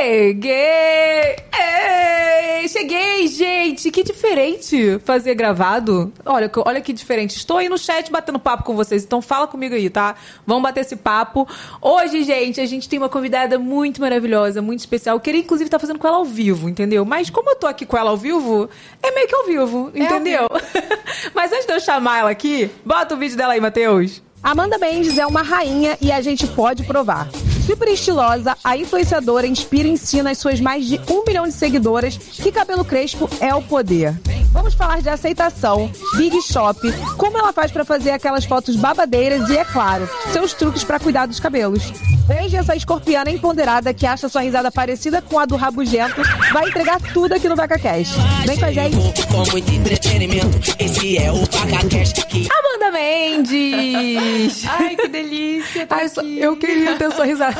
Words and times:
Cheguei! 0.00 1.36
Ei, 1.52 2.66
cheguei, 2.68 3.28
gente! 3.28 3.90
Que 3.90 4.02
diferente 4.02 4.98
fazer 5.04 5.34
gravado. 5.34 6.10
Olha, 6.24 6.50
olha 6.64 6.80
que 6.80 6.90
diferente. 6.94 7.36
Estou 7.36 7.58
aí 7.58 7.68
no 7.68 7.76
chat 7.76 8.10
batendo 8.10 8.38
papo 8.38 8.64
com 8.64 8.74
vocês, 8.74 9.04
então 9.04 9.20
fala 9.20 9.46
comigo 9.46 9.74
aí, 9.74 9.90
tá? 9.90 10.14
Vamos 10.46 10.62
bater 10.62 10.80
esse 10.80 10.96
papo. 10.96 11.46
Hoje, 11.82 12.22
gente, 12.22 12.62
a 12.62 12.64
gente 12.64 12.88
tem 12.88 12.98
uma 12.98 13.10
convidada 13.10 13.58
muito 13.58 14.00
maravilhosa, 14.00 14.62
muito 14.62 14.78
especial. 14.78 15.16
Eu 15.16 15.20
queria, 15.20 15.42
inclusive, 15.42 15.68
estar 15.68 15.76
tá 15.76 15.82
fazendo 15.82 15.98
com 15.98 16.08
ela 16.08 16.16
ao 16.16 16.24
vivo, 16.24 16.66
entendeu? 16.66 17.04
Mas 17.04 17.28
como 17.28 17.50
eu 17.50 17.56
tô 17.56 17.66
aqui 17.66 17.84
com 17.84 17.98
ela 17.98 18.08
ao 18.08 18.16
vivo, 18.16 18.70
é 19.02 19.10
meio 19.10 19.28
que 19.28 19.34
ao 19.34 19.44
vivo, 19.44 19.90
é 19.94 19.98
entendeu? 19.98 20.48
Vivo. 20.50 20.92
Mas 21.36 21.52
antes 21.52 21.66
de 21.66 21.74
eu 21.74 21.80
chamar 21.80 22.20
ela 22.20 22.30
aqui, 22.30 22.70
bota 22.86 23.14
o 23.14 23.18
vídeo 23.18 23.36
dela 23.36 23.52
aí, 23.52 23.60
Matheus. 23.60 24.22
Amanda 24.42 24.78
Mendes 24.78 25.18
é 25.18 25.26
uma 25.26 25.42
rainha 25.42 25.98
e 26.00 26.10
a 26.10 26.22
gente 26.22 26.46
pode 26.46 26.84
provar. 26.84 27.28
Super 27.70 27.86
estilosa, 27.86 28.56
a 28.64 28.76
influenciadora 28.76 29.46
inspira 29.46 29.86
e 29.86 29.92
ensina 29.92 30.32
as 30.32 30.38
suas 30.38 30.58
mais 30.58 30.86
de 30.86 31.00
um 31.08 31.22
milhão 31.24 31.46
de 31.46 31.54
seguidoras 31.54 32.16
que 32.16 32.50
cabelo 32.50 32.84
crespo 32.84 33.30
é 33.40 33.54
o 33.54 33.62
poder. 33.62 34.20
Vamos 34.52 34.74
falar 34.74 35.00
de 35.00 35.08
aceitação, 35.08 35.88
Big 36.16 36.42
Shop, 36.42 36.80
como 37.16 37.38
ela 37.38 37.52
faz 37.52 37.70
para 37.70 37.84
fazer 37.84 38.10
aquelas 38.10 38.44
fotos 38.44 38.74
babadeiras 38.74 39.48
e, 39.48 39.56
é 39.56 39.64
claro, 39.64 40.10
seus 40.32 40.52
truques 40.52 40.82
para 40.82 40.98
cuidar 40.98 41.26
dos 41.26 41.38
cabelos. 41.38 41.92
Hoje, 42.28 42.56
essa 42.56 42.74
escorpiana 42.76 43.30
empoderada 43.30 43.94
que 43.94 44.06
acha 44.06 44.28
sua 44.28 44.42
risada 44.42 44.70
parecida 44.70 45.20
com 45.22 45.38
a 45.38 45.46
do 45.46 45.56
Rabugento 45.56 46.20
vai 46.52 46.68
entregar 46.68 47.00
tudo 47.12 47.34
aqui 47.34 47.48
no 47.48 47.56
VacaCast. 47.56 48.14
Vem 48.46 48.56
com 48.56 48.64
a 48.64 48.72
gente. 48.72 49.26
Com 49.26 49.50
muito 49.50 49.72
entretenimento, 49.72 50.76
esse 50.78 51.18
é 51.18 51.30
o 51.30 51.44
VacaCast 51.44 52.20
aqui. 52.20 52.48
Amanda 52.52 52.92
Mendes! 52.92 54.64
Ai, 54.70 54.96
que 54.96 55.08
delícia! 55.08 55.86
Tá 55.86 55.96
Ai, 55.96 56.10
eu 56.38 56.56
queria 56.56 56.96
ter 56.96 57.12
sua 57.12 57.24
risada. 57.24 57.59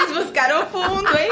Vocês 0.00 0.24
buscaram 0.24 0.66
fundo, 0.66 1.08
hein? 1.16 1.30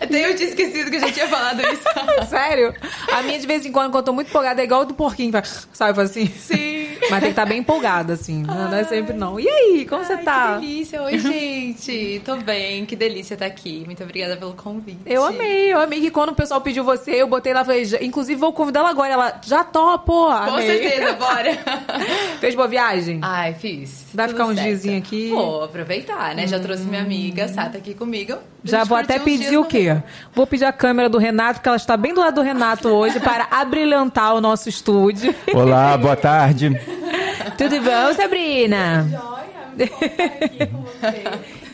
Até 0.00 0.30
eu 0.30 0.36
tinha 0.36 0.48
esquecido 0.48 0.90
que 0.90 0.96
eu 0.96 1.00
já 1.00 1.12
tinha 1.12 1.28
falado 1.28 1.60
isso. 1.62 1.82
Sério? 2.28 2.74
A 3.12 3.22
minha, 3.22 3.38
de 3.38 3.46
vez 3.46 3.66
em 3.66 3.72
quando, 3.72 3.90
quando 3.90 3.96
eu 3.96 4.02
tô 4.02 4.12
muito 4.12 4.28
empolgada, 4.28 4.60
é 4.60 4.64
igual 4.64 4.84
do 4.84 4.94
porquinho. 4.94 5.32
Sabe 5.72 6.00
assim? 6.00 6.26
Sim. 6.26 6.82
Mas 7.10 7.20
tem 7.20 7.20
que 7.20 7.26
estar 7.28 7.42
tá 7.42 7.46
bem 7.46 7.58
empolgada, 7.58 8.12
assim. 8.12 8.42
Não, 8.42 8.70
não 8.70 8.76
é 8.76 8.84
sempre 8.84 9.14
não. 9.14 9.38
E 9.38 9.48
aí, 9.48 9.86
como 9.88 10.02
Ai, 10.02 10.06
você 10.06 10.16
tá? 10.18 10.54
Que 10.54 10.66
delícia. 10.66 11.02
Oi, 11.02 11.18
gente. 11.18 12.22
Tô 12.24 12.36
bem. 12.36 12.86
Que 12.86 12.94
delícia 12.94 13.34
estar 13.34 13.46
aqui. 13.46 13.82
Muito 13.84 14.02
obrigada 14.02 14.36
pelo 14.36 14.54
convite. 14.54 15.00
Eu 15.06 15.24
amei. 15.24 15.72
Eu 15.72 15.80
amei 15.80 16.00
que 16.00 16.10
quando 16.10 16.30
o 16.30 16.34
pessoal 16.34 16.60
pediu 16.60 16.84
você, 16.84 17.10
eu 17.12 17.26
botei 17.26 17.52
lá, 17.52 17.64
falei, 17.64 17.84
inclusive 18.00 18.38
vou 18.38 18.52
convidar 18.52 18.80
ela 18.80 18.90
agora. 18.90 19.12
Ela, 19.12 19.40
já 19.44 19.64
topo. 19.64 20.26
Com 20.26 20.58
certeza, 20.58 21.12
bora. 21.14 21.58
Fez 22.40 22.54
boa 22.54 22.68
viagem? 22.68 23.18
Ai, 23.22 23.54
fiz. 23.54 24.06
Vai 24.14 24.28
ficar 24.28 24.46
um 24.46 24.54
diazinho 24.54 24.98
aqui? 24.98 25.30
Vou 25.30 25.64
aproveitar, 25.64 26.34
né? 26.34 26.46
Já 26.46 26.60
trouxe 26.60 26.84
minha 26.84 27.02
amiga, 27.02 27.48
Sata, 27.72 27.78
aqui 27.78 27.94
comigo. 27.94 28.36
Já 28.62 28.84
vou 28.84 28.98
até 28.98 29.18
pedir 29.18 29.56
o 29.56 29.64
quê? 29.64 29.96
Vou 30.34 30.46
pedir 30.46 30.64
a 30.66 30.72
câmera 30.72 31.08
do 31.08 31.16
Renato, 31.16 31.54
porque 31.54 31.68
ela 31.68 31.76
está 31.76 31.96
bem 31.96 32.12
do 32.12 32.20
lado 32.20 32.34
do 32.34 32.42
Renato 32.42 32.88
hoje, 32.88 33.18
para 33.18 33.46
abrilhantar 33.50 34.34
o 34.34 34.40
nosso 34.40 34.68
estúdio. 34.68 35.34
Olá, 35.54 35.96
boa 35.96 36.14
tarde. 36.14 36.70
Tudo 37.56 37.80
bom, 37.80 38.12
Sabrina? 38.14 39.08
Joia, 39.08 40.66
com 40.66 40.82
você. 40.82 41.22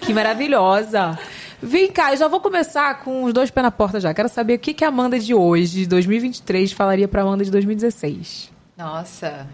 Que 0.00 0.14
maravilhosa. 0.14 1.18
Vem 1.60 1.90
cá, 1.90 2.12
eu 2.12 2.16
já 2.16 2.28
vou 2.28 2.40
começar 2.40 3.02
com 3.02 3.24
os 3.24 3.32
dois 3.32 3.50
pés 3.50 3.64
na 3.64 3.70
porta 3.72 3.98
já. 3.98 4.14
Quero 4.14 4.28
saber 4.28 4.54
o 4.54 4.58
que, 4.58 4.72
que 4.72 4.84
a 4.84 4.88
Amanda 4.88 5.18
de 5.18 5.34
hoje, 5.34 5.80
de 5.80 5.86
2023, 5.86 6.70
falaria 6.72 7.08
para 7.08 7.22
a 7.22 7.24
Amanda 7.24 7.44
de 7.44 7.50
2016. 7.50 8.52
Nossa. 8.76 9.48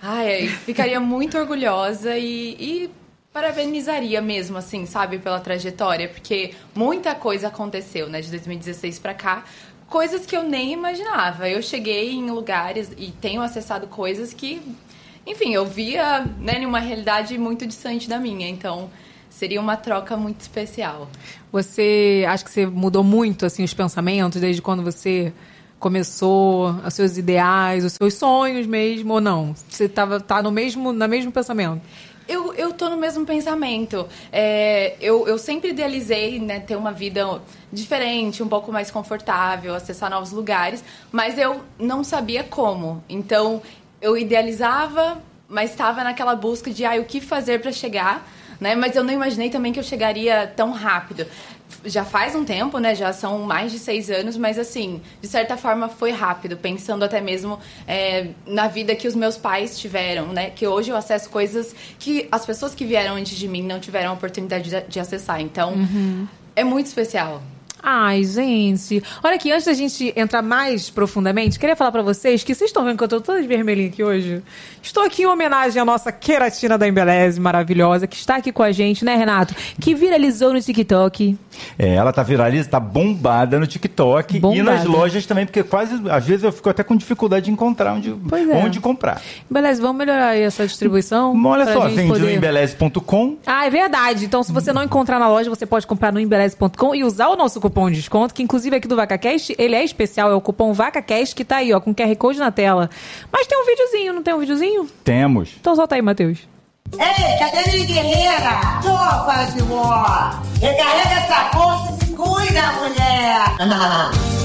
Ai, 0.00 0.46
ficaria 0.46 1.00
muito 1.00 1.36
orgulhosa 1.36 2.16
e, 2.16 2.56
e 2.60 2.90
parabenizaria 3.36 4.22
mesmo, 4.22 4.56
assim, 4.56 4.86
sabe, 4.86 5.18
pela 5.18 5.38
trajetória, 5.38 6.08
porque 6.08 6.54
muita 6.74 7.14
coisa 7.14 7.48
aconteceu, 7.48 8.08
né, 8.08 8.22
de 8.22 8.30
2016 8.30 8.98
para 8.98 9.12
cá, 9.12 9.44
coisas 9.90 10.24
que 10.24 10.34
eu 10.34 10.42
nem 10.42 10.72
imaginava. 10.72 11.46
Eu 11.46 11.60
cheguei 11.60 12.14
em 12.14 12.30
lugares 12.30 12.90
e 12.96 13.12
tenho 13.12 13.42
acessado 13.42 13.88
coisas 13.88 14.32
que, 14.32 14.62
enfim, 15.26 15.52
eu 15.52 15.66
via, 15.66 16.24
né, 16.40 16.54
em 16.54 16.64
uma 16.64 16.78
realidade 16.78 17.36
muito 17.36 17.66
distante 17.66 18.08
da 18.08 18.18
minha, 18.18 18.48
então 18.48 18.88
seria 19.28 19.60
uma 19.60 19.76
troca 19.76 20.16
muito 20.16 20.40
especial. 20.40 21.06
Você 21.52 22.24
acha 22.26 22.42
que 22.42 22.50
você 22.50 22.64
mudou 22.64 23.04
muito 23.04 23.44
assim 23.44 23.62
os 23.62 23.74
pensamentos 23.74 24.40
desde 24.40 24.62
quando 24.62 24.82
você 24.82 25.30
começou 25.78 26.70
os 26.70 26.94
seus 26.94 27.18
ideais, 27.18 27.84
os 27.84 27.92
seus 27.92 28.14
sonhos 28.14 28.66
mesmo 28.66 29.12
ou 29.12 29.20
não? 29.20 29.54
Você 29.68 29.90
tava 29.90 30.20
tá 30.20 30.42
no 30.42 30.50
mesmo 30.50 30.90
no 30.90 31.06
mesmo 31.06 31.30
pensamento? 31.30 31.82
Eu, 32.28 32.52
eu 32.54 32.72
tô 32.72 32.88
no 32.90 32.96
mesmo 32.96 33.24
pensamento. 33.24 34.08
É, 34.32 34.96
eu, 35.00 35.28
eu 35.28 35.38
sempre 35.38 35.70
idealizei 35.70 36.40
né, 36.40 36.58
ter 36.58 36.76
uma 36.76 36.92
vida 36.92 37.40
diferente, 37.72 38.42
um 38.42 38.48
pouco 38.48 38.72
mais 38.72 38.90
confortável, 38.90 39.74
acessar 39.74 40.10
novos 40.10 40.32
lugares, 40.32 40.82
mas 41.12 41.38
eu 41.38 41.62
não 41.78 42.02
sabia 42.02 42.42
como. 42.42 43.02
Então, 43.08 43.62
eu 44.00 44.16
idealizava, 44.16 45.22
mas 45.48 45.70
estava 45.70 46.02
naquela 46.02 46.34
busca 46.34 46.70
de 46.70 46.84
ah, 46.84 46.96
o 47.00 47.04
que 47.04 47.20
fazer 47.20 47.60
para 47.60 47.70
chegar. 47.70 48.26
Né? 48.60 48.74
Mas 48.74 48.96
eu 48.96 49.04
não 49.04 49.12
imaginei 49.12 49.50
também 49.50 49.72
que 49.72 49.78
eu 49.78 49.84
chegaria 49.84 50.46
tão 50.56 50.70
rápido 50.72 51.26
já 51.84 52.04
faz 52.04 52.34
um 52.34 52.44
tempo, 52.44 52.78
né? 52.78 52.94
Já 52.94 53.12
são 53.12 53.40
mais 53.40 53.72
de 53.72 53.78
seis 53.78 54.10
anos, 54.10 54.36
mas 54.36 54.58
assim, 54.58 55.00
de 55.20 55.28
certa 55.28 55.56
forma 55.56 55.88
foi 55.88 56.10
rápido, 56.10 56.56
pensando 56.56 57.04
até 57.04 57.20
mesmo 57.20 57.58
é, 57.86 58.28
na 58.46 58.66
vida 58.68 58.94
que 58.94 59.06
os 59.06 59.14
meus 59.14 59.36
pais 59.36 59.78
tiveram, 59.78 60.28
né? 60.28 60.50
Que 60.50 60.66
hoje 60.66 60.90
eu 60.90 60.96
acesso 60.96 61.30
coisas 61.30 61.74
que 61.98 62.28
as 62.30 62.44
pessoas 62.44 62.74
que 62.74 62.84
vieram 62.84 63.14
antes 63.16 63.36
de 63.36 63.48
mim 63.48 63.62
não 63.62 63.80
tiveram 63.80 64.10
a 64.10 64.14
oportunidade 64.14 64.70
de, 64.70 64.80
de 64.82 65.00
acessar. 65.00 65.40
Então, 65.40 65.74
uhum. 65.74 66.26
é 66.54 66.64
muito 66.64 66.86
especial. 66.86 67.42
Ai, 67.88 68.24
gente. 68.24 69.00
Olha 69.22 69.36
aqui, 69.36 69.52
antes 69.52 69.64
da 69.64 69.72
gente 69.72 70.12
entrar 70.16 70.42
mais 70.42 70.90
profundamente, 70.90 71.56
queria 71.56 71.76
falar 71.76 71.92
para 71.92 72.02
vocês 72.02 72.42
que 72.42 72.52
vocês 72.52 72.68
estão 72.68 72.84
vendo 72.84 72.98
que 72.98 73.04
eu 73.04 73.06
tô 73.06 73.20
toda 73.20 73.40
de 73.40 73.46
vermelhinho 73.46 73.90
aqui 73.90 74.02
hoje. 74.02 74.42
Estou 74.82 75.04
aqui 75.04 75.22
em 75.22 75.26
homenagem 75.26 75.80
à 75.80 75.84
nossa 75.84 76.10
queratina 76.10 76.76
da 76.76 76.88
Embeleze 76.88 77.40
maravilhosa, 77.40 78.08
que 78.08 78.16
está 78.16 78.38
aqui 78.38 78.50
com 78.50 78.64
a 78.64 78.72
gente, 78.72 79.04
né, 79.04 79.14
Renato? 79.14 79.54
Que 79.80 79.94
viralizou 79.94 80.52
no 80.52 80.60
TikTok. 80.60 81.38
É, 81.78 81.94
ela 81.94 82.12
tá 82.12 82.24
viralizada, 82.24 82.72
tá 82.72 82.80
bombada 82.80 83.56
no 83.56 83.68
TikTok 83.68 84.40
bombada. 84.40 84.60
e 84.60 84.62
nas 84.64 84.84
lojas 84.84 85.24
também, 85.24 85.46
porque 85.46 85.62
quase, 85.62 85.94
às 86.10 86.26
vezes 86.26 86.42
eu 86.42 86.50
fico 86.50 86.68
até 86.68 86.82
com 86.82 86.96
dificuldade 86.96 87.44
de 87.44 87.52
encontrar 87.52 87.94
onde, 87.94 88.10
é. 88.10 88.56
onde 88.56 88.80
comprar. 88.80 89.22
Embeleze, 89.48 89.80
vamos 89.80 89.96
melhorar 89.96 90.30
aí 90.30 90.42
essa 90.42 90.66
distribuição? 90.66 91.40
Olha 91.44 91.72
só, 91.72 91.86
vende 91.86 92.08
poder... 92.08 92.24
no 92.24 92.30
embeleze.com. 92.32 93.36
Ah, 93.46 93.64
é 93.64 93.70
verdade. 93.70 94.24
Então, 94.24 94.42
se 94.42 94.50
você 94.50 94.72
não 94.72 94.82
encontrar 94.82 95.20
na 95.20 95.28
loja, 95.28 95.48
você 95.48 95.64
pode 95.64 95.86
comprar 95.86 96.12
no 96.12 96.18
embeleze.com 96.18 96.92
e 96.92 97.04
usar 97.04 97.28
o 97.28 97.36
nosso 97.36 97.60
cupom 97.60 97.75
cupom 97.76 97.90
de 97.90 97.96
desconto, 97.96 98.32
que 98.32 98.42
inclusive 98.42 98.74
aqui 98.74 98.88
do 98.88 98.96
VacaCast, 98.96 99.54
ele 99.58 99.74
é 99.74 99.84
especial, 99.84 100.30
é 100.30 100.34
o 100.34 100.40
cupom 100.40 100.72
VacaCast, 100.72 101.34
que 101.34 101.44
tá 101.44 101.56
aí, 101.56 101.74
ó, 101.74 101.80
com 101.80 101.94
QR 101.94 102.16
Code 102.16 102.38
na 102.38 102.50
tela. 102.50 102.88
Mas 103.30 103.46
tem 103.46 103.60
um 103.60 103.66
videozinho, 103.66 104.14
não 104.14 104.22
tem 104.22 104.32
um 104.32 104.38
videozinho? 104.38 104.86
Temos. 105.04 105.50
Então 105.60 105.76
solta 105.76 105.94
aí, 105.94 106.00
Matheus. 106.02 106.38
Ei, 106.92 107.38
cadê 107.38 107.70
minha 107.70 107.86
guerreira? 107.86 108.80
Tropa 108.80 109.44
de 109.54 109.62
mó! 109.64 110.30
Recarrega 110.60 111.14
essa 111.16 111.50
força 111.50 111.92
e 111.92 112.06
se 112.06 112.12
cuida, 112.14 112.72
mulher! 112.80 114.26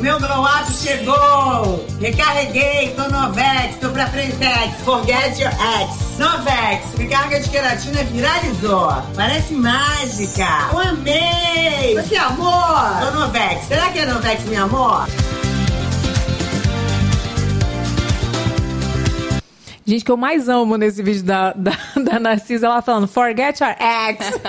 Meu 0.00 0.18
glow 0.18 0.46
chegou! 0.72 1.86
Recarreguei, 2.00 2.94
tô 2.96 3.06
Novex, 3.10 3.76
tô 3.80 3.90
pra 3.90 4.06
Frentex, 4.06 4.80
forget 4.82 5.38
your 5.38 5.52
ex. 5.52 6.18
Novex, 6.18 6.94
recarga 6.96 7.38
de 7.38 7.50
queratina 7.50 8.02
viralizou. 8.04 8.90
Parece 9.14 9.52
mágica. 9.52 10.46
Eu 10.72 10.78
amei! 10.78 11.94
Você 11.96 12.16
amor? 12.16 12.98
Tô 13.00 13.10
Novex, 13.18 13.66
será 13.66 13.90
que 13.90 13.98
é 13.98 14.06
Novex, 14.06 14.42
meu 14.44 14.64
amor? 14.64 15.06
Gente, 19.84 20.04
que 20.04 20.10
eu 20.10 20.16
mais 20.16 20.48
amo 20.48 20.76
nesse 20.76 21.02
vídeo 21.02 21.22
da, 21.22 21.52
da, 21.52 21.72
da 22.04 22.20
Narcisa, 22.20 22.66
ela 22.66 22.82
falando, 22.82 23.08
forget 23.08 23.60
your 23.60 23.74
ex. 23.80 24.40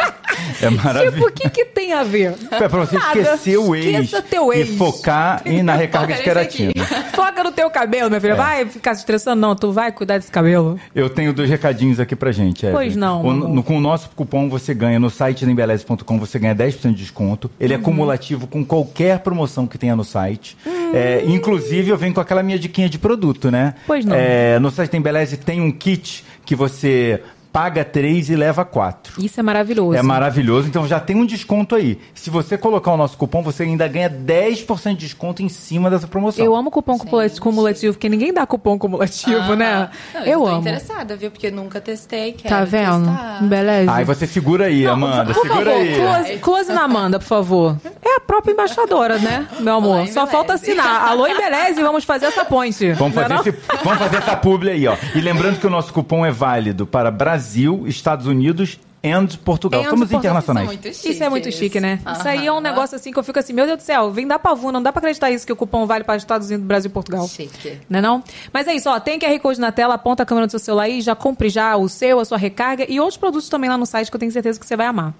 É 0.62 0.70
maravilhoso. 0.70 1.18
Tipo, 1.18 1.28
o 1.28 1.32
que, 1.32 1.50
que 1.50 1.66
tem 1.66 1.94
a 1.94 2.04
ver? 2.04 2.36
É 2.52 2.68
pra 2.68 2.86
você 2.86 2.98
Nada. 2.98 3.20
esquecer 3.20 3.58
o 3.58 3.76
ex. 3.76 4.12
teu 4.30 4.54
ex. 4.54 4.70
E 4.70 4.78
focar 4.78 5.42
em, 5.46 5.64
na 5.64 5.76
recarga 5.76 6.16
de 6.16 6.24
queratina. 6.24 6.74
Foca 7.14 7.44
no 7.44 7.52
teu 7.52 7.70
cabelo, 7.70 8.10
minha 8.10 8.22
filha. 8.22 8.34
É. 8.34 8.36
Vai 8.36 8.66
ficar 8.66 8.94
se 8.94 9.02
estressando, 9.02 9.42
não. 9.42 9.56
Tu 9.56 9.72
vai 9.72 9.92
cuidar 9.92 10.18
desse 10.18 10.32
cabelo. 10.32 10.80
Eu 10.94 11.10
tenho 11.10 11.34
dois 11.34 11.50
recadinhos 11.50 12.00
aqui 12.00 12.16
pra 12.16 12.32
gente. 12.32 12.66
Eve. 12.66 12.74
Pois 12.76 12.96
não. 12.96 13.24
O, 13.24 13.34
no, 13.34 13.64
com 13.64 13.78
o 13.78 13.82
nosso 13.82 14.10
cupom 14.10 14.50
você 14.50 14.74
ganha, 14.74 15.00
no 15.00 15.10
site 15.10 15.46
da 15.46 15.52
Embeleze.com 15.52 16.20
você 16.20 16.38
ganha 16.40 16.56
10% 16.56 16.90
de 16.90 16.96
desconto. 16.96 17.50
Ele 17.60 17.74
é 17.74 17.78
uhum. 17.78 17.82
é 17.82 17.86
cumulativo 17.86 18.48
com 18.48 18.64
qualquer 18.64 19.20
promoção 19.20 19.66
que 19.68 19.78
tenha 19.78 19.96
no 19.96 20.04
site. 20.04 20.58
Uhum. 20.66 20.92
É, 20.94 21.24
inclusive, 21.26 21.90
eu 21.90 21.98
venho 21.98 22.14
com 22.14 22.22
aquela 22.22 22.44
minha 22.44 22.60
diquinha 22.60 22.90
de 22.90 23.00
produto, 23.00 23.50
né? 23.50 23.76
Pois 23.88 24.06
não. 24.06 24.16
É, 24.16 24.60
no 24.60 24.70
site 24.70 24.92
da 24.92 24.98
Embeleze 24.98 25.31
tem 25.38 25.62
um 25.62 25.72
kit 25.72 26.24
que 26.46 26.56
você 26.56 27.24
paga 27.52 27.84
três 27.84 28.30
e 28.30 28.36
leva 28.36 28.64
quatro. 28.64 29.22
Isso 29.24 29.40
é 29.40 29.44
maravilhoso. 29.44 29.96
É 29.98 30.02
maravilhoso, 30.02 30.68
então 30.68 30.88
já 30.88 31.00
tem 31.00 31.16
um 31.16 31.26
desconto 31.26 31.76
aí. 31.76 32.00
Se 32.14 32.30
você 32.30 32.58
colocar 32.58 32.92
o 32.94 32.98
nosso 32.98 33.18
cupom, 33.18 33.42
você 33.44 33.64
ainda 33.64 33.88
ganha 33.88 34.10
10% 34.10 34.92
de 34.92 34.96
desconto 35.06 35.42
em 35.44 35.50
cima 35.50 35.90
dessa 35.90 36.08
promoção. 36.08 36.44
Eu 36.44 36.56
amo 36.56 36.72
cupom 36.72 36.98
cumulativo, 37.40 37.94
porque 37.94 38.10
ninguém 38.10 38.34
dá 38.34 38.46
cupom 38.46 38.78
cumulativo, 38.78 39.56
né? 39.56 39.90
Não, 40.14 40.22
eu 40.26 40.40
tô 40.40 40.48
amo. 40.48 40.60
interessada, 40.62 41.16
viu? 41.16 41.32
Porque 41.32 41.52
nunca 41.52 41.82
testei, 41.82 42.34
quero 42.34 42.50
Tá 42.56 42.64
vendo? 42.64 43.06
testar. 43.08 43.44
Beleza. 43.44 43.92
Aí 43.94 44.06
você 44.06 44.26
segura 44.28 44.66
aí, 44.66 44.86
Amanda, 44.88 45.34
Por 45.34 45.42
segura 45.42 45.66
favor, 45.66 45.82
aí. 45.82 45.96
close, 45.96 46.38
close 46.40 46.72
na 46.74 46.84
Amanda, 46.84 47.20
por 47.20 47.26
favor. 47.28 47.78
É 48.04 48.16
a 48.18 48.20
própria 48.20 48.54
embaixadora, 48.54 49.18
né, 49.18 49.48
meu 49.60 49.76
amor? 49.76 50.00
Alô, 50.00 50.08
Só 50.08 50.26
falta 50.28 50.54
assinar. 50.54 51.08
Alô, 51.10 51.28
Embeleze, 51.28 51.82
vamos 51.82 52.04
fazer 52.04 52.28
essa 52.28 52.46
ponte. 52.46 52.92
Vamos 52.94 53.16
Não 53.16 53.24
é 53.24 53.28
fazer, 53.28 53.34
não? 53.34 53.42
esse- 53.42 53.84
vamos 53.84 54.00
fazer 54.00 54.18
essa 54.18 54.36
publi 54.38 54.70
aí, 54.72 54.88
ó. 54.88 54.96
E 55.16 55.20
lembrando 55.22 55.60
que 55.60 55.68
o 55.68 55.70
nosso 55.70 55.92
cupom 55.94 56.26
é 56.26 56.32
válido 56.32 56.86
para 56.86 57.10
Brasil, 57.12 57.41
Estados 57.88 58.26
Unidos 58.26 58.80
e 59.04 59.38
Portugal. 59.38 59.82
And 59.82 59.86
Somos 59.86 60.00
Portugal. 60.00 60.20
internacionais. 60.20 60.68
São 60.68 60.76
muito 60.76 60.88
Isso 60.88 61.24
é 61.24 61.30
muito 61.30 61.52
chique, 61.52 61.80
né? 61.80 62.00
Isso 62.14 62.28
aí 62.28 62.46
é 62.46 62.54
um 62.54 62.62
negócio 62.62 62.96
assim 62.96 63.12
que 63.12 63.18
eu 63.18 63.24
fico 63.24 63.40
assim, 63.40 63.52
meu 63.52 63.66
Deus 63.66 63.80
do 63.80 63.84
céu, 63.84 64.12
vem 64.12 64.28
dar 64.28 64.38
pavuna, 64.38 64.74
não 64.74 64.84
dá 64.84 64.92
pra 64.92 65.00
acreditar 65.00 65.32
isso 65.32 65.46
que 65.46 65.52
o 65.52 65.56
cupom 65.56 65.86
vale 65.88 66.04
para 66.04 66.16
Estados 66.18 66.48
Unidos, 66.50 66.66
Brasil 66.66 66.90
e 66.90 66.94
Portugal. 66.94 67.28
Chique. 67.28 67.80
Não 67.90 68.00
é 68.00 68.02
não? 68.02 68.24
Mas 68.54 68.68
é 68.68 68.74
isso, 68.74 68.90
ó, 68.90 69.00
tem 69.00 69.20
QR 69.20 69.40
Code 69.40 69.60
na 69.60 69.72
tela, 69.72 69.96
aponta 69.96 70.24
a 70.24 70.26
câmera 70.26 70.46
do 70.46 70.52
seu 70.52 70.60
celular 70.60 70.84
aí, 70.84 71.02
já 71.02 71.16
compre 71.16 71.50
já 71.50 71.76
o 71.76 71.90
seu, 71.90 72.20
a 72.20 72.26
sua 72.26 72.38
recarga 72.38 72.86
e 72.88 73.00
outros 73.00 73.18
produtos 73.18 73.50
também 73.50 73.70
lá 73.70 73.78
no 73.78 73.86
site 73.86 74.10
que 74.10 74.16
eu 74.16 74.20
tenho 74.20 74.32
certeza 74.32 74.60
que 74.60 74.66
você 74.66 74.76
vai 74.76 74.86
amar. 74.86 75.14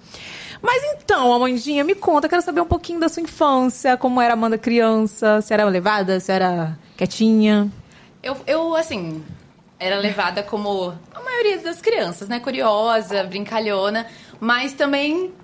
Mas 0.62 0.80
então, 0.94 1.32
Amandinha, 1.32 1.82
me 1.82 1.96
conta, 1.96 2.28
quero 2.28 2.40
saber 2.40 2.60
um 2.60 2.66
pouquinho 2.66 3.00
da 3.00 3.08
sua 3.08 3.20
infância, 3.20 3.96
como 3.96 4.20
era 4.20 4.34
a 4.34 4.36
Amanda 4.36 4.56
criança, 4.56 5.40
se 5.40 5.52
era 5.52 5.64
levada, 5.64 6.20
se 6.20 6.30
era 6.30 6.78
quietinha. 6.96 7.68
Eu, 8.22 8.36
eu, 8.46 8.76
assim, 8.76 9.20
era 9.82 9.98
levada 9.98 10.42
como 10.44 10.96
a 11.12 11.20
maioria 11.20 11.58
das 11.58 11.80
crianças, 11.80 12.28
né? 12.28 12.38
Curiosa, 12.38 13.24
brincalhona, 13.24 14.06
mas 14.38 14.72
também, 14.72 15.34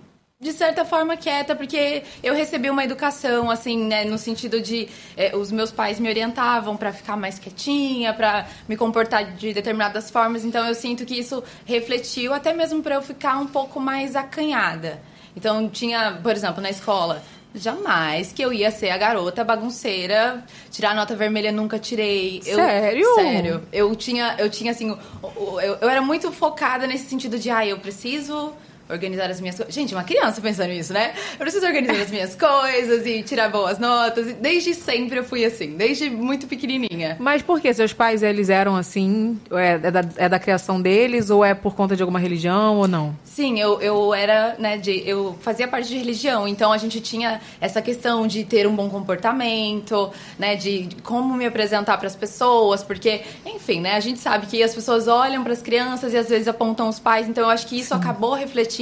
de 0.40 0.52
certa 0.52 0.84
forma, 0.84 1.16
quieta, 1.16 1.56
porque 1.56 2.04
eu 2.22 2.34
recebi 2.34 2.70
uma 2.70 2.84
educação, 2.84 3.50
assim, 3.50 3.84
né? 3.84 4.04
No 4.04 4.16
sentido 4.16 4.60
de 4.60 4.88
eh, 5.16 5.34
os 5.36 5.50
meus 5.50 5.72
pais 5.72 5.98
me 5.98 6.08
orientavam 6.08 6.76
pra 6.76 6.92
ficar 6.92 7.16
mais 7.16 7.36
quietinha, 7.38 8.14
pra 8.14 8.46
me 8.68 8.76
comportar 8.76 9.34
de 9.34 9.52
determinadas 9.52 10.08
formas, 10.08 10.44
então 10.44 10.64
eu 10.66 10.74
sinto 10.74 11.04
que 11.04 11.18
isso 11.18 11.42
refletiu 11.66 12.32
até 12.32 12.52
mesmo 12.52 12.80
pra 12.80 12.94
eu 12.94 13.02
ficar 13.02 13.38
um 13.38 13.46
pouco 13.48 13.80
mais 13.80 14.14
acanhada. 14.14 15.02
Então, 15.36 15.68
tinha, 15.68 16.18
por 16.22 16.32
exemplo, 16.32 16.62
na 16.62 16.70
escola. 16.70 17.22
Jamais 17.54 18.32
que 18.32 18.42
eu 18.42 18.52
ia 18.52 18.70
ser 18.70 18.90
a 18.90 18.98
garota 18.98 19.42
bagunceira, 19.42 20.44
tirar 20.70 20.94
nota 20.94 21.16
vermelha 21.16 21.50
nunca 21.50 21.78
tirei. 21.78 22.42
Eu- 22.46 22.56
Sério? 22.56 23.14
sério. 23.14 23.62
Eu 23.72 23.94
tinha, 23.96 24.36
eu 24.38 24.50
tinha 24.50 24.70
assim, 24.70 24.90
o- 25.22 25.60
eu, 25.60 25.76
eu 25.80 25.88
era 25.88 26.02
muito 26.02 26.30
focada 26.30 26.86
nesse 26.86 27.06
sentido 27.08 27.38
de, 27.38 27.50
ah, 27.50 27.66
eu 27.66 27.78
preciso 27.78 28.52
organizar 28.88 29.30
as 29.30 29.40
minhas 29.40 29.56
coisas. 29.56 29.74
Gente, 29.74 29.94
uma 29.94 30.04
criança 30.04 30.40
pensando 30.40 30.70
nisso, 30.70 30.92
né? 30.92 31.12
Eu 31.32 31.38
preciso 31.38 31.66
organizar 31.66 32.02
as 32.02 32.10
minhas 32.10 32.34
coisas 32.34 33.06
e 33.06 33.22
tirar 33.22 33.48
boas 33.50 33.78
notas. 33.78 34.34
Desde 34.34 34.74
sempre 34.74 35.18
eu 35.18 35.24
fui 35.24 35.44
assim, 35.44 35.76
desde 35.76 36.08
muito 36.08 36.46
pequenininha. 36.46 37.16
Mas 37.20 37.42
por 37.42 37.60
que? 37.60 37.72
Seus 37.72 37.92
pais, 37.92 38.22
eles 38.22 38.48
eram 38.48 38.76
assim? 38.76 39.38
É, 39.52 39.72
é 39.72 39.90
da, 39.90 40.04
é 40.16 40.28
da 40.28 40.38
criação 40.38 40.80
deles 40.80 41.30
ou 41.30 41.44
é 41.44 41.54
por 41.54 41.74
conta 41.74 41.94
de 41.94 42.02
alguma 42.02 42.18
religião 42.18 42.78
ou 42.78 42.88
não? 42.88 43.14
Sim, 43.24 43.58
eu, 43.60 43.80
eu 43.80 44.14
era, 44.14 44.56
né, 44.58 44.78
de, 44.78 45.02
eu 45.06 45.36
fazia 45.40 45.68
parte 45.68 45.88
de 45.88 45.98
religião, 45.98 46.48
então 46.48 46.72
a 46.72 46.78
gente 46.78 47.00
tinha 47.00 47.40
essa 47.60 47.80
questão 47.82 48.26
de 48.26 48.44
ter 48.44 48.66
um 48.66 48.74
bom 48.74 48.88
comportamento, 48.88 50.10
né, 50.38 50.56
de, 50.56 50.88
como 51.02 51.34
me 51.34 51.46
apresentar 51.46 51.98
para 51.98 52.06
as 52.06 52.16
pessoas, 52.16 52.82
porque, 52.82 53.22
enfim, 53.46 53.80
né, 53.80 53.94
a 53.94 54.00
gente 54.00 54.18
sabe 54.18 54.46
que 54.46 54.62
as 54.62 54.74
pessoas 54.74 55.06
olham 55.06 55.44
para 55.44 55.52
as 55.52 55.62
crianças 55.62 56.12
e 56.12 56.16
às 56.16 56.28
vezes 56.28 56.48
apontam 56.48 56.88
os 56.88 56.98
pais, 56.98 57.28
então 57.28 57.44
eu 57.44 57.50
acho 57.50 57.66
que 57.66 57.78
isso 57.78 57.94
acabou 57.94 58.34
refletindo 58.34 58.77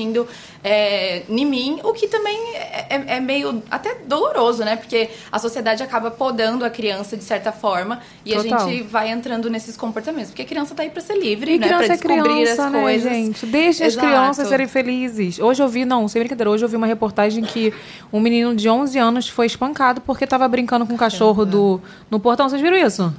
é, 0.63 1.23
em 1.29 1.45
mim, 1.45 1.81
o 1.85 1.93
que 1.93 2.07
também 2.09 2.37
é, 2.55 2.87
é- 2.91 3.05
é 3.17 3.21
meio 3.21 3.63
até 3.71 3.95
doloroso, 4.07 4.65
né, 4.65 4.77
porque 4.77 5.09
a 5.31 5.39
sociedade 5.39 5.83
acaba 5.83 6.11
podando 6.11 6.65
a 6.65 6.71
criança 6.71 7.17
de 7.17 7.25
certa 7.25 7.53
forma 7.53 8.01
e 8.25 8.35
Total. 8.35 8.59
a 8.59 8.69
gente 8.71 8.83
vai 8.83 9.11
entrando 9.11 9.49
nesses 9.51 9.77
comportamentos, 9.77 10.31
porque 10.31 10.43
a 10.43 10.47
criança 10.47 10.75
tá 10.75 10.83
aí 10.83 10.91
para 10.91 11.01
ser 11.03 11.19
livre, 11.19 11.55
E 11.55 11.59
né, 11.59 11.67
criança 11.67 11.85
é 11.85 11.89
descobrir 11.97 12.23
criança, 12.23 12.67
as 12.67 12.73
né, 12.73 12.81
coisas. 12.83 13.13
gente? 13.13 13.47
Deixe 13.47 13.85
as 13.85 13.97
crianças 13.97 14.49
serem 14.49 14.67
felizes. 14.69 15.39
Hoje 15.39 15.63
eu 15.63 15.69
vi, 15.69 15.85
não, 15.85 16.07
sem 16.09 16.21
brincadeira, 16.21 16.51
hoje 16.51 16.65
eu 16.65 16.69
vi 16.69 16.77
uma 16.77 16.87
reportagem 16.87 17.45
que 17.45 17.73
um 18.13 18.21
menino 18.21 18.55
de 18.55 18.69
11 18.69 18.99
anos 18.99 19.29
foi 19.29 19.47
espancado 19.47 20.01
porque 20.01 20.27
tava 20.27 20.47
brincando 20.49 20.87
com 20.87 20.95
o 20.95 20.97
cachorro 20.99 21.45
do, 21.45 21.81
no 22.11 22.19
portão. 22.21 22.49
Vocês 22.49 22.61
viram 22.61 22.77
isso? 22.77 23.15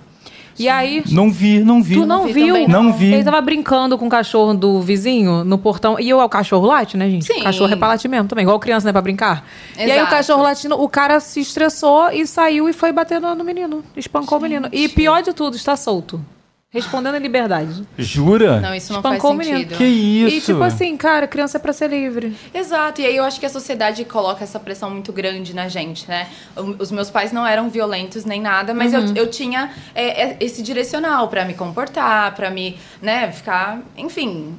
E 0.58 0.68
aí... 0.68 1.04
Não 1.12 1.32
vi, 1.32 1.60
não 1.60 1.82
vi. 1.82 1.96
Tu 1.96 2.06
não 2.06 2.26
vi 2.26 2.34
viu? 2.34 2.48
também, 2.48 2.68
não. 2.68 2.84
Não 2.84 2.94
vi. 2.94 3.14
Ele 3.14 3.24
tava 3.24 3.40
brincando 3.42 3.98
com 3.98 4.08
o 4.08 4.10
cachorro 4.10 4.54
do 4.54 4.82
vizinho 4.82 5.44
no 5.44 5.58
portão. 5.58 6.00
E 6.00 6.14
o 6.14 6.30
cachorro 6.30 6.66
late, 6.66 6.98
né, 6.98 7.10
gente? 7.10 7.26
Sim. 7.26 7.42
O 7.42 7.44
cachorro 7.44 7.72
é 7.72 7.76
pra 7.76 7.90
latir 7.90 8.10
mesmo 8.10 8.28
também, 8.28 8.44
igual 8.44 8.60
criança, 8.60 8.86
né, 8.86 8.92
pra 8.92 9.02
brincar. 9.02 9.46
E 9.78 9.82
aí 9.82 9.90
o 9.90 9.94
Exato. 9.94 10.10
cachorro 10.10 10.44
latindo, 10.44 10.82
o 10.82 10.90
cara 10.90 11.20
se 11.20 11.40
estressou 11.40 12.10
e 12.12 12.26
saiu 12.26 12.68
e 12.68 12.74
foi 12.74 12.92
bater 12.92 13.22
no, 13.22 13.36
no 13.36 13.44
menino. 13.44 13.84
Espancou 13.96 14.38
o 14.38 14.42
menino. 14.42 14.68
E 14.72 14.88
pior 14.88 15.22
de 15.22 15.34
tudo, 15.34 15.56
está 15.56 15.76
solto. 15.76 16.20
Respondendo 16.70 17.16
em 17.16 17.20
liberdade. 17.20 17.88
Jura? 17.98 18.60
Não, 18.60 18.76
isso 18.76 18.92
não 18.92 19.00
Espancou 19.00 19.34
faz 19.38 19.48
sentido. 19.48 19.78
Que 19.78 19.86
isso? 19.86 20.36
E 20.36 20.42
tipo 20.42 20.62
assim, 20.62 20.98
cara, 20.98 21.26
criança 21.26 21.58
é 21.58 21.62
pra 21.62 21.72
ser 21.72 21.90
livre. 21.90 22.36
Exato, 22.54 23.00
e 23.00 23.06
aí 23.06 23.16
eu 23.16 23.24
acho 23.24 23.40
que 23.40 23.46
a 23.46 23.50
sociedade 23.50 24.04
coloca 24.04 24.44
essa 24.44 24.60
pressão 24.60 24.90
muito 24.90 25.14
grande 25.14 25.56
na 25.56 25.70
gente, 25.70 26.06
né? 26.10 26.28
Os 26.78 26.92
meus 26.92 27.10
pais 27.10 27.32
não 27.32 27.48
eram 27.48 27.70
violentos 27.70 28.26
nem 28.26 28.42
nada, 28.42 28.74
mas 28.74 28.94
Uhum. 28.94 29.14
eu, 29.16 29.24
eu 29.24 29.30
tinha 29.30 29.72
é, 29.96 30.24
é, 30.32 30.38
esse 30.42 30.62
direcional 30.62 31.30
pra 31.30 31.46
me 31.46 31.54
comportar, 31.54 32.36
pra 32.36 32.50
me, 32.50 32.78
né, 33.02 33.32
ficar, 33.32 33.80
enfim, 33.96 34.54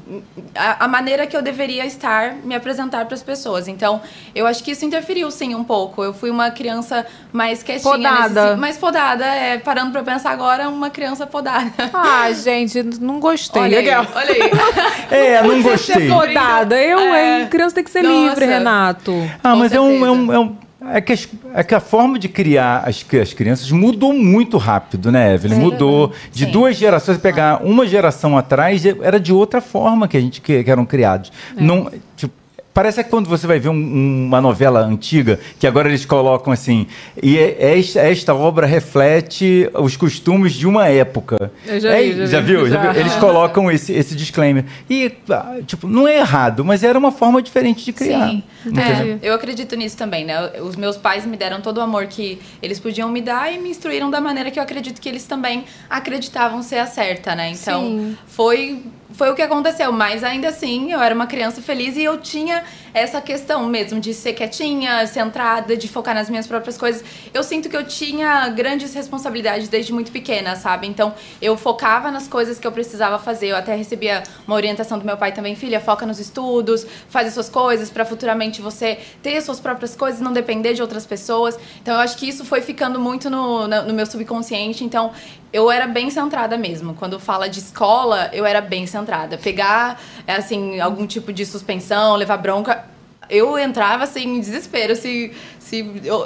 a, 0.54 0.86
a 0.86 0.88
maneira 0.88 1.26
que 1.26 1.36
eu 1.36 1.42
deveria 1.42 1.84
estar, 1.84 2.36
me 2.36 2.54
apresentar 2.54 3.04
pras 3.04 3.22
pessoas. 3.22 3.68
Então, 3.68 4.00
eu 4.34 4.46
acho 4.46 4.64
que 4.64 4.70
isso 4.70 4.82
interferiu 4.82 5.30
sim 5.30 5.54
um 5.54 5.62
pouco. 5.62 6.02
Eu 6.02 6.14
fui 6.14 6.30
uma 6.30 6.50
criança 6.50 7.04
mais 7.30 7.62
quietinha, 7.62 7.92
Podada. 7.92 8.44
nesse- 8.46 8.56
mais 8.60 8.78
podada, 8.78 9.26
é, 9.26 9.58
parando 9.58 9.92
pra 9.92 10.02
pensar 10.02 10.30
agora, 10.30 10.70
uma 10.70 10.88
criança 10.88 11.26
podada. 11.26 11.70
Ah, 12.00 12.32
gente, 12.32 12.82
não 13.00 13.18
gostei. 13.20 13.62
olha 13.62 13.78
aí, 13.78 13.84
Legal. 13.84 14.06
olha 14.14 14.32
aí. 14.32 14.50
É, 15.10 15.42
não 15.42 15.56
Ser 15.56 15.62
gostei. 15.62 16.08
podada. 16.08 16.76
Eu, 16.80 16.98
É. 16.98 17.40
hein? 17.42 17.46
Criança 17.48 17.74
tem 17.74 17.84
que 17.84 17.90
ser 17.90 18.02
Nossa. 18.02 18.14
livre, 18.30 18.44
Renato. 18.46 19.12
Ah, 19.42 19.52
Com 19.52 19.56
mas 19.56 19.72
é 19.72 19.80
um, 19.80 20.04
é 20.06 20.10
um, 20.10 20.32
é 20.34 20.38
um- 20.38 20.56
é 20.90 21.00
que, 21.00 21.12
as- 21.12 21.28
é 21.54 21.62
que 21.64 21.74
a 21.74 21.80
forma 21.80 22.18
de 22.18 22.28
criar 22.28 22.84
as, 22.86 23.04
as 23.20 23.32
crianças 23.32 23.70
mudou 23.70 24.12
muito 24.12 24.56
rápido, 24.58 25.10
né, 25.10 25.34
Evelyn? 25.34 25.58
Mudou. 25.58 26.12
De 26.30 26.44
Sim. 26.44 26.50
duas 26.52 26.76
gerações, 26.76 27.18
pegar 27.18 27.62
uma 27.64 27.86
geração 27.86 28.38
atrás, 28.38 28.84
era 28.86 29.18
de 29.18 29.32
outra 29.32 29.60
forma 29.60 30.06
que 30.06 30.16
a 30.16 30.20
gente 30.20 30.40
que, 30.40 30.62
que 30.62 30.70
eram 30.70 30.86
criados. 30.86 31.32
Não, 31.56 31.90
tipo, 32.16 32.32
Parece 32.78 33.02
que 33.02 33.10
quando 33.10 33.28
você 33.28 33.44
vai 33.44 33.58
ver 33.58 33.70
um- 33.70 34.26
uma 34.28 34.40
novela 34.40 34.78
antiga, 34.78 35.40
que 35.58 35.66
agora 35.66 35.88
eles 35.88 36.04
colocam 36.06 36.52
assim, 36.52 36.86
e 37.20 37.36
é- 37.36 37.76
esta, 37.76 37.98
esta 38.02 38.32
obra 38.36 38.68
reflete 38.68 39.68
os 39.74 39.96
costumes 39.96 40.52
de 40.52 40.64
uma 40.64 40.86
época. 40.86 41.50
Eu 41.66 41.80
já 41.80 41.88
É, 41.90 42.02
vi, 42.04 42.26
já 42.28 42.38
vi. 42.40 42.46
viu? 42.46 42.68
Já 42.68 42.74
Já. 42.84 42.92
viu? 42.92 43.00
Eles 43.00 43.16
colocam 43.16 43.68
esse, 43.68 43.92
esse 43.92 44.14
disclaimer. 44.14 44.64
E, 44.88 45.10
ah, 45.28 45.56
tipo, 45.66 45.88
não 45.88 46.06
é 46.06 46.18
errado, 46.18 46.64
mas 46.64 46.84
era 46.84 46.96
uma 46.96 47.10
forma 47.10 47.42
diferente 47.42 47.84
de 47.84 47.92
criar. 47.92 48.28
Sim, 48.28 48.44
é, 48.76 49.18
eu 49.22 49.34
acredito 49.34 49.74
nisso 49.74 49.96
também, 49.96 50.24
né? 50.24 50.52
Os 50.62 50.76
meus 50.76 50.96
pais 50.96 51.26
me 51.26 51.36
deram 51.36 51.60
todo 51.60 51.78
o 51.78 51.80
amor 51.80 52.06
que 52.06 52.38
eles 52.62 52.78
podiam 52.78 53.08
me 53.10 53.20
dar 53.20 53.52
e 53.52 53.58
me 53.58 53.70
instruíram 53.70 54.08
da 54.08 54.20
maneira 54.20 54.52
que 54.52 54.58
eu 54.60 54.62
acredito 54.62 55.00
que 55.00 55.08
eles 55.08 55.24
também 55.24 55.64
acreditavam 55.90 56.62
ser 56.62 56.78
a 56.78 56.86
certa, 56.86 57.34
né? 57.34 57.50
Então, 57.50 57.80
Sim. 57.82 58.16
foi 58.28 58.82
foi 59.12 59.30
o 59.30 59.34
que 59.34 59.42
aconteceu, 59.42 59.90
mas 59.90 60.22
ainda 60.22 60.48
assim 60.48 60.92
eu 60.92 61.00
era 61.00 61.14
uma 61.14 61.26
criança 61.26 61.62
feliz 61.62 61.96
e 61.96 62.04
eu 62.04 62.18
tinha 62.18 62.62
essa 62.92 63.20
questão 63.20 63.66
mesmo 63.66 63.98
de 64.00 64.12
ser 64.12 64.34
quietinha, 64.34 65.06
centrada, 65.06 65.76
de 65.76 65.88
focar 65.88 66.14
nas 66.14 66.28
minhas 66.28 66.46
próprias 66.46 66.76
coisas. 66.76 67.02
Eu 67.32 67.42
sinto 67.42 67.68
que 67.68 67.76
eu 67.76 67.86
tinha 67.86 68.48
grandes 68.50 68.92
responsabilidades 68.92 69.68
desde 69.68 69.92
muito 69.92 70.12
pequena, 70.12 70.56
sabe? 70.56 70.86
Então 70.86 71.14
eu 71.40 71.56
focava 71.56 72.10
nas 72.10 72.28
coisas 72.28 72.58
que 72.58 72.66
eu 72.66 72.72
precisava 72.72 73.18
fazer. 73.18 73.48
Eu 73.48 73.56
até 73.56 73.74
recebia 73.74 74.22
uma 74.46 74.56
orientação 74.56 74.98
do 74.98 75.04
meu 75.04 75.16
pai 75.16 75.32
também, 75.32 75.56
filha, 75.56 75.80
foca 75.80 76.04
nos 76.04 76.18
estudos, 76.18 76.86
faz 77.08 77.28
as 77.28 77.34
suas 77.34 77.48
coisas 77.48 77.88
para 77.90 78.04
futuramente 78.04 78.60
você 78.60 78.98
ter 79.22 79.36
as 79.36 79.44
suas 79.44 79.58
próprias 79.58 79.96
coisas, 79.96 80.20
não 80.20 80.32
depender 80.32 80.74
de 80.74 80.82
outras 80.82 81.06
pessoas. 81.06 81.58
Então 81.80 81.94
eu 81.94 82.00
acho 82.00 82.16
que 82.16 82.28
isso 82.28 82.44
foi 82.44 82.60
ficando 82.60 83.00
muito 83.00 83.30
no, 83.30 83.66
no, 83.66 83.82
no 83.84 83.94
meu 83.94 84.04
subconsciente. 84.04 84.84
Então 84.84 85.12
eu 85.52 85.70
era 85.70 85.86
bem 85.86 86.10
centrada 86.10 86.56
mesmo. 86.56 86.94
Quando 86.94 87.18
fala 87.18 87.48
de 87.48 87.58
escola, 87.58 88.30
eu 88.32 88.44
era 88.44 88.60
bem 88.60 88.86
centrada. 88.86 89.38
Pegar, 89.38 90.00
é, 90.26 90.34
assim, 90.34 90.80
algum 90.80 91.06
tipo 91.06 91.32
de 91.32 91.46
suspensão, 91.46 92.16
levar 92.16 92.36
bronca, 92.36 92.84
eu 93.30 93.58
entrava, 93.58 94.04
assim, 94.04 94.36
em 94.36 94.40
desespero 94.40 94.96
se, 94.96 95.32
se, 95.58 95.84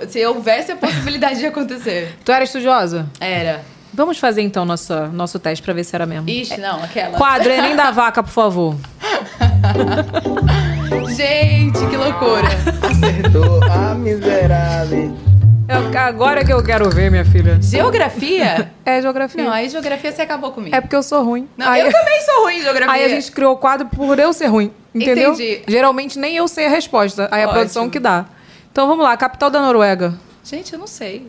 se 0.08 0.26
houvesse 0.26 0.72
a 0.72 0.76
possibilidade 0.76 1.38
de 1.38 1.46
acontecer. 1.46 2.16
Tu 2.24 2.32
era 2.32 2.44
estudiosa? 2.44 3.06
Era. 3.20 3.64
Vamos 3.94 4.18
fazer 4.18 4.40
então 4.40 4.64
nosso, 4.64 4.94
nosso 5.08 5.38
teste 5.38 5.62
pra 5.62 5.74
ver 5.74 5.84
se 5.84 5.94
era 5.94 6.06
mesmo. 6.06 6.28
Ixi, 6.28 6.58
não, 6.58 6.82
aquela. 6.82 7.18
Quadro 7.18 7.50
Enem 7.50 7.76
da 7.76 7.90
Vaca, 7.90 8.22
por 8.22 8.30
favor. 8.30 8.74
Gente, 11.14 11.78
que 11.90 11.96
loucura. 11.96 12.48
Acertou 12.90 13.62
a 13.64 13.94
miserável. 13.94 15.14
É 15.72 15.94
Eu- 15.96 15.98
agora 16.00 16.44
que 16.44 16.52
eu 16.52 16.62
quero 16.62 16.88
ver, 16.90 17.10
minha 17.10 17.24
filha. 17.24 17.58
Geografia? 17.60 18.70
É 18.84 19.00
geografia. 19.00 19.44
Não, 19.44 19.52
aí 19.52 19.68
geografia 19.68 20.10
você 20.10 20.22
acabou 20.22 20.50
comigo. 20.52 20.74
É 20.74 20.80
porque 20.80 20.96
eu 20.96 21.02
sou 21.04 21.22
ruim. 21.22 21.48
Não, 21.56 21.68
aí, 21.70 21.80
eu 21.82 21.92
também 21.92 22.20
sou 22.22 22.42
ruim 22.42 22.56
em 22.58 22.62
geografia. 22.62 22.92
aí 22.92 23.04
a 23.04 23.08
gente 23.08 23.30
criou 23.30 23.52
o 23.52 23.56
quadro 23.56 23.86
por 23.86 24.18
eu 24.18 24.32
ser 24.32 24.46
ruim. 24.46 24.72
Entendeu? 24.92 25.32
Entendi. 25.34 25.62
Geralmente 25.68 26.18
nem 26.18 26.34
eu 26.36 26.48
sei 26.48 26.66
a 26.66 26.68
resposta. 26.68 27.28
Aí 27.30 27.42
a 27.42 27.46
Ótimo. 27.46 27.60
produção 27.60 27.88
que 27.88 28.00
dá. 28.00 28.26
Então 28.72 28.88
vamos 28.88 29.04
lá, 29.04 29.16
capital 29.16 29.50
da 29.50 29.60
Noruega. 29.60 30.14
Gente, 30.44 30.72
eu 30.72 30.78
não 30.80 30.88
sei. 30.88 31.28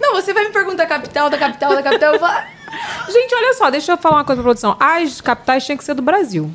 Não, 0.00 0.12
você 0.14 0.32
vai 0.32 0.44
me 0.44 0.50
perguntar 0.52 0.84
a 0.84 0.86
capital 0.86 1.28
da 1.28 1.36
capital 1.36 1.74
da 1.74 1.82
capital. 1.82 2.14
Eu 2.14 2.20
vou... 2.20 2.28
Gente, 3.12 3.34
olha 3.34 3.54
só, 3.54 3.68
deixa 3.68 3.92
eu 3.92 3.98
falar 3.98 4.18
uma 4.18 4.24
coisa 4.24 4.40
pra 4.40 4.48
produção. 4.48 4.76
As 4.78 5.20
capitais 5.20 5.64
tinham 5.66 5.76
que 5.76 5.82
ser 5.84 5.94
do 5.94 6.02
Brasil. 6.02 6.50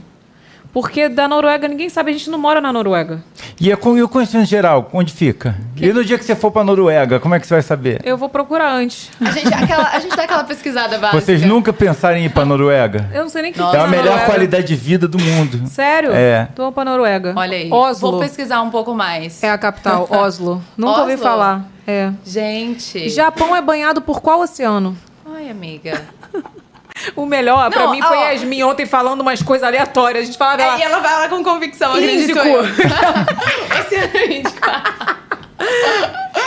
Porque 0.74 1.10
da 1.10 1.28
Noruega 1.28 1.68
ninguém 1.68 1.90
sabe, 1.90 2.12
a 2.12 2.14
gente 2.14 2.30
não 2.30 2.38
mora 2.38 2.62
na 2.62 2.72
Noruega. 2.72 3.24
E, 3.60 3.72
a, 3.72 3.78
e 3.96 4.02
o 4.04 4.08
conhecimento 4.10 4.48
geral, 4.48 4.90
onde 4.94 5.12
fica? 5.12 5.56
E 5.76 5.92
no 5.92 6.04
dia 6.06 6.18
que 6.18 6.26
você 6.26 6.36
for 6.36 6.52
pra 6.52 6.64
Noruega, 6.64 7.20
como 7.20 7.34
é 7.34 7.40
que 7.40 7.48
você 7.48 7.56
vai 7.56 7.64
saber? 7.64 8.00
Eu 8.04 8.18
vou 8.18 8.30
procurar 8.30 8.72
antes. 8.72 9.10
A 9.20 9.32
gente, 9.32 9.54
aquela, 9.54 9.90
a 9.90 10.00
gente 10.00 10.16
dá 10.16 10.24
aquela 10.24 10.44
pesquisada 10.44 10.98
básica. 11.00 11.20
Vocês 11.22 11.42
nunca 11.44 11.74
pensaram 11.74 12.18
em 12.18 12.26
ir 12.26 12.30
pra 12.30 12.46
Noruega? 12.46 13.10
Eu 13.14 13.24
não 13.24 13.30
sei 13.30 13.42
nem 13.42 13.52
que 13.54 13.60
Nossa. 13.60 13.78
É 13.78 13.80
a 13.80 13.84
na 13.84 13.90
melhor 13.90 14.06
Noruega. 14.06 14.26
qualidade 14.26 14.68
de 14.68 14.76
vida 14.76 15.08
do 15.08 15.18
mundo. 15.20 15.68
Sério? 15.68 16.12
É. 16.14 16.48
Tô 16.56 16.72
pra 16.72 16.86
Noruega. 16.86 17.34
Olha 17.36 17.58
aí. 17.58 17.72
Oslo. 17.72 18.12
Vou 18.12 18.20
pesquisar 18.20 18.62
um 18.62 18.70
pouco 18.70 18.94
mais. 18.94 19.42
É 19.42 19.50
a 19.50 19.58
capital, 19.58 20.08
Oslo. 20.12 20.62
Nunca 20.78 21.02
ouvi 21.02 21.14
Oslo? 21.14 21.26
falar. 21.26 21.66
É. 21.88 22.12
Gente. 22.26 23.10
Japão 23.10 23.56
é 23.56 23.62
banhado 23.62 24.02
por 24.02 24.22
qual 24.22 24.42
oceano? 24.42 24.96
Ai, 25.26 25.50
amiga. 25.50 26.02
O 27.16 27.26
melhor, 27.26 27.70
pra 27.70 27.84
Não, 27.84 27.92
mim, 27.92 28.02
foi 28.02 28.18
ó. 28.18 28.30
Yasmin 28.30 28.64
ontem 28.64 28.86
falando 28.86 29.22
umas 29.22 29.42
coisas 29.42 29.68
aleatórias. 29.68 30.24
A 30.24 30.26
gente 30.26 30.38
falava 30.38 30.62
É, 30.62 30.66
ela, 30.66 30.80
e 30.80 30.82
ela 30.84 31.00
vai 31.00 31.16
lá 31.16 31.30
com 31.30 31.44
convicção, 31.44 31.94
acredito 31.94 32.38
eu. 32.38 32.62
Oceano 33.80 34.32
Índico. 34.34 34.58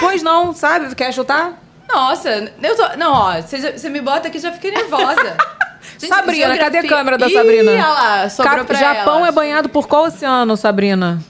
pois 0.01 0.23
não, 0.23 0.53
sabe? 0.55 0.95
Quer 0.95 1.13
chutar? 1.13 1.53
Nossa, 1.93 2.53
eu 2.63 2.77
tô... 2.77 2.97
Não, 2.97 3.13
ó, 3.13 3.41
você, 3.41 3.89
me 3.89 4.01
bota 4.01 4.29
aqui 4.29 4.39
já 4.39 4.53
fiquei 4.53 4.71
nervosa. 4.71 5.37
Gente, 5.99 6.09
Sabrina, 6.15 6.57
cadê 6.57 6.79
a 6.79 6.89
câmera 6.89 7.19
da 7.19 7.27
Ih, 7.29 7.33
Sabrina? 7.33 7.71
olha 7.73 7.87
lá, 7.89 8.29
sobrou 8.31 8.55
Cap- 8.57 8.67
pra 8.67 8.79
Japão 8.79 9.19
ela. 9.19 9.29
é 9.29 9.33
banhado 9.33 9.69
por 9.69 9.87
qual 9.89 10.05
oceano, 10.05 10.57
Sabrina? 10.57 11.21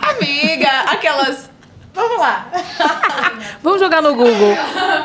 Amiga, 0.00 0.68
aquelas... 0.90 1.50
Vamos 1.96 2.18
lá. 2.18 2.46
Vamos 3.62 3.80
jogar 3.80 4.00
no 4.02 4.14
Google. 4.14 4.54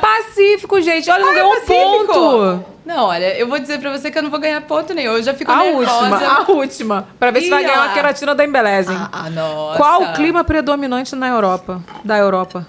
Pacífico, 0.02 0.80
gente. 0.82 1.10
Olha, 1.10 1.22
não 1.22 1.30
Ah, 1.30 1.32
é 1.32 1.36
ganhou 1.36 1.54
um 1.54 1.62
ponto. 1.66 2.66
Não, 2.86 3.06
olha, 3.06 3.38
eu 3.38 3.48
vou 3.48 3.58
dizer 3.60 3.80
pra 3.80 3.92
você 3.98 4.12
que 4.12 4.18
eu 4.18 4.24
não 4.24 4.30
vou 4.30 4.40
ganhar 4.40 4.60
ponto 4.62 4.94
nenhum. 4.94 5.14
Eu 5.14 5.24
já 5.24 5.34
fico 5.34 5.52
A 5.52 5.58
nervosa. 5.64 5.92
última, 5.94 6.28
a 6.28 6.52
última. 6.52 7.08
Pra 7.18 7.32
ver 7.32 7.40
se 7.42 7.48
Ih, 7.48 7.50
vai 7.50 7.64
ganhar 7.64 7.80
ó 7.80 7.86
uma 7.86 7.94
queratina 7.94 8.36
da 8.36 8.44
Embelezem. 8.44 8.96
Ah, 8.96 9.10
ah, 9.12 9.30
nossa. 9.30 9.78
Qual 9.78 10.04
o 10.04 10.14
clima 10.14 10.44
predominante 10.44 11.16
na 11.16 11.28
Europa? 11.30 11.82
Da 12.04 12.18
Europa? 12.18 12.68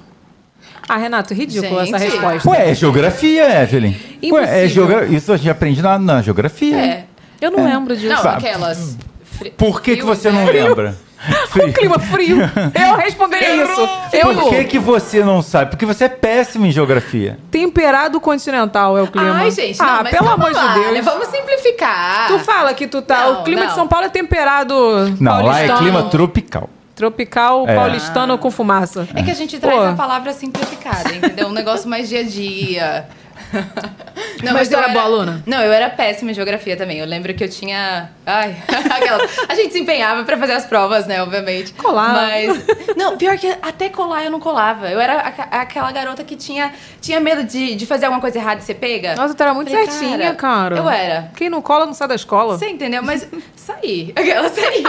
Ah, 0.89 0.97
Renato, 0.97 1.35
ridículo 1.35 1.81
essa 1.81 1.97
resposta. 1.97 2.49
Ué, 2.49 2.71
é 2.71 2.75
geografia, 2.75 3.63
Evelyn. 3.63 3.97
Ué, 4.31 4.65
é 4.65 4.69
geogra... 4.69 5.07
Isso 5.07 5.33
a 5.33 5.37
gente 5.37 5.51
aprende 5.51 5.83
na, 5.83 5.99
na 5.99 6.23
geografia. 6.23 6.77
É. 6.77 7.05
Eu 7.41 7.51
não 7.51 7.65
lembro 7.65 7.97
disso. 7.97 8.13
Não, 8.23 8.31
aquelas... 8.31 8.97
fri- 9.25 9.51
Por 9.51 9.81
que, 9.81 9.97
que 9.97 10.03
você 10.05 10.31
não 10.31 10.45
né? 10.45 10.95
lembra? 11.55 11.71
O 11.71 11.73
clima 11.73 11.99
frio. 11.99 12.37
Eu 12.39 12.97
responderia 12.97 13.65
isso. 13.65 13.89
Eu 14.13 14.35
Por 14.35 14.51
que, 14.51 14.65
que 14.65 14.79
você 14.79 15.23
não 15.25 15.41
sabe? 15.43 15.71
Porque 15.71 15.87
você 15.87 16.05
é 16.05 16.09
péssimo 16.09 16.67
em 16.67 16.71
geografia. 16.73 17.39
Temperado 17.51 18.21
continental 18.21 18.99
é 18.99 19.03
o 19.03 19.07
clima. 19.07 19.35
Ai, 19.35 19.51
gente, 19.51 19.79
não, 19.79 19.87
ah, 19.87 20.01
mas 20.03 20.17
pelo 20.17 20.29
amor 20.29 20.53
lá, 20.53 20.75
de 20.75 20.81
Deus. 20.81 20.93
né? 20.95 21.03
Vamos 21.03 21.29
simplificar. 21.29 22.27
Tu 22.29 22.39
fala 22.41 22.75
que 22.75 22.87
tu 22.87 23.03
tá. 23.03 23.27
Não, 23.27 23.41
o 23.41 23.45
clima 23.45 23.63
de 23.63 23.69
não. 23.69 23.75
São 23.75 23.89
Paulo 23.89 24.07
é 24.07 24.09
temperado. 24.09 24.75
Não, 25.21 25.33
lá 25.33 25.61
é 25.61 25.67
paulistano, 25.69 25.79
clima 25.79 26.03
tropical. 26.11 26.71
Tropical 26.95 27.65
É. 27.69 27.75
paulistano 27.75 28.37
com 28.39 28.51
fumaça. 28.51 29.09
É 29.15 29.23
que 29.23 29.31
a 29.31 29.35
gente 29.35 29.59
traz 29.59 29.77
Pô. 29.79 29.85
a 29.87 29.93
palavra 29.95 30.33
simplificada, 30.33 31.15
entendeu? 31.15 31.49
Um 31.49 31.53
negócio 31.53 31.89
mais 31.89 32.09
dia 32.09 32.21
a 32.21 32.25
dia. 32.25 33.07
Não, 34.43 34.55
Mas 34.55 34.69
tu 34.69 34.75
era 34.77 34.89
boa 34.89 35.05
aluna? 35.05 35.43
Não, 35.47 35.61
eu 35.61 35.73
era 35.73 35.89
péssima 35.89 36.33
em 36.33 36.35
geografia 36.35 36.77
também. 36.77 36.99
Eu 36.99 37.07
lembro 37.07 37.33
que 37.33 37.45
eu 37.45 37.49
tinha. 37.49 38.11
Ai, 38.27 38.57
aquela. 38.91 39.25
A 39.49 39.55
gente 39.55 39.73
se 39.73 39.79
empenhava 39.79 40.25
pra 40.25 40.37
fazer 40.37 40.55
as 40.55 40.67
provas, 40.67 41.07
né? 41.07 41.23
Obviamente. 41.23 41.73
Colava. 41.75 42.15
Mas. 42.15 42.65
Não, 42.97 43.17
pior 43.17 43.37
que 43.39 43.47
até 43.63 43.89
colar 43.89 44.25
eu 44.25 44.31
não 44.31 44.41
colava. 44.41 44.89
Eu 44.89 45.01
era 45.01 45.15
aca- 45.21 45.49
aquela 45.51 45.93
garota 45.93 46.25
que 46.25 46.35
tinha, 46.35 46.73
tinha 47.01 47.21
medo 47.21 47.45
de, 47.45 47.75
de 47.77 47.87
fazer 47.87 48.07
alguma 48.07 48.21
coisa 48.21 48.39
errada 48.39 48.61
e 48.61 48.65
ser 48.65 48.75
pega. 48.75 49.15
Nossa, 49.15 49.33
tu 49.35 49.41
era 49.43 49.55
muito 49.55 49.71
Falei, 49.71 49.87
certinha, 49.89 50.35
cara. 50.35 50.77
Eu 50.77 50.89
era. 50.91 51.31
Quem 51.37 51.49
não 51.49 51.63
cola 51.63 51.87
não 51.87 51.95
sai 51.95 52.09
da 52.09 52.15
escola. 52.17 52.59
Você 52.59 52.69
entendeu? 52.69 53.03
Mas 53.03 53.29
saí. 53.55 54.13
Aquela 54.17 54.49
saí. 54.49 54.83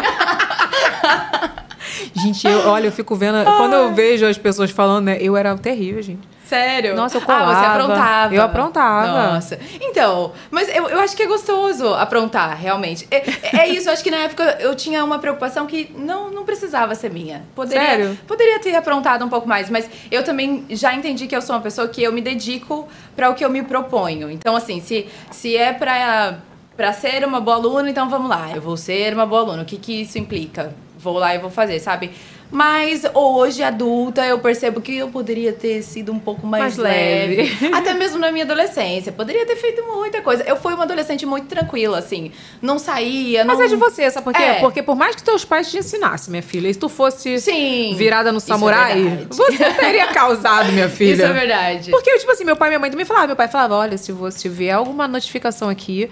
Gente, 2.15 2.47
eu, 2.47 2.67
olha, 2.67 2.87
eu 2.87 2.91
fico 2.91 3.15
vendo. 3.15 3.43
Quando 3.43 3.73
eu 3.73 3.93
vejo 3.93 4.25
as 4.25 4.37
pessoas 4.37 4.71
falando, 4.71 5.05
né? 5.05 5.17
Eu 5.19 5.37
era 5.37 5.55
terrível, 5.57 6.01
gente. 6.01 6.32
Sério? 6.53 6.95
Nossa, 6.95 7.17
eu 7.17 7.21
Ah, 7.21 7.25
você 7.25 7.33
colava. 7.33 7.67
aprontava. 7.83 8.35
Eu 8.35 8.41
aprontava. 8.43 9.33
Nossa. 9.33 9.59
Então, 9.81 10.31
mas 10.51 10.67
eu, 10.69 10.87
eu 10.87 10.99
acho 10.99 11.15
que 11.15 11.23
é 11.23 11.25
gostoso 11.25 11.93
aprontar, 11.95 12.55
realmente. 12.55 13.07
É, 13.09 13.61
é 13.63 13.67
isso, 13.69 13.89
eu 13.89 13.93
acho 13.93 14.03
que 14.03 14.11
na 14.11 14.17
época 14.17 14.57
eu 14.59 14.75
tinha 14.75 15.03
uma 15.03 15.17
preocupação 15.17 15.65
que 15.65 15.91
não, 15.97 16.29
não 16.29 16.43
precisava 16.43 16.93
ser 16.93 17.09
minha. 17.09 17.41
Poderia, 17.55 17.81
Sério? 17.83 18.19
Poderia 18.27 18.59
ter 18.59 18.75
aprontado 18.75 19.25
um 19.25 19.29
pouco 19.29 19.47
mais, 19.47 19.67
mas 19.69 19.89
eu 20.11 20.23
também 20.23 20.63
já 20.69 20.93
entendi 20.93 21.25
que 21.25 21.35
eu 21.35 21.41
sou 21.41 21.55
uma 21.55 21.61
pessoa 21.61 21.87
que 21.87 22.03
eu 22.03 22.13
me 22.13 22.21
dedico 22.21 22.87
para 23.15 23.29
o 23.29 23.33
que 23.33 23.43
eu 23.43 23.49
me 23.49 23.63
proponho. 23.63 24.29
Então, 24.29 24.55
assim, 24.55 24.79
se, 24.79 25.07
se 25.31 25.57
é 25.57 25.73
pra, 25.73 26.35
pra 26.77 26.93
ser 26.93 27.25
uma 27.25 27.41
boa 27.41 27.57
aluna, 27.57 27.89
então 27.89 28.07
vamos 28.09 28.29
lá, 28.29 28.51
eu 28.55 28.61
vou 28.61 28.77
ser 28.77 29.13
uma 29.13 29.25
boa 29.25 29.41
aluna. 29.41 29.63
O 29.63 29.65
que, 29.65 29.77
que 29.77 30.01
isso 30.03 30.19
implica? 30.19 30.73
Vou 30.99 31.17
lá 31.17 31.33
e 31.35 31.37
vou 31.39 31.49
fazer, 31.49 31.79
sabe? 31.79 32.11
Mas 32.53 33.01
hoje, 33.15 33.63
adulta, 33.63 34.23
eu 34.23 34.37
percebo 34.37 34.79
que 34.79 34.95
eu 34.95 35.07
poderia 35.09 35.51
ter 35.51 35.81
sido 35.81 36.11
um 36.11 36.19
pouco 36.19 36.45
mais, 36.45 36.63
Mais 36.63 36.77
leve. 36.77 37.35
leve. 37.37 37.65
Até 37.73 37.95
mesmo 37.95 38.19
na 38.19 38.31
minha 38.31 38.45
adolescência. 38.45 39.11
Poderia 39.11 39.43
ter 39.43 39.55
feito 39.55 39.83
muita 39.83 40.21
coisa. 40.21 40.43
Eu 40.43 40.55
fui 40.55 40.71
uma 40.75 40.83
adolescente 40.83 41.25
muito 41.25 41.47
tranquila, 41.47 41.97
assim. 41.97 42.31
Não 42.61 42.77
saía, 42.77 43.43
Mas 43.43 43.57
não... 43.57 43.65
é 43.65 43.67
de 43.69 43.75
você, 43.75 44.11
sabe 44.11 44.23
por 44.23 44.33
quê? 44.35 44.43
É. 44.43 44.53
Porque 44.59 44.83
por 44.83 44.95
mais 44.95 45.15
que 45.15 45.23
teus 45.23 45.43
pais 45.43 45.71
te 45.71 45.79
ensinassem, 45.79 46.29
minha 46.29 46.43
filha, 46.43 46.67
e 46.67 46.73
se 46.75 46.79
tu 46.79 46.87
fosse 46.89 47.39
Sim. 47.39 47.95
virada 47.97 48.31
no 48.31 48.37
é 48.37 48.41
samurai, 48.41 49.01
verdade. 49.01 49.27
você 49.31 49.71
teria 49.73 50.07
causado, 50.13 50.71
minha 50.71 50.89
filha. 50.89 51.13
Isso 51.13 51.23
é 51.23 51.33
verdade. 51.33 51.89
Porque, 51.89 52.19
tipo 52.19 52.31
assim, 52.31 52.43
meu 52.43 52.55
pai 52.55 52.67
e 52.67 52.69
minha 52.69 52.79
mãe 52.79 52.91
também 52.91 53.05
falavam. 53.05 53.27
Meu 53.29 53.35
pai 53.35 53.47
falava, 53.47 53.75
olha, 53.75 53.97
se 53.97 54.11
você 54.11 54.47
vê 54.47 54.69
alguma 54.69 55.07
notificação 55.07 55.69
aqui, 55.69 56.07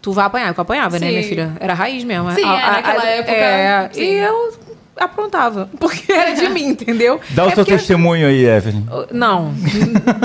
tu 0.00 0.10
vai 0.12 0.24
apanhar. 0.24 0.54
Eu 0.56 0.62
apanhava, 0.62 0.98
né, 0.98 1.06
Sim. 1.08 1.12
minha 1.12 1.28
filha? 1.28 1.52
Era 1.60 1.74
raiz 1.74 2.02
mesmo. 2.02 2.30
Sim, 2.32 2.40
é, 2.40 2.44
naquela 2.46 3.06
época, 3.06 3.32
É, 3.36 3.90
sim. 3.92 4.00
e 4.02 4.14
eu 4.14 4.52
aprontava. 4.96 5.68
Porque 5.78 6.12
era 6.12 6.32
de 6.32 6.48
mim, 6.48 6.68
entendeu? 6.68 7.20
Dá 7.30 7.44
o 7.44 7.48
É 7.48 7.54
seu 7.54 7.64
porque- 7.64 7.76
testemunho 7.78 8.26
aí, 8.28 8.44
Evelyn. 8.44 8.84
Não, 9.10 9.52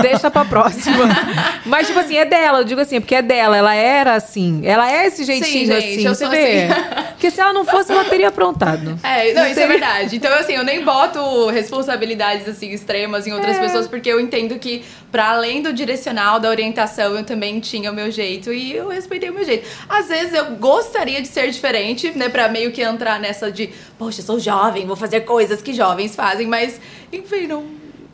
deixa 0.01 0.29
pra 0.29 0.45
próxima. 0.45 1.05
Mas, 1.65 1.87
tipo 1.87 1.99
assim, 1.99 2.17
é 2.17 2.25
dela. 2.25 2.59
Eu 2.59 2.63
digo 2.63 2.81
assim, 2.81 2.99
porque 2.99 3.15
é 3.15 3.21
dela. 3.21 3.55
Ela 3.57 3.73
era 3.75 4.15
assim. 4.15 4.61
Ela 4.63 4.91
é 4.91 5.07
esse 5.07 5.23
jeitinho 5.23 5.67
gente, 5.67 5.71
assim. 5.73 6.05
eu 6.05 6.15
você 6.15 6.23
sou 6.25 6.31
vê? 6.31 6.63
assim. 6.65 6.81
Porque 7.11 7.31
se 7.31 7.41
ela 7.41 7.53
não 7.53 7.65
fosse, 7.65 7.91
ela 7.91 8.03
teria 8.05 8.27
aprontado. 8.27 8.99
É, 9.03 9.33
não, 9.33 9.41
isso 9.43 9.51
é 9.51 9.53
Seria- 9.53 9.67
verdade. 9.67 10.15
Então, 10.15 10.33
assim, 10.37 10.53
eu 10.53 10.63
nem 10.63 10.83
boto 10.83 11.47
responsabilidades, 11.49 12.47
assim, 12.47 12.69
extremas 12.71 13.25
em 13.27 13.33
outras 13.33 13.57
É. 13.57 13.59
pessoas, 13.59 13.87
porque 13.87 14.09
eu 14.09 14.19
entendo 14.19 14.57
que, 14.59 14.83
para 15.11 15.29
além 15.31 15.61
do 15.61 15.71
direcional, 15.71 16.39
da 16.39 16.49
orientação, 16.49 17.15
eu 17.17 17.23
também 17.23 17.59
tinha 17.59 17.91
o 17.91 17.93
meu 17.95 18.11
jeito 18.11 18.51
e 18.51 18.75
eu 18.75 18.89
respeitei 18.89 19.29
o 19.29 19.33
meu 19.33 19.45
jeito. 19.45 19.67
Às 19.87 20.07
vezes 20.09 20.33
eu 20.33 20.45
gostaria 20.57 21.21
de 21.21 21.27
ser 21.27 21.49
diferente, 21.49 22.11
né, 22.17 22.27
pra 22.29 22.49
meio 22.49 22.71
que 22.71 22.81
entrar 22.81 23.19
nessa 23.19 23.51
de, 23.51 23.69
poxa, 23.97 24.21
sou 24.21 24.39
jovem, 24.39 24.85
vou 24.85 24.95
fazer 24.95 25.21
coisas 25.21 25.61
que 25.61 25.73
jovens 25.73 26.15
fazem, 26.15 26.45
mas, 26.47 26.79
enfim, 27.11 27.47
não, 27.47 27.63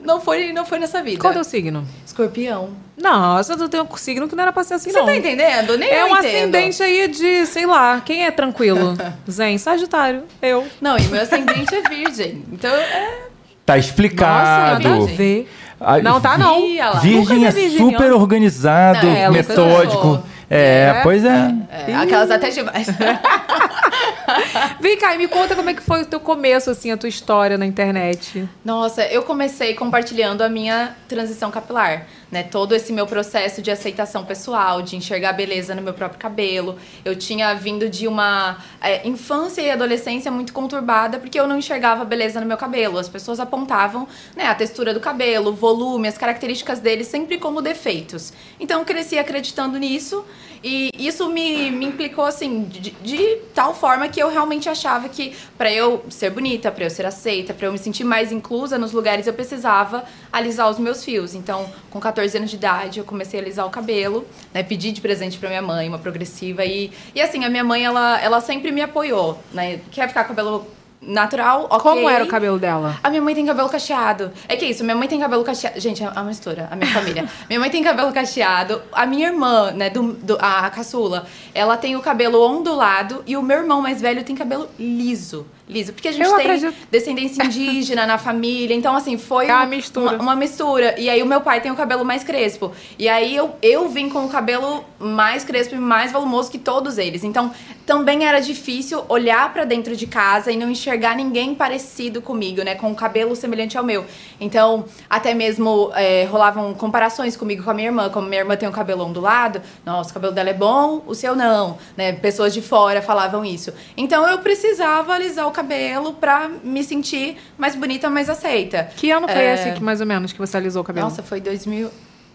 não, 0.02 0.22
foi, 0.22 0.52
não 0.54 0.66
foi 0.66 0.78
nessa 0.80 1.02
vida. 1.02 1.20
Qual 1.20 1.32
é 1.32 1.36
o 1.36 1.40
teu 1.40 1.44
signo? 1.44 1.86
Escorpião. 2.06 2.70
Nossa, 2.96 3.58
tu 3.58 3.68
tem 3.68 3.82
um 3.82 3.98
signo 3.98 4.28
que 4.30 4.36
não 4.36 4.44
era 4.44 4.54
pra 4.54 4.64
ser 4.64 4.76
assim, 4.76 4.92
Você 4.92 5.00
não. 5.00 5.08
tá 5.08 5.16
entendendo? 5.16 5.76
Nem 5.78 5.90
É 5.90 6.02
eu 6.04 6.06
um 6.06 6.10
entendo. 6.18 6.26
ascendente 6.56 6.84
aí 6.84 7.08
de, 7.08 7.46
sei 7.48 7.66
lá, 7.66 8.00
quem 8.06 8.24
é 8.24 8.30
tranquilo? 8.32 8.96
Zen, 9.30 9.58
Sagitário, 9.58 10.24
eu. 10.42 10.66
Não, 10.80 10.96
e 10.98 11.02
meu 11.08 11.22
ascendente 11.22 11.74
é 11.74 11.82
virgem. 11.90 12.44
Então, 12.52 12.74
é... 12.74 13.24
Tá 13.66 13.76
Nossa, 13.78 13.88
explicado. 13.88 14.84
nada 14.90 15.04
a 15.04 15.06
ver. 15.08 15.50
Ai, 15.84 16.02
Não, 16.02 16.20
tá 16.22 16.38
não. 16.38 16.62
Virgem 17.02 17.46
é 17.46 17.50
é 17.50 17.70
super 17.70 18.12
organizado, 18.13 19.06
Não, 19.06 19.16
é, 19.16 19.30
Lucas 19.30 19.48
metódico. 19.48 20.24
É, 20.50 20.94
É. 20.98 21.00
pois 21.04 21.25
é. 21.25 21.54
é 21.88 21.96
aquelas 21.96 22.30
até 22.30 22.50
demais. 22.50 22.88
Vem 24.80 24.98
cá 24.98 25.16
e 25.16 25.18
me 25.18 25.28
conta 25.28 25.56
como 25.56 25.70
é 25.70 25.74
que 25.74 25.82
foi 25.82 26.04
o 26.04 26.06
teu 26.06 26.20
começo, 26.20 26.70
assim, 26.70 26.92
a 26.92 26.98
tua 26.98 27.10
história 27.10 27.58
na 27.58 27.66
internet. 27.66 28.48
Nossa, 28.63 29.04
eu 29.06 29.24
comecei 29.24 29.74
compartilhando 29.74 30.42
a 30.42 30.50
minha 30.50 30.96
transição 31.08 31.50
capilar, 31.52 32.04
né? 32.34 32.42
Todo 32.42 32.74
esse 32.74 32.92
meu 32.92 33.06
processo 33.06 33.62
de 33.62 33.70
aceitação 33.70 34.25
pessoal, 34.25 34.82
de 34.82 34.96
enxergar 34.96 35.34
beleza 35.34 35.75
no 35.75 35.84
meu 35.84 35.94
próprio 35.94 36.20
cabelo. 36.20 36.80
Eu 37.06 37.16
tinha 37.16 37.54
vindo 37.54 37.88
de 37.88 38.08
uma 38.08 38.58
é, 38.82 39.08
infância 39.08 39.62
e 39.62 39.70
adolescência 39.70 40.32
muito 40.32 40.52
conturbada 40.52 41.20
porque 41.20 41.40
eu 41.40 41.48
não 41.48 41.60
enxergava 41.60 42.04
beleza 42.04 42.42
no 42.42 42.48
meu 42.48 42.58
cabelo. 42.58 42.98
As 42.98 43.08
pessoas 43.08 43.40
apontavam, 43.40 44.08
né, 44.36 44.48
a 44.48 44.56
textura 44.56 44.96
do 44.96 45.00
cabelo, 45.00 45.52
o 45.52 45.54
volume, 45.54 46.08
as 46.08 46.18
características 46.18 46.80
dele 46.80 47.04
sempre 47.04 47.38
como 47.38 47.62
defeitos. 47.62 48.34
Então 48.60 48.80
eu 48.80 48.86
cresci 48.86 49.20
acreditando 49.20 49.78
nisso 49.78 50.25
e 50.63 50.90
isso 50.98 51.30
me, 51.30 51.70
me 51.70 51.86
implicou 51.86 52.25
assim 52.25 52.63
de, 52.63 52.92
de 52.92 53.36
tal 53.54 53.75
forma 53.75 54.08
que 54.08 54.20
eu 54.20 54.30
realmente 54.30 54.68
achava 54.68 55.08
que 55.08 55.36
para 55.56 55.72
eu 55.72 56.04
ser 56.10 56.32
bonita, 56.32 56.72
para 56.72 56.86
eu 56.86 56.90
ser 56.90 57.06
aceita, 57.06 57.54
para 57.54 57.68
eu 57.68 57.72
me 57.72 57.78
sentir 57.78 58.04
mais 58.04 58.32
inclusa 58.32 58.78
nos 58.80 58.92
lugares, 58.92 59.28
eu 59.28 59.34
precisava 59.34 60.04
alisar 60.34 60.68
os 60.68 60.80
meus 60.80 61.06
fios. 61.06 61.36
Então, 61.36 61.72
com 61.92 62.00
14 62.00 62.36
anos 62.36 62.50
de 62.50 62.56
idade, 62.56 63.00
eu 63.00 63.06
comecei 63.06 63.40
a 63.40 63.44
alisar 63.44 63.68
o 63.68 63.70
cabelo, 63.70 64.25
né? 64.52 64.63
Pedi 64.63 64.92
de 64.92 65.00
presente 65.00 65.38
para 65.38 65.48
minha 65.48 65.62
mãe 65.62 65.88
uma 65.88 66.00
progressiva 66.00 66.66
e 66.66 66.92
e 67.13 67.22
assim, 67.22 67.46
a 67.46 67.50
minha 67.50 67.63
mãe 67.63 67.86
ela 67.86 68.20
ela 68.20 68.42
sempre 68.42 68.72
me 68.72 68.82
apoiou, 68.82 69.40
né? 69.54 69.80
Quer 69.92 70.08
ficar 70.08 70.24
com 70.24 70.34
cabelo 70.34 70.68
natural, 71.06 71.68
ok. 71.70 71.80
Como 71.80 72.10
era 72.10 72.24
o 72.24 72.28
cabelo 72.28 72.58
dela? 72.58 72.98
A 73.04 73.10
minha 73.10 73.22
mãe 73.22 73.36
tem 73.36 73.46
cabelo 73.46 73.70
cacheado. 73.70 74.32
É 74.48 74.56
que 74.56 74.66
isso, 74.66 74.84
minha 74.84 74.96
mãe 74.96 75.08
tem 75.08 75.20
cabelo 75.20 75.44
cacheado. 75.44 75.80
Gente, 75.80 76.04
é 76.04 76.10
uma 76.10 76.24
mistura, 76.24 76.68
a 76.72 76.75
minha 76.75 76.92
família. 76.92 77.30
minha 77.48 77.60
mãe 77.60 77.70
tem 77.70 77.84
cabelo 77.84 78.12
cacheado. 78.12 78.82
A 78.92 79.06
minha 79.06 79.28
irmã, 79.28 79.72
né, 79.72 79.90
do, 79.90 80.13
do, 80.13 80.38
a 80.40 80.70
caçula, 80.70 81.25
ela 81.54 81.78
tem 81.78 81.96
o 81.96 82.02
cabelo 82.02 82.42
ondulado. 82.42 83.24
E 83.28 83.36
o 83.38 83.42
meu 83.42 83.60
irmão 83.60 83.82
mais 83.82 84.02
velho 84.02 84.24
tem 84.24 84.36
cabelo 84.36 84.70
liso. 84.80 85.46
Liso. 85.67 85.93
Porque 85.93 86.10
a 86.10 86.12
gente 86.12 86.25
Eu 86.25 86.36
tem 86.36 86.46
acredito. 86.46 86.74
descendência 86.91 87.43
indígena 87.46 88.05
na 88.05 88.17
família. 88.17 88.75
Então, 88.75 88.96
assim, 88.96 89.17
foi 89.17 89.48
É 89.48 89.53
uma 89.53 89.63
um- 89.63 89.67
mistura. 89.70 90.15
Uma, 90.15 90.24
uma 90.24 90.36
mistura. 90.36 91.00
E 91.00 91.10
aí 91.10 91.24
o 91.24 91.25
meu 91.25 91.39
pai 91.41 91.62
tem 91.62 91.72
o 91.72 91.75
cabelo 91.75 92.03
mais 92.03 92.24
crespo. 92.24 92.72
E 93.00 93.08
aí 93.08 93.34
eu, 93.36 93.55
eu 93.62 93.88
vim 93.88 94.10
com 94.10 94.25
o 94.25 94.29
cabelo 94.29 94.84
mais 95.00 95.43
crespo 95.46 95.75
e 95.75 95.77
mais 95.79 96.12
volumoso 96.12 96.51
que 96.51 96.58
todos 96.58 96.98
eles. 96.98 97.24
Então, 97.24 97.51
também 97.86 98.25
era 98.25 98.39
difícil 98.41 99.03
olhar 99.08 99.51
pra 99.53 99.63
dentro 99.63 99.96
de 99.96 100.05
casa 100.05 100.51
e 100.51 100.58
não 100.58 100.70
enxergar 100.70 101.15
ninguém 101.15 101.55
parecido 101.55 102.22
comigo, 102.22 102.62
né? 102.63 102.75
Com 102.75 102.91
o 102.91 102.96
cabelo 102.96 103.34
semelhante 103.36 103.77
ao 103.77 103.84
meu. 103.86 104.05
Então, 104.41 104.84
até 105.10 105.34
mesmo 105.34 105.91
é, 105.96 106.25
rolavam 106.25 106.74
comparações 106.74 107.38
comigo 107.38 107.63
com 107.63 107.72
a 107.72 107.74
minha 107.74 107.88
irmã. 107.88 108.10
Como 108.10 108.27
minha 108.27 108.41
irmã 108.41 108.55
tem 108.58 108.67
o 108.67 108.72
cabelo 108.72 109.05
ondulado, 109.05 109.62
nossa, 109.86 110.12
o 110.12 110.13
cabelo 110.13 110.34
dela 110.34 110.50
é 110.50 110.53
bom, 110.53 111.01
o 111.08 111.15
seu 111.15 111.36
não, 111.36 111.77
né? 111.96 112.12
Pessoas 112.13 112.53
de 112.53 112.62
fora 112.62 113.01
falavam 113.01 113.46
isso. 113.46 113.74
Então, 113.96 114.27
eu 114.27 114.39
precisava 114.39 115.13
alisar 115.13 115.48
o 115.48 115.51
cabelo 115.54 116.14
pra 116.16 116.50
me 116.64 116.84
sentir 116.84 117.38
mais 117.58 117.76
bonita, 117.76 118.10
mais 118.10 118.30
aceita. 118.30 118.90
Que 118.98 119.10
ano 119.12 119.28
foi 119.28 119.42
É, 119.42 119.54
esse 119.54 119.72
que 119.72 119.82
mais 119.84 120.02
ou 120.02 120.08
menos 120.08 120.34
que 120.34 120.40
você 120.40 120.58
alisou 120.58 120.82
o 120.82 120.86
cabelo? 120.86 121.08
Nossa, 121.08 121.24
foi 121.24 121.40
2000. 121.40 121.90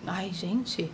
Ai, 0.07 0.31
gente. 0.33 0.91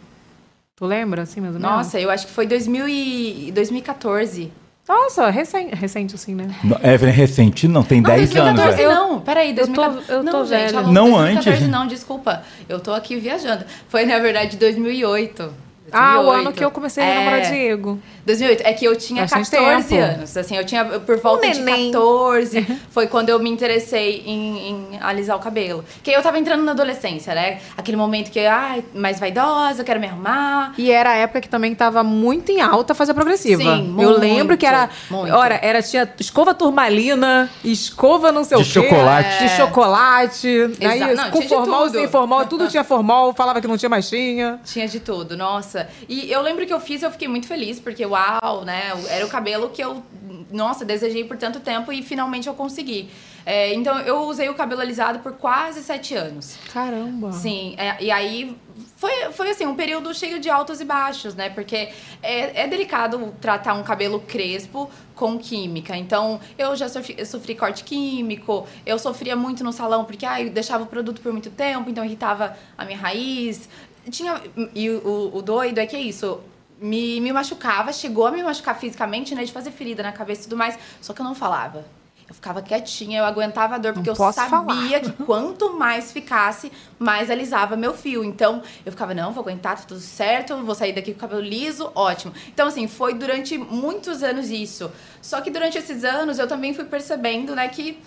Tu 0.77 0.85
lembra, 0.85 1.23
assim, 1.23 1.41
mais 1.41 1.55
ou 1.55 1.61
menos? 1.61 1.77
Nossa, 1.77 2.01
eu 2.01 2.11
acho 2.11 2.27
que 2.27 2.33
foi 2.33 2.47
2000 2.47 2.89
e 2.89 3.53
2014. 3.55 4.51
Nossa, 4.89 5.31
recente, 5.31 5.75
recente 5.75 6.15
assim, 6.15 6.35
né? 6.35 6.55
Não, 6.63 6.79
Evelyn, 6.83 7.13
recente 7.13 7.67
não, 7.67 7.83
tem 7.83 8.01
Não, 8.03 8.11
10 8.11 8.37
anos. 8.37 8.55
2014 8.61 8.83
é. 8.83 8.89
não. 8.95 9.21
Peraí, 9.21 9.51
eu 9.57 9.67
tô- 9.67 9.73
2014. 9.73 10.13
eu 10.13 10.19
tô 10.19 10.23
não, 10.25 10.45
gente, 10.47 10.59
velha. 10.67 10.79
alô, 10.79 10.93
Não 10.93 11.11
2014 11.13 11.51
antes? 11.57 11.69
não, 11.71 11.87
desculpa. 11.87 12.43
Eu 12.69 12.81
tô 12.81 12.93
aqui 12.93 13.17
viajando. 13.17 13.65
Foi, 13.89 14.05
na 14.05 14.19
verdade, 14.19 14.57
2008. 14.59 15.55
Ah, 15.93 16.15
o 16.21 16.25
2008. 16.25 16.41
ano 16.49 16.53
que 16.57 16.65
eu 16.65 16.71
comecei 16.71 17.03
a 17.03 17.07
É, 17.07 17.15
namorar 17.19 17.41
Diego. 17.51 17.99
2008. 18.27 18.63
É 18.65 18.73
que 18.73 18.85
eu 18.85 18.97
tinha 18.97 19.23
Bastante 19.23 19.51
14 19.51 19.89
tempo. 19.89 20.03
anos. 20.03 20.37
Assim, 20.37 20.57
eu 20.57 20.65
tinha 20.65 20.85
por 20.85 21.19
volta 21.19 21.47
Um 21.47 21.51
de 21.51 21.61
neném. 21.61 21.93
14. 21.93 22.67
Foi 22.91 23.07
quando 23.07 23.29
eu 23.29 23.39
me 23.39 23.51
interessei 23.51 24.23
em, 24.27 24.69
em 24.93 24.99
alisar 25.01 25.37
o 25.37 25.41
cabelo. 25.41 25.85
Que 26.03 26.11
eu 26.11 26.23
tava 26.23 26.39
entrando 26.39 26.63
na 26.65 26.73
adolescência, 26.73 27.35
né? 27.35 27.61
Aquele 27.77 27.97
momento 27.97 28.31
que, 28.31 28.41
ai, 28.41 28.85
mais 28.95 29.19
vaidosa, 29.21 29.85
quero 29.85 30.01
me 30.01 30.07
arrumar. 30.07 30.75
E 30.79 30.91
era 30.91 31.11
a 31.11 31.15
época 31.17 31.41
que 31.41 31.49
também 31.49 31.75
tava 31.75 32.03
muito 32.03 32.51
em 32.51 32.61
alta 32.61 32.95
fazer 32.95 33.15
progressiva. 33.15 33.63
Sim, 33.63 33.89
eu 33.99 34.09
muito, 34.09 34.21
lembro 34.21 34.57
que 34.57 34.67
era. 34.67 34.89
muito. 35.11 35.33
Ora, 35.35 35.59
era, 35.63 35.83
tinha 35.83 36.11
escova 36.19 36.55
turmalina, 36.55 37.51
escova 37.65 38.31
não 38.33 38.45
sei 38.45 38.57
De 38.59 38.63
o 38.63 38.67
quê. 38.67 38.89
chocolate. 38.89 39.39
De 39.45 39.49
chocolate. 39.51 40.49
Aí, 40.81 40.97
Exato. 41.03 41.15
Não, 41.17 41.31
com 41.31 41.43
formal, 41.43 41.89
sem 41.89 42.09
formal, 42.09 42.47
tudo 42.47 42.69
tinha 42.69 42.85
formal, 42.85 43.33
falava 43.35 43.61
que 43.61 43.67
não 43.67 43.77
tinha 43.77 43.89
mais 43.89 44.09
tinha. 44.09 44.59
Tinha 44.65 44.87
de 44.89 45.01
tudo, 45.01 45.37
nossa. 45.37 45.89
E 46.09 46.31
eu 46.31 46.41
lembro 46.43 46.67
que 46.67 46.73
eu 46.73 46.81
fiz, 46.81 47.03
eu 47.03 47.11
fiquei 47.11 47.29
muito 47.29 47.47
feliz, 47.47 47.79
porque 47.81 48.05
né? 48.65 48.93
Era 49.09 49.25
o 49.25 49.29
cabelo 49.29 49.71
que 49.71 49.83
eu, 49.83 50.03
nossa, 50.51 50.85
desejei 50.85 51.25
por 51.25 51.37
tanto 51.37 51.61
tempo 51.61 51.93
e 51.93 52.03
finalmente 52.03 52.49
eu 52.49 52.55
consegui. 52.55 53.11
É, 53.47 53.75
então 53.75 53.99
eu 54.01 54.23
usei 54.23 54.49
o 54.49 54.55
cabelo 54.55 54.81
alisado 54.81 55.19
por 55.19 55.33
quase 55.33 55.83
sete 55.83 56.15
anos. 56.15 56.57
Caramba. 56.73 57.33
Sim, 57.33 57.75
é, 57.77 58.03
e 58.03 58.11
aí 58.11 58.57
foi, 58.97 59.33
foi 59.33 59.51
assim, 59.51 59.67
um 59.67 59.75
período 59.75 60.15
cheio 60.15 60.41
de 60.41 60.49
altos 60.49 60.81
e 60.81 60.85
baixos, 60.85 61.35
né? 61.35 61.51
Porque 61.51 61.91
é, 62.23 62.63
é 62.63 62.67
delicado 62.67 63.35
tratar 63.41 63.75
um 63.75 63.83
cabelo 63.83 64.21
crespo 64.21 64.91
com 65.15 65.39
química. 65.39 65.95
Então, 65.97 66.41
eu 66.57 66.75
já 66.75 66.89
sofri, 66.89 67.15
eu 67.19 67.27
sofri 67.27 67.55
corte 67.55 67.85
químico, 67.85 68.67
eu 68.87 68.99
sofria 68.99 69.37
muito 69.37 69.63
no 69.63 69.73
salão, 69.73 70.05
porque 70.05 70.25
ai, 70.25 70.47
eu 70.47 70.51
deixava 70.51 70.85
o 70.85 70.87
produto 70.87 71.21
por 71.21 71.33
muito 71.33 71.51
tempo, 71.51 71.91
então 71.91 72.05
irritava 72.05 72.57
a 72.79 72.85
minha 72.85 72.99
raiz. 72.99 73.69
Tinha, 74.11 74.41
e 74.75 74.89
o, 74.89 75.31
o 75.35 75.43
doido 75.43 75.79
é 75.79 75.87
que 75.87 75.97
é 75.97 76.01
isso. 76.01 76.41
Me, 76.81 77.21
me 77.21 77.33
machucava, 77.33 77.93
chegou 77.93 78.27
a 78.27 78.31
me 78.31 78.43
machucar 78.43 78.79
fisicamente, 78.79 79.35
né? 79.35 79.45
De 79.45 79.53
fazer 79.53 79.71
ferida 79.71 80.03
na 80.03 80.13
cabeça 80.13 80.43
e 80.43 80.45
tudo 80.45 80.57
mais. 80.57 80.79
Só 81.01 81.13
que 81.13 81.21
eu 81.21 81.25
não 81.25 81.35
falava. 81.35 81.85
Eu 82.27 82.35
ficava 82.35 82.63
quietinha, 82.63 83.19
eu 83.19 83.25
aguentava 83.25 83.75
a 83.75 83.79
dor, 83.79 83.93
porque 83.93 84.09
eu 84.09 84.15
sabia 84.15 84.49
falar. 84.49 85.01
que 85.01 85.13
quanto 85.25 85.75
mais 85.75 86.11
ficasse, 86.11 86.73
mais 86.99 87.31
alisava 87.31 87.77
meu 87.77 87.93
fio. 87.93 88.25
Então, 88.25 88.63
eu 88.85 88.91
ficava, 88.91 89.13
não, 89.13 89.31
vou 89.31 89.43
aguentar, 89.43 89.77
tá 89.77 89.83
tudo 89.87 90.01
certo, 90.01 90.57
vou 90.65 90.75
sair 90.75 90.95
daqui 90.95 91.13
com 91.13 91.19
o 91.19 91.21
cabelo 91.21 91.43
liso, 91.43 91.93
ótimo. 91.95 92.33
Então, 92.49 92.69
assim, 92.69 92.89
foi 92.89 93.13
durante 93.13 93.59
muitos 93.59 94.23
anos 94.23 94.51
isso. 94.51 94.91
Só 95.21 95.43
que 95.43 95.51
durante 95.51 95.77
esses 95.77 96.03
anos, 96.03 96.39
eu 96.39 96.49
também 96.49 96.73
fui 96.73 96.85
percebendo, 96.85 97.55
né, 97.55 97.69
que 97.69 97.99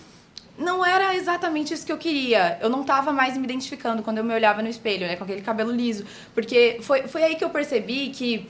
não 0.58 0.84
era 0.84 1.14
exatamente 1.14 1.72
isso 1.72 1.86
que 1.86 1.92
eu 1.92 1.98
queria. 1.98 2.58
Eu 2.60 2.68
não 2.68 2.82
tava 2.82 3.12
mais 3.12 3.36
me 3.36 3.44
identificando 3.44 4.02
quando 4.02 4.18
eu 4.18 4.24
me 4.24 4.34
olhava 4.34 4.60
no 4.60 4.68
espelho, 4.68 5.06
né, 5.06 5.14
com 5.14 5.24
aquele 5.24 5.40
cabelo 5.40 5.70
liso. 5.70 6.04
Porque 6.34 6.78
foi, 6.82 7.06
foi 7.06 7.22
aí 7.22 7.36
que 7.36 7.44
eu 7.44 7.50
percebi 7.50 8.08
que 8.10 8.48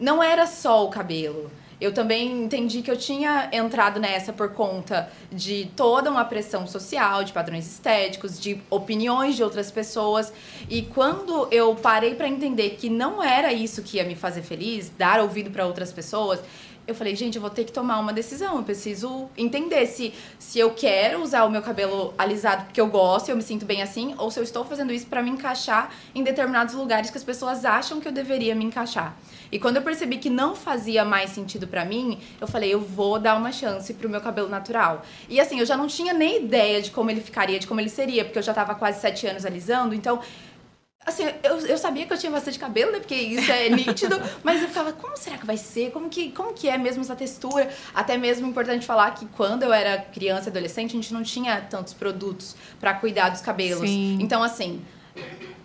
não 0.00 0.22
era 0.22 0.46
só 0.46 0.84
o 0.84 0.88
cabelo. 0.88 1.50
Eu 1.82 1.92
também 1.92 2.44
entendi 2.44 2.80
que 2.80 2.88
eu 2.88 2.96
tinha 2.96 3.50
entrado 3.52 3.98
nessa 3.98 4.32
por 4.32 4.50
conta 4.50 5.10
de 5.32 5.68
toda 5.74 6.12
uma 6.12 6.24
pressão 6.24 6.64
social, 6.64 7.24
de 7.24 7.32
padrões 7.32 7.66
estéticos, 7.66 8.38
de 8.38 8.62
opiniões 8.70 9.34
de 9.34 9.42
outras 9.42 9.68
pessoas. 9.68 10.32
E 10.70 10.82
quando 10.82 11.48
eu 11.50 11.74
parei 11.74 12.14
para 12.14 12.28
entender 12.28 12.76
que 12.78 12.88
não 12.88 13.20
era 13.20 13.52
isso 13.52 13.82
que 13.82 13.96
ia 13.96 14.04
me 14.04 14.14
fazer 14.14 14.42
feliz, 14.42 14.92
dar 14.96 15.20
ouvido 15.20 15.50
para 15.50 15.66
outras 15.66 15.92
pessoas, 15.92 16.40
eu 16.86 16.94
falei, 16.94 17.14
gente, 17.14 17.36
eu 17.36 17.40
vou 17.40 17.50
ter 17.50 17.64
que 17.64 17.72
tomar 17.72 17.98
uma 17.98 18.12
decisão. 18.12 18.56
Eu 18.56 18.62
preciso 18.62 19.28
entender 19.36 19.86
se, 19.86 20.12
se 20.38 20.58
eu 20.58 20.70
quero 20.70 21.22
usar 21.22 21.44
o 21.44 21.50
meu 21.50 21.62
cabelo 21.62 22.12
alisado 22.18 22.64
porque 22.64 22.80
eu 22.80 22.88
gosto 22.88 23.28
e 23.28 23.30
eu 23.30 23.36
me 23.36 23.42
sinto 23.42 23.64
bem 23.64 23.82
assim, 23.82 24.14
ou 24.18 24.30
se 24.30 24.38
eu 24.40 24.42
estou 24.42 24.64
fazendo 24.64 24.92
isso 24.92 25.06
para 25.06 25.22
me 25.22 25.30
encaixar 25.30 25.92
em 26.14 26.22
determinados 26.22 26.74
lugares 26.74 27.10
que 27.10 27.18
as 27.18 27.24
pessoas 27.24 27.64
acham 27.64 28.00
que 28.00 28.08
eu 28.08 28.12
deveria 28.12 28.54
me 28.54 28.64
encaixar. 28.64 29.16
E 29.50 29.58
quando 29.58 29.76
eu 29.76 29.82
percebi 29.82 30.16
que 30.16 30.30
não 30.30 30.56
fazia 30.56 31.04
mais 31.04 31.30
sentido 31.30 31.68
pra 31.68 31.84
mim, 31.84 32.18
eu 32.40 32.48
falei, 32.48 32.72
eu 32.72 32.80
vou 32.80 33.18
dar 33.18 33.36
uma 33.36 33.52
chance 33.52 33.92
pro 33.92 34.08
meu 34.08 34.20
cabelo 34.20 34.48
natural. 34.48 35.02
E 35.28 35.38
assim, 35.38 35.60
eu 35.60 35.66
já 35.66 35.76
não 35.76 35.86
tinha 35.86 36.14
nem 36.14 36.44
ideia 36.44 36.80
de 36.80 36.90
como 36.90 37.10
ele 37.10 37.20
ficaria, 37.20 37.58
de 37.58 37.66
como 37.66 37.78
ele 37.78 37.90
seria, 37.90 38.24
porque 38.24 38.38
eu 38.38 38.42
já 38.42 38.54
tava 38.54 38.74
quase 38.74 39.00
sete 39.00 39.26
anos 39.26 39.44
alisando, 39.44 39.94
então 39.94 40.20
Assim, 41.04 41.24
eu, 41.42 41.58
eu 41.66 41.76
sabia 41.76 42.06
que 42.06 42.12
eu 42.12 42.18
tinha 42.18 42.30
bastante 42.30 42.58
cabelo, 42.58 42.92
né? 42.92 43.00
Porque 43.00 43.14
isso 43.14 43.50
é 43.50 43.68
nítido. 43.68 44.20
mas 44.44 44.62
eu 44.62 44.68
ficava, 44.68 44.92
como 44.92 45.16
será 45.16 45.36
que 45.36 45.44
vai 45.44 45.56
ser? 45.56 45.90
Como 45.90 46.08
que, 46.08 46.30
como 46.30 46.52
que 46.52 46.68
é 46.68 46.78
mesmo 46.78 47.02
essa 47.02 47.16
textura? 47.16 47.68
Até 47.92 48.16
mesmo 48.16 48.46
importante 48.46 48.86
falar 48.86 49.10
que 49.12 49.26
quando 49.26 49.64
eu 49.64 49.72
era 49.72 49.98
criança 49.98 50.48
e 50.48 50.50
adolescente, 50.50 50.90
a 50.90 50.94
gente 50.94 51.12
não 51.12 51.24
tinha 51.24 51.60
tantos 51.60 51.92
produtos 51.92 52.54
pra 52.78 52.94
cuidar 52.94 53.30
dos 53.30 53.40
cabelos. 53.40 53.88
Sim. 53.88 54.18
Então, 54.20 54.44
assim, 54.44 54.80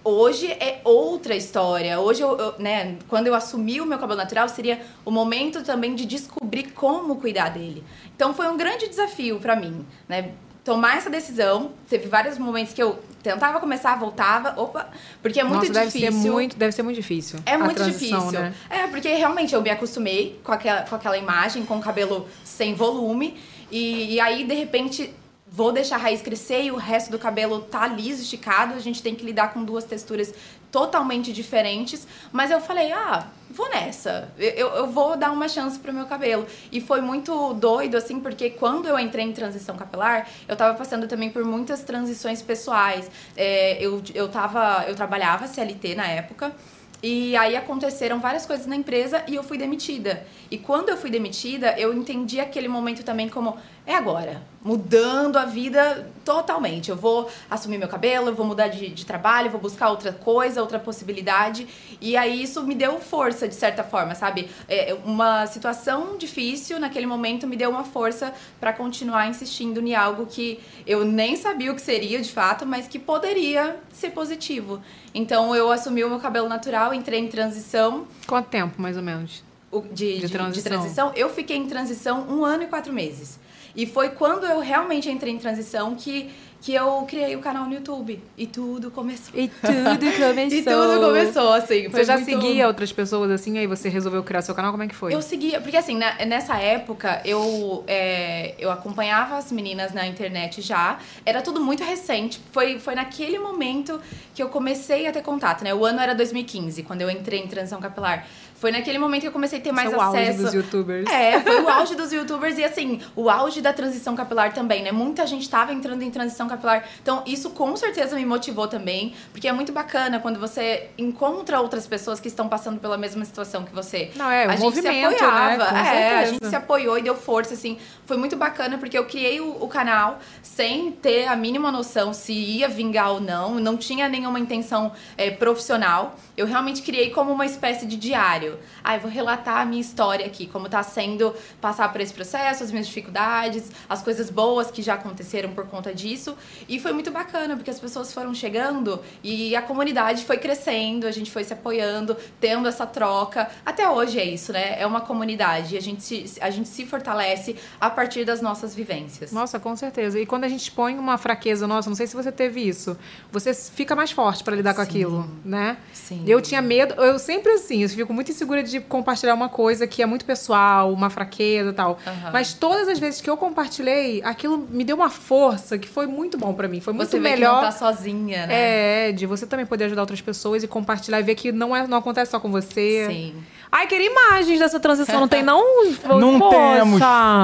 hoje 0.04 0.48
é 0.48 0.82
outra 0.84 1.36
história. 1.36 2.00
Hoje, 2.00 2.22
eu, 2.22 2.36
eu, 2.36 2.56
né, 2.58 2.98
quando 3.08 3.28
eu 3.28 3.36
assumi 3.36 3.80
o 3.80 3.86
meu 3.86 4.00
cabelo 4.00 4.18
natural, 4.18 4.50
seria 4.50 4.82
o 5.06 5.12
momento 5.12 5.64
também 5.64 5.94
de 5.94 6.06
descobrir 6.06 6.72
como 6.72 7.18
cuidar 7.18 7.50
dele. 7.50 7.84
Então, 8.16 8.34
foi 8.34 8.48
um 8.48 8.58
grande 8.58 8.88
desafio 8.88 9.40
pra 9.40 9.56
mim, 9.56 9.86
né? 10.10 10.32
Tomar 10.64 10.98
essa 10.98 11.12
decisão. 11.12 11.74
Teve 11.88 12.08
vários 12.08 12.40
momentos 12.40 12.74
que 12.74 12.82
eu 12.82 13.00
tentava 13.28 13.60
começar, 13.60 13.96
voltava, 13.96 14.54
opa, 14.60 14.90
porque 15.22 15.40
é 15.40 15.44
muito 15.44 15.62
Nossa, 15.62 15.74
deve 15.74 15.86
difícil. 15.88 16.22
ser 16.22 16.30
muito, 16.30 16.56
deve 16.56 16.72
ser 16.72 16.84
muito 16.84 16.96
difícil. 16.96 17.40
É 17.46 17.58
muito 17.58 17.84
difícil. 17.84 18.32
Né? 18.32 18.54
É, 18.70 18.88
porque 18.88 19.10
realmente 19.10 19.54
eu 19.54 19.62
me 19.62 19.70
acostumei 19.70 20.40
com 20.44 20.52
aquela, 20.52 20.82
com 20.84 20.96
aquela 20.96 21.18
imagem, 21.18 21.66
com 21.66 21.78
o 21.78 21.82
cabelo 21.82 22.28
sem 22.44 22.74
volume. 22.74 23.38
E, 23.70 24.16
e 24.16 24.20
aí, 24.20 24.46
de 24.46 24.54
repente, 24.54 25.14
vou 25.50 25.72
deixar 25.72 25.96
a 25.96 26.00
raiz 26.00 26.22
crescer 26.22 26.64
e 26.64 26.72
o 26.72 26.76
resto 26.76 27.10
do 27.12 27.20
cabelo 27.20 27.62
tá 27.62 27.88
liso, 27.88 28.22
esticado. 28.22 28.74
A 28.74 28.80
gente 28.80 29.02
tem 29.02 29.16
que 29.16 29.26
lidar 29.26 29.54
com 29.54 29.64
duas 29.64 29.84
texturas 29.84 30.34
totalmente 30.72 31.32
diferentes. 31.34 32.08
Mas 32.32 32.52
eu 32.52 32.60
falei, 32.60 32.92
ah, 32.92 33.28
vou 33.50 33.70
nessa. 33.70 34.32
Eu, 34.38 34.68
eu 34.70 34.88
vou 34.88 35.16
dar 35.18 35.32
uma 35.32 35.48
chance 35.48 35.80
pro 35.80 35.94
meu 35.94 36.06
cabelo. 36.06 36.46
E 36.72 36.82
foi 36.82 37.02
muito 37.02 37.54
doido, 37.54 37.96
assim, 37.96 38.20
porque 38.20 38.50
quando 38.50 38.88
eu 38.88 38.98
entrei 39.00 39.26
em 39.26 39.34
transição 39.34 39.76
capilar, 39.76 40.28
eu 40.48 40.56
tava 40.56 40.78
passando 40.78 41.08
também 41.08 41.30
por 41.30 41.44
muitas 41.44 41.84
transições 41.84 42.42
pessoais. 42.42 43.10
É, 43.36 43.78
eu, 43.82 44.02
eu, 44.14 44.28
tava, 44.30 44.86
eu 44.88 44.96
trabalhava 44.96 45.48
CLT 45.48 45.96
na 45.96 46.08
época. 46.08 46.54
E 47.02 47.36
aí 47.36 47.56
aconteceram 47.56 48.20
várias 48.20 48.46
coisas 48.48 48.66
na 48.66 48.76
empresa 48.76 49.24
e 49.28 49.36
eu 49.36 49.44
fui 49.44 49.58
demitida. 49.58 50.26
E 50.50 50.58
quando 50.58 50.90
eu 50.90 50.98
fui 50.98 51.12
demitida, 51.12 51.78
eu 51.78 51.94
entendi 51.94 52.40
aquele 52.40 52.68
momento 52.68 53.04
também 53.04 53.30
como 53.30 53.56
é 53.88 53.96
agora, 53.96 54.42
mudando 54.62 55.38
a 55.38 55.46
vida 55.46 56.12
totalmente. 56.26 56.90
Eu 56.90 56.98
vou 56.98 57.30
assumir 57.50 57.78
meu 57.78 57.88
cabelo, 57.88 58.28
eu 58.28 58.36
vou 58.36 58.46
mudar 58.46 58.68
de, 58.68 58.90
de 58.90 59.06
trabalho, 59.06 59.50
vou 59.50 59.62
buscar 59.62 59.90
outra 59.90 60.12
coisa, 60.12 60.60
outra 60.62 60.78
possibilidade. 60.78 61.66
E 62.02 62.18
aí 62.18 62.44
isso 62.44 62.62
me 62.64 62.76
deu 62.76 63.00
força, 63.00 63.48
de 63.48 63.56
certa 63.56 63.86
forma, 63.86 64.14
sabe? 64.14 64.50
É, 64.68 64.94
uma 65.06 65.48
situação 65.48 66.18
difícil 66.18 66.82
naquele 66.82 67.06
momento 67.06 67.48
me 67.48 67.56
deu 67.56 67.70
uma 67.70 67.86
força 67.86 68.34
para 68.60 68.74
continuar 68.74 69.30
insistindo 69.30 69.80
em 69.80 69.96
algo 69.96 70.26
que 70.26 70.60
eu 70.86 71.06
nem 71.06 71.38
sabia 71.38 71.72
o 71.72 71.76
que 71.76 71.82
seria 71.82 72.20
de 72.22 72.30
fato, 72.30 72.66
mas 72.66 72.90
que 72.90 73.00
poderia 73.00 73.78
ser 73.94 74.10
positivo. 74.10 74.82
Então 75.16 75.56
eu 75.56 75.72
assumi 75.72 76.04
o 76.04 76.10
meu 76.10 76.20
cabelo 76.20 76.50
natural, 76.50 76.94
entrei 76.94 77.22
em 77.22 77.30
transição. 77.30 78.06
Quanto 78.28 78.50
tempo, 78.50 78.82
mais 78.82 78.98
ou 78.98 79.04
menos? 79.04 79.44
De, 79.92 80.16
De 80.20 80.28
de- 80.28 80.30
transição. 80.30 80.52
de 80.64 80.70
transição, 80.78 81.12
eu 81.16 81.30
fiquei 81.30 81.56
em 81.56 81.68
transição 81.68 82.26
um 82.30 82.44
ano 82.44 82.64
e 82.64 82.68
quatro 82.68 82.92
meses. 82.92 83.40
E 83.78 83.86
foi 83.86 84.10
quando 84.10 84.44
eu 84.46 84.60
realmente 84.60 85.08
entrei 85.08 85.32
em 85.32 85.38
transição 85.38 85.94
que, 85.94 86.32
que 86.60 86.74
eu 86.74 87.06
criei 87.08 87.36
o 87.36 87.40
canal 87.40 87.66
no 87.66 87.76
YouTube. 87.76 88.20
E 88.36 88.48
tudo 88.48 88.90
começou. 88.90 89.40
E 89.40 89.48
tudo 89.48 90.18
começou. 90.18 90.48
E 90.58 90.64
tudo 90.64 91.00
começou, 91.06 91.54
assim. 91.54 91.88
Você 91.88 92.04
já 92.04 92.16
muito- 92.18 92.26
seguia 92.32 92.66
outras 92.68 92.92
pessoas 92.92 93.30
assim, 93.30 93.60
aí 93.60 93.68
você 93.68 93.88
resolveu 93.88 94.24
criar 94.24 94.42
seu 94.42 94.56
canal? 94.56 94.72
Como 94.72 94.82
é 94.82 94.88
que 94.88 94.96
foi? 94.96 95.14
Eu 95.14 95.22
seguia, 95.22 95.62
porque 95.62 95.78
assim, 95.78 95.96
na- 95.96 96.26
nessa 96.26 96.58
época 96.58 97.22
eu, 97.24 97.84
é, 97.86 98.56
eu 98.58 98.72
acompanhava 98.72 99.38
as 99.38 99.52
meninas 99.52 99.94
na 99.94 100.08
internet 100.08 100.60
já, 100.60 100.98
era 101.24 101.44
tudo 101.44 101.62
muito 101.62 101.84
recente. 101.84 102.42
Foi, 102.52 102.80
foi 102.80 102.96
naquele 102.96 103.38
momento 103.38 104.02
que 104.34 104.42
eu 104.42 104.50
comecei 104.50 105.06
a 105.06 105.12
ter 105.12 105.22
contato, 105.22 105.64
né? 105.64 105.72
O 105.76 105.86
ano 105.86 106.00
era 106.00 106.16
2015, 106.16 106.82
quando 106.82 107.04
eu 107.04 107.12
entrei 107.12 107.42
em 107.42 107.48
transição 107.48 107.80
capilar. 107.80 108.26
Foi 108.58 108.72
naquele 108.72 108.98
momento 108.98 109.22
que 109.22 109.28
eu 109.28 109.32
comecei 109.32 109.60
a 109.60 109.62
ter 109.62 109.72
mais 109.72 109.88
Esse 109.88 109.96
é 109.96 109.98
o 109.98 110.02
auge 110.02 110.22
acesso. 110.22 110.44
dos 110.44 110.54
youtubers. 110.54 111.10
É, 111.12 111.40
foi 111.40 111.62
o 111.62 111.70
auge 111.70 111.96
dos 111.96 112.12
youtubers 112.12 112.58
e 112.58 112.64
assim, 112.64 113.00
o 113.16 113.30
auge 113.30 113.62
da 113.62 113.72
transição 113.72 114.16
capilar 114.16 114.52
também, 114.52 114.82
né? 114.82 114.92
Muita 114.92 115.28
gente 115.28 115.48
tava 115.48 115.72
entrando 115.74 116.02
em 116.02 116.10
transição 116.10 116.48
capilar. 116.48 116.84
Então, 117.02 117.22
isso 117.26 117.52
com 117.52 117.76
certeza 117.76 118.16
me 118.16 118.26
motivou 118.26 118.68
também, 118.68 119.14
porque 119.32 119.48
é 119.48 119.54
muito 119.54 119.72
bacana 119.72 120.20
quando 120.20 120.40
você 120.40 120.90
encontra 120.98 121.62
outras 121.62 121.86
pessoas 121.86 122.20
que 122.20 122.28
estão 122.28 122.50
passando 122.50 122.80
pela 122.80 122.98
mesma 122.98 123.24
situação 123.26 123.64
que 123.64 123.74
você. 123.74 124.12
Não, 124.16 124.30
é, 124.30 124.48
o 124.48 124.50
a 124.50 124.56
gente 124.56 124.64
movimento, 124.64 125.18
se 125.18 125.24
apoiava. 125.24 125.72
né? 125.72 125.98
É, 125.98 126.18
a 126.18 126.26
gente 126.26 126.48
se 126.48 126.56
apoiou 126.56 126.98
e 126.98 127.04
deu 127.04 127.16
força, 127.16 127.54
assim. 127.54 127.78
Foi 128.06 128.18
muito 128.18 128.36
bacana, 128.36 128.78
porque 128.80 128.98
eu 128.98 129.06
criei 129.06 129.40
o, 129.40 129.64
o 129.64 129.68
canal 129.68 130.20
sem 130.42 130.92
ter 130.92 131.28
a 131.28 131.36
mínima 131.36 131.72
noção 131.72 132.12
se 132.12 132.34
ia 132.34 132.68
vingar 132.68 133.12
ou 133.12 133.22
não. 133.22 133.56
Não 133.60 133.78
tinha 133.78 134.10
nenhuma 134.10 134.40
intenção 134.40 134.92
é, 135.16 135.30
profissional. 135.30 136.16
Eu 136.36 136.48
realmente 136.48 136.82
criei 136.82 137.12
como 137.12 137.32
uma 137.32 137.46
espécie 137.46 137.86
de 137.86 137.98
diário. 137.98 138.47
Ah, 138.84 138.96
eu 138.96 139.02
vou 139.02 139.12
relatar 139.12 139.62
a 139.62 139.66
minha 139.66 139.82
história 139.82 140.26
aqui, 140.26 140.48
como 140.48 140.70
tá 140.70 140.84
sendo 140.84 141.34
passar 141.60 141.92
por 141.92 142.02
esse 142.02 142.14
processo, 142.14 142.64
as 142.64 142.72
minhas 142.72 142.88
dificuldades, 142.88 143.72
as 143.90 144.02
coisas 144.02 144.30
boas 144.30 144.70
que 144.70 144.82
já 144.82 144.94
aconteceram 144.94 145.52
por 145.52 145.68
conta 145.68 145.94
disso. 145.94 146.36
E 146.68 146.80
foi 146.80 146.94
muito 146.94 147.12
bacana, 147.12 147.56
porque 147.56 147.70
as 147.70 147.80
pessoas 147.80 148.14
foram 148.14 148.34
chegando 148.34 149.00
e 149.24 149.56
a 149.56 149.62
comunidade 149.62 150.24
foi 150.26 150.38
crescendo, 150.38 151.08
a 151.08 151.12
gente 151.12 151.32
foi 151.32 151.44
se 151.44 151.54
apoiando, 151.54 152.16
tendo 152.40 152.68
essa 152.68 152.86
troca. 152.86 153.50
Até 153.66 153.90
hoje 153.90 154.20
é 154.20 154.26
isso, 154.26 154.52
né? 154.54 154.80
É 154.80 154.86
uma 154.86 155.02
comunidade. 155.02 155.78
A 155.78 155.82
gente 155.82 156.04
se, 156.04 156.40
a 156.42 156.50
gente 156.50 156.70
se 156.70 156.86
fortalece 156.86 157.56
a 157.80 157.90
partir 157.90 158.26
das 158.26 158.42
nossas 158.42 158.76
vivências. 158.76 159.32
Nossa, 159.32 159.60
com 159.60 159.76
certeza. 159.76 160.20
E 160.20 160.26
quando 160.26 160.44
a 160.44 160.50
gente 160.50 160.62
expõe 160.62 160.98
uma 160.98 161.18
fraqueza 161.18 161.68
nossa, 161.68 161.90
não 161.90 161.96
sei 161.96 162.08
se 162.08 162.16
você 162.16 162.32
teve 162.32 162.62
isso, 162.62 162.98
você 163.32 163.54
fica 163.54 163.96
mais 163.96 164.12
forte 164.12 164.44
pra 164.44 164.56
lidar 164.56 164.74
com 164.74 164.82
aquilo, 164.82 165.30
né? 165.44 165.78
Sim. 165.94 166.24
Eu 166.28 166.42
tinha 166.42 166.62
medo, 166.62 166.94
eu 166.96 167.18
sempre 167.20 167.52
assim, 167.54 167.84
eu 167.84 167.90
fico 167.90 168.14
muito 168.14 168.32
insegura 168.38 168.64
de 168.64 168.80
compartilhar 168.80 169.34
uma 169.34 169.50
coisa 169.50 169.86
que 169.88 170.02
é 170.02 170.06
muito 170.06 170.24
pessoal, 170.24 170.92
uma 170.94 171.10
fraqueza 171.10 171.72
e 171.72 171.74
tal. 171.74 171.98
Aham. 172.06 172.30
Mas 172.32 172.54
todas 172.54 172.88
as 172.88 173.00
vezes 173.00 173.20
que 173.20 173.30
eu 173.30 173.36
compartilhei, 173.36 174.22
aquilo 174.24 174.68
me 174.70 174.84
deu 174.84 174.96
uma 174.96 175.10
força 175.10 175.78
que 175.78 175.88
foi 175.88 176.06
muito 176.08 176.38
bom 176.38 176.54
pra 176.54 176.68
mim. 176.68 176.80
Foi 176.80 176.94
muito 176.94 177.10
Você 177.10 177.20
melhor. 177.20 177.50
que 177.60 177.66
não 177.66 177.72
tá 177.72 177.72
sozinha, 177.72 178.46
né? 178.48 179.10
É, 179.10 179.12
de 179.12 179.26
você 179.26 179.46
também 179.46 179.66
poder 179.66 179.86
ajudar 179.86 180.02
outras 180.04 180.22
pessoas 180.22 180.64
e 180.64 180.68
compartilhar 180.68 181.20
e 181.20 181.24
ver 181.24 181.36
que 181.36 181.52
não, 181.52 181.76
é, 181.76 181.86
não 181.88 181.98
acontece 181.98 182.32
só 182.32 182.40
com 182.40 182.50
você. 182.52 183.08
Sim. 183.10 183.36
Ai, 183.72 183.86
queria 183.88 184.10
imagens 184.10 184.60
dessa 184.60 184.80
transição, 184.80 185.20
não 185.20 185.28
tem 185.28 185.44
não? 185.44 185.62
Não 186.08 186.40
Poxa. 186.40 186.58
temos. 186.58 187.02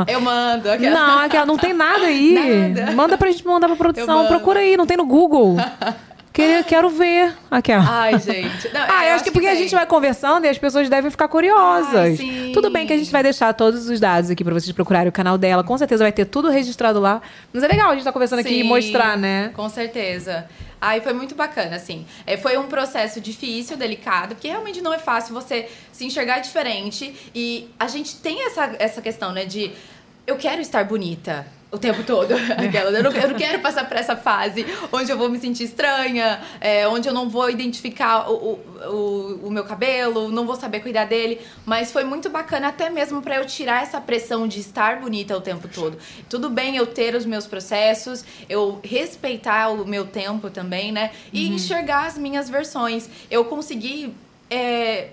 Eu 0.08 0.22
mando. 0.22 0.70
aquela- 0.72 0.96
Não, 0.96 1.20
aquela- 1.20 1.46
não 1.46 1.58
tem 1.58 1.74
nada 1.74 2.06
aí. 2.06 2.34
Nada. 2.74 2.92
Manda 2.94 3.18
pra 3.18 3.30
gente 3.32 3.46
mandar 3.46 3.68
pra 3.68 3.76
produção. 3.76 4.26
Procura 4.28 4.60
aí, 4.62 4.78
não 4.78 4.86
tem 4.86 4.96
no 4.96 5.06
Google. 5.06 5.58
Quero, 6.34 6.64
quero 6.66 6.90
ver. 6.90 7.36
Aquela. 7.50 7.86
Ai, 7.88 8.20
gente. 8.20 8.74
Não, 8.74 8.82
Ah, 8.90 9.06
eu 9.08 9.14
acho 9.14 9.24
que 9.24 9.30
porque 9.32 9.48
a 9.48 9.54
gente 9.54 9.74
vai 9.74 9.86
conversando 9.86 10.46
e 10.46 10.50
as 10.50 10.58
pessoas 10.58 10.90
devem 10.90 11.12
ficar 11.12 11.28
curiosas. 11.28 11.94
Ai, 11.96 12.16
sim. 12.16 12.52
Tudo 12.54 12.72
bem 12.72 12.88
que 12.88 12.94
a 12.94 12.98
gente 12.98 13.12
vai 13.12 13.22
deixar 13.22 13.54
todos 13.54 13.88
os 13.88 14.00
dados 14.00 14.32
aqui 14.32 14.44
pra 14.44 14.54
vocês 14.54 14.72
procurarem 14.72 15.10
o 15.10 15.12
canal 15.12 15.38
dela. 15.38 15.64
Com 15.64 15.78
certeza 15.78 16.04
vai 16.04 16.12
ter 16.12 16.26
tudo 16.26 16.50
registrado 16.50 17.00
lá. 17.00 17.22
Mas 17.54 17.62
é 17.62 17.68
legal 17.68 17.92
a 17.92 17.94
gente 17.94 18.04
tá 18.04 18.12
conversando 18.12 18.40
aqui 18.40 18.50
e 18.50 18.62
Sim, 18.64 18.68
mostrar, 18.68 19.16
né? 19.16 19.52
Com 19.54 19.70
certeza. 19.70 20.46
Aí 20.82 21.00
foi 21.02 21.14
muito 21.14 21.36
bacana, 21.36 21.76
assim. 21.76 22.06
É, 22.26 22.36
foi 22.36 22.58
um 22.58 22.68
processo 22.68 23.22
difícil, 23.22 23.78
delicado, 23.78 24.36
porque 24.36 24.48
realmente 24.48 24.82
não 24.82 24.94
é 24.94 25.00
fácil 25.00 25.34
você 25.34 25.70
se 25.92 26.04
enxergar 26.04 26.40
diferente. 26.40 27.16
E 27.34 27.70
a 27.80 27.88
gente 27.88 28.16
tem 28.18 28.46
essa, 28.48 28.76
essa 28.80 29.02
questão, 29.02 29.32
né, 29.32 29.46
de 29.46 29.72
eu 30.28 30.36
quero 30.36 30.62
estar 30.62 30.84
bonita. 30.84 31.46
O 31.74 31.80
tempo 31.80 32.04
todo. 32.04 32.36
Aquela, 32.56 32.92
eu, 32.92 33.04
não, 33.04 33.12
eu 33.12 33.30
não 33.30 33.36
quero 33.36 33.60
passar 33.60 33.88
por 33.88 33.98
essa 33.98 34.16
fase 34.16 34.64
onde 34.92 35.12
eu 35.12 35.18
vou 35.18 35.28
me 35.28 35.40
sentir 35.40 35.64
estranha, 35.64 36.40
é, 36.62 36.88
onde 36.88 37.10
eu 37.10 37.14
não 37.14 37.28
vou 37.28 37.50
identificar 37.50 38.30
o, 38.30 38.60
o, 38.86 39.40
o, 39.48 39.52
meu 39.52 39.64
cabelo, 39.64 40.30
não 40.30 40.46
vou 40.46 40.56
saber 40.56 40.82
cuidar 40.82 41.06
dele. 41.06 41.42
Mas 41.66 41.92
foi 41.92 42.04
muito 42.04 42.30
bacana, 42.30 42.68
até 42.68 42.92
mesmo 42.92 43.24
pra 43.24 43.38
eu 43.38 43.46
tirar 43.48 43.82
essa 43.82 44.00
pressão 44.00 44.48
de 44.48 44.60
estar 44.60 45.02
bonita 45.02 45.36
o 45.36 45.42
tempo 45.42 45.68
todo. 45.68 45.98
Tudo 46.30 46.48
bem 46.48 46.78
eu 46.78 46.86
ter 46.86 47.16
os 47.16 47.26
meus 47.26 47.48
processos, 47.48 48.24
eu 48.48 48.80
respeitar 48.84 49.70
o 49.70 49.84
meu 49.84 50.06
tempo 50.06 50.52
também, 50.52 50.92
né? 50.92 51.10
E 51.34 51.48
enxergar 51.50 52.06
as 52.06 52.20
minhas 52.20 52.48
versões. 52.52 53.10
Eu 53.32 53.46
consegui. 53.46 54.14
é, 54.52 55.10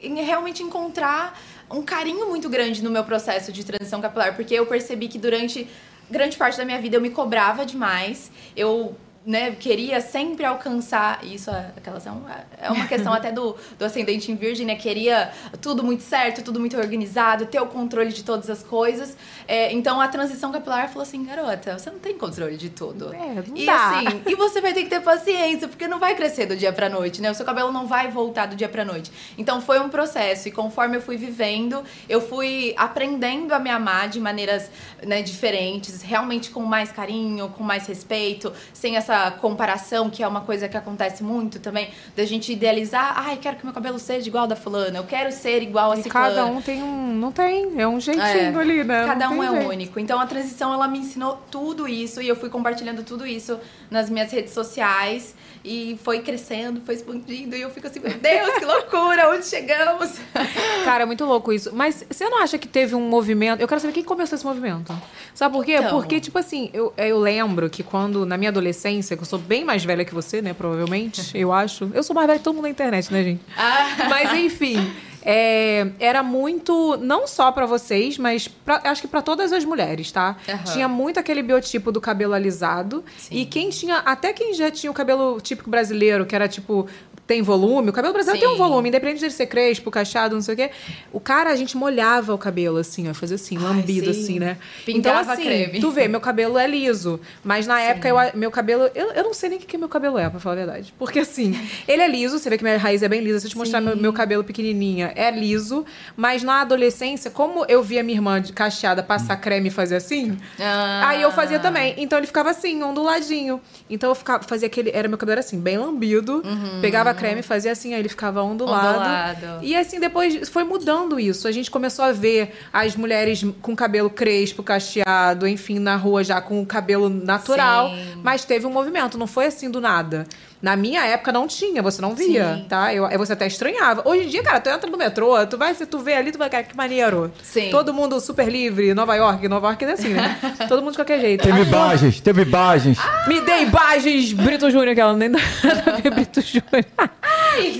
realmente 0.00 0.62
encontrar 0.62 1.38
um 1.70 1.82
carinho 1.82 2.28
muito 2.28 2.48
grande 2.48 2.82
no 2.82 2.90
meu 2.90 3.04
processo 3.04 3.52
de 3.52 3.64
transição 3.64 4.00
capilar, 4.00 4.34
porque 4.34 4.54
eu 4.54 4.66
percebi 4.66 5.08
que 5.08 5.18
durante 5.18 5.68
grande 6.10 6.36
parte 6.36 6.56
da 6.56 6.64
minha 6.64 6.80
vida 6.80 6.96
eu 6.96 7.00
me 7.00 7.10
cobrava 7.10 7.66
demais, 7.66 8.30
eu 8.56 8.96
né, 9.28 9.50
queria 9.50 10.00
sempre 10.00 10.46
alcançar 10.46 11.22
isso, 11.22 11.50
é- 11.50 11.70
aquelas 11.76 12.06
é 12.06 12.10
uma, 12.10 12.34
é 12.58 12.70
uma 12.70 12.86
questão 12.86 13.12
até 13.12 13.30
do, 13.30 13.54
do 13.78 13.84
ascendente 13.84 14.32
em 14.32 14.36
virgem, 14.36 14.64
né? 14.64 14.74
Queria 14.74 15.30
tudo 15.60 15.84
muito 15.84 16.02
certo, 16.02 16.42
tudo 16.42 16.58
muito 16.58 16.78
organizado, 16.78 17.44
ter 17.44 17.60
o 17.60 17.66
controle 17.66 18.10
de 18.10 18.24
todas 18.24 18.48
as 18.48 18.62
coisas. 18.62 19.18
É, 19.46 19.70
então 19.74 20.00
a 20.00 20.08
transição 20.08 20.50
capilar 20.50 20.88
falou 20.88 21.02
assim, 21.02 21.22
garota, 21.22 21.78
você 21.78 21.90
não 21.90 21.98
tem 21.98 22.16
controle 22.16 22.56
de 22.56 22.70
tudo. 22.70 23.12
É, 23.12 23.34
não 23.46 23.54
e 23.54 23.66
dá. 23.66 23.98
assim, 23.98 24.22
e 24.26 24.34
você 24.34 24.62
vai 24.62 24.72
ter 24.72 24.84
que 24.84 24.88
ter 24.88 25.00
paciência, 25.02 25.68
porque 25.68 25.86
não 25.86 25.98
vai 25.98 26.14
crescer 26.14 26.46
do 26.46 26.56
dia 26.56 26.72
pra 26.72 26.88
noite, 26.88 27.20
né? 27.20 27.30
O 27.30 27.34
seu 27.34 27.44
cabelo 27.44 27.70
não 27.70 27.86
vai 27.86 28.10
voltar 28.10 28.46
do 28.46 28.56
dia 28.56 28.68
pra 28.68 28.82
noite. 28.82 29.12
Então 29.36 29.60
foi 29.60 29.78
um 29.78 29.90
processo 29.90 30.48
e 30.48 30.50
conforme 30.50 30.96
eu 30.96 31.02
fui 31.02 31.18
vivendo, 31.18 31.84
eu 32.08 32.22
fui 32.22 32.72
aprendendo 32.78 33.52
a 33.52 33.58
me 33.58 33.68
amar 33.68 34.08
de 34.08 34.18
maneiras 34.18 34.70
né, 35.02 35.20
diferentes, 35.20 36.00
realmente 36.00 36.48
com 36.48 36.62
mais 36.62 36.90
carinho, 36.90 37.50
com 37.50 37.62
mais 37.62 37.86
respeito, 37.86 38.50
sem 38.72 38.96
essa 38.96 39.17
comparação, 39.40 40.08
que 40.10 40.22
é 40.22 40.28
uma 40.28 40.40
coisa 40.42 40.68
que 40.68 40.76
acontece 40.76 41.22
muito 41.22 41.58
também, 41.60 41.90
da 42.16 42.24
gente 42.24 42.52
idealizar, 42.52 43.14
ai, 43.16 43.36
quero 43.36 43.56
que 43.56 43.64
meu 43.64 43.74
cabelo 43.74 43.98
seja 43.98 44.26
igual 44.28 44.42
ao 44.44 44.48
da 44.48 44.56
fulana, 44.56 44.98
eu 44.98 45.04
quero 45.04 45.30
ser 45.32 45.62
igual 45.62 45.92
a 45.92 45.98
E 45.98 46.02
ciclana. 46.02 46.28
cada 46.28 46.46
um 46.46 46.60
tem 46.62 46.82
um. 46.82 47.14
Não 47.14 47.32
tem. 47.32 47.80
É 47.80 47.86
um 47.86 48.00
jeitinho 48.00 48.24
É, 48.24 48.54
ali, 48.54 48.84
né? 48.84 49.04
Cada 49.06 49.28
Não 49.28 49.38
um 49.38 49.42
é 49.42 49.50
jeito. 49.50 49.68
único. 49.68 50.00
Então 50.00 50.20
a 50.20 50.26
transição 50.26 50.72
ela 50.72 50.86
me 50.88 50.98
ensinou 50.98 51.40
tudo 51.50 51.86
isso 51.88 52.20
e 52.22 52.28
eu 52.28 52.36
fui 52.36 52.48
compartilhando 52.48 53.02
tudo 53.02 53.26
isso 53.26 53.58
nas 53.90 54.08
minhas 54.10 54.30
redes 54.30 54.52
sociais 54.52 55.34
e 55.64 55.98
foi 56.02 56.20
crescendo, 56.20 56.80
foi 56.82 56.94
expandindo 56.94 57.56
e 57.56 57.60
eu 57.60 57.70
fico 57.70 57.86
assim, 57.86 58.00
meu 58.00 58.12
Deus, 58.18 58.58
que 58.58 58.64
loucura, 58.64 59.30
onde 59.30 59.46
chegamos? 59.46 60.12
Cara, 60.84 61.02
é 61.02 61.06
muito 61.06 61.24
louco 61.24 61.52
isso. 61.52 61.70
Mas 61.74 62.04
você 62.08 62.28
não 62.28 62.42
acha 62.42 62.56
que 62.58 62.68
teve 62.68 62.94
um 62.94 63.08
movimento? 63.08 63.60
Eu 63.60 63.68
quero 63.68 63.80
saber 63.80 63.92
quem 63.92 64.04
começou 64.04 64.36
esse 64.36 64.46
movimento. 64.46 64.94
Sabe 65.34 65.54
por 65.54 65.64
quê? 65.64 65.76
Então. 65.76 65.90
Porque, 65.90 66.20
tipo 66.20 66.38
assim, 66.38 66.70
eu, 66.72 66.92
eu 66.96 67.18
lembro 67.18 67.68
que 67.68 67.82
quando, 67.82 68.24
na 68.24 68.36
minha 68.36 68.50
adolescência, 68.50 68.88
que 69.16 69.22
eu 69.22 69.26
sou 69.26 69.38
bem 69.38 69.64
mais 69.64 69.84
velha 69.84 70.04
que 70.04 70.14
você, 70.14 70.42
né? 70.42 70.52
Provavelmente, 70.52 71.30
eu 71.38 71.52
acho. 71.52 71.90
Eu 71.94 72.02
sou 72.02 72.14
mais 72.14 72.26
velha 72.26 72.38
que 72.38 72.44
todo 72.44 72.54
mundo 72.54 72.64
na 72.64 72.70
internet, 72.70 73.12
né, 73.12 73.22
gente? 73.22 73.40
Ah. 73.56 73.88
Mas, 74.10 74.32
enfim. 74.34 74.76
é, 75.22 75.88
era 76.00 76.22
muito, 76.22 76.96
não 76.98 77.26
só 77.26 77.50
pra 77.52 77.66
vocês, 77.66 78.16
mas 78.16 78.48
pra- 78.48 78.80
acho 78.84 79.02
que 79.02 79.08
pra 79.08 79.20
todas 79.20 79.52
as 79.52 79.64
mulheres, 79.64 80.10
tá? 80.10 80.36
Aham. 80.48 80.64
Tinha 80.72 80.88
muito 80.88 81.18
aquele 81.20 81.42
biotipo 81.42 81.92
do 81.92 82.00
cabelo 82.00 82.32
alisado. 82.32 83.04
Sim. 83.18 83.34
E 83.36 83.44
quem 83.44 83.68
tinha, 83.68 83.96
até 83.98 84.32
quem 84.32 84.54
já 84.54 84.70
tinha 84.70 84.90
o 84.90 84.94
cabelo 84.94 85.38
típico 85.40 85.68
brasileiro, 85.68 86.24
que 86.24 86.34
era 86.34 86.48
tipo 86.48 86.86
tem 87.28 87.42
volume, 87.42 87.90
o 87.90 87.92
cabelo 87.92 88.14
brasileiro 88.14 88.40
tem 88.40 88.48
um 88.48 88.52
Sim. 88.56 88.58
volume, 88.58 88.88
independente 88.88 89.20
de 89.20 89.30
ser 89.30 89.44
crespo, 89.46 89.90
cacheado, 89.90 90.34
não 90.34 90.40
sei 90.40 90.54
o 90.54 90.56
quê. 90.56 90.70
O 91.12 91.20
cara, 91.20 91.50
a 91.50 91.56
gente 91.56 91.76
molhava 91.76 92.32
o 92.32 92.38
cabelo 92.38 92.78
assim, 92.78 93.06
ó, 93.08 93.12
fazia 93.12 93.34
assim, 93.34 93.58
lambido 93.58 94.14
sim. 94.14 94.22
assim, 94.22 94.38
né? 94.38 94.56
Pintava 94.86 95.20
então, 95.20 95.32
assim, 95.34 95.42
creme. 95.44 95.78
tu 95.78 95.90
vê, 95.90 96.08
meu 96.08 96.20
cabelo 96.22 96.56
é 96.56 96.66
liso. 96.66 97.20
Mas 97.44 97.66
na 97.66 97.78
época, 97.82 98.08
eu, 98.08 98.16
meu 98.34 98.50
cabelo. 98.50 98.90
Eu, 98.94 99.12
eu 99.12 99.22
não 99.22 99.34
sei 99.34 99.50
nem 99.50 99.58
o 99.58 99.60
que, 99.60 99.66
que 99.66 99.76
meu 99.76 99.90
cabelo 99.90 100.18
é, 100.18 100.30
pra 100.30 100.40
falar 100.40 100.54
a 100.54 100.56
verdade. 100.56 100.94
Porque 100.98 101.18
assim, 101.18 101.54
ele 101.86 102.00
é 102.00 102.08
liso, 102.08 102.38
você 102.38 102.48
vê 102.48 102.56
que 102.56 102.64
minha 102.64 102.78
raiz 102.78 103.02
é 103.02 103.08
bem 103.08 103.20
lisa. 103.20 103.40
Se 103.40 103.46
eu 103.46 103.50
te 103.50 103.58
mostrar 103.58 103.82
meu, 103.82 103.94
meu 103.94 104.12
cabelo 104.14 104.42
pequenininha, 104.42 105.12
é 105.14 105.30
liso. 105.30 105.84
Mas 106.16 106.42
na 106.42 106.62
adolescência, 106.62 107.30
como 107.30 107.66
eu 107.68 107.82
via 107.82 108.02
minha 108.02 108.16
irmã 108.16 108.40
de 108.40 108.54
cacheada 108.54 109.02
passar 109.02 109.36
creme 109.36 109.68
e 109.68 109.70
fazer 109.70 109.96
assim, 109.96 110.38
Ah. 110.58 111.08
aí 111.10 111.20
eu 111.20 111.30
fazia 111.30 111.58
também. 111.58 111.94
Então 111.98 112.16
ele 112.18 112.26
ficava 112.26 112.48
assim, 112.48 112.82
onduladinho. 112.82 113.60
Então 113.90 114.08
eu 114.08 114.14
ficava, 114.14 114.42
fazia 114.44 114.66
aquele. 114.66 114.90
Era 114.94 115.08
meu 115.08 115.18
cabelo 115.18 115.32
era 115.34 115.40
assim, 115.40 115.60
bem 115.60 115.76
lambido. 115.76 116.42
Pegava 116.80 117.10
creme, 117.18 117.42
fazia 117.42 117.72
assim, 117.72 117.94
aí 117.94 118.00
ele 118.00 118.08
ficava 118.08 118.42
ondulado. 118.42 118.98
Ondulado. 118.98 119.64
E 119.64 119.76
assim, 119.76 119.98
depois 120.00 120.48
foi 120.48 120.64
mudando 120.64 121.18
isso. 121.18 121.48
A 121.48 121.52
gente 121.52 121.70
começou 121.70 122.04
a 122.04 122.12
ver 122.12 122.54
as 122.72 122.96
mulheres 122.96 123.44
com 123.60 123.74
cabelo 123.74 124.10
crespo, 124.10 124.62
cacheado, 124.62 125.46
enfim, 125.46 125.78
na 125.78 125.96
rua 125.96 126.22
já 126.24 126.40
com 126.40 126.62
o 126.62 126.66
cabelo 126.66 127.08
natural. 127.08 127.90
Sim. 127.90 128.20
Mas 128.22 128.44
teve 128.44 128.66
um 128.66 128.72
movimento, 128.72 129.18
não 129.18 129.26
foi 129.26 129.46
assim 129.46 129.70
do 129.70 129.80
nada. 129.80 130.26
Na 130.60 130.74
minha 130.76 131.04
época 131.06 131.30
não 131.30 131.46
tinha, 131.46 131.80
você 131.80 132.02
não 132.02 132.14
via, 132.14 132.56
Sim. 132.56 132.66
tá? 132.68 132.92
Eu, 132.92 133.08
você 133.16 133.32
até 133.32 133.46
estranhava. 133.46 134.02
Hoje 134.04 134.24
em 134.24 134.28
dia, 134.28 134.42
cara, 134.42 134.58
tu 134.60 134.68
entra 134.68 134.90
no 134.90 134.96
metrô, 134.96 135.46
tu 135.46 135.56
vai, 135.56 135.72
se 135.74 135.86
tu 135.86 136.00
vê 136.00 136.14
ali, 136.14 136.32
tu 136.32 136.38
vai, 136.38 136.50
cara, 136.50 136.64
que 136.64 136.76
maneiro. 136.76 137.32
Sim. 137.42 137.70
Todo 137.70 137.94
mundo 137.94 138.20
super 138.20 138.48
livre, 138.48 138.92
Nova 138.92 139.14
York, 139.14 139.46
Nova 139.46 139.68
York 139.68 139.84
é 139.84 139.92
assim, 139.92 140.08
né? 140.08 140.36
Todo 140.68 140.80
mundo 140.82 140.92
de 140.92 140.98
qualquer 140.98 141.20
jeito. 141.20 141.44
Teve 141.44 141.62
imagens, 141.62 142.20
teve 142.20 142.42
imagens. 142.42 142.98
me 143.28 143.40
dê 143.40 143.62
imagens, 143.62 144.32
Brito 144.32 144.70
Júnior, 144.70 144.94
que 144.94 145.00
ela 145.00 145.14
nem 145.14 145.30
dá 145.30 145.38
ver 146.02 146.10
Brito 146.10 146.40
Júnior. 146.40 146.84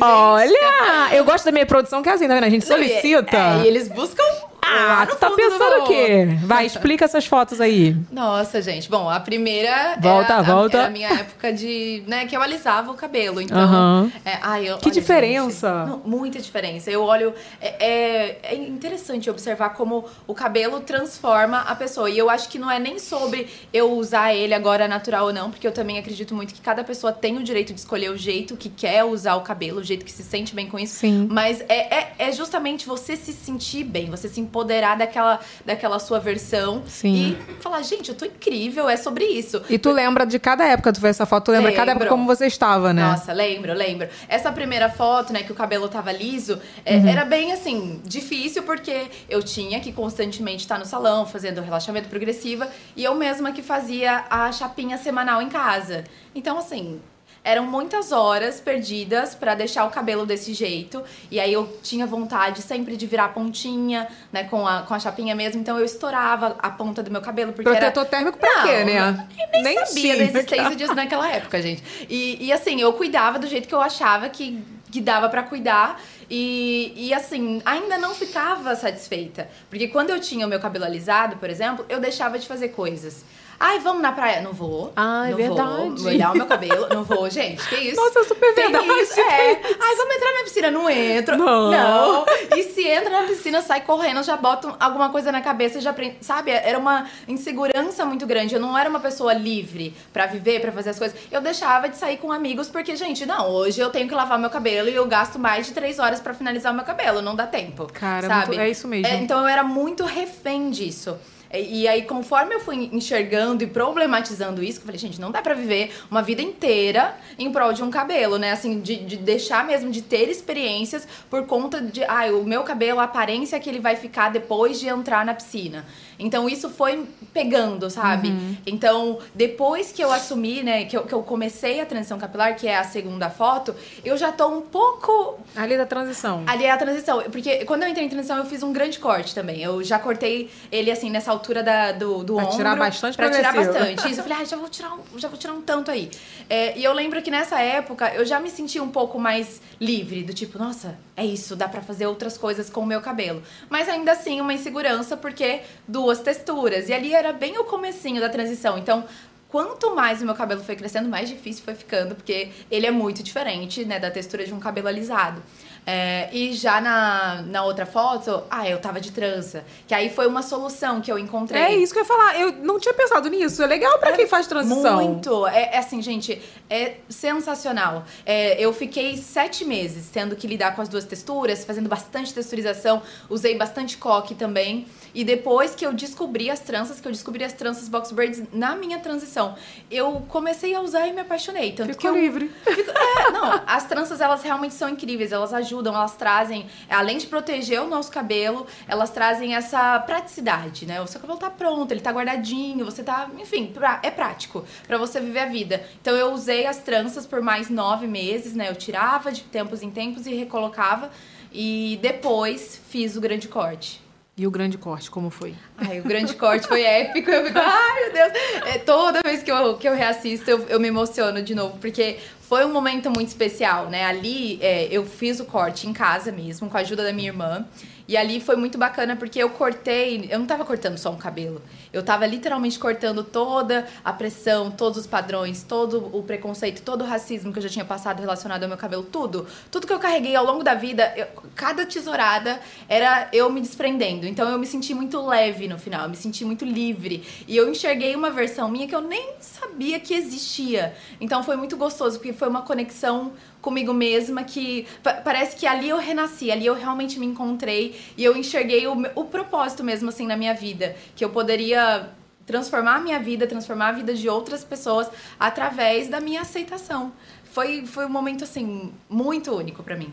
Olha! 0.00 1.14
Eu 1.14 1.24
gosto 1.24 1.44
da 1.44 1.52
minha 1.52 1.66
produção, 1.66 2.02
que 2.02 2.08
é 2.08 2.12
assim, 2.12 2.28
tá 2.28 2.34
vendo? 2.34 2.44
A 2.44 2.50
gente 2.50 2.64
solicita. 2.64 3.36
É, 3.36 3.64
e 3.64 3.66
eles 3.66 3.88
buscam. 3.88 4.22
Ah, 4.70 5.06
tu 5.08 5.16
tá 5.16 5.30
pensando 5.30 5.82
o 5.82 5.86
quê? 5.86 6.26
Vai, 6.44 6.66
explica 6.66 7.04
essas 7.04 7.26
fotos 7.26 7.60
aí. 7.60 7.96
Nossa, 8.10 8.60
gente. 8.60 8.88
Bom, 8.88 9.08
a 9.08 9.18
primeira 9.20 9.96
Volta, 10.00 10.32
era, 10.34 10.38
a- 10.38 10.42
volta. 10.42 10.76
era 10.78 10.86
a 10.86 10.90
minha 10.90 11.08
época 11.08 11.52
de, 11.52 12.02
né, 12.06 12.26
que 12.26 12.36
eu 12.36 12.42
alisava 12.42 12.90
o 12.90 12.94
cabelo. 12.94 13.40
Então, 13.40 13.58
Aham. 13.58 14.12
é, 14.24 14.38
ai, 14.42 14.68
eu- 14.68 14.78
Que 14.78 14.86
olha, 14.86 14.94
diferença. 14.94 15.78
gente, 15.86 15.88
não, 15.90 16.02
muita 16.04 16.38
diferença. 16.38 16.90
Eu 16.90 17.02
olho, 17.02 17.32
é, 17.60 17.86
é, 17.86 18.38
é 18.42 18.54
interessante 18.56 19.28
observar 19.30 19.70
como 19.70 20.04
o 20.26 20.34
cabelo 20.34 20.80
transforma 20.80 21.60
a 21.60 21.74
pessoa. 21.74 22.10
E 22.10 22.18
eu 22.18 22.28
acho 22.28 22.48
que 22.48 22.58
não 22.58 22.70
é 22.70 22.78
nem 22.78 22.98
sobre 22.98 23.48
eu 23.72 23.92
usar 23.92 24.34
ele 24.34 24.54
agora 24.54 24.86
natural 24.86 25.26
ou 25.26 25.32
não, 25.32 25.50
porque 25.50 25.66
eu 25.66 25.72
também 25.72 25.98
acredito 25.98 26.34
muito 26.34 26.54
que 26.54 26.60
cada 26.60 26.84
pessoa 26.84 27.12
tem 27.12 27.36
o 27.38 27.42
direito 27.42 27.72
de 27.72 27.80
escolher 27.80 28.10
o 28.10 28.16
jeito 28.16 28.56
que 28.56 28.68
quer 28.68 29.04
usar 29.04 29.34
o 29.36 29.40
cabelo, 29.40 29.80
o 29.80 29.84
jeito 29.84 30.04
que 30.04 30.12
se 30.12 30.22
sente 30.22 30.54
bem 30.54 30.66
com 30.68 30.78
isso. 30.78 30.94
Sim. 30.96 31.26
Mas 31.30 31.60
é, 31.68 31.94
é, 31.98 32.12
é 32.18 32.32
justamente 32.32 32.86
você 32.86 33.16
se 33.16 33.32
sentir 33.32 33.84
bem, 33.84 34.10
você 34.10 34.28
se 34.28 34.40
empoderar 34.58 34.96
daquela, 34.96 35.38
daquela 35.64 35.98
sua 36.00 36.18
versão 36.18 36.82
Sim. 36.86 37.36
e 37.48 37.62
falar, 37.62 37.80
gente, 37.82 38.08
eu 38.08 38.14
tô 38.16 38.24
incrível, 38.24 38.88
é 38.88 38.96
sobre 38.96 39.24
isso. 39.24 39.62
E 39.70 39.78
tu 39.78 39.92
lembra 39.92 40.26
de 40.26 40.38
cada 40.38 40.64
época, 40.66 40.92
tu 40.92 41.00
vê 41.00 41.08
essa 41.08 41.24
foto, 41.24 41.46
tu 41.46 41.52
lembra 41.52 41.70
cada 41.72 41.92
época 41.92 42.04
Lembro. 42.06 42.08
como 42.18 42.26
você 42.26 42.46
estava, 42.46 42.92
né? 42.92 43.02
Nossa, 43.02 43.32
lembro, 43.32 43.72
lembro. 43.72 44.08
Essa 44.28 44.50
primeira 44.50 44.88
foto, 44.88 45.32
né, 45.32 45.42
que 45.44 45.52
o 45.52 45.54
cabelo 45.54 45.88
tava 45.88 46.10
liso, 46.10 46.60
é, 46.84 46.96
Uhum. 46.96 47.08
era 47.08 47.24
bem 47.24 47.52
assim, 47.52 48.00
difícil 48.04 48.64
porque 48.64 49.06
eu 49.28 49.42
tinha 49.42 49.78
que 49.78 49.92
constantemente 49.92 50.62
estar 50.62 50.78
no 50.78 50.84
salão 50.84 51.24
fazendo 51.24 51.60
relaxamento 51.60 52.08
progressiva 52.08 52.68
e 52.96 53.04
eu 53.04 53.14
mesma 53.14 53.52
que 53.52 53.62
fazia 53.62 54.24
a 54.28 54.50
chapinha 54.50 54.98
semanal 54.98 55.40
em 55.40 55.48
casa. 55.48 56.02
Então, 56.34 56.58
assim. 56.58 57.00
Eram 57.48 57.64
muitas 57.64 58.12
horas 58.12 58.60
perdidas 58.60 59.34
pra 59.34 59.54
deixar 59.54 59.86
o 59.86 59.90
cabelo 59.90 60.26
desse 60.26 60.52
jeito. 60.52 61.02
E 61.30 61.40
aí 61.40 61.50
eu 61.50 61.78
tinha 61.82 62.06
vontade 62.06 62.60
sempre 62.60 62.94
de 62.94 63.06
virar 63.06 63.28
pontinha, 63.28 64.06
né, 64.30 64.44
com 64.44 64.66
a, 64.66 64.82
com 64.82 64.92
a 64.92 64.98
chapinha 64.98 65.34
mesmo. 65.34 65.58
Então 65.58 65.78
eu 65.78 65.84
estourava 65.86 66.56
a 66.58 66.68
ponta 66.68 67.02
do 67.02 67.10
meu 67.10 67.22
cabelo. 67.22 67.54
Porque 67.54 67.70
Protetor 67.70 68.02
era... 68.02 68.10
térmico 68.10 68.36
pra 68.36 68.54
Não, 68.54 68.62
quê, 68.64 68.84
né? 68.84 69.26
Eu 69.54 69.62
nem, 69.62 69.86
sabia 69.86 70.16
da 70.18 70.24
existência 70.24 70.76
disso 70.76 70.94
naquela 70.94 71.26
época, 71.32 71.62
gente. 71.62 71.82
E, 72.06 72.36
e, 72.44 72.52
assim, 72.52 72.82
eu 72.82 72.92
cuidava 72.92 73.38
do 73.38 73.46
jeito 73.46 73.66
que 73.66 73.74
eu 73.74 73.80
achava 73.80 74.28
que, 74.28 74.62
que 74.92 75.00
dava 75.00 75.30
pra 75.30 75.42
cuidar. 75.42 75.98
E, 76.28 76.92
e 76.94 77.14
assim, 77.14 77.62
ainda 77.64 77.96
não 77.96 78.14
ficava 78.14 78.76
satisfeita. 78.76 79.48
Porque 79.70 79.88
quando 79.88 80.10
eu 80.10 80.20
tinha 80.20 80.44
o 80.44 80.50
meu 80.50 80.60
cabelo 80.60 80.84
alisado, 80.84 81.36
por 81.36 81.48
exemplo, 81.48 81.86
eu 81.88 81.98
deixava 81.98 82.38
de 82.38 82.46
fazer 82.46 82.68
coisas. 82.68 83.24
Ai, 83.60 83.80
vamos 83.80 84.00
na 84.02 84.12
praia? 84.12 84.40
Não 84.40 84.52
vou. 84.52 84.92
É 84.96 85.30
não 85.30 85.36
verdade. 85.36 85.68
Vou 85.68 85.90
molhar 86.04 86.32
o 86.32 86.36
meu 86.36 86.46
cabelo. 86.46 86.86
Não 86.94 87.02
vou, 87.02 87.28
gente. 87.28 87.66
Que 87.68 87.74
isso? 87.76 87.96
Nossa, 88.00 88.20
é 88.20 88.24
super 88.24 88.54
Tem 88.54 88.70
verdade, 88.70 89.00
Isso, 89.00 89.18
é. 89.20 89.52
isso? 89.52 89.76
Ai, 89.80 89.96
vamos 89.96 90.14
entrar 90.16 90.32
na 90.32 90.44
piscina. 90.44 90.70
Não 90.70 90.88
entro. 90.88 91.36
Não. 91.36 91.70
Não. 91.70 92.24
E 92.56 92.62
se 92.62 92.86
entra 92.86 93.10
na 93.10 93.26
piscina, 93.26 93.60
sai 93.60 93.80
correndo, 93.80 94.22
já 94.22 94.36
bota 94.36 94.76
alguma 94.78 95.10
coisa 95.10 95.32
na 95.32 95.40
cabeça, 95.40 95.80
já 95.80 95.92
prende. 95.92 96.18
Sabe? 96.20 96.52
Era 96.52 96.78
uma 96.78 97.08
insegurança 97.26 98.04
muito 98.04 98.26
grande. 98.26 98.54
Eu 98.54 98.60
não 98.60 98.78
era 98.78 98.88
uma 98.88 99.00
pessoa 99.00 99.32
livre 99.32 99.94
pra 100.12 100.26
viver, 100.26 100.60
pra 100.60 100.70
fazer 100.70 100.90
as 100.90 100.98
coisas. 100.98 101.18
Eu 101.30 101.40
deixava 101.40 101.88
de 101.88 101.96
sair 101.96 102.16
com 102.18 102.30
amigos 102.30 102.68
porque, 102.68 102.94
gente, 102.94 103.26
não, 103.26 103.50
hoje 103.50 103.80
eu 103.80 103.90
tenho 103.90 104.06
que 104.08 104.14
lavar 104.14 104.38
meu 104.38 104.50
cabelo 104.50 104.88
e 104.88 104.94
eu 104.94 105.06
gasto 105.06 105.38
mais 105.38 105.66
de 105.66 105.72
três 105.72 105.98
horas 105.98 106.20
pra 106.20 106.32
finalizar 106.32 106.72
o 106.72 106.76
meu 106.76 106.84
cabelo. 106.84 107.20
Não 107.20 107.34
dá 107.34 107.46
tempo. 107.46 107.88
Cara, 107.92 108.26
sabe? 108.28 108.46
muito- 108.48 108.60
é 108.60 108.70
isso 108.70 108.86
mesmo. 108.86 109.12
então 109.16 109.40
eu 109.40 109.48
era 109.48 109.64
muito 109.64 110.04
refém 110.04 110.70
disso. 110.70 111.16
E 111.52 111.88
aí, 111.88 112.02
conforme 112.02 112.54
eu 112.54 112.60
fui 112.60 112.90
enxergando 112.92 113.64
e 113.64 113.66
problematizando 113.66 114.62
isso, 114.62 114.80
eu 114.80 114.84
falei, 114.84 114.98
gente, 114.98 115.18
não 115.18 115.30
dá 115.30 115.40
pra 115.40 115.54
viver 115.54 115.94
uma 116.10 116.22
vida 116.22 116.42
inteira 116.42 117.16
em 117.38 117.50
prol 117.50 117.72
de 117.72 117.82
um 117.82 117.90
cabelo, 117.90 118.36
né? 118.36 118.52
Assim, 118.52 118.80
de, 118.80 118.96
de 118.96 119.16
deixar 119.16 119.64
mesmo 119.64 119.90
de 119.90 120.02
ter 120.02 120.28
experiências 120.28 121.08
por 121.30 121.46
conta 121.46 121.80
de, 121.80 122.04
ah, 122.04 122.26
o 122.32 122.44
meu 122.44 122.64
cabelo, 122.64 123.00
a 123.00 123.04
aparência 123.04 123.58
que 123.58 123.68
ele 123.68 123.80
vai 123.80 123.96
ficar 123.96 124.30
depois 124.30 124.78
de 124.78 124.88
entrar 124.88 125.24
na 125.24 125.32
piscina. 125.32 125.86
Então, 126.18 126.48
isso 126.48 126.68
foi 126.68 127.06
pegando, 127.32 127.88
sabe? 127.88 128.28
Uhum. 128.28 128.56
Então, 128.66 129.18
depois 129.34 129.92
que 129.92 130.02
eu 130.02 130.10
assumi, 130.10 130.62
né, 130.62 130.84
que 130.84 130.96
eu, 130.96 131.04
que 131.04 131.12
eu 131.14 131.22
comecei 131.22 131.80
a 131.80 131.86
transição 131.86 132.18
capilar, 132.18 132.56
que 132.56 132.66
é 132.66 132.76
a 132.76 132.84
segunda 132.84 133.30
foto, 133.30 133.74
eu 134.04 134.16
já 134.16 134.32
tô 134.32 134.48
um 134.48 134.62
pouco 134.62 135.38
Ali 135.54 135.76
da 135.76 135.86
transição. 135.86 136.42
Ali 136.46 136.64
é 136.64 136.70
a 136.70 136.76
transição. 136.76 137.22
Porque 137.30 137.64
quando 137.64 137.82
eu 137.84 137.88
entrei 137.88 138.04
em 138.06 138.08
transição, 138.08 138.36
eu 138.38 138.44
fiz 138.44 138.62
um 138.62 138.72
grande 138.72 138.98
corte 138.98 139.34
também. 139.34 139.62
Eu 139.62 139.82
já 139.84 139.98
cortei 139.98 140.50
ele, 140.72 140.90
assim, 140.90 141.10
nessa 141.10 141.30
altura 141.30 141.62
da, 141.62 141.92
do, 141.92 142.24
do 142.24 142.34
Pra 142.34 142.44
ombro. 142.44 142.56
tirar 142.56 142.76
bastante 142.76 143.16
Pra 143.16 143.30
tirar 143.30 143.54
bastante. 143.54 144.10
Isso. 144.10 144.20
Eu 144.20 144.24
falei, 144.24 144.38
ah, 144.42 144.44
já 144.44 144.56
vou 144.56 144.68
tirar 144.68 144.94
um, 144.94 145.18
já 145.18 145.28
vou 145.28 145.38
tirar 145.38 145.52
um 145.52 145.62
tanto 145.62 145.90
aí. 145.90 146.10
É, 146.50 146.76
e 146.78 146.82
eu 146.82 146.92
lembro 146.92 147.20
que 147.22 147.30
nessa 147.30 147.60
época, 147.60 148.12
eu 148.14 148.24
já 148.24 148.40
me 148.40 148.50
senti 148.50 148.80
um 148.80 148.88
pouco 148.88 149.18
mais 149.18 149.60
livre. 149.80 150.22
Do 150.22 150.34
tipo, 150.34 150.58
nossa, 150.58 150.98
é 151.16 151.24
isso, 151.24 151.54
dá 151.54 151.68
pra 151.68 151.80
fazer 151.80 152.06
outras 152.06 152.38
coisas 152.38 152.70
com 152.70 152.80
o 152.80 152.86
meu 152.86 153.00
cabelo. 153.00 153.42
Mas 153.68 153.88
ainda 153.88 154.12
assim, 154.12 154.40
uma 154.40 154.52
insegurança, 154.54 155.16
porque 155.16 155.60
duas 156.08 156.20
texturas. 156.20 156.88
E 156.88 156.94
ali 156.94 157.12
era 157.12 157.32
bem 157.32 157.58
o 157.58 157.64
comecinho 157.64 158.20
da 158.20 158.28
transição. 158.28 158.78
Então, 158.78 159.04
Quanto 159.48 159.94
mais 159.94 160.20
o 160.20 160.26
meu 160.26 160.34
cabelo 160.34 160.62
foi 160.62 160.76
crescendo, 160.76 161.08
mais 161.08 161.26
difícil 161.26 161.64
foi 161.64 161.74
ficando, 161.74 162.14
porque 162.14 162.50
ele 162.70 162.86
é 162.86 162.90
muito 162.90 163.22
diferente, 163.22 163.82
né, 163.82 163.98
da 163.98 164.10
textura 164.10 164.44
de 164.44 164.52
um 164.52 164.60
cabelo 164.60 164.88
alisado. 164.88 165.42
É, 165.90 166.28
e 166.32 166.52
já 166.52 166.82
na, 166.82 167.40
na 167.46 167.64
outra 167.64 167.86
foto, 167.86 168.42
ah, 168.50 168.68
eu 168.68 168.78
tava 168.78 169.00
de 169.00 169.10
trança. 169.10 169.64
Que 169.86 169.94
aí 169.94 170.10
foi 170.10 170.26
uma 170.26 170.42
solução 170.42 171.00
que 171.00 171.10
eu 171.10 171.18
encontrei. 171.18 171.62
É 171.62 171.74
isso 171.74 171.94
que 171.94 171.98
eu 171.98 172.02
ia 172.02 172.06
falar. 172.06 172.38
Eu 172.38 172.52
não 172.56 172.78
tinha 172.78 172.92
pensado 172.92 173.26
nisso. 173.30 173.62
É 173.62 173.66
legal 173.66 173.98
pra 173.98 174.12
quem 174.12 174.26
faz 174.26 174.46
transição. 174.46 174.96
Muito. 174.96 175.46
É, 175.46 175.76
é 175.76 175.78
assim, 175.78 176.02
gente, 176.02 176.42
é 176.68 176.96
sensacional. 177.08 178.04
É, 178.26 178.62
eu 178.62 178.70
fiquei 178.74 179.16
sete 179.16 179.64
meses 179.64 180.10
tendo 180.12 180.36
que 180.36 180.46
lidar 180.46 180.76
com 180.76 180.82
as 180.82 180.90
duas 180.90 181.06
texturas, 181.06 181.64
fazendo 181.64 181.88
bastante 181.88 182.34
texturização, 182.34 183.00
usei 183.30 183.56
bastante 183.56 183.96
coque 183.96 184.34
também. 184.34 184.86
E 185.14 185.24
depois 185.24 185.74
que 185.74 185.84
eu 185.84 185.92
descobri 185.92 186.50
as 186.50 186.60
tranças, 186.60 187.00
que 187.00 187.08
eu 187.08 187.12
descobri 187.12 187.42
as 187.44 187.52
tranças 187.52 187.88
box 187.88 188.12
braids 188.12 188.42
na 188.52 188.76
minha 188.76 188.98
transição, 188.98 189.54
eu 189.90 190.24
comecei 190.28 190.74
a 190.74 190.80
usar 190.80 191.06
e 191.06 191.12
me 191.12 191.20
apaixonei. 191.20 191.72
Tanto 191.72 191.88
Ficou 191.94 192.00
que 192.00 192.06
eu, 192.18 192.20
livre. 192.20 192.48
Fico- 192.64 192.90
é, 192.90 193.30
não, 193.30 193.62
as 193.66 193.84
tranças 193.86 194.20
elas 194.20 194.42
realmente 194.42 194.74
são 194.74 194.88
incríveis, 194.88 195.32
elas 195.32 195.52
ajudam, 195.54 195.94
elas 195.94 196.14
trazem, 196.16 196.66
além 196.90 197.18
de 197.18 197.26
proteger 197.26 197.80
o 197.82 197.88
nosso 197.88 198.10
cabelo, 198.10 198.66
elas 198.86 199.10
trazem 199.10 199.54
essa 199.54 199.98
praticidade, 200.00 200.86
né? 200.86 201.00
O 201.00 201.06
seu 201.06 201.20
cabelo 201.20 201.38
tá 201.38 201.50
pronto, 201.50 201.90
ele 201.92 202.00
tá 202.00 202.10
guardadinho, 202.10 202.84
você 202.84 203.02
tá, 203.02 203.28
enfim, 203.38 203.66
pra- 203.66 204.00
é 204.02 204.10
prático 204.10 204.64
pra 204.86 204.98
você 204.98 205.20
viver 205.20 205.40
a 205.40 205.46
vida. 205.46 205.84
Então 206.00 206.14
eu 206.14 206.32
usei 206.32 206.66
as 206.66 206.78
tranças 206.78 207.26
por 207.26 207.40
mais 207.40 207.68
nove 207.70 208.06
meses, 208.06 208.54
né? 208.54 208.68
Eu 208.68 208.74
tirava 208.76 209.32
de 209.32 209.42
tempos 209.42 209.82
em 209.82 209.90
tempos 209.90 210.26
e 210.26 210.34
recolocava. 210.34 211.10
E 211.50 211.98
depois 212.02 212.78
fiz 212.90 213.16
o 213.16 213.20
grande 213.22 213.48
corte. 213.48 214.00
E 214.38 214.46
o 214.46 214.52
grande 214.52 214.78
corte, 214.78 215.10
como 215.10 215.30
foi? 215.30 215.52
Ai, 215.76 215.98
o 215.98 216.04
grande 216.04 216.32
corte 216.36 216.68
foi 216.68 216.82
épico. 216.82 217.28
Eu 217.28 217.44
fico, 217.44 217.58
ai 217.58 218.04
meu 218.04 218.12
Deus. 218.12 218.32
É, 218.66 218.78
toda 218.78 219.20
vez 219.24 219.42
que 219.42 219.50
eu, 219.50 219.76
que 219.76 219.88
eu 219.88 219.96
reassisto, 219.96 220.48
eu, 220.48 220.60
eu 220.68 220.78
me 220.78 220.86
emociono 220.86 221.42
de 221.42 221.56
novo, 221.56 221.76
porque 221.78 222.20
foi 222.42 222.64
um 222.64 222.72
momento 222.72 223.10
muito 223.10 223.26
especial, 223.26 223.90
né? 223.90 224.04
Ali 224.04 224.60
é, 224.62 224.86
eu 224.92 225.04
fiz 225.04 225.40
o 225.40 225.44
corte 225.44 225.88
em 225.88 225.92
casa 225.92 226.30
mesmo, 226.30 226.70
com 226.70 226.76
a 226.76 226.80
ajuda 226.80 227.02
da 227.02 227.12
minha 227.12 227.28
irmã. 227.28 227.66
E 228.08 228.16
ali 228.16 228.40
foi 228.40 228.56
muito 228.56 228.78
bacana 228.78 229.14
porque 229.14 229.38
eu 229.38 229.50
cortei, 229.50 230.26
eu 230.30 230.38
não 230.38 230.46
tava 230.46 230.64
cortando 230.64 230.96
só 230.96 231.10
um 231.10 231.16
cabelo. 231.18 231.60
Eu 231.92 231.98
Eu 231.98 232.04
tava 232.04 232.24
literalmente 232.26 232.78
cortando 232.78 233.24
toda 233.24 233.84
a 234.04 234.12
pressão, 234.12 234.70
todos 234.70 234.98
os 235.00 235.06
padrões, 235.06 235.64
todo 235.64 236.08
o 236.16 236.22
preconceito, 236.22 236.80
todo 236.82 237.02
o 237.02 237.04
racismo 237.04 237.52
que 237.52 237.58
eu 237.58 237.62
já 237.62 237.68
tinha 237.68 237.84
passado 237.84 238.20
relacionado 238.20 238.62
ao 238.62 238.68
meu 238.68 238.78
cabelo, 238.78 239.02
tudo. 239.02 239.46
Tudo 239.70 239.84
que 239.86 239.92
eu 239.92 239.98
carreguei 239.98 240.36
ao 240.36 240.44
longo 240.44 240.62
da 240.62 240.74
vida, 240.74 241.12
eu- 241.16 241.26
cada 241.56 241.84
tesourada 241.84 242.60
era 242.88 243.28
eu 243.32 243.50
me 243.50 243.60
desprendendo. 243.60 244.26
Então 244.26 244.48
eu 244.48 244.58
me 244.58 244.64
senti 244.66 244.94
muito 244.94 245.20
leve 245.26 245.66
no 245.66 245.76
final, 245.76 246.04
eu 246.04 246.10
me 246.10 246.16
senti 246.16 246.44
muito 246.44 246.64
livre. 246.64 247.24
E 247.48 247.56
eu 247.56 247.68
enxerguei 247.68 248.14
uma 248.14 248.30
versão 248.30 248.70
minha 248.70 248.86
que 248.86 248.94
eu 248.94 249.00
nem 249.02 249.32
sabia 249.40 249.98
que 249.98 250.14
existia. 250.14 250.94
Então 251.20 251.42
foi 251.42 251.56
muito 251.56 251.76
gostoso, 251.76 252.18
porque 252.18 252.32
foi 252.32 252.48
uma 252.48 252.62
conexão 252.62 253.32
comigo 253.60 253.92
mesma 253.92 254.44
que 254.44 254.86
pa- 255.02 255.14
parece 255.14 255.56
que 255.56 255.66
ali 255.66 255.88
eu 255.88 255.98
renasci, 255.98 256.50
ali 256.50 256.66
eu 256.66 256.74
realmente 256.74 257.18
me 257.18 257.26
encontrei 257.26 257.98
e 258.16 258.24
eu 258.24 258.36
enxerguei 258.36 258.86
o, 258.86 258.92
o 259.14 259.24
propósito 259.24 259.82
mesmo 259.84 260.08
assim 260.08 260.26
na 260.26 260.36
minha 260.36 260.54
vida, 260.54 260.96
que 261.16 261.24
eu 261.24 261.30
poderia 261.30 262.08
transformar 262.46 262.96
a 262.96 263.00
minha 263.00 263.18
vida, 263.18 263.46
transformar 263.46 263.88
a 263.88 263.92
vida 263.92 264.14
de 264.14 264.28
outras 264.28 264.64
pessoas 264.64 265.10
através 265.38 266.08
da 266.08 266.20
minha 266.20 266.40
aceitação. 266.40 267.12
Foi, 267.52 267.84
foi 267.86 268.06
um 268.06 268.10
momento 268.10 268.44
assim 268.44 268.92
muito 269.08 269.54
único 269.54 269.82
pra 269.82 269.96
mim. 269.96 270.12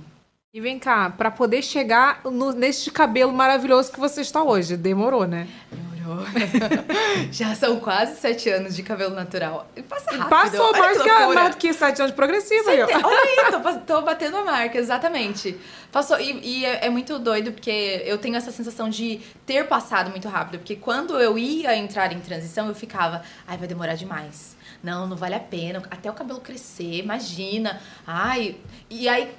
E 0.54 0.60
vem 0.62 0.80
cá, 0.80 1.10
pra 1.10 1.30
poder 1.30 1.62
chegar 1.62 2.22
no, 2.24 2.52
neste 2.52 2.90
cabelo 2.90 3.34
maravilhoso 3.34 3.92
que 3.92 4.00
você 4.00 4.22
está 4.22 4.42
hoje, 4.42 4.78
demorou, 4.78 5.28
né? 5.28 5.48
Demorou. 5.70 5.95
Já 7.32 7.56
são 7.56 7.80
quase 7.80 8.20
sete 8.20 8.50
anos 8.50 8.76
de 8.76 8.84
cabelo 8.84 9.14
natural. 9.16 9.68
Passa 9.90 10.12
rápido. 10.12 10.30
Passou 10.30 10.66
olha 10.72 10.80
mais, 10.80 11.02
que 11.02 11.10
a- 11.10 11.28
mais 11.30 11.50
do 11.56 11.58
que 11.58 11.74
sete 11.74 12.00
anos 12.02 12.12
de 12.12 12.16
progressiva 12.16 12.72
aí, 12.72 12.86
tem- 12.86 12.96
Olha 13.04 13.20
aí, 13.46 13.52
tô, 13.52 13.80
tô 13.96 14.02
batendo 14.02 14.38
a 14.38 14.44
marca, 14.44 14.78
exatamente. 14.78 15.58
Passou, 15.92 16.20
e, 16.20 16.40
e 16.44 16.66
é, 16.66 16.86
é 16.86 16.90
muito 16.90 17.18
doido, 17.20 17.52
porque 17.52 18.04
eu 18.06 18.18
tenho 18.18 18.36
essa 18.36 18.52
sensação 18.52 18.90
de 18.90 19.22
ter 19.46 19.66
passado 19.68 20.10
muito 20.12 20.28
rápido. 20.28 20.60
Porque 20.60 20.76
quando 20.76 21.20
eu 21.20 21.38
ia 21.38 21.76
entrar 21.76 22.12
em 22.12 22.20
transição, 22.20 22.68
eu 22.68 22.76
ficava, 22.76 23.22
ai, 23.48 23.58
vai 23.58 23.68
demorar 23.68 23.96
demais. 23.96 24.56
Não, 24.84 25.08
não 25.08 25.16
vale 25.18 25.36
a 25.36 25.40
pena. 25.40 25.82
Até 25.90 26.10
o 26.10 26.14
cabelo 26.14 26.40
crescer, 26.40 27.00
imagina. 27.00 27.82
Ai. 28.06 28.58
E 28.90 29.08
aí, 29.10 29.32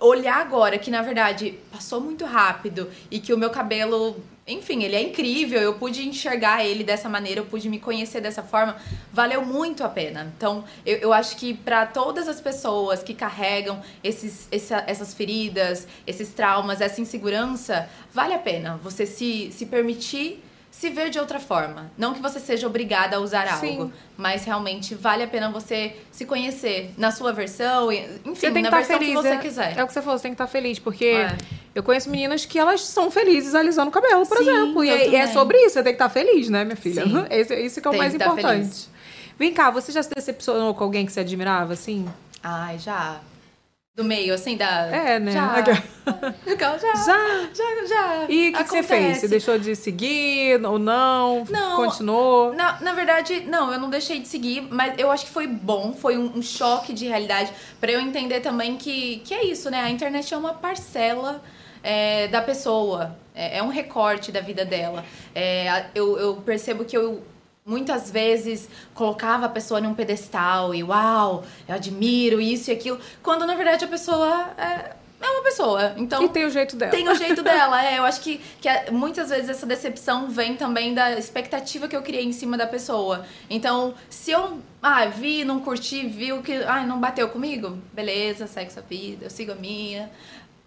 olhar 0.00 0.36
agora 0.40 0.78
que, 0.78 0.90
na 0.90 1.02
verdade, 1.02 1.58
passou 1.70 2.00
muito 2.00 2.24
rápido 2.24 2.90
e 3.10 3.18
que 3.20 3.32
o 3.32 3.38
meu 3.38 3.50
cabelo. 3.50 4.16
Enfim, 4.46 4.82
ele 4.82 4.94
é 4.94 5.02
incrível, 5.02 5.58
eu 5.58 5.72
pude 5.78 6.06
enxergar 6.06 6.62
ele 6.62 6.84
dessa 6.84 7.08
maneira, 7.08 7.40
eu 7.40 7.46
pude 7.46 7.66
me 7.66 7.80
conhecer 7.80 8.20
dessa 8.20 8.42
forma, 8.42 8.76
valeu 9.10 9.42
muito 9.42 9.82
a 9.82 9.88
pena. 9.88 10.30
Então, 10.36 10.64
eu, 10.84 10.98
eu 10.98 11.12
acho 11.14 11.34
que 11.38 11.54
para 11.54 11.86
todas 11.86 12.28
as 12.28 12.42
pessoas 12.42 13.02
que 13.02 13.14
carregam 13.14 13.82
esses, 14.02 14.46
essa- 14.52 14.84
essas 14.86 15.14
feridas, 15.14 15.88
esses 16.06 16.28
traumas, 16.28 16.82
essa 16.82 17.00
insegurança, 17.00 17.88
vale 18.12 18.34
a 18.34 18.38
pena 18.38 18.78
você 18.82 19.06
se, 19.06 19.50
se 19.50 19.64
permitir 19.64 20.43
se 20.76 20.90
ver 20.90 21.08
de 21.08 21.18
outra 21.20 21.38
forma. 21.38 21.90
Não 21.96 22.12
que 22.12 22.20
você 22.20 22.40
seja 22.40 22.66
obrigada 22.66 23.16
a 23.16 23.20
usar 23.20 23.46
Sim. 23.58 23.78
algo, 23.78 23.92
mas 24.16 24.44
realmente 24.44 24.94
vale 24.94 25.22
a 25.22 25.26
pena 25.26 25.48
você 25.50 25.96
se 26.10 26.26
conhecer 26.26 26.92
na 26.98 27.10
sua 27.12 27.32
versão, 27.32 27.92
e- 27.92 28.00
enfim, 28.24 28.34
Você 28.34 28.50
tem 28.50 28.54
que 28.54 28.62
na 28.62 28.68
estar 28.68 28.76
versão 28.78 28.98
feliz. 28.98 29.14
que 29.14 29.22
você 29.22 29.28
é, 29.28 29.36
quiser. 29.38 29.78
é 29.78 29.84
o 29.84 29.86
que 29.86 29.92
você 29.92 30.02
falou, 30.02 30.18
você 30.18 30.22
tem 30.24 30.32
que 30.32 30.34
estar 30.34 30.46
feliz, 30.48 30.78
porque 30.80 31.04
É. 31.06 31.36
eu 31.74 31.82
conheço 31.82 32.10
meninas 32.10 32.44
que 32.44 32.58
elas 32.58 32.80
são 32.82 33.10
felizes 33.10 33.54
alisando 33.54 33.88
o 33.88 33.92
cabelo, 33.92 34.26
por 34.26 34.36
Sim, 34.38 34.42
exemplo. 34.50 34.84
E 34.84 34.90
é, 34.90 35.14
é 35.14 35.26
sobre 35.28 35.56
isso, 35.58 35.74
você 35.74 35.82
tem 35.84 35.92
que 35.92 36.02
estar 36.02 36.08
feliz, 36.10 36.48
né, 36.50 36.64
minha 36.64 36.76
filha? 36.76 37.04
Sim. 37.04 37.24
Esse, 37.30 37.54
isso 37.60 37.80
que 37.80 37.86
é 37.86 37.90
o 37.90 37.92
Tem 37.92 38.00
mais 38.00 38.14
importante. 38.14 38.42
feliz. 38.42 38.90
Vem 39.38 39.52
cá, 39.54 39.70
você 39.70 39.90
já 39.92 40.02
se 40.02 40.10
decepcionou 40.14 40.74
com 40.74 40.84
alguém 40.84 41.06
que 41.06 41.12
você 41.12 41.20
admirava, 41.20 41.72
assim? 41.72 42.06
Ai, 42.42 42.78
já. 42.78 43.20
Do 43.94 44.02
meio, 44.02 44.34
assim, 44.34 44.56
da. 44.56 44.86
É, 44.88 45.20
né? 45.20 45.30
Já. 45.30 45.62
Já. 45.64 46.76
Já? 46.78 47.48
Já, 47.54 47.86
já. 47.86 48.26
E 48.28 48.50
o 48.50 48.52
que, 48.52 48.64
que 48.64 48.70
você 48.70 48.82
fez? 48.82 49.18
Você 49.18 49.28
deixou 49.28 49.56
de 49.56 49.76
seguir 49.76 50.62
ou 50.64 50.80
não? 50.80 51.44
Não. 51.48 51.76
Continuou? 51.76 52.52
Na, 52.52 52.80
na 52.80 52.92
verdade, 52.92 53.42
não, 53.46 53.72
eu 53.72 53.78
não 53.78 53.88
deixei 53.88 54.18
de 54.18 54.26
seguir, 54.26 54.66
mas 54.68 54.94
eu 54.98 55.12
acho 55.12 55.26
que 55.26 55.30
foi 55.30 55.46
bom, 55.46 55.92
foi 55.94 56.18
um, 56.18 56.38
um 56.38 56.42
choque 56.42 56.92
de 56.92 57.06
realidade 57.06 57.52
pra 57.80 57.92
eu 57.92 58.00
entender 58.00 58.40
também 58.40 58.76
que, 58.76 59.18
que 59.24 59.32
é 59.32 59.44
isso, 59.44 59.70
né? 59.70 59.80
A 59.80 59.90
internet 59.90 60.34
é 60.34 60.36
uma 60.36 60.54
parcela 60.54 61.40
é, 61.82 62.26
da 62.28 62.42
pessoa, 62.42 63.16
é, 63.32 63.58
é 63.58 63.62
um 63.62 63.68
recorte 63.68 64.32
da 64.32 64.40
vida 64.40 64.64
dela. 64.64 65.04
É, 65.34 65.86
eu, 65.94 66.18
eu 66.18 66.34
percebo 66.36 66.84
que 66.84 66.96
eu 66.96 67.22
muitas 67.66 68.10
vezes 68.10 68.68
colocava 68.92 69.46
a 69.46 69.48
pessoa 69.48 69.80
num 69.80 69.94
pedestal 69.94 70.74
e 70.74 70.82
uau, 70.84 71.44
eu 71.66 71.74
admiro 71.74 72.40
isso 72.40 72.70
e 72.70 72.74
aquilo, 72.74 73.00
quando 73.22 73.46
na 73.46 73.54
verdade 73.54 73.84
a 73.86 73.88
pessoa 73.88 74.50
é, 74.58 74.94
é 75.18 75.30
uma 75.30 75.42
pessoa. 75.42 75.94
Então, 75.96 76.22
E 76.24 76.28
tem 76.28 76.44
o 76.44 76.50
jeito 76.50 76.76
dela. 76.76 76.90
tem 76.90 77.08
o 77.08 77.14
jeito 77.14 77.40
dela, 77.42 77.82
é. 77.82 77.98
Eu 77.98 78.04
acho 78.04 78.20
que, 78.20 78.38
que 78.60 78.68
é- 78.68 78.90
muitas 78.90 79.30
vezes 79.30 79.48
essa 79.48 79.64
decepção 79.64 80.28
vem 80.28 80.56
também 80.56 80.92
da 80.92 81.18
expectativa 81.18 81.88
que 81.88 81.96
eu 81.96 82.02
criei 82.02 82.24
em 82.24 82.32
cima 82.32 82.58
da 82.58 82.66
pessoa. 82.66 83.24
Então, 83.48 83.94
se 84.10 84.30
eu 84.32 84.58
ah, 84.82 85.06
vi, 85.06 85.42
não 85.42 85.60
curti, 85.60 86.06
viu 86.06 86.42
que 86.42 86.52
ah, 86.64 86.84
não 86.84 87.00
bateu 87.00 87.30
comigo, 87.30 87.78
beleza, 87.94 88.46
segue 88.46 88.70
sua 88.74 88.82
vida, 88.82 89.24
eu 89.24 89.30
sigo 89.30 89.52
a 89.52 89.54
minha. 89.54 90.10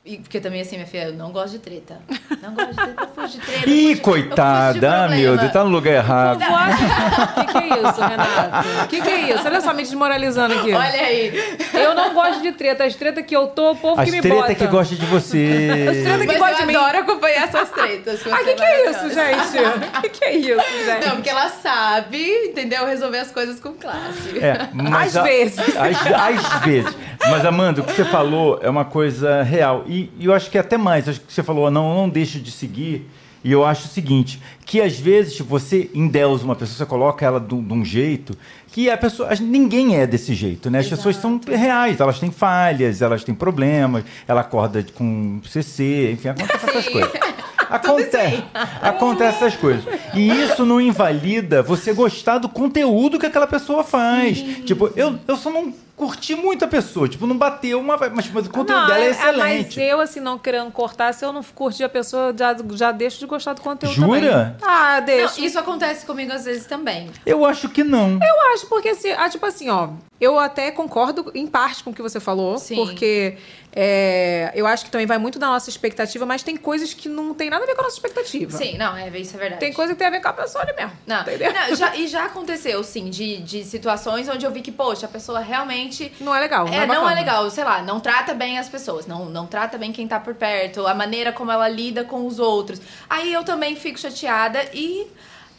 E, 0.07 0.17
porque 0.19 0.39
também, 0.39 0.61
assim, 0.61 0.77
minha 0.77 0.87
filha, 0.87 1.05
eu 1.09 1.13
não 1.13 1.31
gosto 1.31 1.51
de 1.51 1.59
treta. 1.59 1.99
Não 2.41 2.53
gosto 2.53 2.69
de 2.69 2.75
treta, 2.75 3.01
eu 3.03 3.07
fujo 3.13 3.27
de 3.27 3.39
treta. 3.45 3.69
eu 3.69 3.73
Ih, 3.75 3.85
de- 3.87 3.91
eu 3.91 3.99
coitada, 3.99 5.07
meu 5.09 5.37
Deus, 5.37 5.51
tá 5.51 5.63
no 5.65 5.69
lugar 5.69 5.93
errado. 5.93 6.39
O 6.41 7.45
que, 7.45 7.51
que 7.51 7.57
é 7.57 7.67
isso, 7.89 8.01
Renato? 8.01 8.67
O 8.83 8.87
que, 8.87 9.01
que 9.01 9.09
é 9.09 9.19
isso? 9.33 9.45
Olha 9.45 9.59
só, 9.61 9.73
me 9.73 9.83
desmoralizando 9.83 10.53
aqui. 10.53 10.71
Olha 10.73 11.01
aí. 11.01 11.57
Eu 11.73 11.93
não 11.93 12.13
gosto 12.13 12.41
de 12.41 12.53
treta. 12.53 12.85
As 12.85 12.95
tretas 12.95 13.25
que 13.25 13.35
eu 13.35 13.47
tô, 13.47 13.71
o 13.71 13.75
povo 13.75 13.99
As 13.99 14.05
que 14.05 14.11
me 14.15 14.21
treta 14.21 14.35
bota. 14.37 14.55
que 14.55 14.67
gosta 14.67 14.95
de 14.95 15.05
você. 15.05 15.87
As 15.89 15.97
treta 15.97 16.19
que 16.19 16.25
Mas 16.27 16.37
gosta 16.37 16.55
de 16.55 16.61
eu 16.61 16.67
mim. 16.67 16.75
adoro 16.75 16.97
acompanhar 16.99 17.51
suas 17.51 17.69
tretas. 17.69 18.21
Ah, 18.31 18.35
o 18.41 18.45
que, 18.45 18.53
que 18.55 18.63
é 18.63 18.89
isso, 18.89 19.09
gente? 19.09 19.97
O 19.97 20.01
que, 20.01 20.09
que 20.09 20.25
é 20.25 20.35
isso, 20.37 20.85
gente? 20.85 21.05
Não, 21.05 21.15
porque 21.15 21.29
ela 21.29 21.49
sabe, 21.49 22.31
entendeu? 22.47 22.85
Resolver 22.85 23.19
as 23.19 23.31
coisas 23.31 23.59
com 23.59 23.73
classe. 23.73 24.39
É, 24.39 24.69
mas 24.73 25.15
Às 25.15 25.17
a- 25.17 25.23
vezes. 25.23 25.59
Às, 25.59 26.07
às 26.55 26.61
vezes. 26.63 26.95
Mas, 27.29 27.43
Amanda, 27.45 27.81
o 27.81 27.83
que 27.83 27.91
você 27.93 28.05
falou 28.05 28.59
é 28.61 28.69
uma 28.69 28.85
coisa 28.85 29.41
real. 29.43 29.83
E, 29.87 29.96
e 30.19 30.25
eu 30.25 30.33
acho 30.33 30.49
que 30.49 30.57
até 30.57 30.77
mais. 30.77 31.07
Acho 31.07 31.21
que 31.21 31.31
você 31.31 31.43
falou, 31.43 31.69
não, 31.71 31.95
não 31.95 32.09
deixo 32.09 32.39
de 32.39 32.51
seguir. 32.51 33.07
E 33.43 33.51
eu 33.51 33.63
acho 33.63 33.85
o 33.85 33.89
seguinte, 33.89 34.41
que 34.65 34.81
às 34.81 34.99
vezes 34.99 35.39
você 35.39 35.89
endeusa 35.93 36.43
uma 36.43 36.55
pessoa, 36.55 36.77
você 36.77 36.85
coloca 36.85 37.25
ela 37.25 37.39
de 37.39 37.53
um 37.53 37.85
jeito 37.85 38.37
que 38.71 38.89
a 38.89 38.97
pessoa, 38.97 39.29
ninguém 39.39 39.95
é 39.95 40.05
desse 40.05 40.33
jeito, 40.33 40.69
né? 40.69 40.79
As 40.79 40.87
pessoas 40.87 41.15
são 41.15 41.39
reais, 41.47 41.99
elas 41.99 42.19
têm 42.19 42.29
falhas, 42.29 43.01
elas 43.01 43.23
têm 43.23 43.33
problemas, 43.33 44.03
ela 44.27 44.41
acorda 44.41 44.85
com 44.93 45.39
CC, 45.47 46.11
enfim, 46.11 46.29
acontece 46.29 46.69
essas 46.69 46.89
coisas. 46.89 47.11
Acontece, 47.69 48.43
acontece 48.81 49.37
essas 49.43 49.55
coisas. 49.57 49.83
E 50.13 50.29
isso 50.29 50.65
não 50.65 50.79
invalida 50.79 51.61
você 51.61 51.91
gostar 51.91 52.37
do 52.37 52.47
conteúdo 52.47 53.19
que 53.19 53.25
aquela 53.25 53.45
pessoa 53.45 53.83
faz. 53.83 54.37
Tipo, 54.65 54.89
eu, 54.95 55.19
eu 55.27 55.35
só 55.35 55.49
não 55.49 55.73
curti 55.97 56.35
muito 56.35 56.63
a 56.63 56.67
pessoa, 56.67 57.09
tipo, 57.09 57.25
não 57.25 57.35
bateu 57.35 57.79
uma, 57.79 57.97
mas, 57.97 58.29
mas 58.29 58.45
o 58.45 58.49
conteúdo 58.51 58.79
Não, 58.79 58.87
dela 58.87 58.99
é 58.99 59.07
Mas 59.09 59.17
excelente. 59.19 59.81
eu, 59.81 59.99
assim, 59.99 60.19
não 60.19 60.37
querendo 60.37 60.71
cortar, 60.71 61.11
se 61.11 61.25
eu 61.25 61.33
não 61.33 61.41
curtir 61.43 61.83
a 61.83 61.89
pessoa, 61.89 62.33
já, 62.37 62.55
já 62.73 62.91
deixo 62.91 63.17
de 63.17 63.25
gostar 63.25 63.53
do 63.53 63.61
conteúdo 63.61 63.95
Jura? 63.95 64.19
também. 64.19 64.55
Ah, 64.61 64.97
Não, 64.99 65.05
deixa. 65.07 65.41
isso 65.41 65.57
acontece 65.57 66.05
comigo 66.05 66.31
às 66.31 66.45
vezes 66.45 66.67
também. 66.67 67.09
Eu 67.25 67.43
acho 67.43 67.67
que 67.67 67.83
não. 67.83 68.11
Eu 68.21 68.53
acho, 68.53 68.67
porque 68.67 68.89
assim, 68.89 69.09
ah, 69.11 69.27
tipo 69.27 69.43
assim, 69.47 69.69
ó, 69.69 69.89
eu 70.21 70.37
até 70.37 70.69
concordo 70.69 71.31
em 71.33 71.47
parte 71.47 71.83
com 71.83 71.89
o 71.89 71.93
que 71.93 72.01
você 72.03 72.19
falou, 72.19 72.59
Sim. 72.59 72.75
porque 72.75 73.35
é, 73.79 74.51
eu 74.55 74.65
acho 74.65 74.85
que 74.85 74.89
também 74.89 75.05
vai 75.05 75.19
muito 75.19 75.37
da 75.37 75.45
nossa 75.45 75.69
expectativa, 75.69 76.25
mas 76.25 76.41
tem 76.41 76.57
coisas 76.57 76.95
que 76.95 77.07
não 77.07 77.31
tem 77.35 77.47
nada 77.47 77.63
a 77.63 77.67
ver 77.67 77.75
com 77.75 77.81
a 77.81 77.83
nossa 77.83 77.95
expectativa. 77.95 78.57
Sim, 78.57 78.75
não, 78.75 78.97
é, 78.97 79.07
isso 79.19 79.35
é 79.35 79.39
verdade. 79.39 79.59
Tem 79.59 79.71
coisa 79.71 79.93
que 79.93 79.99
tem 79.99 80.07
a 80.07 80.09
ver 80.09 80.19
com 80.19 80.29
a 80.29 80.33
pessoa 80.33 80.63
ali 80.63 80.73
mesmo. 80.75 80.93
Não, 81.05 81.21
entendeu? 81.21 81.53
não, 81.53 81.75
já- 81.75 81.93
e 81.95 82.07
já 82.07 82.25
aconteceu, 82.25 82.83
sim, 82.83 83.07
de, 83.11 83.37
de 83.37 83.63
situações 83.63 84.27
onde 84.27 84.43
eu 84.45 84.51
vi 84.51 84.61
que, 84.61 84.71
poxa, 84.71 85.05
a 85.05 85.09
pessoa 85.09 85.39
realmente. 85.41 86.11
Não 86.19 86.33
é 86.33 86.39
legal. 86.39 86.65
Não 86.65 86.73
É, 86.73 86.77
é, 86.77 86.87
não 86.87 86.95
é 86.95 86.97
bacana. 86.97 87.15
legal, 87.15 87.49
sei 87.51 87.63
lá, 87.63 87.83
não 87.83 87.99
trata 87.99 88.33
bem 88.33 88.57
as 88.57 88.67
pessoas, 88.67 89.05
não, 89.05 89.25
não 89.25 89.45
trata 89.45 89.77
bem 89.77 89.91
quem 89.91 90.07
tá 90.07 90.19
por 90.19 90.33
perto, 90.33 90.87
a 90.87 90.95
maneira 90.95 91.31
como 91.31 91.51
ela 91.51 91.69
lida 91.69 92.03
com 92.03 92.25
os 92.25 92.39
outros. 92.39 92.81
Aí 93.07 93.31
eu 93.31 93.43
também 93.43 93.75
fico 93.75 93.99
chateada 93.99 94.59
e 94.73 95.05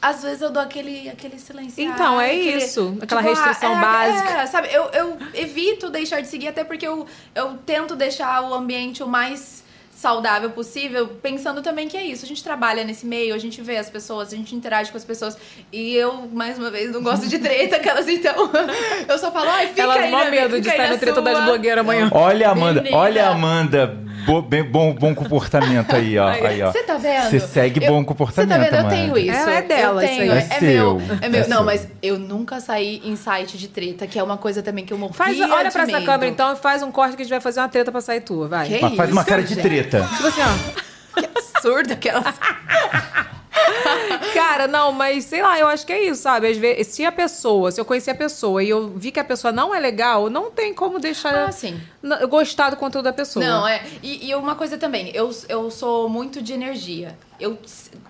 às 0.00 0.22
vezes 0.22 0.40
eu 0.42 0.50
dou 0.50 0.62
aquele, 0.62 1.08
aquele 1.08 1.38
silêncio. 1.38 1.82
Então, 1.82 2.20
é 2.20 2.26
aquele- 2.30 2.56
isso, 2.64 2.96
aquela 3.00 3.20
restrição 3.20 3.76
é, 3.76 3.80
básica. 3.80 4.30
É, 4.42 4.46
sabe, 4.46 4.68
eu, 4.72 4.84
eu 4.90 5.18
evito 5.34 5.90
deixar 5.90 6.20
de 6.20 6.28
seguir, 6.28 6.48
até 6.48 6.62
porque 6.64 6.86
eu, 6.86 7.06
eu 7.34 7.58
tento 7.66 7.96
deixar 7.96 8.42
o 8.42 8.54
ambiente 8.54 9.02
o 9.02 9.08
mais 9.08 9.64
saudável 9.98 10.50
possível, 10.50 11.08
pensando 11.20 11.60
também 11.60 11.88
que 11.88 11.96
é 11.96 12.04
isso. 12.04 12.24
A 12.24 12.28
gente 12.28 12.42
trabalha 12.44 12.84
nesse 12.84 13.04
meio, 13.04 13.34
a 13.34 13.38
gente 13.38 13.60
vê 13.60 13.76
as 13.78 13.90
pessoas, 13.90 14.32
a 14.32 14.36
gente 14.36 14.54
interage 14.54 14.92
com 14.92 14.96
as 14.96 15.04
pessoas. 15.04 15.36
E 15.72 15.92
eu, 15.96 16.28
mais 16.32 16.56
uma 16.56 16.70
vez, 16.70 16.92
não 16.92 17.02
gosto 17.02 17.26
de 17.26 17.36
treta, 17.38 17.76
aquelas 17.82 18.06
então. 18.08 18.48
Eu 19.08 19.18
só 19.18 19.32
falo, 19.32 19.50
ai, 19.50 19.66
fica 19.68 19.82
Elas 19.82 19.96
aí. 19.96 20.08
minha- 20.08 20.30
medo 20.30 20.60
de 20.60 20.68
sair 20.68 20.90
na 20.90 20.96
treta 20.98 21.20
das 21.20 21.44
blogueiras 21.44 21.80
amanhã. 21.84 22.08
Olha 22.12 22.48
a 22.48 22.52
Amanda, 22.52 22.80
Menina. 22.80 22.96
olha 22.96 23.26
a 23.26 23.30
Amanda, 23.30 23.86
bo- 24.24 24.40
bem- 24.42 24.62
bom, 24.62 24.92
bom 24.94 25.14
comportamento 25.14 25.96
aí, 25.96 26.16
ó. 26.16 26.28
Aí, 26.28 26.62
ó. 26.62 26.70
Você 26.70 26.82
tá 26.84 26.96
vendo? 26.96 27.30
Você 27.30 27.40
segue 27.40 27.84
Eu- 27.84 27.92
bom 27.92 28.04
comportamento, 28.04 28.50
Você 28.50 28.56
tá 28.56 28.64
vendo? 28.64 28.74
Eu 28.74 28.80
Amanda. 28.80 28.94
tenho 28.94 29.18
isso. 29.18 29.48
É, 29.48 29.56
é 29.56 29.62
dela 29.62 30.02
eu 30.02 30.06
isso 30.08 30.16
tenho, 30.18 30.32
aí. 30.32 30.38
É, 30.38 30.42
É 30.42 30.60
meu. 30.60 31.00
seu, 31.00 31.16
É 31.22 31.28
meu. 31.28 31.40
é 31.42 31.46
não, 31.48 31.56
seu. 31.58 31.64
mas 31.64 31.88
eu 32.02 32.18
nunca 32.20 32.60
saí 32.60 33.00
em 33.04 33.16
site 33.16 33.58
de 33.58 33.66
treta, 33.68 34.06
que 34.06 34.16
é 34.18 34.22
uma 34.22 34.36
coisa 34.36 34.62
também 34.62 34.84
que 34.84 34.92
eu 34.92 34.98
morria 34.98 35.14
Faz, 35.16 35.40
olha 35.40 35.64
de 35.64 35.72
pra 35.72 35.82
essa 35.82 36.00
câmera 36.02 36.26
então 36.30 36.52
e 36.52 36.56
faz 36.56 36.82
um 36.84 36.92
corte 36.92 37.16
que 37.16 37.22
a 37.22 37.24
gente 37.24 37.30
vai 37.32 37.40
fazer 37.40 37.58
uma 37.60 37.68
treta 37.68 37.90
pra 37.90 38.00
sair 38.00 38.20
tua, 38.20 38.46
vai. 38.46 38.68
Que 38.68 38.80
Mas 38.80 38.94
faz 38.94 39.10
uma 39.10 39.20
isso, 39.22 39.28
cara 39.30 39.42
de 39.42 39.54
gente? 39.54 39.62
treta. 39.62 39.87
Tipo 40.16 40.26
assim, 40.26 40.40
ó. 40.42 41.18
Absurdo 41.56 41.92
aquelas. 41.92 42.34
Cara, 44.34 44.66
não, 44.68 44.92
mas 44.92 45.24
sei 45.24 45.42
lá, 45.42 45.58
eu 45.58 45.66
acho 45.66 45.84
que 45.84 45.92
é 45.92 46.04
isso, 46.04 46.22
sabe? 46.22 46.46
Às 46.48 46.56
vezes, 46.56 46.88
se 46.88 47.04
a 47.04 47.10
pessoa, 47.12 47.70
se 47.72 47.80
eu 47.80 47.84
conhecer 47.84 48.10
a 48.12 48.14
pessoa 48.14 48.62
e 48.62 48.68
eu 48.68 48.88
vi 48.96 49.10
que 49.10 49.18
a 49.18 49.24
pessoa 49.24 49.50
não 49.52 49.74
é 49.74 49.80
legal, 49.80 50.30
não 50.30 50.50
tem 50.50 50.72
como 50.72 50.98
deixar 50.98 51.34
Ah, 51.48 51.52
sim. 51.52 51.80
n- 52.02 52.26
gostar 52.26 52.70
do 52.70 52.76
conteúdo 52.76 53.04
da 53.06 53.12
pessoa. 53.12 53.44
Não, 53.44 53.66
é. 53.66 53.82
E, 54.02 54.28
e 54.30 54.34
uma 54.34 54.54
coisa 54.54 54.78
também, 54.78 55.10
eu, 55.14 55.30
eu 55.48 55.70
sou 55.70 56.08
muito 56.08 56.40
de 56.40 56.52
energia. 56.52 57.18
Eu, 57.40 57.58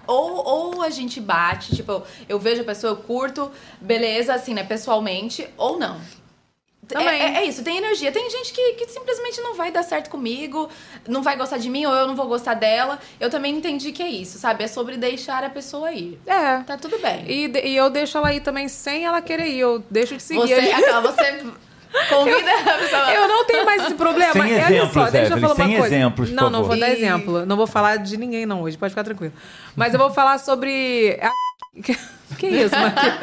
ou, 0.07 0.45
ou 0.77 0.83
a 0.83 0.91
gente 0.91 1.21
bate, 1.21 1.75
tipo, 1.75 1.93
eu, 1.93 2.03
eu 2.29 2.39
vejo 2.39 2.63
a 2.63 2.65
pessoa, 2.65 2.93
eu 2.93 2.97
curto, 2.97 3.51
beleza, 3.81 4.35
assim, 4.35 4.55
né, 4.55 4.65
pessoalmente, 4.65 5.49
ou 5.57 5.79
não. 5.79 5.99
Também. 6.89 7.09
É, 7.21 7.25
é- 7.25 7.37
é 7.39 7.45
isso, 7.45 7.63
tem 7.63 7.77
energia. 7.77 8.11
Tem 8.11 8.29
gente 8.31 8.53
que, 8.53 8.73
que 8.73 8.87
simplesmente 8.89 9.41
não 9.43 9.55
vai 9.55 9.71
dar 9.71 9.83
certo 9.83 10.09
comigo, 10.09 10.69
não 11.07 11.23
vai 11.23 11.37
gostar 11.37 11.59
de 11.59 11.69
mim, 11.69 11.85
ou 11.85 11.95
eu 11.95 12.07
não 12.07 12.17
vou 12.17 12.27
gostar 12.27 12.55
dela. 12.55 12.99
Eu 13.21 13.29
também 13.29 13.55
entendi 13.55 13.93
que 13.93 14.03
é 14.03 14.09
isso, 14.09 14.39
sabe? 14.39 14.65
É 14.65 14.67
sobre 14.69 14.97
deixar 14.97 15.45
a 15.45 15.51
pessoa 15.51 15.93
ir. 15.93 16.19
É. 16.27 16.59
Tá 16.61 16.77
tudo 16.79 16.99
bem. 16.99 17.25
E, 17.29 17.69
e 17.69 17.77
eu 17.77 17.91
deixo 17.91 18.17
ela 18.17 18.33
ir 18.33 18.41
também 18.41 18.69
sem 18.69 19.05
ela 19.05 19.21
querer 19.21 19.49
ir. 19.49 19.61
Eu 19.61 19.85
deixo 19.91 20.17
de 20.17 20.23
seguir. 20.23 20.41
Você, 20.41 20.55
aquela, 20.55 21.01
você 21.03 21.43
convida 22.09 22.51
a 22.75 22.79
pessoa. 22.79 23.13
Eu 23.15 23.29
não 23.29 23.45
tenho 23.45 23.65
mais 23.67 23.83
esse 23.85 23.95
problema. 23.95 24.33
Sem 24.33 24.43
olha 24.43 24.61
exemplos, 24.61 24.93
só, 24.93 25.11
deixa 25.11 25.35
eu 25.35 25.39
falar 25.41 25.55
uma 25.55 25.67
sem 25.67 25.79
coisa. 25.79 25.95
exemplos, 25.95 26.31
Não, 26.31 26.45
não 26.51 26.61
favor. 26.61 26.69
vou 26.69 26.79
dar 26.79 26.91
exemplo. 26.91 27.47
Não 27.47 27.57
vou 27.57 27.67
falar 27.67 27.97
de 27.97 28.17
ninguém 28.17 28.47
não 28.47 28.63
hoje, 28.63 28.79
pode 28.79 28.91
ficar 28.93 29.05
tranquilo. 29.05 29.33
Mas 29.77 29.93
eu 29.93 29.99
vou 29.99 30.11
falar 30.11 30.39
sobre... 30.39 31.19
a- 31.21 31.31
Que 32.39 32.47
isso, 32.47 32.75
Marquinhos? 32.75 33.17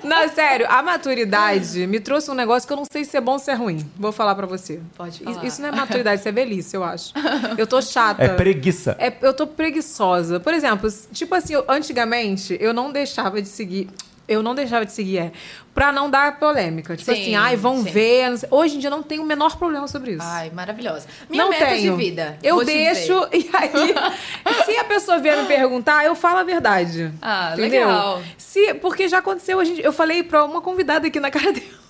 Não, 0.04 0.28
sério, 0.28 0.66
a 0.68 0.82
maturidade 0.82 1.86
me 1.86 2.00
trouxe 2.00 2.30
um 2.30 2.34
negócio 2.34 2.66
que 2.66 2.72
eu 2.72 2.76
não 2.76 2.84
sei 2.90 3.04
se 3.04 3.16
é 3.16 3.20
bom 3.20 3.32
ou 3.32 3.38
se 3.38 3.50
é 3.50 3.54
ruim. 3.54 3.88
Vou 3.96 4.12
falar 4.12 4.34
pra 4.34 4.46
você. 4.46 4.80
Pode 4.96 5.16
Isso- 5.16 5.24
falar. 5.24 5.44
Isso 5.46 5.62
não 5.62 5.68
é 5.68 5.72
maturidade, 5.72 6.20
isso 6.20 6.28
é 6.28 6.32
velhice, 6.32 6.76
eu 6.76 6.84
acho. 6.84 7.12
Eu 7.56 7.66
tô 7.66 7.80
chata. 7.82 8.22
É 8.22 8.28
preguiça. 8.28 8.96
É, 8.98 9.12
eu 9.22 9.32
tô 9.32 9.46
preguiçosa. 9.46 10.40
Por 10.40 10.52
exemplo, 10.54 10.88
tipo 11.12 11.34
assim, 11.34 11.54
eu- 11.54 11.64
antigamente 11.68 12.56
eu 12.60 12.72
não 12.74 12.90
deixava 12.92 13.40
de 13.40 13.48
seguir. 13.48 13.88
Eu 14.28 14.42
não 14.42 14.54
deixava 14.54 14.84
de 14.84 14.92
seguir, 14.92 15.18
é. 15.18 15.32
Pra 15.74 15.90
não 15.90 16.10
dar 16.10 16.38
polêmica. 16.38 16.94
Tipo 16.94 17.14
Sim, 17.14 17.20
assim, 17.22 17.34
ai, 17.34 17.56
vão 17.56 17.82
sim. 17.82 17.90
ver. 17.90 18.38
Hoje 18.50 18.76
em 18.76 18.78
dia 18.78 18.88
eu 18.88 18.90
não 18.90 19.02
tenho 19.02 19.22
o 19.22 19.26
menor 19.26 19.56
problema 19.56 19.88
sobre 19.88 20.12
isso. 20.12 20.22
Ai, 20.22 20.50
maravilhosa. 20.50 21.06
Minha 21.30 21.44
não 21.44 21.50
meta 21.50 21.66
tenho. 21.66 21.96
de 21.96 22.04
vida. 22.04 22.38
Eu 22.42 22.56
vou 22.56 22.64
te 22.64 22.72
deixo, 22.72 23.26
dizer. 23.30 23.48
e 23.50 23.50
aí, 23.56 24.64
se 24.66 24.76
a 24.76 24.84
pessoa 24.84 25.18
vier 25.18 25.38
me 25.38 25.48
perguntar, 25.48 26.04
eu 26.04 26.14
falo 26.14 26.40
a 26.40 26.44
verdade. 26.44 27.10
Ah, 27.22 27.54
entendeu? 27.54 27.86
legal. 27.86 28.22
Se, 28.36 28.74
porque 28.74 29.08
já 29.08 29.18
aconteceu, 29.18 29.58
a 29.58 29.64
gente, 29.64 29.82
eu 29.82 29.92
falei 29.92 30.22
pra 30.22 30.44
uma 30.44 30.60
convidada 30.60 31.06
aqui 31.06 31.18
na 31.18 31.30
cara 31.30 31.52
dela. 31.52 31.66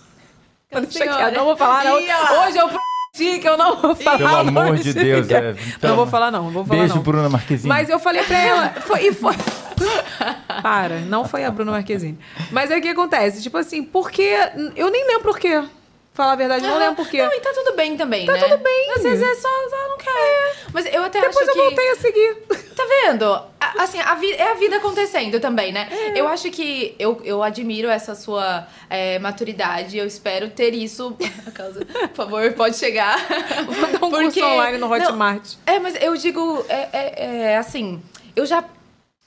Eu 0.70 0.86
quieto, 0.86 1.34
não 1.34 1.47
vou 1.47 1.57
falar, 1.57 1.82
não. 1.82 1.95
Hoje 1.95 2.59
eu 2.59 2.68
prometi 2.68 3.41
que 3.41 3.49
eu 3.49 3.57
não 3.57 3.76
vou 3.76 3.97
falar. 3.97 4.18
Pelo 4.18 4.36
amor 4.36 4.76
de 4.76 4.93
Deus, 4.93 5.30
é. 5.30 5.57
Não 5.80 5.97
vou 5.97 6.07
falar, 6.07 6.30
não. 6.30 6.51
Vou 6.51 6.62
falar, 6.62 6.80
Beijo, 6.80 6.97
não. 6.97 7.03
Bruna 7.03 7.28
Marquezine. 7.30 7.66
Mas 7.66 7.89
eu 7.89 7.99
falei 7.99 8.22
pra 8.24 8.39
ela. 8.39 8.68
Foi, 8.82 9.07
e 9.07 9.14
foi. 9.14 9.34
Para, 10.62 11.01
não 11.01 11.24
foi 11.24 11.45
a 11.45 11.51
Bruna 11.51 11.72
Marquezine. 11.72 12.18
Mas 12.51 12.70
aí 12.70 12.79
o 12.79 12.83
que 12.83 12.89
acontece? 12.89 13.43
Tipo 13.43 13.59
assim, 13.59 13.83
porque. 13.83 14.35
Eu 14.76 14.91
nem 14.91 15.07
lembro 15.07 15.22
por 15.24 15.39
quê. 15.39 15.62
Falar 16.14 16.33
a 16.33 16.37
verdade, 16.37 16.66
não 16.66 16.79
lembro 16.79 16.97
por 16.97 17.09
quê. 17.09 17.22
Não, 17.22 17.33
e 17.33 17.39
tá 17.39 17.53
tudo 17.55 17.76
bem 17.76 17.97
também, 17.97 18.26
Tá 18.26 18.33
né? 18.33 18.41
tudo 18.43 18.59
bem. 18.59 18.91
Às 18.97 19.05
vezes 19.05 19.22
é 19.24 19.35
só, 19.37 19.49
só 19.70 19.89
não 19.89 19.99
quer. 19.99 20.57
Mas 20.72 20.93
eu 20.93 21.05
até 21.05 21.20
Depois 21.20 21.49
acho 21.49 21.51
eu 21.51 21.55
que... 21.55 21.61
voltei 21.61 21.91
a 21.93 21.95
seguir. 21.95 22.35
Tá 22.74 22.85
vendo? 23.05 23.24
A- 23.35 23.49
Assim, 23.79 24.01
a 24.01 24.14
vi- 24.16 24.33
é 24.33 24.51
a 24.51 24.55
vida 24.55 24.79
acontecendo 24.79 25.39
também, 25.39 25.70
né? 25.70 25.87
É. 25.93 26.18
Eu 26.20 26.26
acho 26.26 26.51
que 26.51 26.97
eu, 26.99 27.20
eu 27.22 27.41
admiro 27.41 27.89
essa 27.89 28.16
sua 28.16 28.66
é, 28.91 29.20
maturidade. 29.20 29.97
Eu 29.97 30.07
espero 30.07 30.51
ter 30.51 30.74
isso. 30.74 31.16
Causa, 31.55 31.85
por 31.85 32.09
favor, 32.14 32.53
pode 32.55 32.76
chegar. 32.76 33.16
Vou 33.66 33.87
dar 34.01 34.05
um 34.05 34.11
curso 34.11 34.45
online 34.45 34.79
no 34.79 34.93
Hotmart. 34.93 35.53
Não, 35.66 35.74
é, 35.74 35.79
mas 35.79 35.95
eu 36.03 36.16
digo, 36.16 36.66
é, 36.68 36.89
é- 36.93 37.51
é, 37.53 37.57
assim, 37.59 38.03
eu 38.35 38.45
já. 38.45 38.64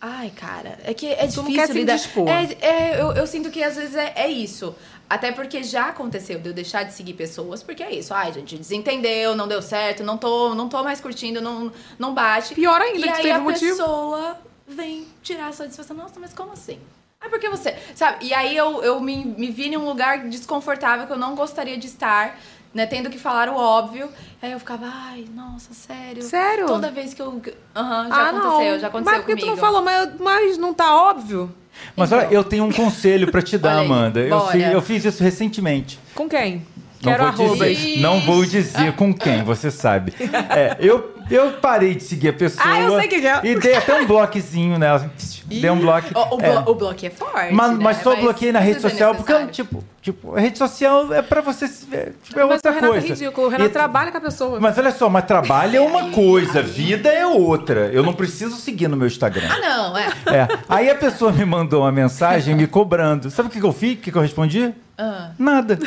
Ai, 0.04 0.32
cara, 0.36 0.80
é 0.84 0.94
que 0.96 1.08
é 1.08 1.28
Tu 1.28 1.38
não 1.38 1.50
difícil 1.50 1.68
se 1.68 1.74
lidar. 1.74 1.94
indispor. 1.94 2.28
É, 2.28 2.58
é, 2.60 3.02
eu, 3.02 3.12
eu 3.14 3.28
sinto 3.28 3.52
que 3.52 3.64
às 3.64 3.76
vezes 3.76 3.96
é, 3.96 4.14
é 4.16 4.28
isso. 4.28 4.76
Até 5.08 5.32
porque 5.32 5.62
já 5.62 5.88
aconteceu 5.90 6.40
de 6.40 6.50
eu 6.50 6.54
deixar 6.54 6.84
de 6.84 6.94
seguir 6.94 7.14
pessoas, 7.14 7.62
porque 7.62 7.84
é 7.84 7.92
isso. 7.94 8.14
Ai, 8.14 8.34
gente, 8.34 8.58
desentendeu, 8.58 9.36
não 9.36 9.48
deu 9.48 9.62
certo, 9.62 10.04
não 10.04 10.18
tô, 10.18 10.56
não 10.56 10.68
tô 10.70 10.82
mais 10.84 11.00
curtindo, 11.02 11.40
não, 11.42 11.72
não 12.00 12.14
bate. 12.16 12.56
Pior 12.56 12.82
ainda, 12.82 12.98
e 13.00 13.12
que 13.12 13.28
aí 13.28 13.32
a 13.32 13.40
motivo. 13.40 13.76
pessoa 13.78 14.38
vem 14.68 15.06
tirar 15.22 15.48
a 15.50 15.52
satisfação. 15.52 15.96
Nossa, 15.96 16.20
mas 16.20 16.34
como 16.34 16.54
assim? 16.54 16.80
Ah, 17.20 17.30
porque 17.30 17.48
você. 17.50 17.76
Sabe? 17.94 18.26
E 18.26 18.34
aí 18.34 18.58
eu, 18.58 18.82
eu 18.82 19.00
me, 19.00 19.24
me 19.24 19.52
vi 19.52 19.68
em 19.68 19.78
um 19.78 19.86
lugar 19.86 20.28
desconfortável 20.30 21.06
que 21.06 21.14
eu 21.14 21.20
não 21.20 21.36
gostaria 21.36 21.78
de 21.78 21.86
estar, 21.86 22.40
né? 22.74 22.86
Tendo 22.86 23.10
que 23.10 23.18
falar 23.18 23.50
o 23.50 23.56
óbvio. 23.56 24.10
Aí 24.42 24.52
eu 24.52 24.60
ficava, 24.60 24.86
ai, 24.88 25.26
nossa, 25.34 25.74
sério. 25.74 26.22
Sério? 26.22 26.66
Toda 26.66 26.92
vez 26.92 27.14
que 27.14 27.22
eu. 27.22 27.42
Aham, 27.76 28.08
já 28.10 28.16
ah, 28.16 28.30
aconteceu, 28.30 28.72
não. 28.72 28.80
já 28.80 28.88
aconteceu 28.88 29.14
Mas 29.14 29.22
por 29.22 29.26
que 29.26 29.32
comigo. 29.34 29.48
tu 29.48 29.50
não 29.50 29.58
falou? 29.58 29.82
Mas, 29.82 30.10
mas 30.20 30.58
não 30.58 30.74
tá 30.74 30.96
óbvio? 30.96 31.54
Mas 31.96 32.12
olha, 32.12 32.28
eu 32.32 32.44
tenho 32.44 32.64
um 32.64 32.72
conselho 32.72 33.32
pra 33.32 33.42
te 33.42 33.58
dar, 33.58 33.80
aí, 33.80 33.86
Amanda. 33.86 34.20
Eu 34.20 34.48
fiz, 34.48 34.72
eu 34.72 34.82
fiz 34.82 35.06
isso 35.06 35.24
recentemente. 35.24 36.00
Com 36.14 36.28
quem? 36.28 36.66
Não 37.02 37.12
Quero 37.12 37.32
vou, 37.32 37.56
dizer, 37.56 38.00
não 38.00 38.20
vou 38.20 38.46
dizer 38.46 38.94
com 38.94 39.12
quem, 39.12 39.44
você 39.44 39.72
sabe. 39.72 40.14
É, 40.50 40.78
eu, 40.80 41.16
eu 41.32 41.52
parei 41.54 41.96
de 41.96 42.04
seguir 42.04 42.30
a 42.30 42.34
pessoa. 42.34 42.64
Ah, 42.68 42.82
eu 42.82 43.00
sei 43.00 43.08
quem 43.08 43.26
é. 43.28 43.40
E 43.44 43.56
dei 43.56 43.76
até 43.76 43.94
um 43.96 44.06
bloquezinho 44.06 44.78
nela. 44.78 45.10
Dei 45.46 45.70
um 45.70 45.80
bloco. 45.80 46.08
O, 46.14 46.36
o, 46.38 46.42
É. 46.42 46.52
blo- 46.52 46.72
o 46.72 46.76
bloco 46.76 47.06
é 47.06 47.10
forte. 47.10 47.54
Mas, 47.54 47.72
né? 47.72 47.78
mas 47.82 47.98
só 48.02 48.16
bloqueei 48.16 48.52
na 48.54 48.60
rede 48.60 48.78
é 48.78 48.80
social, 48.82 49.14
porque, 49.16 49.48
tipo, 49.48 49.84
tipo, 50.02 50.36
a 50.36 50.40
rede 50.40 50.58
social 50.58 51.14
é 51.14 51.22
pra 51.22 51.42
você. 51.42 51.68
se- 51.68 51.88
É, 51.94 52.12
tipo, 52.24 52.40
é 52.40 52.44
Mas 52.44 52.52
o 52.52 52.54
outra 52.56 52.72
Renato 52.72 52.94
coisa. 52.94 53.06
é 53.06 53.10
ridículo. 53.10 53.48
O 53.48 53.50
Renato 53.50 53.70
E- 53.70 53.74
trabalha 53.74 54.12
com 54.12 54.18
a 54.18 54.22
pessoa. 54.22 54.60
Mas 54.62 54.78
olha 54.78 54.92
só, 54.92 55.10
mas 55.10 55.26
trabalho 55.26 55.76
é 55.78 55.82
uma 55.82 56.10
coisa, 56.16 56.62
vida 56.62 57.10
é 57.10 57.28
outra. 57.28 57.90
Eu 57.92 58.02
não 58.04 58.14
preciso 58.14 58.56
seguir 58.56 58.88
no 58.88 58.96
meu 58.96 59.08
Instagram. 59.08 59.48
Ah, 59.52 59.60
não, 59.60 59.98
é. 59.98 60.08
É. 60.28 60.48
Aí 60.70 60.90
a 60.90 60.96
pessoa 60.96 61.32
me 61.34 61.44
mandou 61.44 61.82
uma 61.82 61.92
mensagem 61.92 62.56
me 62.56 62.66
cobrando. 62.68 63.30
Sabe 63.30 63.50
o 63.50 63.52
que, 63.52 63.60
que 63.60 63.66
eu 63.66 63.74
fiz? 63.74 63.96
O 63.96 63.98
que, 63.98 64.12
que 64.12 64.18
eu 64.18 64.22
respondi? 64.22 64.74
Ah. 65.04 65.32
Nada. 65.40 65.80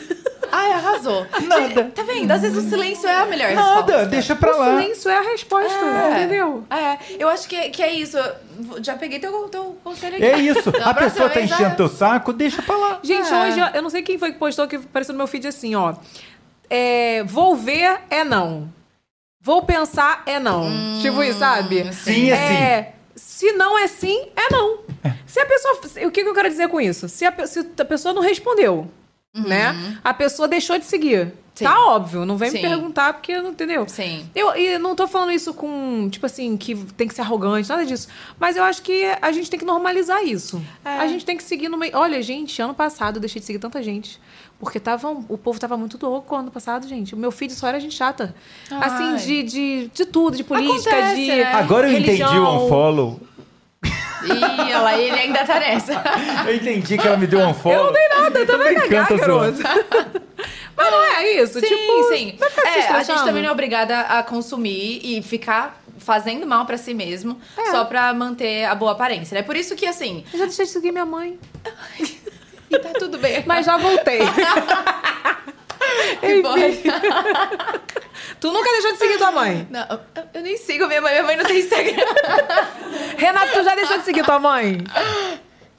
Ai, 0.50 0.72
arrasou. 0.74 1.26
Nada. 1.46 1.84
Tá 1.94 2.02
vendo? 2.02 2.30
Às 2.30 2.42
vezes 2.42 2.64
o 2.64 2.68
silêncio 2.68 3.08
é 3.08 3.16
a 3.16 3.26
melhor 3.26 3.48
resposta. 3.50 3.74
Nada. 3.92 4.06
Deixa 4.06 4.34
pra 4.36 4.54
o 4.54 4.58
lá. 4.58 4.66
silêncio 4.80 5.10
é 5.10 5.16
a 5.18 5.20
resposta, 5.22 5.84
É. 5.84 6.10
entendeu? 6.24 6.64
É, 6.70 6.98
eu 7.18 7.28
acho 7.28 7.48
que, 7.48 7.70
que 7.70 7.82
é 7.82 7.92
isso. 7.92 8.16
Eu 8.18 8.82
Já 8.82 8.94
peguei 8.96 9.18
teu, 9.18 9.30
teu 9.48 9.76
conselho 9.84 10.16
aqui. 10.16 10.24
É 10.24 10.38
isso. 10.38 10.70
A 10.82 10.94
pessoa 10.94 11.28
tá 11.28 11.40
já- 11.40 11.54
enchendo 11.56 11.76
teu 11.76 11.88
saco, 11.88 12.32
deixa 12.32 12.60
pra 12.62 12.76
lá. 12.76 13.00
Gente, 13.02 13.32
É. 13.32 13.42
hoje, 13.42 13.60
eu 13.74 13.82
não 13.82 13.90
sei 13.90 14.02
quem 14.02 14.18
foi 14.18 14.32
que 14.32 14.38
postou 14.38 14.66
que 14.66 14.76
apareceu 14.76 15.12
no 15.12 15.18
meu 15.18 15.26
feed 15.26 15.46
assim, 15.46 15.74
ó. 15.74 15.94
É, 16.70 17.22
vou 17.24 17.54
ver 17.56 18.00
é 18.10 18.24
não. 18.24 18.72
Vou 19.40 19.62
pensar 19.62 20.22
é 20.26 20.40
não. 20.40 20.66
tipo 21.02 21.22
isso, 21.22 21.38
sabe? 21.38 21.92
Sim, 21.92 22.30
é 22.30 22.36
sim. 22.36 22.54
É, 22.54 22.92
se 23.14 23.52
não 23.52 23.78
é 23.78 23.86
sim, 23.86 24.28
é 24.34 24.50
não. 24.52 24.78
Se 25.26 25.38
a 25.38 25.44
pessoa. 25.46 25.74
O 26.06 26.10
que, 26.10 26.22
que 26.22 26.28
eu 26.28 26.34
quero 26.34 26.48
dizer 26.48 26.68
com 26.68 26.80
isso? 26.80 27.08
Se 27.10 27.26
a, 27.26 27.46
se 27.46 27.60
a 27.78 27.84
pessoa 27.84 28.14
não 28.14 28.22
respondeu, 28.22 28.90
né? 29.34 29.98
A 30.02 30.14
pessoa 30.14 30.46
deixou 30.46 30.78
de 30.78 30.84
seguir. 30.84 31.26
Uhum. 31.26 31.32
Sim. 31.54 31.64
Tá 31.66 31.86
óbvio, 31.86 32.26
não 32.26 32.36
vem 32.36 32.50
me 32.50 32.56
Sim. 32.56 32.68
perguntar 32.68 33.12
porque 33.12 33.40
não 33.40 33.50
entendeu. 33.50 33.88
Sim. 33.88 34.28
Eu 34.34 34.56
e 34.56 34.76
não 34.76 34.96
tô 34.96 35.06
falando 35.06 35.30
isso 35.30 35.54
com, 35.54 36.08
tipo 36.10 36.26
assim, 36.26 36.56
que 36.56 36.74
tem 36.74 37.06
que 37.06 37.14
ser 37.14 37.20
arrogante, 37.20 37.68
nada 37.68 37.86
disso. 37.86 38.08
Mas 38.40 38.56
eu 38.56 38.64
acho 38.64 38.82
que 38.82 39.04
a 39.22 39.30
gente 39.30 39.48
tem 39.48 39.60
que 39.60 39.64
normalizar 39.64 40.24
isso. 40.24 40.60
É. 40.84 40.98
A 40.98 41.06
gente 41.06 41.24
tem 41.24 41.36
que 41.36 41.44
seguir 41.44 41.68
no 41.68 41.76
meio. 41.76 41.96
Olha, 41.96 42.20
gente, 42.22 42.60
ano 42.60 42.74
passado 42.74 43.18
eu 43.18 43.20
deixei 43.20 43.38
de 43.38 43.46
seguir 43.46 43.60
tanta 43.60 43.80
gente. 43.84 44.20
Porque 44.58 44.80
tava, 44.80 45.08
o 45.28 45.38
povo 45.38 45.60
tava 45.60 45.76
muito 45.76 45.96
louco 46.04 46.34
ano 46.34 46.50
passado, 46.50 46.88
gente. 46.88 47.14
O 47.14 47.16
meu 47.16 47.30
feed 47.30 47.52
só 47.52 47.68
era 47.68 47.78
gente 47.78 47.94
chata. 47.94 48.34
Ai. 48.68 48.80
Assim, 48.88 49.16
de, 49.24 49.42
de, 49.44 49.90
de 49.94 50.06
tudo, 50.06 50.36
de 50.36 50.42
política, 50.42 50.90
Acontece, 50.90 51.14
de. 51.20 51.26
né? 51.28 51.52
Agora 51.52 51.88
eu 51.88 51.92
entendi 51.98 52.20
o 52.22 52.26
religião. 52.26 52.64
unfollow. 52.66 53.20
Ih, 53.84 54.64
olha 54.64 54.78
lá, 54.78 54.98
ele 54.98 55.18
ainda 55.18 55.44
tá 55.44 55.58
nessa. 55.58 56.02
Eu 56.46 56.54
entendi 56.56 56.96
que 56.96 57.06
ela 57.06 57.16
me 57.16 57.26
deu 57.26 57.40
um 57.40 57.50
unfollow. 57.50 57.78
Eu 57.78 57.84
não 57.86 57.92
dei 57.92 58.08
nada, 58.08 58.38
eu 58.38 58.46
Tô 58.46 58.52
também 58.52 58.74
cagar, 58.74 59.08
garoto. 59.16 59.58
Mas 60.76 60.90
não 60.90 61.02
é 61.02 61.32
isso. 61.34 61.60
Sim, 61.60 61.66
tipo, 61.66 62.08
sim. 62.08 62.38
É, 62.64 62.88
a 62.88 63.02
gente 63.02 63.24
também 63.24 63.42
não 63.42 63.50
é 63.50 63.52
obrigada 63.52 64.00
a 64.00 64.22
consumir 64.22 65.00
e 65.04 65.22
ficar 65.22 65.80
fazendo 65.98 66.46
mal 66.46 66.66
pra 66.66 66.76
si 66.76 66.92
mesmo 66.92 67.40
É. 67.56 67.70
só 67.70 67.84
pra 67.84 68.12
manter 68.12 68.64
a 68.64 68.74
boa 68.74 68.92
aparência, 68.92 69.34
né? 69.34 69.42
Por 69.42 69.56
isso 69.56 69.76
que, 69.76 69.86
assim, 69.86 70.24
Eu 70.32 70.38
já 70.40 70.44
deixei 70.46 70.64
de 70.64 70.70
seguir 70.72 70.90
minha 70.90 71.06
mãe. 71.06 71.38
e 72.70 72.78
tá 72.78 72.90
tudo 72.98 73.18
bem. 73.18 73.42
Mas 73.46 73.64
já 73.66 73.76
voltei. 73.76 74.20
Que 76.20 76.42
tu 78.40 78.52
nunca 78.52 78.70
deixou 78.70 78.92
de 78.92 78.98
seguir 78.98 79.18
tua 79.18 79.32
mãe. 79.32 79.66
Não, 79.70 79.86
eu- 80.34 80.42
nem 80.42 80.56
sigo 80.56 80.86
minha 80.86 81.00
mãe, 81.00 81.12
minha 81.12 81.24
mãe 81.24 81.36
não 81.36 81.44
tem 81.44 81.58
Instagram. 81.60 81.92
Renato, 83.16 83.52
tu 83.52 83.64
já 83.64 83.74
deixou 83.74 83.98
de 83.98 84.04
seguir 84.04 84.24
tua 84.24 84.38
mãe? 84.38 84.78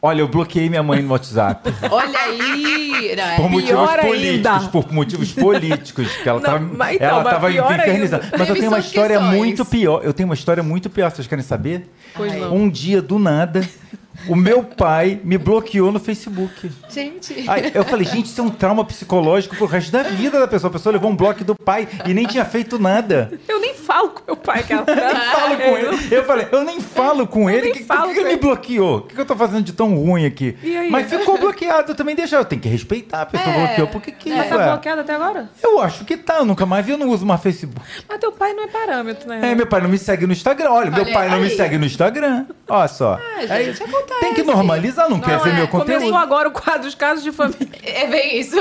Olha, 0.02 0.22
eu 0.22 0.28
bloqueei 0.28 0.70
minha 0.70 0.84
mãe 0.84 1.02
no 1.02 1.12
WhatsApp. 1.14 1.68
Olha 1.90 2.20
aí, 2.20 3.16
né? 3.16 3.38
Por 3.38 3.50
motivos 3.50 3.70
Pior 3.72 4.00
políticos. 4.02 4.52
ainda. 4.52 4.70
Por 4.70 4.94
motivos 4.94 5.32
políticos. 5.34 6.12
Que 6.18 6.30
ela 6.30 6.40
Não, 6.40 6.46
tava, 6.46 6.60
mas 6.60 6.96
então, 6.96 7.08
ela 7.08 7.24
mas 7.24 7.34
tava 7.34 7.50
pior 7.50 7.74
infernizada. 7.80 8.24
ainda. 8.26 8.38
Mas 8.38 8.50
eu 8.50 8.56
tenho 8.56 8.68
uma 8.68 8.80
história 8.80 9.20
muito 9.20 9.66
pior. 9.66 10.02
Eu 10.04 10.14
tenho 10.14 10.30
uma 10.30 10.36
história 10.36 10.62
muito 10.62 10.92
pior. 10.92 11.10
Vocês 11.10 11.26
querem 11.28 11.44
saber? 11.44 11.90
Pois 12.14 12.32
não. 12.36 12.54
Um 12.56 12.70
dia, 12.70 13.02
do 13.02 13.18
nada, 13.18 13.68
o 14.28 14.36
meu 14.36 14.64
pai 14.64 15.20
me 15.24 15.38
bloqueou 15.38 15.92
no 15.92 16.00
Facebook. 16.00 16.72
Gente. 16.90 17.46
Aí 17.48 17.72
eu 17.74 17.84
falei, 17.84 18.06
gente, 18.06 18.26
isso 18.26 18.42
é 18.42 18.44
um 18.44 18.50
trauma 18.50 18.84
psicológico 18.86 19.56
pro 19.56 19.66
resto 19.66 19.92
da 19.92 20.04
vida 20.04 20.40
da 20.40 20.48
pessoa. 20.48 20.70
A 20.70 20.74
pessoa 20.74 20.94
levou 20.94 21.12
um 21.12 21.16
bloco 21.16 21.44
do 21.44 21.56
pai 21.56 21.88
e 22.06 22.14
nem 22.14 22.26
tinha 22.26 22.46
feito 22.46 22.80
nada. 22.80 23.32
Eu 23.48 23.60
nem 23.60 23.74
falo 23.86 24.10
com 24.10 24.22
meu 24.28 24.36
pai 24.36 24.64
que 24.64 24.74
ela 24.74 24.86
falo 24.86 25.56
com 25.58 25.78
ele. 25.78 26.08
Eu 26.12 26.24
falei, 26.26 26.48
eu 26.52 26.64
nem 26.64 26.82
falo 26.82 27.28
com 27.28 27.50
ele. 27.50 27.62
nem 27.62 27.74
que, 27.74 27.84
falo 27.84 28.10
que, 28.10 28.14
que 28.16 28.20
com 28.20 28.26
me 28.26 28.32
ele. 28.32 28.42
bloqueou? 28.42 28.98
O 28.98 29.02
que, 29.02 29.16
que 29.16 29.22
eu 29.22 29.26
tô 29.26 29.36
fazendo 29.36 29.64
de 29.64 29.74
tão 29.74 29.96
ruim 29.96 30.26
aqui? 30.26 30.58
Aí? 30.64 30.90
Mas 30.90 31.10
ficou 31.10 31.38
bloqueado. 31.38 31.92
Eu 31.92 31.96
também 31.96 32.16
deixa. 32.16 32.36
Eu 32.36 32.46
tenho 32.46 32.62
que 32.62 32.68
respeitar 32.68 33.22
a 33.22 33.26
pessoa 33.26 33.54
que 33.54 33.60
bloqueou. 33.62 33.88
Por 33.88 34.02
que 34.02 34.12
que 34.12 34.30
Mas 34.30 34.48
isso 34.48 34.56
tá 34.56 34.64
é? 34.64 34.68
bloqueado 34.72 35.02
até 35.02 35.14
agora? 35.14 35.50
Eu 35.64 35.80
acho 35.82 36.04
que 36.06 36.18
tá. 36.18 36.38
Eu 36.38 36.46
nunca 36.46 36.66
mais 36.66 36.86
vi. 36.86 36.92
Eu 36.92 36.98
não 36.98 37.10
uso 37.10 37.26
mais 37.26 37.42
Facebook. 37.42 37.86
Mas 38.08 38.20
teu 38.20 38.32
pai 38.32 38.54
não 38.54 38.64
é 38.64 38.68
parâmetro, 38.68 39.28
né? 39.30 39.52
É, 39.52 39.56
meu 39.56 39.68
pai 39.68 39.82
não 39.82 39.90
me 39.90 39.98
segue 39.98 40.26
no 40.26 40.34
Instagram. 40.34 40.72
Olha, 40.72 40.92
meu 40.92 41.04
Olha 41.04 41.14
pai 41.14 41.30
não 41.30 41.40
me 41.40 41.46
aí. 41.46 41.56
segue 41.56 41.78
no 41.78 41.86
Instagram. 41.86 42.46
Olha 42.68 42.88
só. 42.88 43.20
Ah, 43.38 43.46
gente, 43.46 43.84
acontece. 43.84 44.20
Tem 44.20 44.34
que 44.34 44.44
normalizar, 44.44 45.10
não, 45.10 45.20
quer 45.20 45.38
Não 45.38 45.44
ver 45.44 45.50
é, 45.52 45.54
meu 45.54 45.68
conteúdo. 45.68 46.00
Começou 46.00 46.18
agora 46.18 46.48
o 46.50 46.52
quadro 46.52 46.82
dos 46.84 46.96
casos 46.96 47.24
de 47.24 47.32
família. 47.32 47.68
É 47.84 48.08
bem 48.08 48.40
isso. 48.40 48.56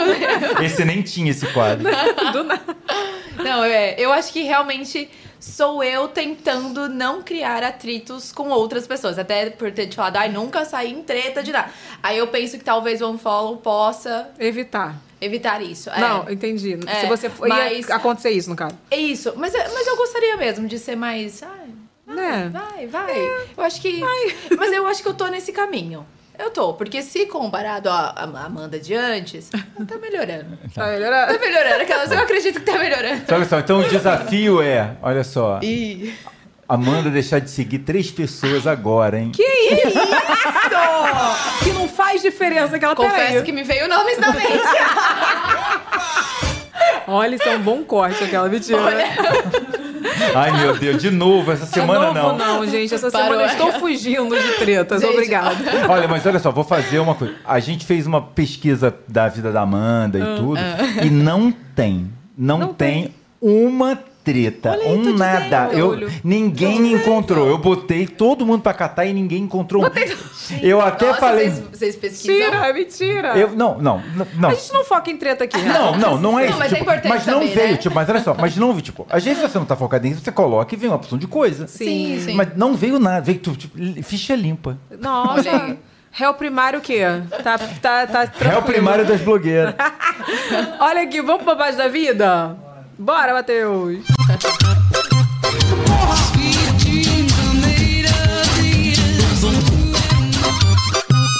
Esse 0.62 0.84
nem 0.84 1.02
tinha 1.02 1.30
esse 1.30 1.46
quadro. 1.48 1.84
Do 2.32 2.44
nada. 2.44 2.62
Não, 3.42 3.64
é, 3.64 3.94
eu 3.98 4.12
acho 4.12 4.32
que 4.32 4.42
realmente 4.42 5.08
sou 5.40 5.82
eu 5.84 6.08
tentando 6.08 6.88
não 6.88 7.22
criar 7.22 7.62
atritos 7.62 8.32
com 8.32 8.48
outras 8.48 8.86
pessoas. 8.86 9.18
Até 9.18 9.50
por 9.50 9.70
ter 9.72 9.86
te 9.88 9.96
falado, 9.96 10.16
ai, 10.16 10.28
nunca 10.30 10.64
saí 10.64 10.90
em 10.92 11.02
treta 11.02 11.42
de 11.42 11.52
nada. 11.52 11.70
Aí 12.02 12.16
eu 12.18 12.26
penso 12.28 12.56
que 12.58 12.64
talvez 12.64 13.02
o 13.02 13.10
unfollow 13.10 13.56
possa 13.58 14.30
Evitar. 14.38 14.94
evitar 15.20 15.60
isso. 15.62 15.90
É. 15.90 16.00
Não, 16.00 16.30
entendi. 16.30 16.78
É, 16.86 17.00
Se 17.00 17.06
você 17.06 17.28
for, 17.28 17.46
mas- 17.48 17.86
ia 17.88 17.94
acontecer 17.96 18.30
isso, 18.30 18.48
no 18.48 18.56
caso. 18.56 18.74
É 18.90 18.96
isso. 18.96 19.32
Mas, 19.36 19.54
é- 19.54 19.68
mas 19.74 19.86
eu 19.86 19.96
gostaria 19.96 20.36
mesmo 20.36 20.66
de 20.66 20.78
ser 20.78 20.96
mais. 20.96 21.42
Ai, 21.42 21.68
Né? 22.06 22.50
vai, 22.52 22.86
vai. 22.86 23.18
Eu 23.56 23.64
acho 23.64 23.80
que. 23.80 24.00
Mas 24.56 24.72
eu 24.72 24.86
acho 24.86 25.02
que 25.02 25.08
eu 25.08 25.14
tô 25.14 25.26
nesse 25.26 25.52
caminho. 25.52 26.06
Eu 26.38 26.50
tô, 26.50 26.74
porque 26.74 27.00
se 27.02 27.26
comparado 27.26 27.88
à 27.88 28.12
Amanda 28.44 28.78
de 28.78 28.94
antes, 28.94 29.50
tá 29.86 29.98
melhorando. 30.00 30.58
Tá 30.74 30.86
melhorando? 30.86 31.32
Tá 31.32 31.38
melhorando, 31.38 31.82
aquelas 31.82 32.10
eu 32.10 32.18
acredito 32.18 32.60
que 32.60 32.66
tá 32.66 32.78
melhorando. 32.78 33.16
Então, 33.16 33.38
olha 33.38 33.46
só, 33.46 33.58
então 33.60 33.80
o 33.80 33.88
desafio 33.88 34.60
é, 34.60 34.96
olha 35.00 35.22
só, 35.22 35.60
E 35.62 36.12
Amanda 36.68 37.08
deixar 37.10 37.38
de 37.40 37.50
seguir 37.50 37.80
três 37.80 38.10
pessoas 38.10 38.66
agora, 38.66 39.18
hein? 39.18 39.30
Que 39.30 39.42
isso? 39.42 39.98
que 41.62 41.70
não 41.72 41.88
faz 41.88 42.20
diferença 42.22 42.76
aquela 42.76 42.96
confesso 42.96 43.16
peraí. 43.16 43.42
que 43.42 43.52
me 43.52 43.62
veio 43.62 43.86
nomes 43.88 44.18
na 44.18 44.32
mente. 44.32 44.48
Olha, 47.06 47.34
isso 47.34 47.46
é 47.46 47.56
um 47.56 47.60
bom 47.60 47.84
corte, 47.84 48.24
aquela 48.24 48.48
mentira. 48.48 48.78
Ai, 50.34 50.52
meu 50.60 50.76
Deus, 50.78 51.00
de 51.00 51.10
novo, 51.10 51.50
essa 51.50 51.66
semana 51.66 52.08
de 52.08 52.14
novo, 52.14 52.38
não. 52.38 52.58
não, 52.60 52.66
gente. 52.66 52.94
Essa 52.94 53.10
Parou. 53.10 53.26
semana 53.28 53.42
eu 53.42 53.48
estou 53.48 53.72
fugindo 53.80 54.38
de 54.38 54.52
tretas. 54.58 55.00
Gente, 55.00 55.12
Obrigada. 55.12 55.56
Olha, 55.88 56.06
mas 56.08 56.24
olha 56.26 56.38
só, 56.38 56.50
vou 56.50 56.64
fazer 56.64 56.98
uma 56.98 57.14
coisa. 57.14 57.34
A 57.44 57.60
gente 57.60 57.84
fez 57.84 58.06
uma 58.06 58.20
pesquisa 58.20 58.94
da 59.08 59.28
vida 59.28 59.50
da 59.50 59.62
Amanda 59.62 60.18
e 60.18 60.36
tudo, 60.36 60.60
e 61.02 61.10
não 61.10 61.52
tem, 61.74 62.10
não, 62.36 62.58
Não 62.58 62.74
tem, 62.74 63.14
uma 63.40 63.98
treta, 64.24 64.70
Olha 64.70 64.82
aí, 64.82 64.92
um 64.94 64.98
dizendo, 65.02 65.18
nada. 65.18 65.68
Eu, 65.72 66.10
ninguém 66.24 66.80
me 66.80 66.92
encontrou. 66.94 67.46
Eu 67.46 67.58
botei 67.58 68.06
todo 68.06 68.46
mundo 68.46 68.62
pra 68.62 68.72
catar 68.72 69.04
e 69.04 69.12
ninguém 69.12 69.42
encontrou. 69.42 69.84
um. 69.84 69.88
Eu 70.62 70.80
até 70.80 71.06
Nossa, 71.08 71.20
falei. 71.20 71.50
Vocês, 71.50 71.64
vocês 71.72 71.96
pesquisam? 71.96 72.34
Mentira, 72.36 72.66
é 72.66 72.72
mentira. 72.72 73.28
Eu, 73.38 73.50
não, 73.50 73.78
não, 73.78 74.02
não, 74.16 74.26
não. 74.38 74.48
A 74.50 74.54
gente 74.54 74.72
não 74.72 74.84
foca 74.84 75.10
em 75.10 75.16
treta 75.16 75.44
aqui. 75.44 75.56
né? 75.58 75.72
Não, 75.72 75.96
não, 75.96 76.18
não 76.18 76.38
é 76.38 76.44
Não, 76.44 76.50
isso. 76.50 76.58
mas 76.58 76.72
é 76.72 76.76
tipo, 76.76 76.82
importante 76.90 77.08
mas 77.08 77.26
não 77.26 77.34
saber, 77.40 77.54
veio, 77.54 77.70
né? 77.72 77.76
tipo, 77.76 77.94
mas 77.94 78.08
olha 78.08 78.20
só, 78.20 78.34
mas 78.38 78.56
não 78.56 78.70
veio, 78.72 78.82
tipo, 78.82 79.06
às 79.10 79.24
vezes 79.24 79.42
você 79.42 79.58
não 79.58 79.66
tá 79.66 79.76
focado 79.76 80.06
nisso, 80.06 80.20
você 80.22 80.32
coloca 80.32 80.74
e 80.74 80.78
vem 80.78 80.88
uma 80.90 80.96
opção 80.96 81.16
de 81.18 81.26
coisa. 81.26 81.66
Sim, 81.66 82.20
sim. 82.24 82.34
Mas 82.34 82.48
não 82.56 82.74
veio 82.74 82.98
nada, 82.98 83.20
veio 83.20 83.38
tipo, 83.38 83.56
tipo, 83.56 84.02
ficha 84.02 84.34
limpa. 84.34 84.78
Olha 84.90 84.98
Nossa. 85.00 85.76
Réu 86.16 86.32
primário 86.34 86.78
o 86.78 86.82
quê? 86.82 87.02
Tá, 87.42 87.58
tá, 87.58 88.06
tá 88.06 88.20
É 88.22 88.24
o 88.24 88.28
tranquilo. 88.28 88.62
primário 88.62 89.04
das 89.04 89.20
blogueiras. 89.20 89.74
Olha 90.78 91.02
aqui, 91.02 91.20
vamos 91.20 91.42
pro 91.42 91.56
babado 91.56 91.76
da 91.76 91.88
vida? 91.88 92.56
Bora, 92.98 93.32
Matheus. 93.34 94.04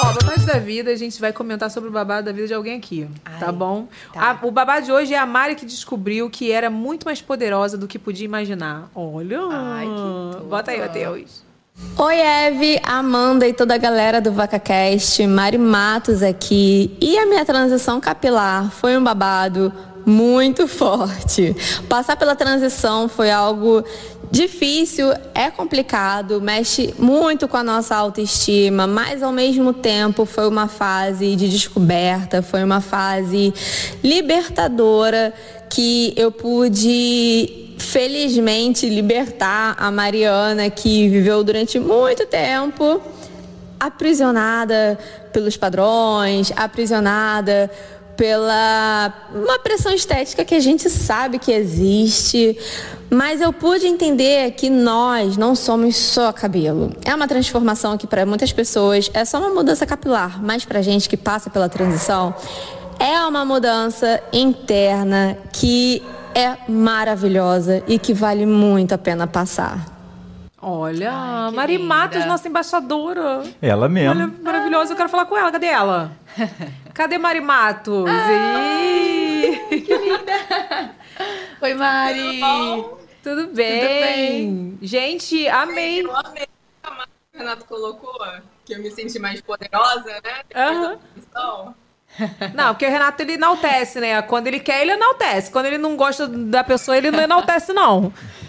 Ó, 0.03 0.13
babado 0.13 0.47
da 0.47 0.59
vida, 0.59 0.91
a 0.91 0.97
gente 0.97 1.21
vai 1.21 1.33
comentar 1.33 1.71
sobre 1.71 1.89
o 1.89 1.93
babado 1.93 2.27
da 2.27 2.33
vida 2.33 2.47
de 2.47 2.55
alguém 2.55 2.77
aqui, 2.77 3.09
tá 3.39 3.47
Ai, 3.47 3.53
bom? 3.53 3.87
tá. 4.13 4.31
A- 4.43 4.47
o 4.47 4.51
babado 4.51 4.85
de 4.87 4.93
hoje 4.93 5.15
é 5.15 5.19
a 5.19 5.25
Mari 5.27 5.55
que 5.55 5.65
descobriu 5.65 6.29
que 6.29 6.51
era 6.51 6.69
muito 6.69 7.05
mais 7.05 7.23
poderosa 7.23 7.79
do 7.79 7.87
que 7.87 7.99
podia 7.99 8.25
imaginar. 8.25 8.91
Olha! 8.95 9.39
Ai. 9.51 9.87
Bota 10.49 10.73
aí, 10.73 10.81
Matheus. 10.81 11.43
Oi, 11.97 12.15
Eve, 12.21 12.81
Amanda 12.85 13.49
e 13.49 13.53
toda 13.53 13.75
a 13.75 13.79
galera 13.79 14.21
do 14.21 14.31
VacaCast, 14.33 15.27
Mari 15.27 15.59
Matos 15.59 16.23
aqui. 16.23 16.97
E 17.01 17.19
a 17.19 17.27
minha 17.27 17.45
transição 17.45 18.01
capilar 18.01 18.71
foi 18.71 18.97
um 18.97 19.03
babado 19.03 19.73
muito 20.05 20.67
forte. 20.69 21.55
Passar 21.89 22.17
pela 22.17 22.35
transição 22.35 23.09
foi 23.09 23.31
algo 23.31 23.85
difícil, 24.31 25.13
é 25.35 25.51
complicado, 25.51 26.41
mexe 26.41 26.93
muito 26.99 27.47
com 27.47 27.57
a 27.57 27.63
nossa 27.63 27.95
autoestima, 27.95 28.87
mas 28.87 29.23
ao 29.23 29.31
mesmo 29.31 29.73
tempo 29.73 30.25
foi 30.25 30.49
uma 30.49 30.67
fase 30.67 31.37
de 31.37 31.49
descoberta, 31.49 32.43
foi 32.43 32.65
uma 32.65 32.81
fase 32.81 33.55
libertadora 34.03 35.33
que 35.71 36.13
eu 36.17 36.33
pude 36.33 37.75
felizmente 37.79 38.89
libertar 38.89 39.77
a 39.79 39.91
Mariana 39.91 40.71
que 40.71 41.09
viveu 41.09 41.45
durante 41.45 41.79
muito 41.79 42.27
tempo 42.27 43.01
aprisionada 43.79 44.99
pelos 45.33 45.57
padrões, 45.57 46.53
aprisionada 46.57 47.71
pela 48.17 49.13
uma 49.35 49.59
pressão 49.59 49.93
estética 49.93 50.45
que 50.45 50.55
a 50.55 50.61
gente 50.61 50.89
sabe 50.89 51.39
que 51.39 51.53
existe, 51.53 52.59
mas 53.11 53.41
eu 53.41 53.53
pude 53.53 53.87
entender 53.87 54.53
que 54.53 54.69
nós 54.71 55.37
não 55.37 55.55
somos 55.55 55.97
só 55.97 56.33
cabelo. 56.33 56.93
É 57.05 57.15
uma 57.15 57.29
transformação 57.29 57.97
que 57.97 58.07
para 58.07 58.25
muitas 58.25 58.53
pessoas 58.53 59.11
é 59.15 59.25
só 59.25 59.39
uma 59.39 59.51
mudança 59.51 59.87
capilar, 59.87 60.43
mas 60.43 60.65
para 60.65 60.83
gente 60.83 61.09
que 61.09 61.17
passa 61.17 61.51
pela 61.51 61.69
transição 61.69 62.35
é 62.99 63.21
uma 63.27 63.45
mudança 63.45 64.23
interna 64.33 65.37
que 65.53 66.03
é 66.35 66.57
maravilhosa 66.69 67.83
e 67.87 67.99
que 67.99 68.13
vale 68.13 68.47
muito 68.47 68.93
a 68.93 68.99
pena 68.99 69.27
passar. 69.27 69.87
Olha, 70.61 71.11
Ai, 71.13 71.51
Mari 71.51 71.77
linda. 71.77 71.95
Matos, 71.95 72.25
nossa 72.25 72.49
embaixadora. 72.49 73.43
Ela 73.61 73.87
mesmo. 73.89 74.11
Olha, 74.11 74.33
maravilhosa. 74.43 74.93
Eu 74.93 74.97
quero 74.97 75.11
falar 75.11 75.27
com 75.27 75.37
ela. 75.37 75.53
Cadê 75.53 75.67
ela? 75.67 76.13
Cadê 76.95 77.19
Mari 77.19 77.41
Matos? 77.41 78.09
Ih, 78.09 79.61
Oi, 81.61 81.75
Mari. 81.75 82.41
Tudo 83.23 83.49
bem? 83.49 83.81
bem? 83.81 84.79
Gente, 84.81 85.49
amei. 85.49 86.03
Eu 86.03 86.15
amei 86.17 86.47
a 86.85 86.89
que 86.89 87.37
o 87.37 87.39
Renato 87.39 87.65
colocou, 87.65 88.15
que 88.65 88.75
eu 88.75 88.79
me 88.79 88.91
senti 88.93 89.19
mais 89.19 89.41
poderosa, 89.41 90.21
né? 90.23 90.43
Aham. 90.55 90.99
Então, 91.17 91.75
Não, 92.55 92.73
porque 92.75 92.87
o 92.87 92.91
Renato 92.91 93.23
ele 93.23 93.33
enaltece, 93.33 93.99
né? 93.99 94.23
Quando 94.23 94.47
ele 94.47 94.61
quer, 94.61 94.83
ele 94.83 94.93
enaltece. 94.93 95.51
Quando 95.51 95.67
ele 95.67 95.79
não 95.79 95.97
gosta 95.97 96.29
da 96.29 96.63
pessoa, 96.63 96.97
ele 96.97 97.11
não 97.11 97.21
enaltece, 97.21 97.73
não. 97.73 98.13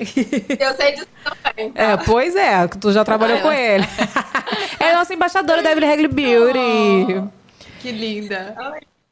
eu 0.59 0.73
sei 0.75 0.91
disso 0.93 1.07
também. 1.43 1.71
É, 1.73 1.97
pois 1.97 2.35
é, 2.35 2.67
tu 2.67 2.91
já 2.91 3.03
trabalhou 3.03 3.39
Ah, 3.39 3.41
com 3.41 3.51
ele. 3.51 3.83
É 4.79 4.91
a 4.91 4.95
nossa 4.99 5.13
embaixadora 5.15 5.63
da 5.63 5.71
Evelyn 5.71 5.87
Regli 5.89 6.07
Beauty. 6.07 7.23
Que 7.85 7.91
linda. 7.91 8.55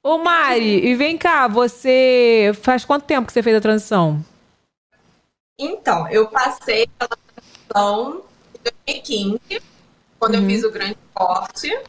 Ô, 0.02 0.18
Mari, 0.18 0.84
e 0.88 0.96
vem 0.96 1.16
cá, 1.16 1.48
você. 1.48 2.52
Faz 2.64 2.84
quanto 2.84 3.06
tempo 3.06 3.28
que 3.28 3.32
você 3.34 3.44
fez 3.44 3.56
a 3.56 3.62
transição? 3.62 4.26
Então, 5.60 6.08
eu 6.10 6.28
passei 6.28 6.88
pela 6.98 7.10
transição 7.72 8.24
em 8.56 8.60
2015, 8.88 9.62
quando 10.20 10.36
eu 10.36 10.46
fiz 10.48 10.64
o 10.64 10.72
grande 10.72 10.98
corte. 11.14 11.80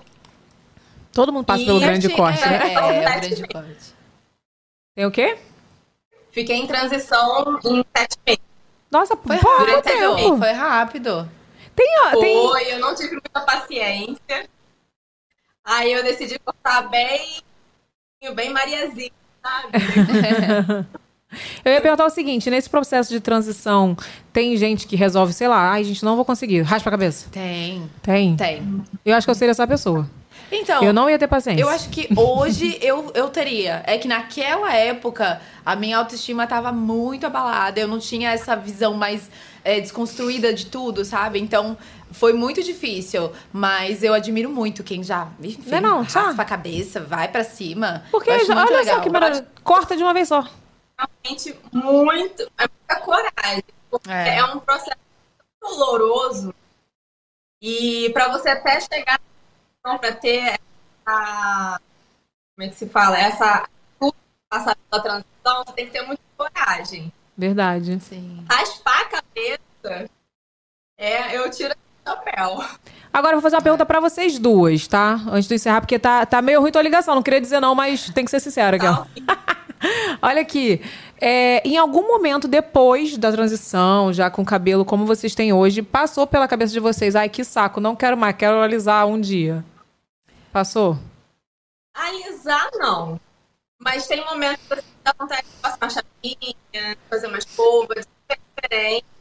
Todo 1.11 1.33
mundo 1.33 1.47
passa 1.47 1.63
E 1.63 1.67
pelo 1.67 1.81
grande 1.81 2.07
tinha- 2.09 2.17
corte, 2.19 2.41
né? 2.47 2.57
É, 2.69 2.75
é, 2.75 2.81
o 2.81 2.83
Sete 2.83 3.03
grande 3.03 3.29
meses. 3.29 3.47
corte. 3.53 3.95
Tem 4.95 5.07
o 5.07 5.11
quê? 5.11 5.39
Fiquei 6.33 6.57
em 6.57 6.67
transição 6.67 7.59
em 7.65 7.83
sete 7.97 8.19
meses. 8.27 8.43
Nossa, 8.91 9.17
Foi 9.17 9.39
pouco 9.39 9.65
rápido. 9.65 9.83
tempo. 9.83 10.37
Foi 10.39 10.53
rápido. 10.53 11.31
Tem, 11.75 11.87
ó, 12.05 12.21
tem, 12.21 12.49
Foi, 12.49 12.73
eu 12.75 12.79
não 12.79 12.95
tive 12.95 13.13
muita 13.13 13.41
paciência. 13.41 14.49
Aí 15.65 15.93
eu 15.93 16.03
decidi 16.03 16.39
cortar 16.39 16.83
bem, 16.89 17.41
bem 18.35 18.51
Mariazinha, 18.51 19.11
sabe? 19.43 20.87
Eu 21.65 21.73
ia 21.73 21.81
perguntar 21.81 22.05
o 22.05 22.11
seguinte: 22.11 22.49
nesse 22.49 22.71
processo 22.71 23.11
de 23.11 23.19
transição, 23.19 23.97
tem 24.33 24.57
gente 24.57 24.87
que 24.87 24.95
resolve, 24.97 25.33
sei 25.33 25.49
lá, 25.49 25.73
ai, 25.73 25.83
gente, 25.83 26.05
não 26.05 26.17
vou 26.17 26.25
conseguir, 26.25 26.63
raspa 26.63 26.91
a 26.91 26.93
cabeça. 26.93 27.29
Tem, 27.31 27.91
Tem? 28.03 28.37
tem. 28.37 28.85
Eu 29.05 29.17
acho 29.17 29.27
que 29.27 29.31
eu 29.31 29.35
seria 29.35 29.51
essa 29.51 29.67
pessoa. 29.67 30.09
Então, 30.53 30.85
eu 30.85 30.93
não 30.93 31.11
ia 31.11 31.19
ter 31.19 31.27
paciência. 31.27 31.63
Eu 31.63 31.69
acho 31.69 31.89
que 31.89 32.09
hoje 32.17 32.79
eu, 32.81 33.11
eu 33.15 33.29
teria. 33.29 33.83
É 33.87 33.99
que 33.99 34.07
naquela 34.07 34.73
época 34.73 35.41
a 35.65 35.75
minha 35.75 35.99
autoestima 35.99 36.47
tava 36.47 36.71
muito 36.71 37.27
abalada. 37.27 37.81
Eu 37.81 37.89
não 37.89 37.99
tinha 37.99 38.31
essa 38.31 38.55
visão 38.55 38.95
mais 38.95 39.29
é, 39.65 39.81
desconstruída 39.81 40.53
de 40.53 40.67
tudo, 40.67 41.05
sabe? 41.05 41.41
Então 41.41 41.77
foi 42.15 42.33
muito 42.33 42.63
difícil. 42.63 43.33
Mas 43.53 44.03
eu 44.03 44.15
admiro 44.15 44.49
muito 44.49 44.83
quem 44.83 45.03
já, 45.03 45.29
enfim, 45.43 45.63
Não 45.71 45.79
é 45.79 45.81
não, 45.81 46.05
tá. 46.05 46.21
raspa 46.23 46.43
a 46.43 46.47
cabeça, 46.47 47.01
vai 47.01 47.29
pra 47.29 47.45
cima. 47.45 48.05
Porque, 48.11 48.31
Eu 48.31 48.35
acho 48.37 48.47
já- 48.47 48.55
muito 48.55 48.69
olha 48.71 48.79
legal. 48.81 48.97
só 48.97 49.01
que 49.03 49.11
maravilha. 49.11 49.47
Corta 49.63 49.97
de 49.97 50.03
uma 50.03 50.15
vez 50.15 50.29
só. 50.29 50.45
Realmente 50.99 51.59
muito, 51.73 52.43
é 52.59 52.69
muita 52.69 53.01
coragem. 53.05 53.65
Porque 53.91 54.11
É. 54.11 54.39
é, 54.39 54.45
um 54.45 54.59
processo 54.61 54.97
muito 55.63 55.77
doloroso. 55.77 56.55
E 57.61 58.11
para 58.13 58.29
você 58.29 58.51
até 58.51 58.81
chegar 58.81 59.21
para 59.83 60.13
ter 60.15 60.59
essa. 61.07 61.81
Como 62.57 62.67
é 62.67 62.69
que 62.69 62.75
se 62.77 62.89
fala? 62.89 63.19
Essa. 63.19 63.69
Passar 64.51 64.77
pela 64.89 65.03
transição, 65.03 65.65
você 65.67 65.73
tem 65.73 65.87
que 65.87 65.93
ter 65.93 66.03
muita 66.03 66.23
coragem. 66.37 67.13
Verdade. 67.37 67.99
Sim. 68.01 68.45
Raspar 68.49 69.01
a 69.01 69.05
cabeça, 69.07 70.11
é, 70.97 71.37
eu 71.37 71.51
tiro 71.51 71.75
chapéu. 72.07 72.65
Agora 73.13 73.33
eu 73.33 73.41
vou 73.41 73.43
fazer 73.43 73.57
uma 73.57 73.63
pergunta 73.63 73.87
pra 73.87 74.01
vocês 74.01 74.39
duas, 74.39 74.87
tá? 74.87 75.21
Antes 75.29 75.49
de 75.49 75.55
encerrar, 75.55 75.81
porque 75.81 75.99
tá, 75.99 76.27
tá 76.27 76.43
meio 76.43 76.61
ruim 76.61 76.73
tua 76.73 76.83
ligação. 76.83 77.15
Não 77.15 77.23
queria 77.23 77.41
dizer 77.41 77.61
não, 77.61 77.75
mas 77.75 78.11
tem 78.11 78.25
que 78.25 78.31
ser 78.31 78.41
sincera 78.41 78.77
aqui. 78.77 78.87
Olha 80.23 80.41
aqui. 80.41 80.81
é, 81.21 81.67
em 81.67 81.77
algum 81.77 82.07
momento 82.07 82.49
depois 82.49 83.17
da 83.17 83.31
transição, 83.31 84.13
já 84.13 84.31
com 84.31 84.43
o 84.43 84.45
cabelo 84.45 84.85
como 84.85 85.07
vocês 85.07 85.35
têm 85.35 85.53
hoje, 85.53 85.83
passou 85.83 86.27
pela 86.27 86.49
cabeça 86.49 86.73
de 86.73 86.81
vocês, 86.81 87.15
ai, 87.15 87.29
que 87.29 87.45
saco, 87.45 87.81
não 87.81 87.95
quero 87.95 88.17
mais, 88.17 88.37
quero 88.37 88.61
alisar 88.61 89.07
um 89.07 89.21
dia. 89.21 89.65
Passou? 90.53 90.99
Alisar, 91.95 92.71
não. 92.75 93.21
Mas 93.81 94.07
tem 94.07 94.25
momentos 94.25 94.59
que 94.69 94.77
você 94.77 94.85
dá 95.03 95.15
vontade 95.19 95.43
de 95.43 95.61
passar 95.61 95.79
uma 95.83 95.91
chapinha, 95.91 96.97
fazer 97.11 97.27
uma 97.27 97.39
escova, 97.39 97.95
ser 97.95 98.39
diferente. 98.57 99.14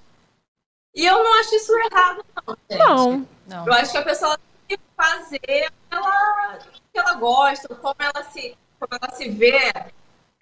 E 0.95 1.05
eu 1.05 1.23
não 1.23 1.39
acho 1.39 1.55
isso 1.55 1.71
errado, 1.79 2.25
não, 2.35 2.57
gente. 2.69 2.79
Não. 2.79 3.27
Não. 3.47 3.67
Eu 3.67 3.73
acho 3.73 3.91
que 3.91 3.97
a 3.97 4.03
pessoa 4.03 4.37
tem 4.67 4.77
que 4.77 4.83
fazer 4.95 5.37
o 5.37 5.39
que 5.39 5.95
ela, 5.95 6.59
o 6.59 6.91
que 6.93 6.99
ela 6.99 7.13
gosta, 7.15 7.67
como 7.75 7.95
ela, 7.99 8.23
se, 8.25 8.57
como 8.79 8.99
ela 9.01 9.13
se 9.15 9.29
vê. 9.29 9.73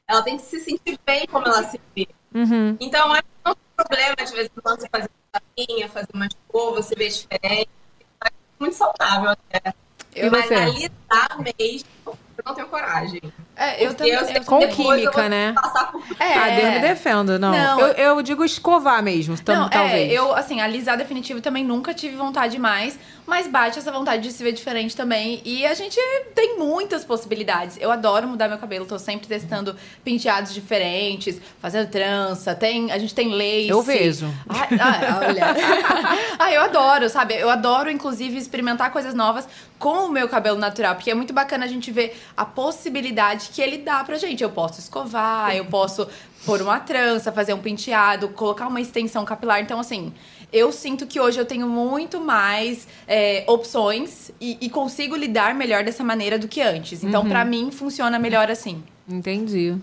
Ela 0.07 0.21
tem 0.21 0.37
que 0.37 0.43
se 0.43 0.59
sentir 0.59 0.99
bem 1.05 1.25
como 1.27 1.47
ela 1.47 1.63
se 1.63 1.79
vê. 1.95 2.07
Uhum. 2.33 2.77
Então, 2.79 3.07
eu 3.07 3.13
acho 3.13 3.23
que 3.23 3.29
não 3.45 3.55
tem 3.55 3.63
problema, 3.75 4.15
de 4.15 4.33
vez 4.33 4.47
em 4.47 4.61
quando, 4.61 4.81
você 4.81 4.89
fazer 4.89 5.09
uma 5.09 5.41
chapinha, 5.41 5.89
fazer 5.89 6.09
uma 6.13 6.27
escova, 6.27 6.81
você 6.81 6.95
vê 6.95 7.07
diferente. 7.07 7.69
Eu 7.99 8.17
acho 8.19 8.33
muito 8.59 8.75
saudável 8.75 9.31
até. 9.31 9.73
E 10.13 10.29
Mas 10.29 10.45
você? 10.45 10.55
alisar 10.55 11.39
mesmo, 11.39 11.87
eu 12.05 12.43
não 12.45 12.53
tenho 12.53 12.67
coragem. 12.67 13.21
É, 13.61 13.85
eu 13.85 13.93
também. 13.93 14.13
eu 14.13 14.25
sei 14.25 14.37
eu 14.37 14.39
que 14.41 14.47
Com 14.47 14.67
química, 14.67 15.29
né? 15.29 15.53
É. 16.19 16.33
Ah, 16.33 16.49
Deus 16.49 16.73
me 16.73 16.79
defenda, 16.79 17.37
não. 17.37 17.51
Não. 17.51 17.79
Eu, 17.79 17.87
eu 17.93 18.21
digo 18.23 18.43
escovar 18.43 19.03
mesmo, 19.03 19.35
Não, 19.47 19.69
talvez. 19.69 20.09
é, 20.09 20.13
eu, 20.13 20.33
assim, 20.35 20.59
alisar 20.59 20.97
definitivo 20.97 21.41
também 21.41 21.63
nunca 21.63 21.93
tive 21.93 22.15
vontade 22.15 22.57
mais, 22.57 22.97
mas 23.27 23.47
bate 23.47 23.77
essa 23.77 23.91
vontade 23.91 24.23
de 24.23 24.31
se 24.31 24.43
ver 24.43 24.51
diferente 24.51 24.95
também. 24.95 25.41
E 25.45 25.63
a 25.65 25.75
gente 25.75 25.95
tem 26.33 26.57
muitas 26.57 27.05
possibilidades. 27.05 27.77
Eu 27.79 27.91
adoro 27.91 28.27
mudar 28.27 28.47
meu 28.47 28.57
cabelo, 28.57 28.85
tô 28.85 28.97
sempre 28.97 29.27
testando 29.27 29.75
penteados 30.03 30.53
diferentes, 30.53 31.39
fazendo 31.61 31.87
trança, 31.89 32.55
tem, 32.55 32.91
a 32.91 32.97
gente 32.97 33.13
tem 33.13 33.29
lace. 33.29 33.69
Eu 33.69 33.83
vejo. 33.83 34.33
Ai, 34.49 34.67
ai, 34.79 35.27
olha. 35.27 35.45
ah, 36.39 36.51
eu 36.51 36.61
adoro, 36.61 37.09
sabe? 37.09 37.35
Eu 37.35 37.49
adoro, 37.49 37.91
inclusive, 37.91 38.37
experimentar 38.37 38.91
coisas 38.91 39.13
novas 39.13 39.47
com 39.77 40.05
o 40.05 40.09
meu 40.09 40.29
cabelo 40.29 40.57
natural, 40.57 40.95
porque 40.95 41.09
é 41.09 41.15
muito 41.15 41.33
bacana 41.33 41.65
a 41.65 41.67
gente 41.67 41.91
ver 41.91 42.19
a 42.37 42.45
possibilidade 42.45 43.50
que 43.51 43.61
ele 43.61 43.77
dá 43.79 44.03
pra 44.03 44.17
gente. 44.17 44.41
Eu 44.41 44.49
posso 44.49 44.79
escovar, 44.79 45.55
eu 45.55 45.65
posso 45.65 46.07
pôr 46.45 46.61
uma 46.61 46.79
trança, 46.79 47.31
fazer 47.31 47.53
um 47.53 47.59
penteado, 47.59 48.29
colocar 48.29 48.67
uma 48.67 48.81
extensão 48.81 49.23
capilar. 49.25 49.61
Então, 49.61 49.79
assim, 49.79 50.13
eu 50.51 50.71
sinto 50.71 51.05
que 51.05 51.19
hoje 51.19 51.39
eu 51.39 51.45
tenho 51.45 51.67
muito 51.67 52.19
mais 52.19 52.87
é, 53.07 53.43
opções 53.47 54.31
e, 54.39 54.57
e 54.61 54.69
consigo 54.69 55.15
lidar 55.15 55.53
melhor 55.53 55.83
dessa 55.83 56.03
maneira 56.03 56.39
do 56.39 56.47
que 56.47 56.61
antes. 56.61 57.03
Então, 57.03 57.27
pra 57.27 57.45
mim, 57.45 57.71
funciona 57.71 58.17
melhor 58.17 58.49
assim. 58.49 58.83
Entendi. 59.07 59.75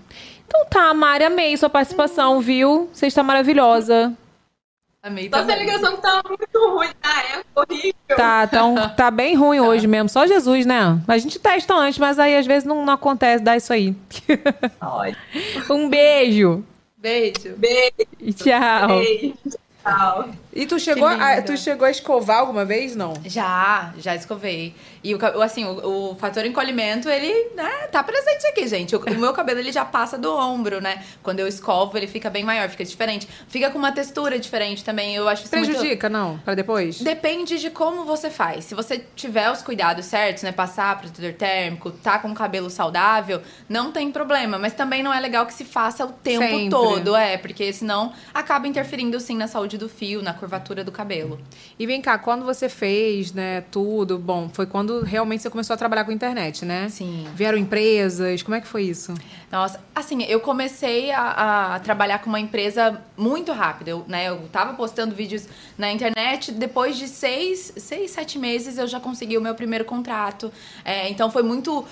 Então 0.47 0.65
tá, 0.65 0.95
Mari, 0.95 1.25
amei 1.25 1.57
sua 1.57 1.69
participação, 1.69 2.41
viu? 2.41 2.89
Você 2.93 3.07
está 3.07 3.23
maravilhosa. 3.23 4.17
Amei 5.09 5.27
Nossa, 5.31 5.45
a 5.45 5.47
também. 5.47 5.67
ligação 5.67 5.97
tá 5.97 6.23
muito 6.29 6.71
ruim, 6.71 6.91
tá? 7.01 7.23
É 7.23 7.43
horrível. 7.59 7.95
Tá, 8.15 8.47
tão, 8.47 8.75
tá 8.95 9.11
bem 9.11 9.35
ruim 9.35 9.59
hoje 9.59 9.87
mesmo. 9.87 10.09
Só 10.09 10.27
Jesus, 10.27 10.67
né? 10.67 11.01
A 11.09 11.17
gente 11.17 11.39
testa 11.39 11.75
antes, 11.75 11.99
mas 11.99 12.19
aí 12.19 12.37
às 12.37 12.47
vezes 12.47 12.65
não, 12.65 12.85
não 12.85 12.93
acontece, 12.93 13.43
dá 13.43 13.57
isso 13.57 13.73
aí. 13.73 13.97
Olha, 14.81 15.17
um 15.71 15.89
beijo. 15.89 16.63
Beijo. 16.99 17.55
beijo, 17.57 18.35
tchau. 18.37 18.99
beijo. 18.99 19.35
Tchau. 19.83 20.29
E 20.53 20.67
tu 20.67 20.79
chegou, 20.79 21.07
a, 21.07 21.41
tu 21.41 21.57
chegou 21.57 21.87
a 21.87 21.91
escovar 21.91 22.41
alguma 22.41 22.65
vez, 22.65 22.95
não? 22.95 23.15
Já, 23.25 23.95
já 23.97 24.15
escovei. 24.15 24.75
E 25.09 25.15
o, 25.15 25.43
assim, 25.43 25.65
o, 25.65 26.11
o 26.11 26.15
fator 26.17 26.45
encolhimento, 26.45 27.09
ele 27.09 27.33
né, 27.57 27.87
tá 27.91 28.03
presente 28.03 28.47
aqui, 28.47 28.69
gente. 28.69 28.95
O, 28.95 28.99
o 28.99 29.19
meu 29.19 29.33
cabelo, 29.33 29.59
ele 29.59 29.73
já 29.73 29.83
passa 29.83 30.19
do 30.19 30.31
ombro, 30.37 30.83
né? 30.83 31.03
Quando 31.23 31.41
eu 31.41 31.49
escovo, 31.49 31.97
ele 31.97 32.07
fica 32.07 32.29
bem 32.29 32.45
maior, 32.45 32.69
fica 32.69 32.85
diferente. 32.85 33.27
Fica 33.49 33.71
com 33.71 33.79
uma 33.79 33.91
textura 33.91 34.39
diferente 34.39 34.85
também. 34.85 35.15
Eu 35.15 35.27
acho 35.27 35.45
isso 35.47 35.57
muito... 35.57 35.71
Prejudica, 35.71 36.11
não? 36.11 36.37
Pra 36.45 36.55
depois? 36.55 37.01
Depende 37.01 37.59
de 37.59 37.71
como 37.71 38.05
você 38.05 38.29
faz. 38.29 38.67
Se 38.67 38.75
você 38.75 39.03
tiver 39.17 39.51
os 39.51 39.63
cuidados 39.63 40.05
certos, 40.05 40.43
né? 40.43 40.53
Passar 40.53 41.01
protetor 41.01 41.33
térmico, 41.33 41.91
tá 41.91 42.19
com 42.19 42.29
o 42.29 42.35
cabelo 42.35 42.69
saudável, 42.69 43.41
não 43.67 43.91
tem 43.91 44.13
problema. 44.13 44.59
Mas 44.59 44.75
também 44.75 45.03
não 45.03 45.15
é 45.15 45.19
legal 45.21 45.47
que 45.47 45.55
se 45.55 45.65
faça 45.65 46.05
o 46.05 46.13
tempo 46.13 46.45
Sempre. 46.45 46.69
todo, 46.69 47.17
é. 47.17 47.39
Porque 47.39 47.73
senão 47.73 48.13
acaba 48.35 48.69
interferindo, 48.69 49.19
sim, 49.19 49.39
na 49.39 49.49
saúde 49.49 49.79
do 49.79 49.89
fio, 49.89 50.21
na 50.21 50.35
curvatura 50.35 50.85
do 50.85 50.93
cabelo. 50.93 51.41
E 51.79 51.87
vem 51.87 52.03
cá, 52.03 52.19
quando 52.19 52.45
você 52.45 52.69
fez, 52.69 53.33
né, 53.33 53.63
tudo, 53.71 54.19
bom, 54.19 54.51
foi 54.53 54.67
quando 54.67 54.98
realmente 55.03 55.43
você 55.43 55.51
começou 55.51 55.75
a 55.75 55.77
trabalhar 55.77 56.05
com 56.05 56.13
internet, 56.13 56.65
né? 56.65 56.89
Sim. 56.89 57.27
Vieram 57.35 57.59
empresas, 57.59 58.43
como 58.43 58.55
é 58.55 58.61
que 58.61 58.67
foi 58.67 58.85
isso? 58.85 59.15
Nossa, 59.51 59.81
assim, 59.95 60.23
eu 60.25 60.41
comecei 60.41 61.11
a, 61.11 61.75
a 61.75 61.81
trabalhar 61.81 62.19
com 62.19 62.29
uma 62.29 62.41
empresa 62.41 63.03
muito 63.17 63.53
rápido, 63.53 63.89
eu, 63.89 64.05
né? 64.07 64.29
Eu 64.29 64.49
tava 64.53 64.75
postando 64.75 65.15
vídeos 65.15 65.47
na 65.77 65.91
internet, 65.91 66.53
depois 66.53 66.97
de 66.97 67.09
seis, 67.09 67.73
seis 67.77 68.11
sete 68.11 68.39
meses 68.39 68.79
eu 68.79 68.87
já 68.87 69.01
consegui 69.01 69.37
o 69.39 69.41
meu 69.41 69.55
primeiro 69.55 69.85
contrato. 69.85 70.53
É, 70.85 71.09
então 71.09 71.31
foi 71.31 71.43
muito 71.43 71.85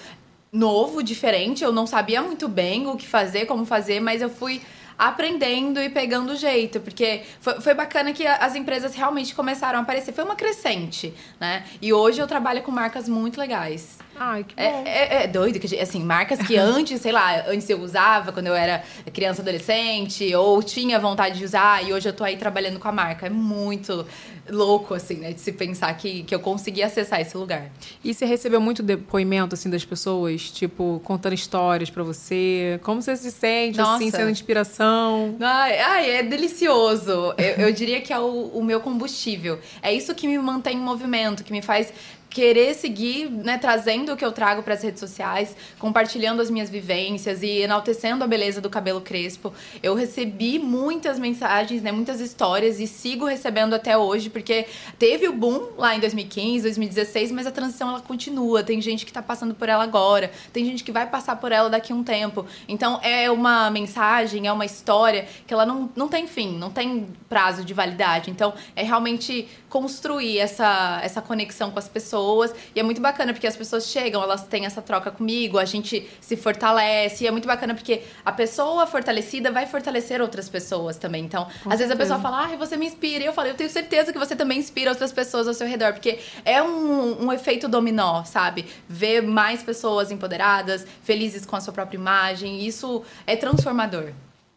novo, 0.52 1.02
diferente, 1.02 1.62
eu 1.62 1.72
não 1.72 1.86
sabia 1.86 2.22
muito 2.22 2.48
bem 2.48 2.86
o 2.86 2.96
que 2.96 3.07
fazer, 3.07 3.46
como 3.46 3.64
fazer, 3.66 4.00
mas 4.00 4.22
eu 4.22 4.30
fui 4.30 4.62
aprendendo 4.99 5.80
e 5.80 5.88
pegando 5.88 6.32
o 6.32 6.36
jeito, 6.36 6.80
porque 6.80 7.22
foi, 7.40 7.61
foi 7.61 7.74
bacana 7.74 8.12
que 8.12 8.26
as 8.26 8.55
empresas 8.55 8.94
realmente 8.94 9.34
começaram 9.34 9.78
a 9.78 9.82
aparecer, 9.82 10.12
foi 10.12 10.24
uma 10.24 10.36
crescente, 10.36 11.12
né? 11.38 11.64
E 11.80 11.92
hoje 11.92 12.20
eu 12.20 12.26
trabalho 12.26 12.62
com 12.62 12.70
marcas 12.70 13.09
muito 13.09 13.38
legais. 13.38 13.99
Ai, 14.18 14.44
que 14.44 14.54
É, 14.56 14.70
bom. 14.70 14.82
é- 14.86 15.24
é 15.24 15.26
doido, 15.26 15.58
que, 15.58 15.76
assim, 15.78 16.02
marcas 16.02 16.38
que 16.46 16.56
antes, 16.58 17.00
sei 17.00 17.12
lá, 17.12 17.44
antes 17.48 17.68
eu 17.68 17.80
usava 17.80 18.32
quando 18.32 18.46
eu 18.46 18.54
era 18.54 18.82
criança, 19.12 19.42
adolescente, 19.42 20.34
ou 20.34 20.62
tinha 20.62 20.98
vontade 20.98 21.38
de 21.38 21.44
usar, 21.44 21.84
e 21.86 21.92
hoje 21.92 22.08
eu 22.08 22.12
tô 22.12 22.24
aí 22.24 22.36
trabalhando 22.36 22.78
com 22.78 22.88
a 22.88 22.92
marca. 22.92 23.26
É 23.26 23.30
muito 23.30 24.06
louco, 24.48 24.94
assim, 24.94 25.14
né, 25.16 25.32
de 25.32 25.40
se 25.40 25.52
pensar 25.52 25.92
que, 25.96 26.22
que 26.22 26.34
eu 26.34 26.38
consegui 26.40 26.82
acessar 26.82 27.20
esse 27.20 27.36
lugar. 27.36 27.68
E 28.04 28.14
você 28.14 28.24
recebeu 28.24 28.60
muito 28.60 28.82
depoimento, 28.82 29.54
assim, 29.54 29.68
das 29.68 29.84
pessoas, 29.84 30.50
tipo, 30.50 31.00
contando 31.04 31.32
histórias 31.34 31.90
pra 31.90 32.02
você? 32.04 32.78
Como 32.82 33.02
você 33.02 33.16
se 33.16 33.30
sente, 33.32 33.80
assim, 33.80 34.04
Nossa. 34.06 34.16
sendo 34.18 34.30
inspiração? 34.30 35.36
Ai, 35.40 35.78
ai, 35.80 36.10
é 36.10 36.22
delicioso. 36.22 37.34
Eu, 37.36 37.66
eu 37.66 37.72
diria 37.72 38.00
que 38.00 38.12
é 38.12 38.18
o, 38.18 38.50
o 38.54 38.64
meu 38.64 38.80
combustível. 38.80 39.58
É 39.82 39.92
isso 39.92 40.14
que 40.14 40.26
me 40.28 40.38
mantém 40.38 40.76
em 40.76 40.80
movimento, 40.80 41.42
que 41.42 41.52
me 41.52 41.60
faz 41.62 41.92
querer 42.37 42.74
seguir, 42.74 43.30
né, 43.30 43.57
trazendo 43.57 44.12
o 44.12 44.16
que 44.16 44.22
eu 44.22 44.30
trago 44.30 44.62
para 44.62 44.74
as 44.74 44.82
redes 44.82 45.01
sociais, 45.01 45.57
compartilhando 45.78 46.43
as 46.43 46.51
minhas 46.51 46.68
vivências 46.68 47.43
e 47.43 47.62
enaltecendo 47.62 48.22
a 48.22 48.26
beleza 48.26 48.61
do 48.61 48.68
cabelo 48.68 49.01
crespo. 49.01 49.55
Eu 49.82 49.95
recebi 49.95 50.59
muitas 50.59 51.18
mensagens, 51.18 51.82
né, 51.82 51.91
muitas 51.91 52.20
histórias 52.20 52.78
e 52.78 52.87
sigo 52.87 53.24
recebendo 53.24 53.72
até 53.72 53.97
hoje, 53.97 54.28
porque 54.28 54.66
teve 54.99 55.26
o 55.26 55.32
boom 55.32 55.70
lá 55.78 55.97
em 55.97 56.01
2015, 56.01 56.64
2016, 56.64 57.32
mas 57.32 57.47
a 57.47 57.51
transição 57.51 57.89
ela 57.89 58.03
continua. 58.03 58.62
Tem 58.62 58.82
gente 58.82 59.07
que 59.07 59.12
tá 59.14 59.22
passando 59.22 59.55
por 59.55 59.70
ela 59.70 59.82
agora, 59.82 60.30
tem 60.53 60.62
gente 60.62 60.84
que 60.84 60.93
vai 60.93 61.07
passar 61.07 61.37
por 61.37 61.53
ela 61.53 61.70
daqui 61.70 61.91
a 61.91 61.97
um 61.97 62.05
tempo. 62.05 62.45
Então 62.68 63.01
é 63.03 63.30
uma 63.30 63.70
mensagem, 63.70 64.47
é 64.47 64.53
uma 64.53 64.66
história 64.66 65.26
que 65.47 65.55
ela 65.55 65.64
não, 65.64 65.91
não 65.97 66.07
tem 66.07 66.26
fim, 66.26 66.59
não 66.59 66.68
tem 66.68 67.09
prazo 67.30 67.64
de 67.64 67.72
validade. 67.72 68.30
Então 68.30 68.53
é 68.74 68.82
realmente 68.82 69.49
construir 69.76 70.38
essa, 70.38 71.00
essa 71.02 71.20
conexão 71.20 71.70
com 71.70 71.78
as 71.78 71.86
pessoas. 71.86 72.50
E 72.74 72.80
é 72.80 72.82
muito 72.82 72.98
bacana 72.98 73.34
porque 73.34 73.46
as 73.46 73.54
pessoas 73.54 73.86
chegam, 73.88 74.22
elas 74.22 74.46
têm 74.46 74.64
essa 74.64 74.80
troca 74.80 75.10
comigo, 75.10 75.58
a 75.58 75.66
gente 75.66 76.08
se 76.18 76.34
fortalece. 76.34 77.24
E 77.24 77.26
é 77.26 77.30
muito 77.30 77.46
bacana 77.46 77.74
porque 77.74 78.02
a 78.24 78.32
pessoa 78.32 78.86
fortalecida 78.86 79.50
vai 79.50 79.66
fortalecer 79.66 80.22
outras 80.22 80.48
pessoas 80.48 80.96
também. 80.96 81.22
Então, 81.22 81.46
às 81.66 81.78
vezes 81.78 81.90
a 81.90 81.96
pessoa 81.96 82.18
fala, 82.18 82.46
ai, 82.46 82.56
você 82.56 82.74
me 82.74 82.86
inspira. 82.86 83.24
E 83.24 83.26
eu 83.26 83.34
falo, 83.34 83.48
eu 83.48 83.54
tenho 83.54 83.68
certeza 83.68 84.14
que 84.14 84.18
você 84.18 84.34
também 84.34 84.58
inspira 84.58 84.90
outras 84.90 85.12
pessoas 85.12 85.46
ao 85.46 85.52
seu 85.52 85.66
redor. 85.66 85.92
Porque 85.92 86.20
é 86.42 86.62
um, 86.62 87.26
um 87.26 87.32
efeito 87.32 87.68
dominó, 87.68 88.24
sabe? 88.24 88.64
Ver 88.88 89.20
mais 89.20 89.62
pessoas 89.62 90.10
empoderadas, 90.10 90.86
felizes 91.02 91.44
com 91.44 91.54
a 91.54 91.60
sua 91.60 91.74
própria 91.74 91.98
imagem. 91.98 92.64
Isso 92.64 93.04
é 93.26 93.36
transformador. 93.36 94.12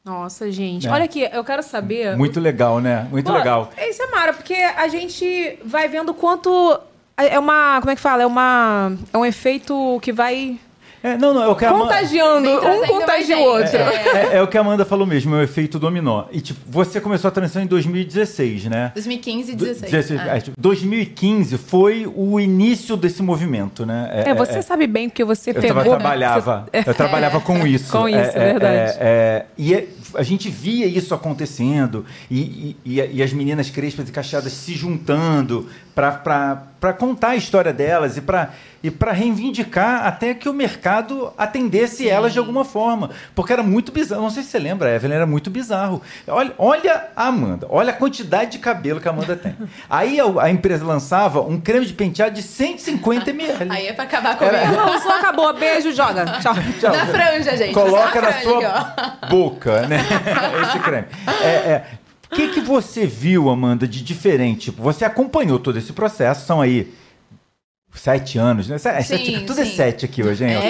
Nossa, 0.10 0.52
gente. 0.52 0.88
É. 0.88 0.92
Olha 0.92 1.06
aqui, 1.06 1.30
eu 1.32 1.44
quero 1.44 1.62
saber... 1.62 2.18
Muito 2.18 2.40
legal, 2.40 2.80
né? 2.80 3.08
Muito 3.12 3.32
Pô, 3.32 3.38
legal. 3.38 3.70
Isso 3.88 4.02
é 4.02 4.08
mara, 4.08 4.34
porque 4.34 4.56
a 4.56 4.88
gente 4.88 5.60
vai 5.64 5.88
vendo 5.88 6.14
quanto... 6.16 6.80
É 7.16 7.38
uma... 7.38 7.78
Como 7.80 7.92
é 7.92 7.96
que 7.96 8.02
fala? 8.02 8.24
É 8.24 8.26
uma... 8.26 8.92
É 9.14 9.18
um 9.18 9.26
efeito 9.26 10.00
que 10.02 10.12
vai... 10.12 10.58
É, 11.02 11.16
não, 11.18 11.34
não, 11.34 11.42
é 11.44 11.48
o 11.48 11.56
que 11.56 11.64
a 11.64 11.70
Amanda- 11.70 11.86
Contagiando, 11.86 12.50
um 12.50 12.86
contagia 12.88 13.38
o 13.38 13.42
outro. 13.42 13.72
gente. 13.72 13.78
É, 14.34 14.36
é 14.36 14.42
o 14.42 14.48
que 14.50 14.58
a 14.58 14.60
Amanda 14.60 14.84
falou 14.84 15.08
mesmo, 15.08 15.34
é 15.34 15.40
o 15.40 15.42
efeito 15.42 15.80
dominó. 15.80 16.26
E, 16.30 16.42
tipo, 16.42 16.60
você 16.68 17.00
começou 17.00 17.30
a 17.30 17.32
transição 17.32 17.62
em 17.62 17.68
2016, 17.68 18.66
né? 18.66 18.92
2015 18.96 19.50
e 19.50 19.56
Do- 19.56 19.64
16. 19.64 19.92
16, 19.94 20.20
é. 20.20 20.38
é, 20.38 20.42
tipo, 20.42 20.60
2015 20.60 21.58
foi 21.58 22.06
o 22.14 22.38
início 22.38 22.98
desse 22.98 23.24
movimento, 23.24 23.86
né? 23.86 24.10
É, 24.26 24.34
você 24.34 24.62
sabe 24.62 24.88
bem 24.88 25.08
porque 25.08 25.24
você 25.24 25.52
Eu 25.52 25.62
pegou. 25.62 25.70
tava- 25.70 25.90
trabalhava, 25.90 26.66
eu 26.74 26.94
trabalhava 26.94 27.40
com 27.40 27.66
isso. 27.66 27.92
Com 27.98 28.10
isso, 28.10 28.18
é, 28.38 28.52
verdade. 28.54 28.76
é, 28.76 28.98
é, 29.00 29.46
e 29.58 29.74
é- 29.74 29.88
a 30.16 30.24
gente 30.24 30.50
via 30.50 30.86
isso 30.86 31.14
acontecendo 31.14 32.06
e, 32.30 32.76
e- 32.86 33.00
e- 33.14 33.24
as 33.24 33.32
meninas 33.34 33.70
crespas 33.70 34.08
e 34.10 34.12
cacheadas 34.12 34.54
se 34.54 34.74
juntando 34.74 35.70
para 35.96 36.94
contar 36.98 37.30
a 37.30 37.36
história 37.36 37.74
delas 37.74 38.16
e 38.18 38.22
para 38.22 38.52
e 38.82 38.90
para 38.90 39.12
reivindicar 39.12 40.06
até 40.08 40.34
que 40.34 40.48
o 40.48 40.54
mercado 40.54 41.34
atendesse 41.38 42.08
elas 42.08 42.32
de 42.32 42.40
alguma 42.40 42.64
forma. 42.64 43.10
Porque 43.36 43.52
era 43.52 43.62
muito 43.62 43.92
bizarro. 43.92 44.22
Não 44.22 44.30
sei 44.30 44.42
se 44.42 44.52
você 44.52 44.58
lembra, 44.60 44.96
Evelyn, 44.96 45.16
era 45.16 45.26
muito 45.26 45.50
bizarro. 45.50 46.02
Olha, 46.26 46.54
olha 46.58 47.08
a 47.14 47.28
Amanda, 47.28 47.68
olha 47.70 47.90
a 47.90 47.94
quantidade 47.94 48.52
de 48.54 48.60
cabelo 48.60 49.02
que 49.02 49.08
a 49.10 49.12
Amanda 49.12 49.36
tem. 49.36 49.54
Aí 49.90 50.18
a, 50.18 50.44
a 50.44 50.50
empresa 50.50 50.86
lançava 50.86 51.42
um 51.42 51.60
creme 51.60 51.86
de 51.86 51.92
penteado 51.92 52.34
de 52.36 52.42
150 52.42 53.30
ml. 53.32 53.70
Aí 53.70 53.88
é 53.88 53.92
pra 53.92 54.06
acabar 54.06 54.42
Era- 54.42 54.60
comigo. 54.62 54.78
Não, 54.82 55.02
só 55.02 55.18
acabou. 55.20 55.54
Beijo, 55.60 55.92
joga. 55.92 56.26
Tchau. 56.40 56.56
Tchau. 56.80 56.96
Na 56.96 57.06
franja, 57.06 57.58
gente. 57.58 57.74
Coloca 57.74 58.22
na 58.22 58.32
franja 58.32 58.44
sua 58.44 59.18
boca, 59.30 59.88
né? 59.88 59.99
Esse 60.68 60.80
creme. 60.80 61.08
É, 61.44 61.48
é. 61.48 61.86
O 62.32 62.36
que, 62.36 62.50
que 62.50 62.62
você 62.62 63.06
viu, 63.08 63.50
Amanda, 63.50 63.88
de 63.88 64.04
diferente? 64.04 64.66
Tipo, 64.66 64.84
Você 64.84 65.04
acompanhou 65.04 65.58
todo 65.60 65.78
esse 65.80 65.92
processo, 65.94 66.46
são 66.46 66.62
aí 66.62 66.94
sete 67.94 68.38
anos, 68.38 68.68
né? 68.70 68.76
É, 68.76 69.02
Sim, 69.02 69.18
sete- 69.18 69.46
tudo 69.46 69.60
é 69.62 69.66
sim. 69.66 69.76
sete 69.76 70.06
aqui 70.06 70.22
hoje, 70.24 70.44
hein? 70.46 70.52
É, 70.52 70.70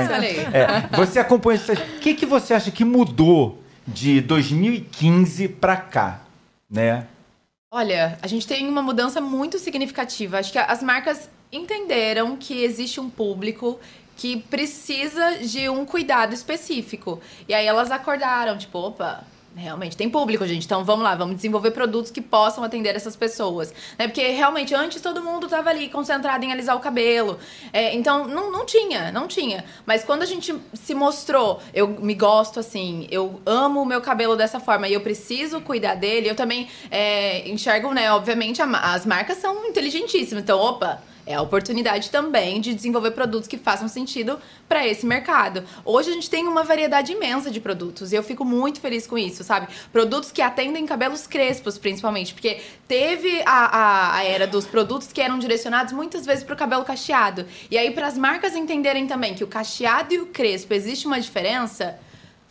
É, 0.00 0.06
ser. 0.34 0.56
É, 0.56 0.96
você 0.96 1.18
acompanha 1.18 1.56
esse... 1.56 1.72
O 1.72 1.76
que, 2.00 2.14
que 2.14 2.24
você 2.26 2.54
acha 2.54 2.70
que 2.70 2.84
mudou 2.84 3.62
de 3.86 4.20
2015 4.22 5.48
para 5.48 5.76
cá, 5.76 6.20
né? 6.70 7.06
Olha, 7.70 8.18
a 8.22 8.26
gente 8.26 8.46
tem 8.46 8.66
uma 8.66 8.80
mudança 8.82 9.20
muito 9.20 9.58
significativa. 9.58 10.38
Acho 10.38 10.52
que 10.52 10.58
as 10.58 10.82
marcas 10.82 11.28
entenderam 11.52 12.36
que 12.36 12.62
existe 12.64 12.98
um 12.98 13.10
público 13.10 13.78
que 14.16 14.36
precisa 14.36 15.38
de 15.38 15.68
um 15.68 15.84
cuidado 15.84 16.34
específico. 16.34 17.20
E 17.48 17.54
aí 17.54 17.66
elas 17.66 17.90
acordaram, 17.90 18.56
tipo, 18.56 18.78
opa, 18.78 19.24
realmente 19.56 19.96
tem 19.96 20.10
público, 20.10 20.46
gente. 20.46 20.64
Então 20.64 20.84
vamos 20.84 21.04
lá, 21.04 21.14
vamos 21.14 21.36
desenvolver 21.36 21.70
produtos 21.70 22.10
que 22.10 22.20
possam 22.20 22.64
atender 22.64 22.94
essas 22.94 23.16
pessoas. 23.16 23.72
Né? 23.98 24.06
Porque 24.08 24.28
realmente 24.28 24.74
antes 24.74 25.00
todo 25.00 25.22
mundo 25.22 25.48
tava 25.48 25.70
ali 25.70 25.88
concentrado 25.88 26.44
em 26.44 26.52
alisar 26.52 26.76
o 26.76 26.80
cabelo. 26.80 27.38
É, 27.72 27.94
então 27.94 28.26
não, 28.26 28.50
não 28.50 28.66
tinha, 28.66 29.12
não 29.12 29.26
tinha. 29.26 29.64
Mas 29.86 30.04
quando 30.04 30.22
a 30.22 30.26
gente 30.26 30.54
se 30.72 30.94
mostrou, 30.94 31.60
eu 31.72 31.88
me 31.88 32.14
gosto 32.14 32.60
assim, 32.60 33.06
eu 33.10 33.40
amo 33.46 33.82
o 33.82 33.86
meu 33.86 34.00
cabelo 34.00 34.36
dessa 34.36 34.58
forma 34.60 34.88
e 34.88 34.94
eu 34.94 35.00
preciso 35.00 35.60
cuidar 35.60 35.94
dele, 35.94 36.28
eu 36.28 36.34
também 36.34 36.68
é, 36.90 37.48
enxergo, 37.48 37.92
né? 37.92 38.12
Obviamente 38.12 38.60
a 38.60 38.74
as 38.74 39.06
marcas 39.06 39.38
são 39.38 39.66
inteligentíssimas. 39.66 40.42
Então, 40.42 40.58
opa. 40.58 41.00
É 41.26 41.34
a 41.34 41.42
oportunidade 41.42 42.10
também 42.10 42.60
de 42.60 42.74
desenvolver 42.74 43.12
produtos 43.12 43.48
que 43.48 43.56
façam 43.56 43.88
sentido 43.88 44.38
para 44.68 44.86
esse 44.86 45.06
mercado. 45.06 45.64
Hoje 45.84 46.10
a 46.10 46.12
gente 46.12 46.28
tem 46.28 46.46
uma 46.46 46.62
variedade 46.62 47.12
imensa 47.12 47.50
de 47.50 47.60
produtos 47.60 48.12
e 48.12 48.16
eu 48.16 48.22
fico 48.22 48.44
muito 48.44 48.78
feliz 48.78 49.06
com 49.06 49.16
isso, 49.16 49.42
sabe? 49.42 49.68
Produtos 49.90 50.30
que 50.30 50.42
atendem 50.42 50.84
cabelos 50.84 51.26
crespos, 51.26 51.78
principalmente, 51.78 52.34
porque 52.34 52.60
teve 52.86 53.42
a, 53.46 53.78
a, 53.78 54.16
a 54.16 54.24
era 54.24 54.46
dos 54.46 54.66
produtos 54.66 55.12
que 55.12 55.20
eram 55.20 55.38
direcionados 55.38 55.94
muitas 55.94 56.26
vezes 56.26 56.44
para 56.44 56.54
o 56.54 56.58
cabelo 56.58 56.84
cacheado. 56.84 57.46
E 57.70 57.78
aí, 57.78 57.90
para 57.90 58.06
as 58.06 58.18
marcas 58.18 58.54
entenderem 58.54 59.06
também 59.06 59.34
que 59.34 59.44
o 59.44 59.46
cacheado 59.46 60.12
e 60.12 60.18
o 60.18 60.26
crespo 60.26 60.74
existe 60.74 61.06
uma 61.06 61.18
diferença. 61.18 61.98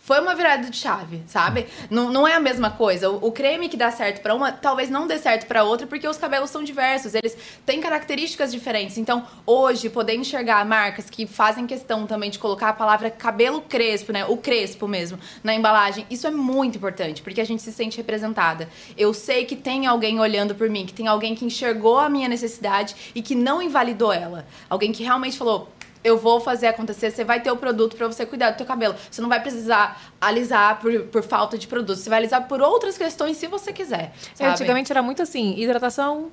Foi 0.03 0.19
uma 0.19 0.35
virada 0.35 0.69
de 0.69 0.75
chave, 0.75 1.23
sabe? 1.27 1.65
Não, 1.89 2.11
não 2.11 2.27
é 2.27 2.33
a 2.33 2.39
mesma 2.39 2.69
coisa. 2.69 3.09
O, 3.09 3.27
o 3.27 3.31
creme 3.31 3.69
que 3.69 3.77
dá 3.77 3.89
certo 3.89 4.21
pra 4.21 4.35
uma, 4.35 4.51
talvez 4.51 4.89
não 4.89 5.07
dê 5.07 5.17
certo 5.17 5.47
pra 5.47 5.63
outra, 5.63 5.87
porque 5.87 6.05
os 6.05 6.17
cabelos 6.17 6.49
são 6.49 6.61
diversos, 6.61 7.15
eles 7.15 7.37
têm 7.65 7.79
características 7.79 8.51
diferentes. 8.51 8.97
Então, 8.97 9.25
hoje, 9.45 9.89
poder 9.89 10.15
enxergar 10.15 10.65
marcas 10.65 11.09
que 11.09 11.25
fazem 11.25 11.65
questão 11.65 12.05
também 12.05 12.29
de 12.29 12.37
colocar 12.37 12.67
a 12.67 12.73
palavra 12.73 13.09
cabelo 13.09 13.61
crespo, 13.61 14.11
né? 14.11 14.25
O 14.25 14.35
crespo 14.35 14.89
mesmo, 14.89 15.17
na 15.41 15.55
embalagem, 15.55 16.05
isso 16.09 16.27
é 16.27 16.31
muito 16.31 16.77
importante, 16.77 17.21
porque 17.21 17.39
a 17.39 17.45
gente 17.45 17.61
se 17.61 17.71
sente 17.71 17.95
representada. 17.95 18.67
Eu 18.97 19.13
sei 19.13 19.45
que 19.45 19.55
tem 19.55 19.87
alguém 19.87 20.19
olhando 20.19 20.53
por 20.53 20.69
mim, 20.69 20.85
que 20.85 20.93
tem 20.93 21.07
alguém 21.07 21.33
que 21.33 21.45
enxergou 21.45 21.97
a 21.97 22.09
minha 22.09 22.27
necessidade 22.27 22.93
e 23.15 23.21
que 23.21 23.35
não 23.35 23.61
invalidou 23.61 24.11
ela. 24.11 24.45
Alguém 24.69 24.91
que 24.91 25.01
realmente 25.01 25.37
falou, 25.37 25.71
eu 26.03 26.17
vou 26.17 26.39
fazer 26.39 26.67
acontecer, 26.67 27.11
você 27.11 27.23
vai 27.23 27.41
ter 27.41 27.51
o 27.51 27.57
produto 27.57 27.95
pra 27.95 28.07
você 28.07 28.25
cuidar 28.25 28.51
do 28.51 28.57
teu 28.57 28.65
cabelo. 28.65 28.95
Você 29.09 29.21
não 29.21 29.29
vai 29.29 29.41
precisar 29.41 30.01
alisar 30.19 30.79
por, 30.79 31.03
por 31.03 31.23
falta 31.23 31.57
de 31.57 31.67
produto. 31.67 31.97
Você 31.97 32.09
vai 32.09 32.19
alisar 32.19 32.47
por 32.47 32.61
outras 32.61 32.97
questões 32.97 33.37
se 33.37 33.47
você 33.47 33.71
quiser. 33.71 34.13
É? 34.39 34.47
Antigamente 34.47 34.91
era 34.91 35.01
muito 35.01 35.21
assim, 35.21 35.57
hidratação 35.57 36.31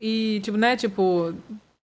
e, 0.00 0.40
tipo, 0.42 0.56
né, 0.56 0.76
tipo, 0.76 1.34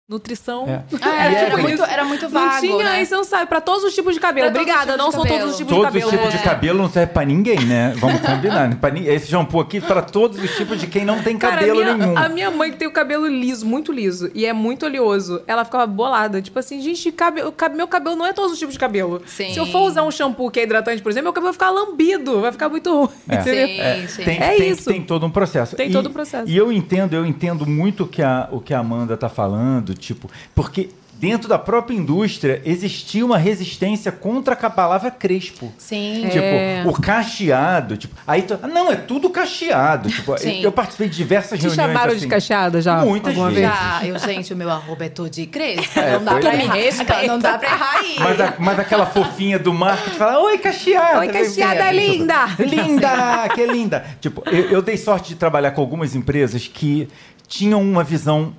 nutrição. 0.08 0.66
É. 0.68 0.84
Ah, 1.02 1.26
era, 1.26 1.48
Evelyn? 1.48 1.62
muito, 1.64 1.84
era 1.84 2.06
muito 2.06 2.22
Não 2.30 2.30
vago, 2.30 2.60
tinha, 2.62 2.78
né? 2.84 2.90
aí 2.92 3.06
você 3.08 3.16
não 3.16 3.24
sabe, 3.24 3.48
pra 3.48 3.60
todos 3.60 3.84
os 3.84 3.94
tipos 3.96 4.14
de 4.14 4.20
cabelo. 4.20 4.52
Pra 4.52 4.60
todos 4.60 4.68
os 4.68 4.74
Obrigada, 4.82 4.98
não 5.04 5.12
são 5.12 5.24
cabelo. 5.24 5.40
todos 5.40 5.52
os 5.54 5.58
tipos 5.58 5.74
Todos 5.76 5.92
de 5.92 5.98
os 5.98 6.04
cabelo. 6.06 6.18
tipos 6.24 6.34
de 6.34 6.40
É. 6.48 6.50
cabelo 6.52 6.78
não 6.78 6.90
serve 6.92 7.12
pra 7.14 7.26
ninguém, 7.26 7.60
né? 7.66 7.94
Vamos 7.98 8.22
combinar. 8.22 8.68
né? 8.70 8.78
Pra 8.80 8.92
ni- 8.92 9.08
Esse 9.08 9.28
shampoo 9.28 9.60
aqui 9.60 9.82
para 9.82 10.04
todos 10.04 10.40
os 10.42 10.56
tipos 10.56 10.80
de 10.80 10.86
quem 10.88 11.04
não 11.04 11.22
tem 11.24 11.38
Cara, 11.38 11.56
cabelo 11.56 11.82
a 11.82 11.84
minha, 11.84 11.98
nenhum. 11.98 12.18
a 12.18 12.30
minha 12.30 12.52
mãe 12.52 12.72
que 12.72 12.78
tem 12.78 12.88
o 12.88 12.92
cabelo 12.92 13.26
liso, 13.28 13.66
muito 13.66 13.92
liso, 13.92 14.30
e 14.36 14.46
é 14.46 14.54
muito 14.54 14.86
oleoso, 14.86 15.42
ela 15.48 15.66
ficava 15.66 15.88
bolada. 15.88 16.40
Tipo 16.42 16.60
assim, 16.60 16.80
gente, 16.82 17.12
cabe, 17.12 17.42
o 17.42 17.52
cab- 17.52 17.76
meu 17.76 17.88
cabelo 17.88 18.16
não 18.16 18.26
é 18.28 18.32
todos 18.34 18.52
os 18.52 18.60
tipos 18.60 18.74
de 18.74 18.80
cabelo. 18.80 19.22
Sim. 19.26 19.54
Se 19.54 19.58
eu 19.60 19.66
for 19.66 19.82
usar 19.82 20.04
um 20.04 20.12
shampoo 20.12 20.52
que 20.52 20.60
é 20.60 20.64
hidratante, 20.64 21.02
por 21.02 21.10
exemplo, 21.10 21.26
meu 21.26 21.34
cabelo 21.34 21.48
vai 21.52 21.54
ficar 21.54 21.70
lambido, 21.72 22.42
vai 22.42 22.52
ficar 22.52 22.70
muito 22.70 22.94
ruim. 22.96 23.10
É. 23.28 23.42
Sim, 23.42 24.08
sim. 24.08 24.24
Tem, 24.24 24.38
É 24.42 24.56
tem- 24.56 24.70
isso. 24.70 24.90
tem 24.92 25.02
todo 25.02 25.26
um 25.26 25.32
processo. 25.32 25.76
Tem 25.76 25.90
E- 25.90 25.92
todo 25.92 26.10
um 26.10 26.14
processo. 26.14 26.48
E 26.50 26.56
eu 26.56 26.72
entendo, 26.72 27.16
eu 27.16 27.26
entendo 27.26 27.66
muito 27.66 28.04
o 28.04 28.08
que 28.08 28.22
a, 28.22 28.48
o 28.52 28.60
que 28.60 28.72
a 28.74 28.80
Amanda 28.80 29.18
tá 29.18 29.28
falando, 29.30 29.95
tipo, 29.98 30.30
porque 30.54 30.90
dentro 31.18 31.48
da 31.48 31.58
própria 31.58 31.96
indústria 31.96 32.62
existia 32.66 33.26
uma 33.26 33.38
resistência 33.38 34.12
contra 34.12 34.54
a 34.54 34.70
palavra 34.70 35.10
crespo. 35.10 35.72
Sim. 35.78 36.26
É. 36.26 36.82
Tipo, 36.84 36.90
o 36.90 37.02
cacheado, 37.02 37.96
tipo, 37.96 38.14
aí 38.28 38.42
tu, 38.42 38.60
ah, 38.62 38.68
não, 38.68 38.92
é 38.92 38.98
tudo 38.98 39.30
cacheado. 39.30 40.10
Tipo, 40.10 40.36
Sim. 40.38 40.62
eu 40.62 40.74
participei 40.74 41.08
de 41.08 41.16
diversas 41.16 41.58
Te 41.58 41.68
reuniões 41.68 41.88
chamaram 41.88 42.12
assim. 42.12 42.20
de 42.20 42.28
cacheada 42.28 42.82
já? 42.82 42.98
Muitas 42.98 43.30
alguma 43.30 43.50
vezes. 43.50 43.64
vez? 43.70 43.80
Já, 43.80 44.06
eu, 44.06 44.20
gente, 44.20 44.54
o 44.54 44.58
meu 44.58 44.70
arroba 44.70 45.06
é 45.06 45.10
todo 45.10 45.30
de 45.30 45.46
crespa. 45.48 46.02
É, 46.02 46.12
não 46.18 46.26
dá 46.26 46.36
pra 46.36 46.54
é. 46.54 46.58
me 46.58 46.66
respeitar. 46.68 47.24
Não 47.28 47.40
dá 47.40 47.58
pra 47.58 47.70
errar 47.70 47.96
aí. 48.00 48.16
Mas, 48.20 48.42
a- 48.42 48.54
mas 48.60 48.80
aquela 48.80 49.06
fofinha 49.06 49.58
do 49.58 49.74
marketing 49.74 50.18
fala, 50.18 50.40
oi, 50.44 50.58
cacheada. 50.58 51.20
Oi, 51.20 51.28
cacheada 51.30 51.84
Vem, 51.86 51.94
vem. 51.94 52.12
linda. 52.20 52.46
Linda, 52.60 53.50
que 53.56 53.66
linda. 53.66 54.06
Tipo, 54.20 54.44
eu, 54.50 54.70
eu 54.70 54.82
dei 54.82 54.98
sorte 54.98 55.30
de 55.30 55.36
trabalhar 55.36 55.72
com 55.72 55.80
algumas 55.80 56.14
empresas 56.14 56.68
que 56.68 57.08
tinham 57.48 57.82
uma 57.82 58.04
visão. 58.04 58.54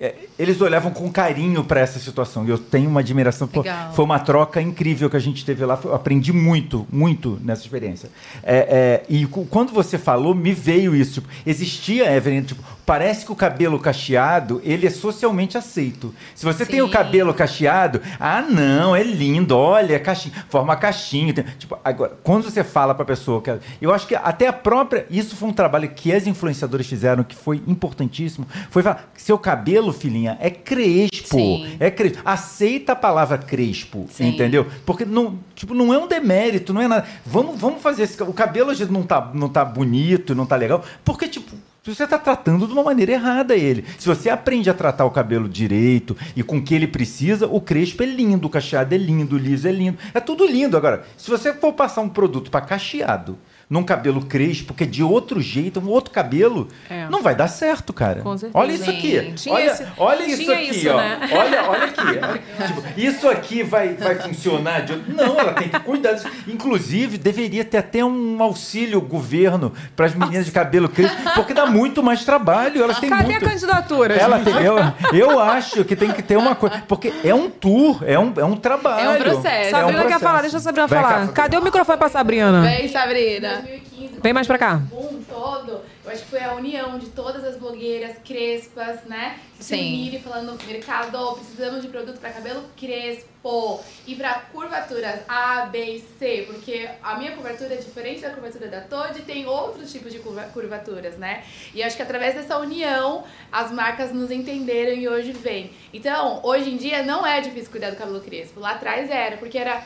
É, 0.00 0.14
eles 0.38 0.58
olhavam 0.62 0.90
com 0.90 1.12
carinho 1.12 1.62
para 1.62 1.78
essa 1.80 1.98
situação. 1.98 2.46
E 2.46 2.48
eu 2.48 2.56
tenho 2.56 2.88
uma 2.88 3.00
admiração. 3.00 3.48
Legal. 3.54 3.92
foi 3.92 4.04
uma 4.04 4.18
troca 4.18 4.60
incrível 4.62 5.10
que 5.10 5.16
a 5.16 5.20
gente 5.20 5.44
teve 5.44 5.62
lá. 5.66 5.78
Eu 5.84 5.94
aprendi 5.94 6.32
muito, 6.32 6.86
muito 6.90 7.38
nessa 7.42 7.60
experiência. 7.62 8.08
É, 8.42 8.56
é, 8.56 9.02
e 9.10 9.26
quando 9.26 9.72
você 9.72 9.98
falou, 9.98 10.34
me 10.34 10.54
veio 10.54 10.96
isso. 10.96 11.20
Tipo, 11.20 11.28
existia, 11.44 12.10
Evelyn, 12.10 12.42
tipo, 12.42 12.62
parece 12.86 13.26
que 13.26 13.32
o 13.32 13.36
cabelo 13.36 13.78
cacheado, 13.78 14.62
ele 14.64 14.86
é 14.86 14.90
socialmente 14.90 15.58
aceito. 15.58 16.14
Se 16.34 16.46
você 16.46 16.64
tem 16.64 16.80
o 16.80 16.86
Sim. 16.86 16.92
cabelo 16.92 17.34
cacheado, 17.34 18.00
ah, 18.18 18.40
não, 18.40 18.96
é 18.96 19.02
lindo, 19.02 19.54
olha, 19.54 20.00
caixinha, 20.00 20.34
forma 20.48 20.74
caixinha. 20.76 21.34
tem- 21.34 21.44
tipo, 21.58 21.78
agora, 21.84 22.16
quando 22.22 22.44
você 22.44 22.64
fala 22.64 22.94
pra 22.94 23.04
pessoa 23.04 23.42
que. 23.42 23.50
Eu 23.82 23.92
acho 23.92 24.06
que 24.06 24.14
até 24.14 24.46
a 24.46 24.52
própria. 24.52 25.06
Isso 25.10 25.36
foi 25.36 25.50
um 25.50 25.52
trabalho 25.52 25.90
que 25.90 26.10
as 26.10 26.26
influenciadoras 26.26 26.86
fizeram, 26.86 27.22
que 27.22 27.36
foi 27.36 27.62
importantíssimo. 27.66 28.46
Foi 28.70 28.82
falar: 28.82 29.10
seu 29.14 29.38
cabelo, 29.38 29.89
filhinha, 29.92 30.36
é 30.40 30.50
crespo. 30.50 31.36
Sim. 31.36 31.76
É 31.78 31.90
crespo. 31.90 32.20
Aceita 32.24 32.92
a 32.92 32.96
palavra 32.96 33.38
crespo, 33.38 34.06
Sim. 34.10 34.28
entendeu? 34.28 34.66
Porque 34.84 35.04
não, 35.04 35.38
tipo, 35.54 35.74
não 35.74 35.92
é 35.92 35.98
um 35.98 36.06
demérito, 36.06 36.72
não 36.72 36.80
é 36.80 36.88
nada. 36.88 37.06
Vamos, 37.24 37.60
vamos 37.60 37.82
fazer 37.82 38.02
esse. 38.02 38.22
O 38.22 38.32
cabelo 38.32 38.70
vezes 38.80 38.92
não 38.92 39.02
tá, 39.02 39.30
não 39.34 39.48
tá 39.48 39.64
bonito, 39.64 40.34
não 40.34 40.46
tá 40.46 40.56
legal, 40.56 40.84
porque, 41.04 41.28
tipo. 41.28 41.54
Você 41.82 42.04
está 42.04 42.18
tratando 42.18 42.66
de 42.66 42.72
uma 42.74 42.82
maneira 42.82 43.12
errada 43.12 43.56
ele. 43.56 43.86
Se 43.98 44.06
você 44.06 44.28
aprende 44.28 44.68
a 44.68 44.74
tratar 44.74 45.06
o 45.06 45.10
cabelo 45.10 45.48
direito 45.48 46.14
e 46.36 46.42
com 46.42 46.58
o 46.58 46.62
que 46.62 46.74
ele 46.74 46.86
precisa, 46.86 47.46
o 47.46 47.58
crespo 47.58 48.02
é 48.02 48.06
lindo, 48.06 48.46
o 48.46 48.50
cacheado 48.50 48.94
é 48.94 48.98
lindo, 48.98 49.34
o 49.34 49.38
liso 49.38 49.66
é 49.66 49.72
lindo. 49.72 49.96
É 50.12 50.20
tudo 50.20 50.46
lindo. 50.46 50.76
Agora, 50.76 51.04
se 51.16 51.30
você 51.30 51.54
for 51.54 51.72
passar 51.72 52.02
um 52.02 52.08
produto 52.08 52.50
para 52.50 52.60
cacheado, 52.60 53.38
num 53.70 53.84
cabelo 53.84 54.22
crespo, 54.26 54.74
que 54.74 54.82
é 54.82 54.86
de 54.86 55.00
outro 55.00 55.40
jeito, 55.40 55.78
um 55.78 55.88
outro 55.88 56.10
cabelo, 56.12 56.66
É. 56.90 57.06
não 57.08 57.22
vai 57.22 57.36
dar 57.36 57.46
certo, 57.46 57.92
cara. 57.92 58.20
Com 58.20 58.36
certeza. 58.36 58.58
Olha 58.58 58.72
isso 58.72 58.90
aqui. 58.90 59.32
Tinha 59.36 59.54
Olha, 59.54 59.64
esse- 59.70 59.86
olha 59.96 60.22
isso 60.26 60.52
aqui, 60.52 60.62
isso, 60.70 60.90
ó. 60.90 60.96
né? 60.96 61.20
Olha, 61.32 61.70
olha 61.70 61.84
aqui. 61.84 62.00
Olha- 62.00 62.42
tipo, 62.66 62.82
isso 63.00 63.28
aqui 63.28 63.62
vai, 63.62 63.94
vai 63.94 64.16
funcionar 64.16 64.80
de 64.80 64.94
outro... 64.94 65.14
Não, 65.14 65.38
ela 65.38 65.52
tem 65.52 65.68
que 65.68 65.78
cuidar 65.80 66.14
disso. 66.14 66.28
Inclusive, 66.48 67.16
deveria 67.16 67.64
ter 67.64 67.78
até 67.78 68.04
um 68.04 68.42
auxílio 68.42 69.00
governo 69.00 69.72
para 69.94 70.06
as 70.06 70.14
meninas 70.16 70.46
de 70.46 70.50
cabelo 70.50 70.88
crespo, 70.88 71.16
porque 71.36 71.54
dá 71.54 71.64
muito 71.66 72.02
mais 72.02 72.24
trabalho. 72.24 72.82
Elas 72.82 72.98
têm 72.98 73.08
Cadê 73.08 73.30
muito... 73.34 73.46
a 73.46 73.50
candidatura? 73.50 74.14
Ela 74.14 74.38
gente? 74.38 74.52
tem- 74.52 74.62
eu, 74.64 74.76
eu 75.12 75.38
acho 75.38 75.84
que 75.84 75.94
tem 75.94 76.10
que 76.10 76.22
ter 76.22 76.36
uma 76.36 76.56
coisa. 76.56 76.82
Porque 76.88 77.12
é 77.22 77.32
um 77.32 77.48
tour, 77.48 78.02
é 78.04 78.18
um, 78.18 78.32
é 78.36 78.44
um 78.44 78.56
trabalho. 78.56 79.10
É 79.10 79.10
um 79.10 79.22
processo. 79.22 79.46
É 79.46 79.68
um 79.68 79.70
Sabrina 79.70 79.92
quer 79.92 80.00
processo. 80.02 80.24
falar, 80.24 80.40
deixa 80.42 80.56
a 80.56 80.60
Sabrina 80.60 80.88
cá, 80.88 80.94
falar. 80.96 81.08
Sabrina. 81.12 81.32
Cadê 81.32 81.56
o 81.56 81.62
microfone 81.62 81.98
pra 81.98 82.08
Sabrina? 82.08 82.62
Vem, 82.62 82.88
Sabrina. 82.88 83.59
2015, 83.60 84.20
Vem 84.20 84.32
mais 84.32 84.46
pra 84.46 84.58
cá. 84.58 84.76
boom 84.76 85.22
todo, 85.28 85.80
eu 86.04 86.10
acho 86.10 86.22
que 86.22 86.28
foi 86.30 86.40
a 86.42 86.54
união 86.54 86.98
de 86.98 87.06
todas 87.10 87.44
as 87.44 87.56
blogueiras 87.56 88.16
crespas, 88.24 89.04
né? 89.04 89.38
Sim. 89.58 90.18
falando, 90.24 90.58
mercado, 90.66 91.34
precisamos 91.34 91.82
de 91.82 91.88
produto 91.88 92.18
para 92.18 92.30
cabelo 92.30 92.64
crespo 92.76 93.80
e 94.06 94.14
para 94.14 94.34
curvaturas 94.52 95.20
A, 95.28 95.66
B 95.66 95.96
e 95.96 96.00
C, 96.18 96.44
porque 96.46 96.88
a 97.02 97.16
minha 97.18 97.32
curvatura 97.32 97.74
é 97.74 97.76
diferente 97.76 98.20
da 98.22 98.30
curvatura 98.30 98.68
da 98.68 98.80
Todd 98.80 99.18
e 99.18 99.22
tem 99.22 99.46
outros 99.46 99.92
tipos 99.92 100.12
de 100.12 100.18
curva- 100.18 100.44
curvaturas, 100.52 101.16
né? 101.18 101.44
E 101.74 101.82
acho 101.82 101.96
que 101.96 102.02
através 102.02 102.34
dessa 102.34 102.58
união 102.58 103.24
as 103.52 103.70
marcas 103.70 104.12
nos 104.12 104.30
entenderam 104.30 104.92
e 104.94 105.08
hoje 105.08 105.32
vem. 105.32 105.70
Então, 105.92 106.40
hoje 106.42 106.70
em 106.70 106.76
dia 106.76 107.02
não 107.02 107.26
é 107.26 107.40
difícil 107.40 107.70
cuidar 107.70 107.90
do 107.90 107.96
cabelo 107.96 108.20
crespo. 108.20 108.60
Lá 108.60 108.72
atrás 108.72 109.10
era, 109.10 109.36
porque 109.36 109.58
era 109.58 109.84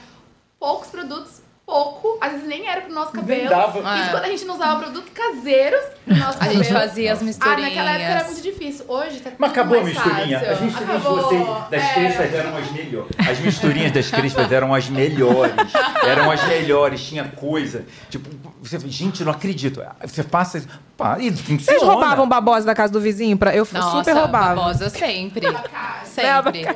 poucos 0.59 0.89
produtos, 0.89 1.41
pouco, 1.67 2.19
às 2.21 2.33
vezes 2.33 2.47
nem 2.47 2.69
era 2.69 2.83
pro 2.83 2.93
nosso 2.93 3.12
cabelo. 3.12 3.49
dava. 3.49 3.79
Isso 3.79 4.09
É. 4.09 4.11
quando 4.11 4.25
a 4.25 4.29
gente 4.29 4.45
não 4.45 4.55
usava 4.55 4.81
produtos 4.81 5.11
caseiros 5.15 5.81
pro 6.05 6.15
nosso 6.17 6.37
A 6.37 6.41
cabelo. 6.41 6.62
gente 6.65 6.73
fazia 6.73 7.12
as 7.12 7.21
Ah, 7.21 7.25
misturinhas. 7.25 7.62
naquela 7.62 7.91
época 7.93 8.11
era 8.11 8.25
muito 8.25 8.43
difícil. 8.43 8.85
Hoje 8.89 9.21
tá 9.21 9.31
tudo 9.31 9.37
Mas 9.39 9.51
acabou 9.51 9.79
a 9.79 9.83
mais 9.83 9.95
misturinha. 9.95 10.39
fácil. 10.41 10.55
As 10.55 10.61
misturinhas 10.61 11.01
de 11.03 11.07
Acabou. 11.09 11.23
vocês, 11.23 11.47
das 11.71 11.83
É. 11.83 11.95
crespas, 11.95 12.35
eram 12.35 12.57
as 12.57 12.71
melhores. 12.73 13.11
As 13.31 13.39
misturinhas 13.39 13.93
das 13.93 14.11
crespas 14.11 14.53
eram 14.53 14.75
as 14.75 14.89
melhores. 14.89 15.55
Eram 16.07 16.31
as 16.31 16.45
melhores. 16.47 17.03
Tinha 17.03 17.25
coisa. 17.25 17.85
Tipo, 18.11 18.29
você, 18.61 18.79
gente, 18.87 19.25
não 19.25 19.33
acredito. 19.33 19.83
Você 20.03 20.23
passa 20.23 20.59
isso. 20.59 20.69
Pá, 20.97 21.17
e 21.19 21.31
funciona. 21.33 21.59
Vocês 21.61 21.83
roubavam 21.83 22.29
babosa 22.29 22.65
da 22.67 22.75
casa 22.75 22.93
do 22.93 23.01
vizinho? 23.01 23.37
Pra... 23.37 23.55
Eu 23.55 23.67
Nossa, 23.73 23.99
super 23.99 24.12
roubava. 24.15 24.55
babosa 24.55 24.89
sempre. 24.91 25.47
Sempre. 26.05 26.67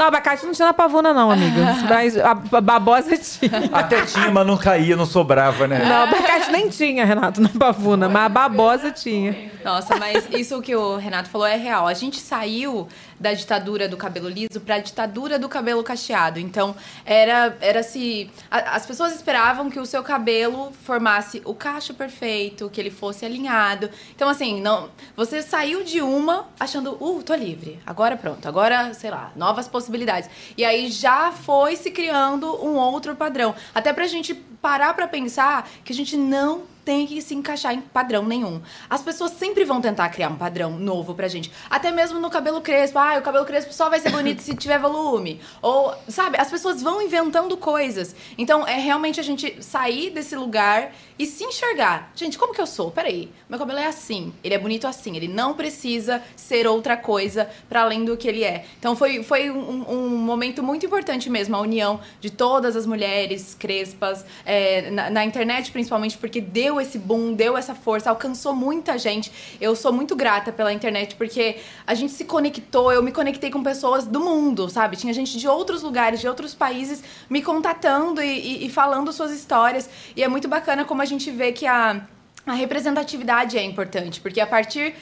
Não, 0.00 0.06
abacate 0.06 0.46
não 0.46 0.52
tinha 0.52 0.68
na 0.68 0.72
pavuna, 0.72 1.12
não, 1.12 1.30
amiga. 1.30 1.60
Mas 1.86 2.16
a 2.16 2.30
a 2.30 2.60
babosa 2.60 3.18
tinha. 3.18 3.68
Até 3.70 4.02
tinha, 4.06 4.30
mas 4.30 4.46
não 4.46 4.56
caía, 4.56 4.96
não 4.96 5.04
sobrava, 5.04 5.66
né? 5.66 5.84
Não, 5.84 6.04
abacate 6.04 6.50
nem 6.50 6.70
tinha, 6.70 7.04
Renato, 7.04 7.40
na 7.40 7.50
pavuna, 7.50 8.08
mas 8.08 8.24
a 8.24 8.28
babosa 8.28 8.90
tinha. 8.90 9.50
Nossa, 9.64 9.96
mas 9.96 10.26
isso 10.30 10.60
que 10.62 10.74
o 10.74 10.96
Renato 10.96 11.28
falou 11.28 11.46
é 11.46 11.56
real. 11.56 11.86
A 11.86 11.92
gente 11.92 12.18
saiu 12.18 12.88
da 13.20 13.34
ditadura 13.34 13.86
do 13.86 13.96
cabelo 13.98 14.28
liso 14.28 14.58
para 14.64 14.76
a 14.76 14.78
ditadura 14.78 15.38
do 15.38 15.48
cabelo 15.48 15.84
cacheado. 15.84 16.40
Então, 16.40 16.74
era 17.04 17.56
era 17.60 17.82
se 17.82 18.30
a- 18.50 18.74
as 18.76 18.86
pessoas 18.86 19.14
esperavam 19.14 19.68
que 19.70 19.78
o 19.78 19.84
seu 19.84 20.02
cabelo 20.02 20.72
formasse 20.84 21.42
o 21.44 21.52
cacho 21.54 21.92
perfeito, 21.92 22.70
que 22.70 22.80
ele 22.80 22.90
fosse 22.90 23.26
alinhado. 23.26 23.90
Então, 24.16 24.28
assim, 24.28 24.60
não, 24.60 24.88
você 25.14 25.42
saiu 25.42 25.84
de 25.84 26.00
uma 26.00 26.48
achando, 26.58 26.96
uh, 26.98 27.22
tô 27.22 27.34
livre. 27.34 27.78
Agora 27.86 28.16
pronto. 28.16 28.48
Agora, 28.48 28.94
sei 28.94 29.10
lá, 29.10 29.30
novas 29.36 29.68
possibilidades. 29.68 30.30
E 30.56 30.64
aí 30.64 30.90
já 30.90 31.30
foi 31.30 31.76
se 31.76 31.90
criando 31.90 32.46
um 32.64 32.74
outro 32.76 33.14
padrão. 33.14 33.54
Até 33.74 33.92
pra 33.92 34.06
gente 34.06 34.32
parar 34.34 34.94
pra 34.94 35.06
pensar 35.06 35.68
que 35.84 35.92
a 35.92 35.96
gente 35.96 36.16
não 36.16 36.62
tem 36.90 37.06
que 37.06 37.22
se 37.22 37.36
encaixar 37.36 37.72
em 37.72 37.80
padrão 37.80 38.24
nenhum. 38.24 38.60
As 38.88 39.00
pessoas 39.00 39.30
sempre 39.30 39.64
vão 39.64 39.80
tentar 39.80 40.08
criar 40.08 40.28
um 40.28 40.34
padrão 40.34 40.76
novo 40.76 41.14
pra 41.14 41.28
gente. 41.28 41.48
Até 41.70 41.92
mesmo 41.92 42.18
no 42.18 42.28
cabelo 42.28 42.60
crespo. 42.60 42.98
Ah, 42.98 43.16
o 43.16 43.22
cabelo 43.22 43.44
crespo 43.44 43.72
só 43.72 43.88
vai 43.88 44.00
ser 44.00 44.10
bonito 44.10 44.42
se 44.42 44.56
tiver 44.56 44.76
volume. 44.76 45.40
Ou, 45.62 45.94
sabe, 46.08 46.36
as 46.36 46.50
pessoas 46.50 46.82
vão 46.82 47.00
inventando 47.00 47.56
coisas. 47.56 48.16
Então, 48.36 48.66
é 48.66 48.74
realmente 48.74 49.20
a 49.20 49.22
gente 49.22 49.62
sair 49.62 50.10
desse 50.10 50.34
lugar 50.34 50.92
e 51.16 51.26
se 51.26 51.44
enxergar. 51.44 52.10
Gente, 52.16 52.36
como 52.36 52.52
que 52.52 52.60
eu 52.60 52.66
sou? 52.66 52.90
Peraí, 52.90 53.30
meu 53.48 53.56
cabelo 53.56 53.78
é 53.78 53.86
assim. 53.86 54.32
Ele 54.42 54.54
é 54.54 54.58
bonito 54.58 54.88
assim. 54.88 55.16
Ele 55.16 55.28
não 55.28 55.54
precisa 55.54 56.20
ser 56.34 56.66
outra 56.66 56.96
coisa 56.96 57.48
pra 57.68 57.82
além 57.82 58.04
do 58.04 58.16
que 58.16 58.26
ele 58.26 58.42
é. 58.42 58.64
Então, 58.80 58.96
foi, 58.96 59.22
foi 59.22 59.48
um, 59.48 59.88
um 59.88 60.08
momento 60.08 60.60
muito 60.60 60.84
importante 60.84 61.30
mesmo, 61.30 61.54
a 61.54 61.60
união 61.60 62.00
de 62.20 62.30
todas 62.30 62.74
as 62.74 62.84
mulheres 62.84 63.54
crespas, 63.56 64.24
é, 64.44 64.90
na, 64.90 65.08
na 65.08 65.24
internet 65.24 65.70
principalmente, 65.70 66.18
porque 66.18 66.40
deu 66.40 66.79
esse 66.80 66.98
boom, 66.98 67.34
deu 67.34 67.56
essa 67.56 67.74
força, 67.74 68.10
alcançou 68.10 68.54
muita 68.54 68.96
gente. 68.98 69.30
Eu 69.60 69.76
sou 69.76 69.92
muito 69.92 70.16
grata 70.16 70.50
pela 70.50 70.72
internet, 70.72 71.14
porque 71.16 71.58
a 71.86 71.94
gente 71.94 72.12
se 72.12 72.24
conectou, 72.24 72.90
eu 72.92 73.02
me 73.02 73.12
conectei 73.12 73.50
com 73.50 73.62
pessoas 73.62 74.06
do 74.06 74.20
mundo, 74.20 74.68
sabe? 74.68 74.96
Tinha 74.96 75.12
gente 75.12 75.38
de 75.38 75.46
outros 75.48 75.82
lugares, 75.82 76.20
de 76.20 76.28
outros 76.28 76.54
países 76.54 77.02
me 77.28 77.42
contatando 77.42 78.22
e, 78.22 78.26
e- 78.64 78.66
e 78.66 78.70
falando 78.70 79.12
suas 79.12 79.30
histórias. 79.30 79.88
E 80.16 80.22
é 80.22 80.28
muito 80.28 80.48
bacana 80.48 80.84
como 80.84 81.02
a 81.02 81.04
gente 81.04 81.30
vê 81.30 81.52
que 81.52 81.66
a. 81.66 82.00
A 82.46 82.54
representatividade 82.54 83.58
é 83.58 83.62
importante, 83.62 84.18
porque 84.18 84.40
a 84.40 84.46
partir, 84.46 84.94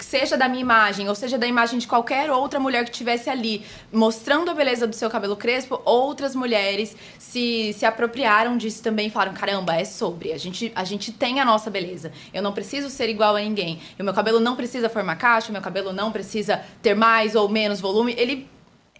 seja 0.00 0.38
da 0.38 0.48
minha 0.48 0.62
imagem, 0.62 1.06
ou 1.06 1.14
seja 1.14 1.36
da 1.36 1.46
imagem 1.46 1.78
de 1.78 1.86
qualquer 1.86 2.30
outra 2.30 2.58
mulher 2.58 2.82
que 2.84 2.90
estivesse 2.90 3.28
ali, 3.28 3.62
mostrando 3.92 4.50
a 4.50 4.54
beleza 4.54 4.86
do 4.86 4.96
seu 4.96 5.10
cabelo 5.10 5.36
crespo, 5.36 5.80
outras 5.84 6.34
mulheres 6.34 6.96
se, 7.18 7.74
se 7.74 7.84
apropriaram 7.84 8.56
disso 8.56 8.82
também 8.82 9.08
e 9.08 9.10
falaram: 9.10 9.34
caramba, 9.34 9.74
é 9.74 9.84
sobre, 9.84 10.32
a 10.32 10.38
gente, 10.38 10.72
a 10.74 10.82
gente 10.82 11.12
tem 11.12 11.40
a 11.40 11.44
nossa 11.44 11.70
beleza. 11.70 12.10
Eu 12.32 12.42
não 12.42 12.52
preciso 12.52 12.88
ser 12.88 13.10
igual 13.10 13.36
a 13.36 13.40
ninguém. 13.40 13.78
O 14.00 14.02
meu 14.02 14.14
cabelo 14.14 14.40
não 14.40 14.56
precisa 14.56 14.88
formar 14.88 15.16
caixa, 15.16 15.50
o 15.50 15.52
meu 15.52 15.62
cabelo 15.62 15.92
não 15.92 16.10
precisa 16.10 16.64
ter 16.80 16.94
mais 16.94 17.34
ou 17.34 17.50
menos 17.50 17.80
volume. 17.80 18.14
Ele, 18.16 18.48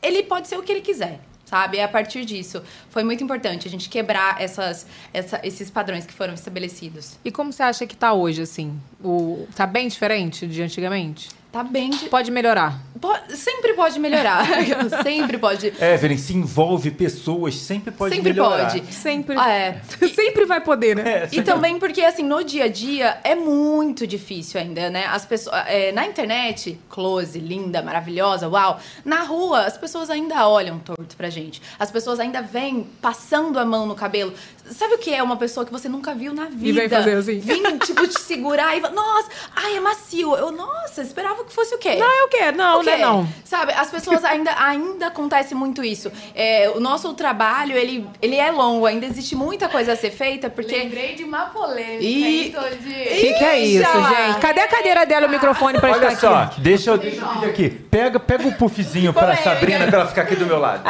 ele 0.02 0.22
pode 0.24 0.46
ser 0.46 0.58
o 0.58 0.62
que 0.62 0.70
ele 0.70 0.82
quiser. 0.82 1.20
Sabe? 1.48 1.78
É 1.78 1.84
a 1.84 1.88
partir 1.88 2.26
disso. 2.26 2.62
Foi 2.90 3.02
muito 3.02 3.24
importante 3.24 3.66
a 3.66 3.70
gente 3.70 3.88
quebrar 3.88 4.38
essas, 4.38 4.86
essa- 5.14 5.40
esses 5.42 5.70
padrões 5.70 6.04
que 6.04 6.12
foram 6.12 6.34
estabelecidos. 6.34 7.16
E 7.24 7.30
como 7.32 7.50
você 7.54 7.62
acha 7.62 7.86
que 7.86 7.96
tá 7.96 8.12
hoje, 8.12 8.42
assim? 8.42 8.78
O... 9.02 9.46
Tá 9.56 9.66
bem 9.66 9.88
diferente 9.88 10.46
de 10.46 10.60
antigamente? 10.62 11.30
Tá 11.50 11.64
bem. 11.64 11.90
De... 11.90 12.08
Pode 12.10 12.30
melhorar. 12.30 12.78
Po- 13.00 13.16
Sempre 13.30 13.72
pode 13.74 13.98
melhorar. 13.98 14.44
sempre 15.02 15.38
pode. 15.38 15.72
Evelyn, 15.80 16.18
se 16.18 16.34
envolve 16.34 16.90
pessoas, 16.90 17.54
sempre 17.54 17.90
pode 17.90 18.14
sempre 18.14 18.32
melhorar. 18.32 18.70
pode. 18.70 18.92
Sempre. 18.92 19.36
Ah, 19.38 19.50
é. 19.50 19.80
Sempre 20.14 20.44
vai 20.44 20.60
poder, 20.60 20.94
né? 20.96 21.28
E 21.32 21.40
também 21.42 21.78
porque, 21.78 22.02
assim, 22.02 22.22
no 22.22 22.42
dia 22.44 22.64
a 22.64 22.68
dia 22.68 23.18
é 23.24 23.34
muito 23.34 24.06
difícil 24.06 24.60
ainda, 24.60 24.90
né? 24.90 25.06
As 25.06 25.24
pessoas. 25.24 25.56
é, 25.68 25.90
na 25.92 26.04
internet, 26.06 26.78
close, 26.90 27.38
linda, 27.38 27.80
maravilhosa, 27.82 28.48
uau. 28.48 28.78
Na 29.04 29.22
rua, 29.22 29.60
as 29.62 29.78
pessoas 29.78 30.10
ainda 30.10 30.46
olham 30.48 30.78
torto 30.80 31.16
pra 31.16 31.30
gente. 31.30 31.62
As 31.78 31.90
pessoas 31.90 32.18
ainda 32.20 32.42
vêm 32.42 32.86
passando 33.00 33.58
a 33.58 33.64
mão 33.64 33.86
no 33.86 33.94
cabelo. 33.94 34.34
Sabe 34.70 34.94
o 34.94 34.98
que 34.98 35.14
é 35.14 35.22
uma 35.22 35.36
pessoa 35.36 35.64
que 35.64 35.72
você 35.72 35.88
nunca 35.88 36.14
viu 36.14 36.32
na 36.34 36.46
vida? 36.46 36.80
vem 36.80 36.88
fazer 36.88 37.16
assim. 37.16 37.38
Vim, 37.40 37.62
tipo, 37.78 38.06
te 38.06 38.20
segurar 38.20 38.76
e. 38.76 38.80
Nossa, 38.80 39.28
ai, 39.54 39.76
é 39.76 39.80
macio. 39.80 40.34
Eu, 40.36 40.50
nossa, 40.52 41.02
esperava 41.02 41.44
que 41.44 41.52
fosse 41.52 41.74
o 41.74 41.78
quê? 41.78 41.96
Não. 41.96 42.08
Não, 42.52 42.80
O 42.80 42.84
quê? 42.84 42.90
né? 42.90 42.98
Não. 42.98 43.28
Sabe, 43.44 43.72
as 43.72 43.90
pessoas 43.90 44.24
ainda, 44.24 44.50
ainda 44.62 45.06
acontece 45.08 45.54
muito 45.54 45.84
isso. 45.84 46.10
É, 46.34 46.70
o 46.74 46.80
nosso 46.80 47.12
trabalho, 47.14 47.76
ele, 47.76 48.06
ele 48.20 48.36
é 48.36 48.50
longo, 48.50 48.86
ainda 48.86 49.06
existe 49.06 49.34
muita 49.34 49.68
coisa 49.68 49.92
a 49.92 49.96
ser 49.96 50.10
feita, 50.10 50.50
porque. 50.50 50.76
Lembrei 50.76 51.14
de 51.14 51.24
uma 51.24 51.46
polêmica, 51.46 52.60
Todi? 52.60 52.76
O 52.76 53.20
que, 53.20 53.32
que 53.34 53.44
é 53.44 53.58
isso, 53.60 53.92
gente? 53.92 54.38
Cadê 54.40 54.60
a 54.60 54.68
cadeira 54.68 55.06
dela 55.06 55.26
e 55.26 55.28
o 55.28 55.30
microfone 55.30 55.78
pra 55.78 55.90
Olha 55.92 56.08
estar 56.08 56.16
só, 56.16 56.34
aqui? 56.36 56.60
deixa 56.60 56.90
eu, 56.90 56.98
deixa 56.98 57.20
eu 57.20 57.28
pedir 57.28 57.46
aqui. 57.46 57.70
Pega, 57.70 58.20
pega 58.20 58.48
o 58.48 58.52
puffzinho 58.54 59.12
pra 59.12 59.22
Polêmica. 59.22 59.44
Sabrina 59.44 59.86
pra 59.86 60.00
ela 60.00 60.08
ficar 60.08 60.22
aqui 60.22 60.36
do 60.36 60.46
meu 60.46 60.58
lado. 60.58 60.82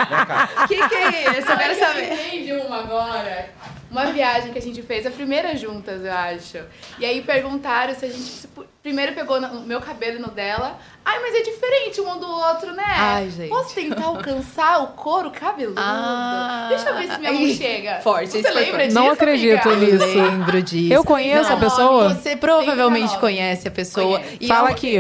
O 0.65 0.69
que, 0.69 0.89
que 0.89 0.95
é 0.95 1.39
isso? 1.39 1.51
Eu 1.51 1.57
quero 1.57 1.79
saber. 1.79 2.13
Uma 2.69 2.79
agora. 2.81 3.51
Uma 3.91 4.07
viagem 4.13 4.53
que 4.53 4.59
a 4.59 4.63
gente 4.63 4.83
fez, 4.83 5.07
a 5.07 5.11
primeira 5.11 5.57
juntas, 5.57 6.05
eu 6.05 6.13
acho. 6.13 6.59
E 6.99 7.05
aí 7.07 7.23
perguntaram 7.23 7.95
se 7.95 8.05
a 8.05 8.09
gente 8.09 8.21
se 8.23 8.49
primeiro 8.83 9.13
pegou 9.15 9.41
no 9.41 9.61
meu 9.63 9.81
cabelo 9.81 10.17
e 10.17 10.21
no 10.21 10.29
dela. 10.31 10.79
Ai, 11.05 11.19
mas 11.21 11.35
é 11.35 11.43
diferente 11.43 12.01
um 12.01 12.19
do 12.19 12.27
outro, 12.31 12.73
né? 12.75 12.85
Ai, 12.87 13.31
gente. 13.31 13.49
Posso 13.49 13.75
tentar 13.75 14.05
alcançar 14.05 14.83
o 14.83 14.89
couro 14.89 15.31
cabeludo? 15.31 15.81
Ah. 15.81 16.67
Deixa 16.69 16.91
eu 16.91 16.97
ver 16.97 17.11
se 17.11 17.19
minha 17.19 17.33
mão 17.33 17.49
chega. 17.49 18.01
forte, 18.03 18.29
Você 18.43 18.51
lembra 18.51 18.85
disso, 18.87 18.95
Não 18.95 19.11
acredito 19.11 19.69
amiga? 19.71 19.93
nisso. 20.07 20.17
Lembro 20.23 20.63
disso. 20.63 20.93
Eu 20.93 21.03
conheço 21.05 21.49
Não, 21.51 21.57
a 21.57 21.61
pessoa? 21.61 22.15
Você 22.15 22.37
provavelmente 22.37 23.17
conhece 23.19 23.67
a 23.69 23.71
pessoa. 23.71 24.19
Conheço. 24.21 24.37
E 24.41 24.47
Fala 24.47 24.69
é 24.69 24.71
um- 24.71 24.75
aqui. 24.75 24.97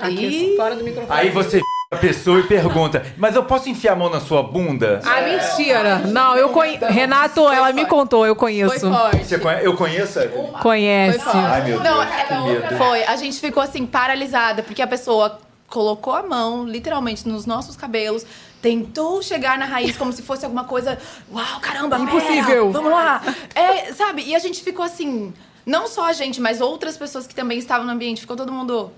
Aqui, 0.00 0.26
Ih. 0.52 0.56
fora 0.56 0.74
do 0.74 0.84
microfone. 0.84 1.20
Aí 1.20 1.30
você 1.30 1.60
a 1.92 1.96
pessoa 1.98 2.40
e 2.40 2.44
pergunta, 2.44 3.04
mas 3.18 3.36
eu 3.36 3.44
posso 3.44 3.68
enfiar 3.68 3.92
a 3.92 3.96
mão 3.96 4.08
na 4.08 4.18
sua 4.18 4.42
bunda? 4.42 5.02
Ah, 5.04 5.20
mentira. 5.20 5.98
Não, 5.98 6.34
eu 6.34 6.48
conheço. 6.48 6.86
Renato, 6.86 7.46
ela 7.50 7.70
me 7.70 7.84
contou, 7.84 8.24
eu 8.26 8.34
Foi 8.34 8.40
conheço. 8.52 8.90
forte. 8.90 9.24
Você 9.26 9.38
conhe- 9.38 9.60
Eu 9.62 9.76
conheço? 9.76 10.18
Evelyn? 10.18 10.52
Conhece. 10.62 11.18
Foi 11.18 11.32
forte. 11.32 11.46
Ai, 11.46 11.64
meu 11.64 11.80
Deus, 11.80 11.94
Não, 11.94 12.06
que 12.06 12.32
ela 12.32 12.46
medo. 12.46 12.76
Foi. 12.78 13.04
A 13.04 13.16
gente 13.16 13.38
ficou 13.38 13.62
assim, 13.62 13.84
paralisada, 13.84 14.62
porque 14.62 14.80
a 14.80 14.86
pessoa 14.86 15.38
colocou 15.68 16.14
a 16.14 16.22
mão, 16.22 16.66
literalmente, 16.66 17.28
nos 17.28 17.44
nossos 17.44 17.76
cabelos, 17.76 18.24
tentou 18.62 19.20
chegar 19.22 19.58
na 19.58 19.66
raiz 19.66 19.94
como 19.96 20.12
se 20.12 20.22
fosse 20.22 20.44
alguma 20.46 20.64
coisa, 20.64 20.98
uau, 21.30 21.60
caramba, 21.60 21.98
pera, 21.98 22.08
Impossível. 22.10 22.72
vamos 22.72 22.90
lá. 22.90 23.20
É, 23.54 23.92
sabe? 23.92 24.22
E 24.22 24.34
a 24.34 24.38
gente 24.38 24.62
ficou 24.62 24.82
assim, 24.84 25.32
não 25.66 25.86
só 25.86 26.06
a 26.06 26.12
gente, 26.14 26.40
mas 26.40 26.60
outras 26.62 26.96
pessoas 26.96 27.26
que 27.26 27.34
também 27.34 27.58
estavam 27.58 27.86
no 27.86 27.92
ambiente, 27.92 28.22
ficou 28.22 28.36
todo 28.36 28.50
mundo 28.52 28.90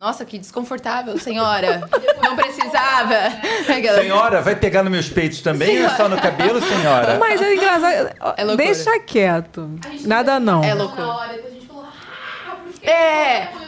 nossa, 0.00 0.24
que 0.24 0.38
desconfortável, 0.38 1.18
senhora. 1.18 1.86
Não 2.22 2.34
precisava. 2.34 3.16
Senhora, 4.00 4.40
vai 4.40 4.56
pegar 4.56 4.82
nos 4.82 4.90
meus 4.90 5.10
peitos 5.10 5.42
também 5.42 5.84
ou 5.84 5.90
só 5.90 6.08
no 6.08 6.18
cabelo, 6.18 6.58
senhora? 6.62 7.18
Mas 7.18 7.40
é 7.42 7.54
engraçado. 7.54 8.10
É 8.34 8.44
loucura. 8.44 8.56
Deixa 8.56 8.98
quieto. 9.00 9.78
Nada 10.06 10.40
não. 10.40 10.64
É 10.64 10.72
loucura. 10.72 11.02
Falou, 11.68 11.84
ah, 11.84 12.56
porque 12.64 12.88
É. 12.88 13.50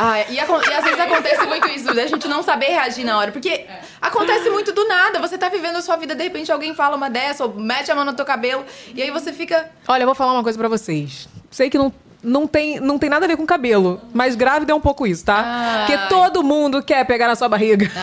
Ah, 0.00 0.20
e, 0.30 0.34
e 0.34 0.38
às 0.38 0.84
vezes 0.84 1.00
acontece 1.00 1.44
muito 1.44 1.66
isso, 1.66 1.92
da 1.92 2.06
gente 2.06 2.28
não 2.28 2.44
saber 2.44 2.66
reagir 2.66 3.04
na 3.04 3.18
hora. 3.18 3.32
Porque 3.32 3.66
acontece 4.00 4.48
muito 4.48 4.70
do 4.70 4.86
nada. 4.86 5.18
Você 5.18 5.36
tá 5.36 5.48
vivendo 5.48 5.74
a 5.74 5.82
sua 5.82 5.96
vida, 5.96 6.14
de 6.14 6.22
repente 6.22 6.52
alguém 6.52 6.72
fala 6.72 6.96
uma 6.96 7.10
dessa, 7.10 7.44
ou 7.44 7.52
mete 7.54 7.90
a 7.90 7.96
mão 7.96 8.04
no 8.04 8.12
teu 8.14 8.24
cabelo, 8.24 8.64
e 8.94 9.02
aí 9.02 9.10
você 9.10 9.32
fica. 9.32 9.68
Olha, 9.88 10.04
eu 10.04 10.06
vou 10.06 10.14
falar 10.14 10.32
uma 10.34 10.44
coisa 10.44 10.56
pra 10.56 10.68
vocês. 10.68 11.28
Sei 11.50 11.68
que 11.68 11.76
não, 11.76 11.92
não, 12.22 12.46
tem, 12.46 12.80
não 12.80 12.98
tem 12.98 13.08
nada 13.08 13.24
a 13.24 13.28
ver 13.28 13.36
com 13.36 13.46
cabelo, 13.46 14.00
mas 14.12 14.34
grávida 14.34 14.72
é 14.72 14.74
um 14.74 14.80
pouco 14.80 15.06
isso, 15.06 15.24
tá? 15.24 15.42
Ai. 15.44 15.86
Porque 15.86 16.08
todo 16.08 16.42
mundo 16.42 16.82
quer 16.82 17.04
pegar 17.06 17.28
na 17.28 17.34
sua 17.36 17.48
barriga. 17.48 17.90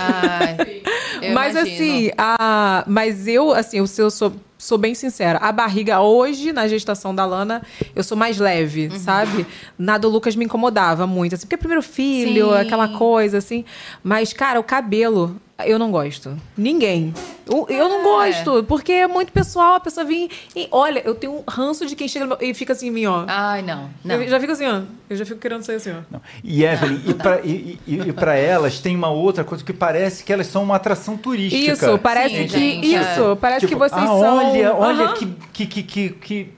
Mas 1.33 1.55
imagino. 1.55 1.59
assim, 1.75 2.11
a, 2.17 2.83
mas 2.85 3.27
eu, 3.27 3.51
assim, 3.51 3.77
eu, 3.77 3.85
eu 3.97 4.11
sou, 4.11 4.33
sou 4.59 4.77
bem 4.77 4.93
sincera. 4.93 5.39
A 5.39 5.51
barriga 5.51 5.99
hoje, 6.01 6.51
na 6.53 6.67
gestação 6.67 7.15
da 7.15 7.25
Lana, 7.25 7.63
eu 7.95 8.03
sou 8.03 8.15
mais 8.17 8.37
leve, 8.37 8.89
Uhum. 8.91 8.99
sabe? 8.99 9.47
Na 9.77 9.97
do 9.97 10.07
Lucas 10.09 10.35
me 10.35 10.45
incomodava 10.45 11.07
muito, 11.07 11.33
assim, 11.33 11.45
porque 11.45 11.55
é 11.55 11.57
primeiro 11.57 11.81
filho, 11.81 12.49
Sim. 12.51 12.57
aquela 12.59 12.89
coisa, 12.89 13.37
assim. 13.39 13.65
Mas, 14.03 14.33
cara, 14.33 14.59
o 14.59 14.63
cabelo, 14.63 15.35
eu 15.63 15.79
não 15.79 15.89
gosto. 15.89 16.35
Ninguém. 16.57 17.13
Eu, 17.49 17.65
eu 17.69 17.87
não 17.87 18.03
gosto, 18.03 18.63
porque 18.63 18.91
é 18.91 19.07
muito 19.07 19.31
pessoal 19.31 19.75
a 19.75 19.79
pessoa 19.79 20.05
vir 20.05 20.29
e, 20.55 20.67
olha, 20.71 21.01
eu 21.05 21.15
tenho 21.15 21.33
um 21.33 21.43
ranço 21.47 21.85
de 21.85 21.95
quem 21.95 22.07
chega 22.07 22.37
e 22.41 22.53
fica 22.53 22.73
assim 22.73 22.87
em 22.87 22.91
mim, 22.91 23.05
ó. 23.05 23.23
Ai, 23.27 23.61
não. 23.61 23.89
não. 24.03 24.15
Eu 24.21 24.27
já 24.27 24.39
fico 24.39 24.51
assim, 24.51 24.65
ó. 24.65 24.81
Eu 25.09 25.15
já 25.15 25.25
fico 25.25 25.39
querendo 25.39 25.63
sair 25.63 25.75
assim, 25.75 25.91
ó. 25.91 26.01
Não. 26.11 26.21
E 26.43 26.65
Evelyn, 26.65 26.99
e 27.07 27.13
pra- 27.13 27.39
e, 27.41 27.79
e, 27.87 27.95
e 27.99 28.13
pra 28.13 28.35
elas 28.35 28.79
tem 28.79 28.95
uma 28.95 29.09
outra 29.09 29.43
coisa 29.43 29.63
que 29.63 29.71
parece 29.71 30.23
que 30.23 30.33
elas 30.33 30.47
são 30.47 30.63
uma 30.63 30.75
atração 30.75 31.15
turística. 31.15 31.71
Isso, 31.71 31.99
parece 31.99 32.35
Sim, 32.35 32.47
que. 32.47 32.59
gente, 32.59 32.95
é. 32.95 32.99
isso, 33.01 33.37
parece 33.39 33.67
Tipo, 33.67 33.73
que 33.73 33.89
vocês 33.89 34.03
ah, 34.03 34.07
são. 34.07 34.37
Olha, 34.37 34.73
olha 34.73 35.13
que, 35.13 35.25
que, 35.53 35.83
que, 35.83 36.09
que, 36.09 36.49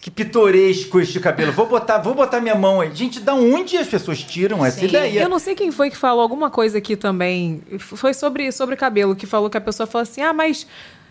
que, 0.00 0.10
pitoresco 0.10 0.98
este 0.98 1.20
cabelo. 1.20 1.52
Vou 1.52 1.66
botar, 1.66 1.98
vou 1.98 2.14
botar 2.14 2.40
minha 2.40 2.54
mão 2.54 2.80
aí. 2.80 2.90
Gente, 2.94 3.20
da 3.20 3.34
onde 3.34 3.76
as 3.76 3.86
pessoas 3.86 4.22
tiram 4.22 4.64
essa 4.64 4.80
Sim. 4.80 4.86
ideia? 4.86 5.20
Eu 5.20 5.28
não 5.28 5.38
sei 5.38 5.54
quem 5.54 5.70
foi 5.70 5.90
que 5.90 5.96
falou 5.96 6.22
alguma 6.22 6.50
coisa 6.50 6.78
aqui 6.78 6.96
também. 6.96 7.62
Foi 7.78 8.14
sobre, 8.14 8.50
sobre 8.50 8.76
cabelo, 8.76 9.14
que 9.14 9.26
falou 9.26 9.50
que 9.50 9.58
a 9.58 9.60
pessoa 9.60 9.86
falou 9.86 10.02
assim: 10.02 10.22
ah, 10.22 10.32
mas. 10.32 10.66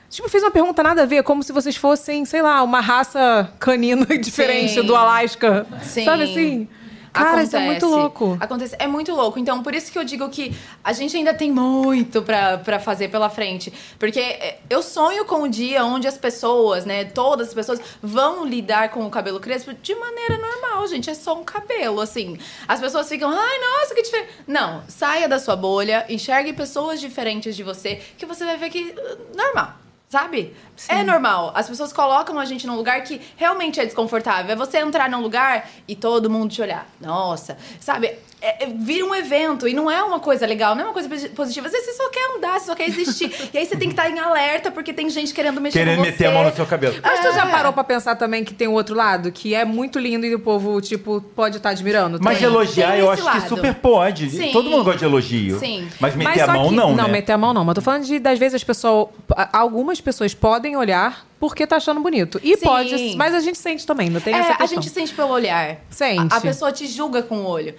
Tipo, 0.09 0.27
fez 0.27 0.43
uma 0.43 0.49
pergunta 0.49 0.81
nada 0.81 1.03
a 1.03 1.05
ver, 1.05 1.21
como 1.21 1.43
se 1.43 1.53
vocês 1.53 1.75
fossem, 1.75 2.25
sei 2.25 2.41
lá, 2.41 2.63
uma 2.63 2.81
raça 2.81 3.47
canina 3.59 4.07
diferente 4.17 4.73
Sim. 4.73 4.81
do 4.81 4.95
Alasca. 4.95 5.67
Sim. 5.83 6.03
Sabe 6.03 6.23
assim? 6.23 6.67
Cara, 7.11 7.43
isso 7.43 7.55
é 7.55 7.59
muito 7.59 7.85
Acontece. 7.85 8.01
louco. 8.01 8.37
Acontece, 8.39 8.75
é 8.79 8.87
muito 8.87 9.13
louco. 9.13 9.39
Então, 9.39 9.63
por 9.63 9.73
isso 9.73 9.91
que 9.91 9.97
eu 9.97 10.03
digo 10.03 10.29
que 10.29 10.55
a 10.83 10.93
gente 10.93 11.15
ainda 11.15 11.33
tem 11.33 11.51
muito 11.51 12.21
pra, 12.21 12.57
pra 12.57 12.79
fazer 12.79 13.09
pela 13.09 13.29
frente. 13.29 13.73
Porque 13.97 14.19
é, 14.19 14.59
eu 14.69 14.81
sonho 14.81 15.25
com 15.25 15.43
o 15.43 15.47
dia 15.47 15.83
onde 15.85 16.07
as 16.07 16.17
pessoas, 16.17 16.85
né, 16.85 17.05
todas 17.05 17.49
as 17.49 17.53
pessoas 17.53 17.81
vão 18.01 18.45
lidar 18.45 18.89
com 18.89 19.05
o 19.05 19.09
cabelo 19.09 19.39
crespo 19.39 19.73
de 19.73 19.95
maneira 19.95 20.37
normal, 20.37 20.87
gente. 20.87 21.09
É 21.09 21.13
só 21.13 21.39
um 21.39 21.43
cabelo, 21.43 22.01
assim. 22.01 22.37
As 22.67 22.79
pessoas 22.79 23.07
ficam, 23.09 23.29
ai, 23.29 23.59
nossa, 23.59 23.95
que 23.95 24.01
diferente. 24.01 24.29
Não, 24.47 24.83
saia 24.87 25.27
da 25.27 25.39
sua 25.39 25.55
bolha, 25.55 26.05
enxergue 26.09 26.53
pessoas 26.53 26.99
diferentes 26.99 27.55
de 27.55 27.63
você, 27.63 28.01
que 28.17 28.25
você 28.25 28.45
vai 28.45 28.57
ver 28.57 28.69
que 28.69 28.95
uh, 28.97 29.35
normal. 29.35 29.73
Sabe? 30.09 30.55
É 30.87 31.03
normal. 31.03 31.51
As 31.53 31.69
pessoas 31.69 31.93
colocam 31.93 32.39
a 32.39 32.45
gente 32.45 32.65
num 32.65 32.75
lugar 32.75 33.03
que 33.03 33.21
realmente 33.37 33.79
é 33.79 33.85
desconfortável. 33.85 34.51
É 34.51 34.55
você 34.55 34.79
entrar 34.79 35.07
num 35.07 35.21
lugar 35.21 35.69
e 35.87 35.95
todo 35.95 36.31
mundo 36.31 36.51
te 36.51 36.59
olhar. 36.63 36.89
Nossa, 36.99 37.55
sabe? 37.79 38.17
É, 38.41 38.63
é, 38.63 38.67
vira 38.67 39.05
um 39.05 39.13
evento 39.13 39.67
e 39.67 39.73
não 39.73 39.91
é 39.91 40.01
uma 40.01 40.19
coisa 40.19 40.45
legal, 40.45 40.73
não 40.73 40.83
é 40.83 40.85
uma 40.85 40.93
coisa 40.93 41.09
posi- 41.09 41.27
positiva. 41.29 41.67
Às 41.67 41.73
vezes 41.73 41.87
você 41.87 41.93
só 42.03 42.09
quer 42.09 42.37
andar, 42.37 42.57
você 42.59 42.65
só 42.67 42.75
quer 42.75 42.87
existir. 42.87 43.29
e 43.53 43.57
aí 43.57 43.65
você 43.65 43.75
tem 43.75 43.89
que 43.89 43.93
estar 43.93 44.09
em 44.09 44.17
alerta 44.17 44.71
porque 44.71 44.93
tem 44.93 45.09
gente 45.09 45.33
querendo 45.33 45.59
mexer 45.59 45.79
Querendo 45.79 45.97
com 45.97 46.03
você. 46.05 46.11
meter 46.11 46.25
a 46.27 46.31
mão 46.31 46.43
no 46.45 46.55
seu 46.55 46.65
cabelo. 46.65 46.95
Mas 47.03 47.19
tu 47.19 47.27
É. 47.27 47.33
já 47.33 47.45
parou 47.47 47.73
pra 47.73 47.83
pensar 47.83 48.15
também 48.15 48.45
que 48.45 48.53
tem 48.53 48.67
o 48.67 48.71
outro 48.71 48.95
lado, 48.95 49.29
que 49.29 49.53
é 49.53 49.65
muito 49.65 49.99
lindo 49.99 50.25
e 50.25 50.33
o 50.33 50.39
povo, 50.39 50.79
tipo, 50.79 51.19
pode 51.35 51.57
estar 51.57 51.71
admirando? 51.71 52.17
Mas 52.21 52.37
também? 52.39 52.53
elogiar, 52.55 52.91
Tem 52.91 52.99
eu 53.01 53.11
acho 53.11 53.21
que 53.23 53.27
lado. 53.27 53.49
super 53.49 53.75
pode. 53.75 54.29
Sim. 54.29 54.51
Todo 54.53 54.69
mundo 54.69 54.85
gosta 54.85 54.99
de 54.99 55.05
elogio. 55.05 55.59
Sim. 55.59 55.89
Mas 55.99 56.15
meter 56.15 56.29
Mas 56.39 56.41
a 56.49 56.53
mão 56.53 56.69
que- 56.69 56.75
não, 56.75 56.95
Não, 56.95 57.05
né? 57.07 57.11
meter 57.11 57.33
a 57.33 57.37
mão 57.37 57.53
não. 57.53 57.65
Mas 57.65 57.75
tô 57.75 57.81
falando 57.81 58.05
de, 58.05 58.19
das 58.19 58.39
vezes, 58.39 58.55
as 58.55 58.63
pessoas. 58.63 59.09
Algumas 59.51 59.99
pessoas 59.99 60.33
podem 60.33 60.77
olhar 60.77 61.25
porque 61.39 61.67
tá 61.67 61.75
achando 61.77 61.99
bonito. 62.01 62.39
E 62.43 62.55
Sim. 62.57 62.63
pode. 62.65 63.15
Mas 63.17 63.33
a 63.35 63.39
gente 63.41 63.57
sente 63.57 63.85
também, 63.85 64.09
não 64.09 64.19
tem 64.21 64.33
É, 64.33 64.39
essa 64.39 64.51
a 64.53 64.55
questão. 64.57 64.81
gente 64.81 64.93
sente 64.93 65.13
pelo 65.13 65.29
olhar. 65.29 65.77
Sente. 65.89 66.33
A, 66.33 66.37
a 66.37 66.41
pessoa 66.41 66.71
te 66.71 66.87
julga 66.87 67.21
com 67.21 67.37
o 67.39 67.45
olho. 67.45 67.75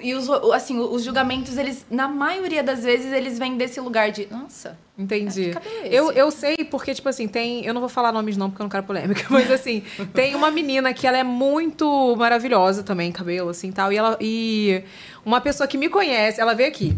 E 0.00 0.14
os, 0.14 0.28
assim, 0.52 0.78
os 0.78 1.04
julgamentos, 1.04 1.56
eles, 1.56 1.86
na 1.90 2.08
maioria 2.08 2.62
das 2.62 2.82
vezes, 2.82 3.12
eles 3.12 3.38
vêm 3.38 3.56
desse 3.56 3.80
lugar 3.80 4.10
de, 4.10 4.26
nossa, 4.30 4.78
Entendi. 4.96 5.52
Eu, 5.82 6.12
eu 6.12 6.30
sei 6.30 6.56
porque, 6.70 6.94
tipo 6.94 7.08
assim, 7.08 7.26
tem. 7.26 7.64
Eu 7.66 7.74
não 7.74 7.80
vou 7.80 7.88
falar 7.88 8.12
nomes 8.12 8.36
não, 8.36 8.48
porque 8.48 8.62
eu 8.62 8.64
não 8.64 8.70
quero 8.70 8.84
polêmica, 8.84 9.26
mas 9.28 9.50
assim, 9.50 9.82
tem 10.12 10.36
uma 10.36 10.52
menina 10.52 10.94
que 10.94 11.04
ela 11.04 11.18
é 11.18 11.24
muito 11.24 12.14
maravilhosa 12.16 12.84
também, 12.84 13.10
cabelo, 13.10 13.48
assim 13.50 13.72
tal. 13.72 13.92
E 13.92 13.96
ela. 13.96 14.16
E 14.20 14.84
uma 15.24 15.40
pessoa 15.40 15.66
que 15.66 15.76
me 15.76 15.88
conhece, 15.88 16.40
ela 16.40 16.54
veio 16.54 16.68
aqui. 16.68 16.96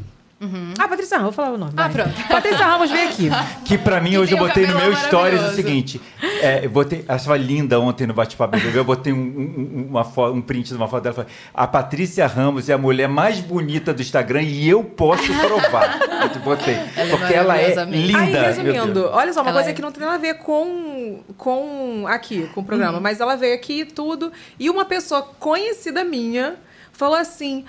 Ah, 0.79 0.87
Patrícia 0.87 1.17
Ramos, 1.17 1.35
vou 1.35 1.45
falar 1.45 1.55
o 1.55 1.59
nome. 1.59 1.71
Uhum. 1.73 1.79
Ah, 1.79 1.89
vai. 1.89 1.93
pronto. 2.05 2.29
Patrícia 2.29 2.67
Ramos 2.67 2.91
veio 2.91 3.09
aqui. 3.09 3.31
Que 3.65 3.79
pra 3.79 4.01
mim, 4.03 4.11
Que 4.11 4.19
hoje 4.19 4.33
eu 4.33 4.39
botei 4.39 4.67
no 4.67 4.75
meu 4.79 4.95
stories 4.95 5.41
o 5.43 5.55
seguinte. 5.55 5.99
É, 6.43 6.65
eu 6.67 6.69
botei, 6.69 7.05
achava 7.09 7.39
linda 7.39 7.81
ontem 7.81 8.07
no 8.07 8.13
bate-papo 8.13 8.55
BBB, 8.55 8.79
eu 8.79 8.85
botei 8.85 9.13
um, 9.15 9.17
um- 9.17 9.87
uma 9.89 10.05
fo- 10.05 10.29
um 10.31 10.43
print 10.43 10.69
de 10.69 10.75
uma 10.75 10.87
foto 10.89 11.05
dela. 11.05 11.15
Falei, 11.15 11.31
a 11.55 11.67
Patrícia 11.67 12.27
Ramos 12.27 12.69
é 12.69 12.75
a 12.75 12.79
mulher 12.79 13.09
mais 13.09 13.41
bonita 13.41 13.95
do 13.95 14.03
Instagram 14.03 14.43
e 14.43 14.69
eu 14.69 14.85
posso 14.85 15.33
provar. 15.33 15.99
Eu 16.23 16.29
te 16.29 16.39
botei. 16.41 16.75
é 16.97 17.07
porque 17.09 17.33
ela 17.33 17.57
é 17.57 17.75
maravilhosa 17.75 17.87
mesmo. 17.87 18.07
linda. 18.07 18.41
Aí, 18.41 18.47
resumindo, 18.47 19.09
olha 19.11 19.33
só, 19.33 19.41
uma 19.41 19.49
Ela 19.51 19.59
coisa 19.61 19.71
é. 19.71 19.73
que 19.73 19.81
não 19.81 19.91
tem 19.91 20.03
nada 20.03 20.17
a 20.17 20.19
ver 20.19 20.35
com, 20.35 21.23
com 21.39 22.05
aqui, 22.07 22.43
com 22.49 22.61
o 22.61 22.63
Uhum. 22.63 22.65
programa, 22.67 23.01
mas 23.01 23.21
ela 23.21 23.37
veio 23.37 23.55
aqui 23.55 23.81
e 23.81 23.85
tudo, 23.87 24.31
e 24.61 24.69
uma 24.69 24.85
pessoa 24.85 25.23
conhecida 25.39 26.05
minha 26.05 26.57
falou 26.93 27.17
assim: 27.17 27.65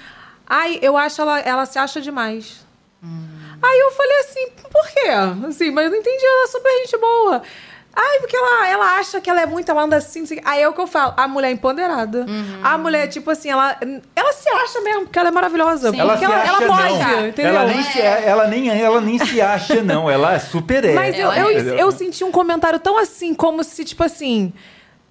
ai, 0.47 0.79
eu 0.81 0.97
acho 0.97 1.21
ela, 1.21 1.39
ela 1.39 1.65
se 1.65 1.77
acha 1.77 2.01
demais. 2.01 2.65
Hum. 3.03 3.27
Aí 3.61 3.79
eu 3.79 3.91
falei 3.91 4.19
assim, 4.19 4.47
por 4.71 4.87
quê? 4.89 5.09
Assim, 5.47 5.71
mas 5.71 5.85
eu 5.85 5.91
não 5.91 5.97
entendi, 5.97 6.25
ela 6.25 6.43
é 6.43 6.47
super 6.47 6.71
gente 6.79 6.97
boa. 6.97 7.41
Ai, 7.99 8.19
porque 8.19 8.37
ela, 8.37 8.69
ela 8.69 8.99
acha 8.99 9.19
que 9.19 9.27
ela 9.27 9.41
é 9.41 9.47
muito, 9.47 9.71
ela 9.71 9.81
anda 9.81 9.95
assim, 9.95 10.19
não 10.19 10.27
sei 10.27 10.37
o 10.37 10.41
quê. 10.41 10.47
Aí 10.47 10.61
é 10.61 10.69
o 10.69 10.73
que 10.73 10.79
eu 10.79 10.85
falo, 10.85 11.15
a 11.17 11.27
mulher 11.27 11.47
é 11.47 11.51
empoderada. 11.51 12.27
Uhum. 12.29 12.59
A 12.63 12.77
mulher, 12.77 13.07
tipo 13.07 13.31
assim, 13.31 13.49
ela, 13.49 13.75
ela 14.15 14.33
se 14.33 14.47
acha 14.47 14.81
mesmo, 14.81 15.05
porque 15.05 15.17
ela 15.17 15.29
é 15.29 15.31
maravilhosa. 15.31 15.89
Sim. 15.89 15.99
Ela 15.99 16.13
Porque 16.13 16.27
se 16.27 16.31
ela, 16.31 16.43
acha, 16.43 16.63
ela 16.63 16.77
pode, 16.77 16.99
não. 16.99 17.27
entendeu? 17.27 17.55
Ela 17.55 17.65
nem, 17.65 17.83
se, 17.83 17.99
ela, 17.99 18.47
nem, 18.47 18.69
ela 18.69 19.01
nem 19.01 19.17
se 19.17 19.41
acha, 19.41 19.81
não. 19.81 20.07
Ela 20.07 20.35
é 20.35 20.39
super 20.39 20.85
é. 20.85 20.93
Mas 20.93 21.17
eu, 21.17 21.31
eu, 21.31 21.49
é. 21.49 21.81
eu 21.81 21.91
senti 21.91 22.23
um 22.23 22.31
comentário 22.31 22.77
tão 22.77 22.99
assim, 22.99 23.33
como 23.33 23.63
se, 23.63 23.83
tipo 23.83 24.03
assim, 24.03 24.53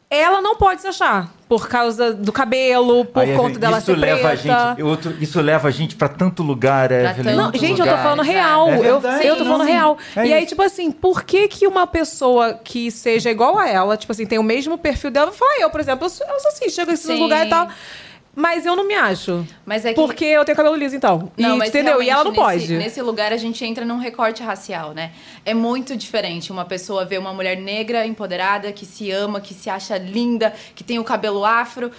ela 0.08 0.40
não 0.40 0.56
pode 0.56 0.80
se 0.80 0.86
achar. 0.86 1.34
Por 1.48 1.68
causa 1.68 2.12
do 2.12 2.32
cabelo, 2.32 3.04
por 3.04 3.22
Aí, 3.22 3.36
conta 3.36 3.56
dela 3.56 3.78
isso 3.78 3.86
ser 3.86 3.96
leva 3.96 4.30
preta. 4.30 4.30
a 4.30 4.70
gente, 4.72 4.82
outro, 4.82 5.16
isso 5.20 5.40
leva 5.40 5.68
a 5.68 5.70
gente 5.70 5.94
pra 5.94 6.08
tanto 6.08 6.42
lugar, 6.42 6.90
Evelyn. 6.90 7.14
tanto 7.22 7.36
Não, 7.36 7.52
gente, 7.52 7.78
eu 7.78 7.86
tô 7.86 7.90
lugar, 7.92 8.02
falando 8.02 8.22
real. 8.22 8.68
É 8.68 8.76
eu, 8.78 9.00
verdade, 9.00 9.26
eu 9.26 9.36
tô 9.36 9.44
falando 9.44 9.58
não. 9.60 9.66
real. 9.66 9.98
É 10.16 10.26
e 10.26 10.32
aí, 10.32 10.40
isso. 10.40 10.48
tipo 10.48 10.62
assim, 10.62 10.90
por 10.90 11.22
que 11.22 11.46
que 11.46 11.66
uma 11.66 11.86
pessoa 11.86 12.54
que 12.54 12.90
seja 12.90 13.30
igual 13.30 13.56
a 13.58 13.68
ela, 13.68 13.96
tipo 13.96 14.10
assim, 14.10 14.26
tem 14.26 14.40
o 14.40 14.42
mesmo 14.42 14.76
perfil 14.76 15.10
dela, 15.10 15.30
vai 15.30 15.38
falar, 15.38 15.60
eu, 15.60 15.70
por 15.70 15.80
exemplo, 15.80 16.06
eu 16.06 16.10
sou, 16.10 16.26
eu 16.26 16.40
sou 16.40 16.50
assim, 16.50 16.68
chego 16.68 16.90
nesse 16.90 17.06
Sim. 17.06 17.20
lugar 17.22 17.46
e 17.46 17.48
tal. 17.50 17.68
Mas 18.38 18.66
eu 18.66 18.76
não 18.76 18.86
me 18.86 18.94
acho. 18.94 19.46
Mas 19.64 19.86
é 19.86 19.88
que... 19.88 19.94
Porque 19.94 20.26
eu 20.26 20.44
tenho 20.44 20.54
cabelo 20.54 20.76
liso, 20.76 20.94
então. 20.94 21.32
E, 21.38 21.42
Não, 21.42 21.56
mas 21.56 21.70
entendeu? 21.70 22.02
E 22.02 22.10
ela 22.10 22.22
não 22.22 22.32
nesse, 22.32 22.42
pode. 22.42 22.76
Nesse 22.76 23.00
lugar 23.00 23.32
a 23.32 23.38
gente 23.38 23.64
entra 23.64 23.82
num 23.86 23.96
recorte 23.96 24.42
racial, 24.42 24.92
né? 24.92 25.12
É 25.42 25.54
muito 25.54 25.96
diferente 25.96 26.52
uma 26.52 26.66
pessoa 26.66 27.06
ver 27.06 27.18
uma 27.18 27.32
mulher 27.32 27.56
negra 27.56 28.06
empoderada, 28.06 28.70
que 28.72 28.84
se 28.84 29.10
ama, 29.10 29.40
que 29.40 29.54
se 29.54 29.70
acha 29.70 29.96
linda, 29.96 30.52
que 30.74 30.84
tem 30.84 30.98
o 30.98 31.04
cabelo 31.04 31.46
afro. 31.46 31.90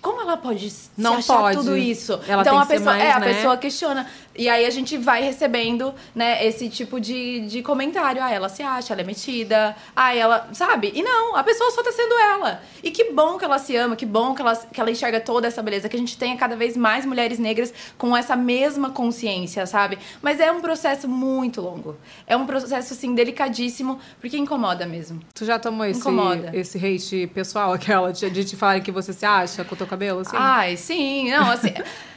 Como 0.00 0.20
ela 0.20 0.36
pode 0.36 0.68
se 0.68 0.90
Não 0.96 1.18
achar 1.18 1.38
pode. 1.38 1.58
tudo 1.58 1.76
isso? 1.76 2.18
Ela 2.26 2.40
então 2.42 2.54
tem 2.54 2.58
a 2.58 2.62
que 2.62 2.66
ser 2.68 2.74
pessoa, 2.78 2.96
mais, 2.96 3.04
é, 3.04 3.12
a 3.12 3.20
né? 3.20 3.34
pessoa 3.34 3.56
questiona. 3.58 4.06
E 4.34 4.48
aí 4.48 4.64
a 4.64 4.70
gente 4.70 4.96
vai 4.96 5.22
recebendo, 5.22 5.94
né, 6.14 6.44
esse 6.46 6.68
tipo 6.68 7.00
de, 7.00 7.40
de 7.46 7.62
comentário. 7.62 8.22
Ah, 8.22 8.30
ela 8.30 8.48
se 8.48 8.62
acha, 8.62 8.92
ela 8.92 9.02
é 9.02 9.04
metida. 9.04 9.76
Ah, 9.94 10.14
ela. 10.14 10.48
Sabe? 10.52 10.92
E 10.94 11.02
não, 11.02 11.36
a 11.36 11.44
pessoa 11.44 11.70
só 11.70 11.82
tá 11.82 11.92
sendo 11.92 12.14
ela. 12.14 12.62
E 12.82 12.90
que 12.90 13.12
bom 13.12 13.38
que 13.38 13.44
ela 13.44 13.58
se 13.58 13.76
ama, 13.76 13.94
que 13.94 14.06
bom 14.06 14.34
que 14.34 14.42
ela, 14.42 14.56
que 14.56 14.80
ela 14.80 14.90
enxerga 14.90 15.20
toda 15.20 15.46
essa 15.46 15.62
beleza, 15.62 15.88
que 15.88 15.96
a 15.96 15.98
gente 15.98 16.16
tenha 16.16 16.36
cada 16.36 16.56
vez 16.56 16.76
mais 16.76 17.04
mulheres 17.04 17.38
negras 17.38 17.72
com 17.98 18.16
essa 18.16 18.34
mesma 18.34 18.90
consciência, 18.90 19.66
sabe? 19.66 19.98
Mas 20.20 20.40
é 20.40 20.50
um 20.50 20.60
processo 20.60 21.08
muito 21.08 21.60
longo. 21.60 21.96
É 22.26 22.36
um 22.36 22.46
processo, 22.46 22.94
assim, 22.94 23.14
delicadíssimo, 23.14 23.98
porque 24.20 24.36
incomoda 24.36 24.86
mesmo. 24.86 25.20
Tu 25.34 25.44
já 25.44 25.58
tomou 25.58 25.86
esse, 25.86 26.00
Incomoda. 26.00 26.50
esse 26.54 26.78
hate 26.78 27.26
pessoal, 27.28 27.72
aquela 27.74 28.12
de, 28.12 28.28
de 28.30 28.44
te 28.44 28.56
falarem 28.56 28.82
que 28.82 28.90
você 28.90 29.12
se 29.12 29.26
acha 29.26 29.64
com 29.64 29.74
o 29.74 29.78
teu 29.78 29.86
cabelo, 29.86 30.20
assim? 30.20 30.36
Ai, 30.38 30.76
sim, 30.76 31.30
não, 31.30 31.50
assim. 31.50 31.74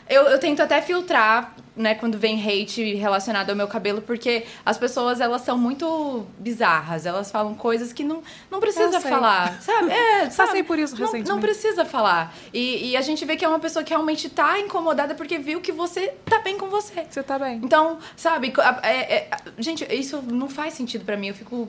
Eu, 0.08 0.24
eu 0.24 0.39
tento 0.39 0.62
até 0.62 0.82
filtrar, 0.82 1.56
né, 1.76 1.95
quando 1.95 2.18
vem 2.18 2.39
hate 2.39 2.93
relacionado 2.95 3.49
ao 3.49 3.56
meu 3.56 3.68
cabelo, 3.68 4.01
porque 4.01 4.45
as 4.66 4.78
pessoas, 4.78 5.20
elas 5.20 5.41
são 5.41 5.58
muito 5.58 6.26
bizarras. 6.38 7.06
Elas 7.06 7.32
falam 7.32 7.56
coisas 7.56 7.91
que 7.91 8.03
não, 8.03 8.22
não 8.49 8.60
precisa 8.60 9.01
falar, 9.01 9.60
sabe? 9.62 9.91
É, 9.91 10.30
sabe? 10.32 10.47
Passei 10.49 10.64
por 10.64 10.78
isso 10.80 10.93
Não- 10.93 10.99
recentemente. 11.01 11.30
Não 11.30 11.39
precisa 11.39 11.84
falar. 11.84 12.34
E, 12.53 12.91
e 12.91 12.97
a 12.97 13.01
gente 13.01 13.26
vê 13.26 13.36
que 13.36 13.43
é 13.43 13.47
uma 13.47 13.60
pessoa 13.60 13.84
que 13.84 13.89
realmente 13.89 14.30
tá 14.30 14.60
incomodada 14.60 15.16
porque 15.16 15.38
viu 15.39 15.60
que 15.60 15.72
você 15.72 16.14
tá 16.26 16.39
bem 16.39 16.58
com 16.58 16.70
você. 16.70 17.06
Você 17.10 17.24
tá 17.24 17.38
bem. 17.39 17.60
Então, 17.64 17.97
sabe, 18.16 18.53
é- 18.84 19.16
é- 19.16 19.30
gente, 19.58 19.84
isso 19.93 20.22
não 20.22 20.47
faz 20.47 20.74
sentido 20.76 21.03
pra 21.03 21.18
mim. 21.18 21.28
Eu 21.30 21.34
fico, 21.36 21.68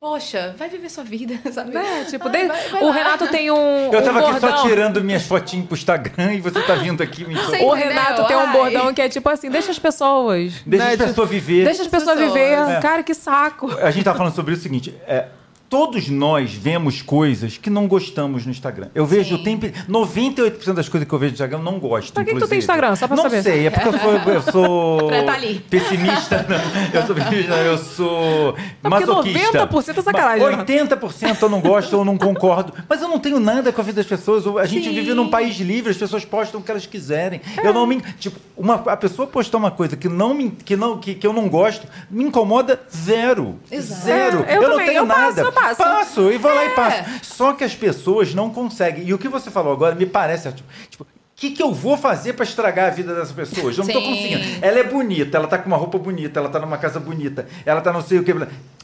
poxa, 0.00 0.54
vai 0.56 0.68
viver 0.68 0.88
sua 0.90 1.02
vida, 1.04 1.34
sabe? 1.52 1.76
É, 1.76 2.04
tipo, 2.04 2.28
Ai, 2.28 2.46
vai- 2.46 2.68
vai 2.68 2.82
o 2.82 2.86
lá. 2.86 2.92
Renato 2.92 3.28
tem 3.28 3.50
um, 3.50 3.92
Eu 3.92 3.98
um 4.00 4.02
tava 4.04 4.20
aqui 4.20 4.30
bordão. 4.32 4.56
só 4.58 4.62
tirando 4.68 5.02
minhas 5.02 5.24
fotinhas 5.24 5.66
pro 5.66 5.76
Instagram 5.76 6.34
e 6.34 6.40
você 6.40 6.60
tá 6.62 6.74
vindo 6.76 7.02
aqui 7.02 7.24
me 7.24 7.34
Você 7.34 7.56
O? 7.64 7.72
Renato 7.72 8.24
tem 8.26 8.36
um 8.36 8.40
Ai. 8.40 8.52
bordão 8.52 8.94
que 8.94 9.02
é 9.02 9.08
tipo 9.08 9.28
assim, 9.28 9.50
deixa 9.50 9.70
as 9.70 9.78
pessoas. 9.78 10.54
Deixa 10.64 10.84
né? 10.86 10.92
as 10.92 10.98
pessoas 10.98 11.28
viver. 11.28 11.64
Deixa 11.64 11.82
as 11.82 11.88
pessoas 11.88 12.16
pessoas. 12.18 12.32
viver. 12.32 12.58
É. 12.76 12.80
Cara, 12.80 13.02
que 13.02 13.14
saco. 13.14 13.70
A 13.82 13.90
gente 13.90 14.04
tá 14.04 14.14
falando 14.14 14.34
sobre 14.34 14.54
o 14.54 14.56
seguinte, 14.56 14.94
é, 15.06 15.26
todos 15.68 16.08
nós 16.08 16.52
vemos 16.52 17.02
coisas 17.02 17.58
que 17.58 17.68
não 17.68 17.86
gostamos 17.86 18.44
no 18.44 18.50
Instagram. 18.50 18.88
Eu 18.94 19.04
vejo 19.04 19.36
o 19.36 19.42
tempo, 19.42 19.66
98% 19.88 20.72
das 20.72 20.88
coisas 20.88 21.08
que 21.08 21.14
eu 21.14 21.18
vejo 21.18 21.32
no 21.32 21.34
Instagram 21.34 21.58
eu 21.58 21.64
não 21.64 21.78
gosto. 21.78 22.12
Pra 22.12 22.24
que 22.24 22.32
que 22.32 22.38
tu 22.40 22.48
tem. 22.48 22.58
Instagram? 22.58 22.96
Só 22.96 23.06
pra 23.06 23.16
não 23.16 23.24
saber. 23.24 23.42
sei, 23.42 23.66
é 23.66 23.70
porque 23.70 23.88
eu 23.88 23.98
sou, 23.98 24.12
eu 24.12 24.42
sou 24.52 25.10
tá 25.10 25.36
pessimista, 25.68 26.46
não. 26.48 27.00
Eu 27.00 27.06
sou 27.06 27.14
pessimista, 27.14 27.50
não, 27.50 27.62
eu 27.62 27.78
sou 27.78 28.56
Não, 28.82 28.90
porque 28.90 29.06
masoquista. 29.06 29.66
90% 29.66 29.98
é 29.98 30.02
sacanagem, 30.02 30.56
Mas 30.56 30.66
80% 30.66 31.42
eu 31.42 31.48
não 31.48 31.60
gosto, 31.60 31.92
eu 31.94 32.04
não 32.04 32.16
concordo. 32.16 32.72
Mas 32.88 33.02
eu 33.02 33.08
não 33.08 33.18
tenho 33.18 33.38
nada 33.38 33.72
com 33.72 33.80
a 33.80 33.84
vida 33.84 33.96
das 33.96 34.06
pessoas. 34.06 34.46
A 34.56 34.66
gente 34.66 34.88
Sim. 34.88 34.94
vive 34.94 35.14
num 35.14 35.28
país 35.28 35.56
livre, 35.56 35.90
as 35.90 35.96
pessoas 35.96 36.24
postam 36.24 36.60
o 36.60 36.62
que 36.62 36.70
elas 36.70 36.86
quiserem. 36.86 37.40
Eu 37.62 37.72
não 37.74 37.86
me. 37.86 38.00
Tipo, 38.18 38.38
uma, 38.56 38.74
a 38.74 38.96
pessoa 38.96 39.26
postar 39.26 39.58
uma 39.58 39.70
coisa 39.70 39.96
que, 39.96 40.08
não 40.08 40.34
me, 40.34 40.50
que, 40.50 40.76
não, 40.76 40.98
que, 40.98 41.14
que 41.14 41.26
eu 41.26 41.32
não 41.32 41.48
gosto, 41.48 41.86
me 42.10 42.24
incomoda 42.24 42.80
zero. 42.90 43.58
Exato. 43.70 44.02
Zero. 44.02 44.44
É, 44.46 44.56
eu 44.56 44.62
não 44.62 44.70
também, 44.70 44.86
tenho 44.86 44.98
eu 44.98 45.06
passo, 45.06 45.20
nada. 45.20 45.40
eu 45.40 45.52
passo. 45.60 45.76
Passo, 45.82 46.32
e 46.32 46.38
vou 46.38 46.54
lá 46.54 46.64
e 46.64 46.68
É. 46.68 46.70
passo. 46.70 47.04
Só 47.22 47.52
que 47.52 47.64
as 47.64 47.74
pessoas 47.74 48.34
não 48.34 48.50
conseguem. 48.50 49.04
E 49.06 49.14
o 49.14 49.18
que 49.18 49.28
você 49.28 49.50
falou 49.50 49.72
agora 49.72 49.94
me 49.94 50.06
parece. 50.06 50.50
Tipo, 50.52 50.68
tipo, 50.90 51.04
o 51.04 51.06
que, 51.40 51.50
que 51.50 51.62
eu 51.62 51.72
vou 51.72 51.96
fazer 51.96 52.32
pra 52.32 52.44
estragar 52.44 52.86
a 52.86 52.90
vida 52.90 53.14
dessas 53.14 53.32
pessoas? 53.32 53.78
Eu 53.78 53.84
não 53.84 53.92
tô 53.92 54.00
conseguindo. 54.02 54.42
Ela 54.60 54.78
é 54.80 54.82
bonita, 54.84 55.36
ela 55.38 55.46
tá 55.46 55.56
com 55.58 55.66
uma 55.68 55.76
roupa 55.76 55.96
bonita, 55.98 56.40
ela 56.40 56.48
tá 56.48 56.58
numa 56.58 56.76
casa 56.78 56.98
bonita, 56.98 57.46
ela 57.64 57.80
tá 57.80 57.92
não 57.92 58.02
sei 58.02 58.18
o 58.18 58.24
que. 58.24 58.34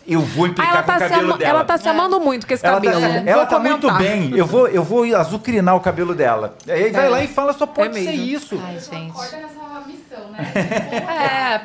Eu 0.06 0.20
vou 0.20 0.44
Ah, 0.44 0.48
implicar 0.48 0.82
com 0.84 0.86
tá, 0.86 0.96
o 0.96 0.98
se, 0.98 1.08
cabelo 1.08 1.24
ama- 1.30 1.38
dela. 1.38 1.50
ela 1.50 1.64
tá 1.64 1.78
se 1.78 1.88
amando 1.88 2.20
muito 2.20 2.46
com 2.46 2.52
esse 2.52 2.64
Ela 2.64 2.78
tá, 2.78 2.92
cabelo. 2.92 3.00
se- 3.12 3.18
Vou 3.20 3.28
ela 3.28 3.46
tá 3.46 3.58
muito 3.58 3.90
bem. 3.94 4.36
Eu 4.36 4.44
vou, 4.46 4.68
eu 4.68 4.84
vou 4.84 5.02
azucrinar 5.16 5.74
o 5.74 5.80
cabelo 5.80 6.14
dela. 6.14 6.56
Aí 6.68 6.90
vai 6.90 7.08
lá 7.08 7.24
e 7.24 7.26
fala, 7.26 7.54
só 7.54 7.66
pode 7.66 7.98
É 7.98 8.02
ser 8.04 8.10
mesmo. 8.10 8.24
isso. 8.24 8.60
Ai, 8.62 8.78
gente. 8.78 9.14
Missão, 10.14 10.30
né? 10.30 10.52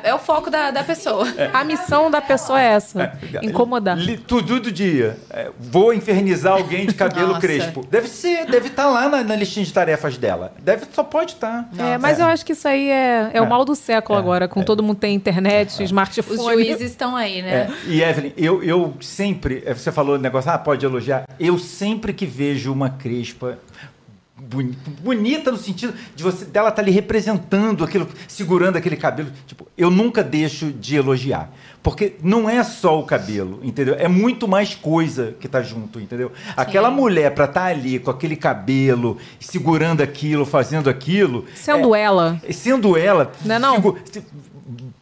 É, 0.02 0.10
é 0.10 0.14
o 0.14 0.18
foco 0.18 0.50
da, 0.50 0.70
da 0.70 0.82
pessoa. 0.84 1.26
A 1.52 1.64
missão 1.64 2.10
da 2.10 2.20
pessoa 2.20 2.60
é 2.60 2.66
essa. 2.72 3.12
Incomodar. 3.42 3.96
Li- 3.96 4.16
Tudo 4.18 4.60
do 4.60 4.70
dia. 4.72 5.16
É, 5.30 5.50
vou 5.58 5.92
infernizar 5.92 6.54
alguém 6.54 6.86
de 6.86 6.94
cabelo 6.94 7.28
Nossa. 7.28 7.40
crespo. 7.40 7.86
Deve 7.90 8.08
ser, 8.08 8.46
deve 8.46 8.68
estar 8.68 8.86
lá 8.88 9.08
na, 9.08 9.22
na 9.22 9.36
listinha 9.36 9.64
de 9.64 9.72
tarefas 9.72 10.16
dela. 10.16 10.52
Deve, 10.60 10.86
só 10.92 11.02
pode 11.02 11.32
estar. 11.34 11.68
É, 11.78 11.98
mas 11.98 12.18
eu 12.18 12.26
acho 12.26 12.44
que 12.44 12.52
isso 12.52 12.66
aí 12.66 12.88
é, 12.90 13.30
é 13.32 13.40
o 13.40 13.44
É. 13.44 13.48
mal 13.48 13.64
do 13.64 13.74
século 13.74 14.18
agora, 14.18 14.48
com 14.48 14.62
todo 14.62 14.82
mundo 14.82 14.98
tem 14.98 15.14
internet, 15.14 15.82
smartphone. 15.84 16.38
Os 16.38 16.44
juízes 16.52 16.90
estão 16.90 17.16
aí, 17.16 17.42
né? 17.42 17.50
É, 17.50 17.70
e 17.88 18.02
Evelyn, 18.02 18.32
eu, 18.36 18.62
eu 18.62 18.94
sempre, 19.00 19.62
é, 19.66 19.74
você 19.74 19.90
falou 19.92 20.14
o 20.16 20.18
negócio, 20.18 20.50
ah, 20.50 20.58
pode 20.58 20.84
elogiar. 20.84 21.24
Eu 21.38 21.58
sempre 21.58 22.12
que 22.12 22.26
vejo 22.26 22.72
uma 22.72 22.90
crespa 22.90 23.58
bonita 25.02 25.50
no 25.50 25.56
sentido 25.56 25.94
de 26.14 26.22
você 26.22 26.44
dela 26.44 26.68
estar 26.70 26.82
ali 26.82 26.90
representando 26.90 27.84
aquilo, 27.84 28.08
segurando 28.26 28.76
aquele 28.76 28.96
cabelo, 28.96 29.30
tipo, 29.46 29.66
eu 29.76 29.90
nunca 29.90 30.22
deixo 30.22 30.72
de 30.72 30.96
elogiar. 30.96 31.50
Porque 31.82 32.16
não 32.22 32.48
é 32.48 32.62
só 32.62 33.00
o 33.00 33.04
cabelo, 33.06 33.58
entendeu? 33.62 33.94
É 33.98 34.06
muito 34.06 34.46
mais 34.46 34.74
coisa 34.74 35.34
que 35.40 35.48
tá 35.48 35.62
junto, 35.62 35.98
entendeu? 35.98 36.30
Aquela 36.54 36.90
mulher 36.90 37.32
para 37.34 37.46
estar 37.46 37.64
ali 37.64 37.98
com 37.98 38.10
aquele 38.10 38.36
cabelo, 38.36 39.16
segurando 39.38 40.02
aquilo, 40.02 40.44
fazendo 40.44 40.90
aquilo, 40.90 41.46
Sendo 41.54 41.94
é- 41.94 42.02
ela. 42.02 42.42
sendo 42.50 42.98
ela, 42.98 43.32
Não 43.44 43.54
é 43.54 43.58
não? 43.58 43.96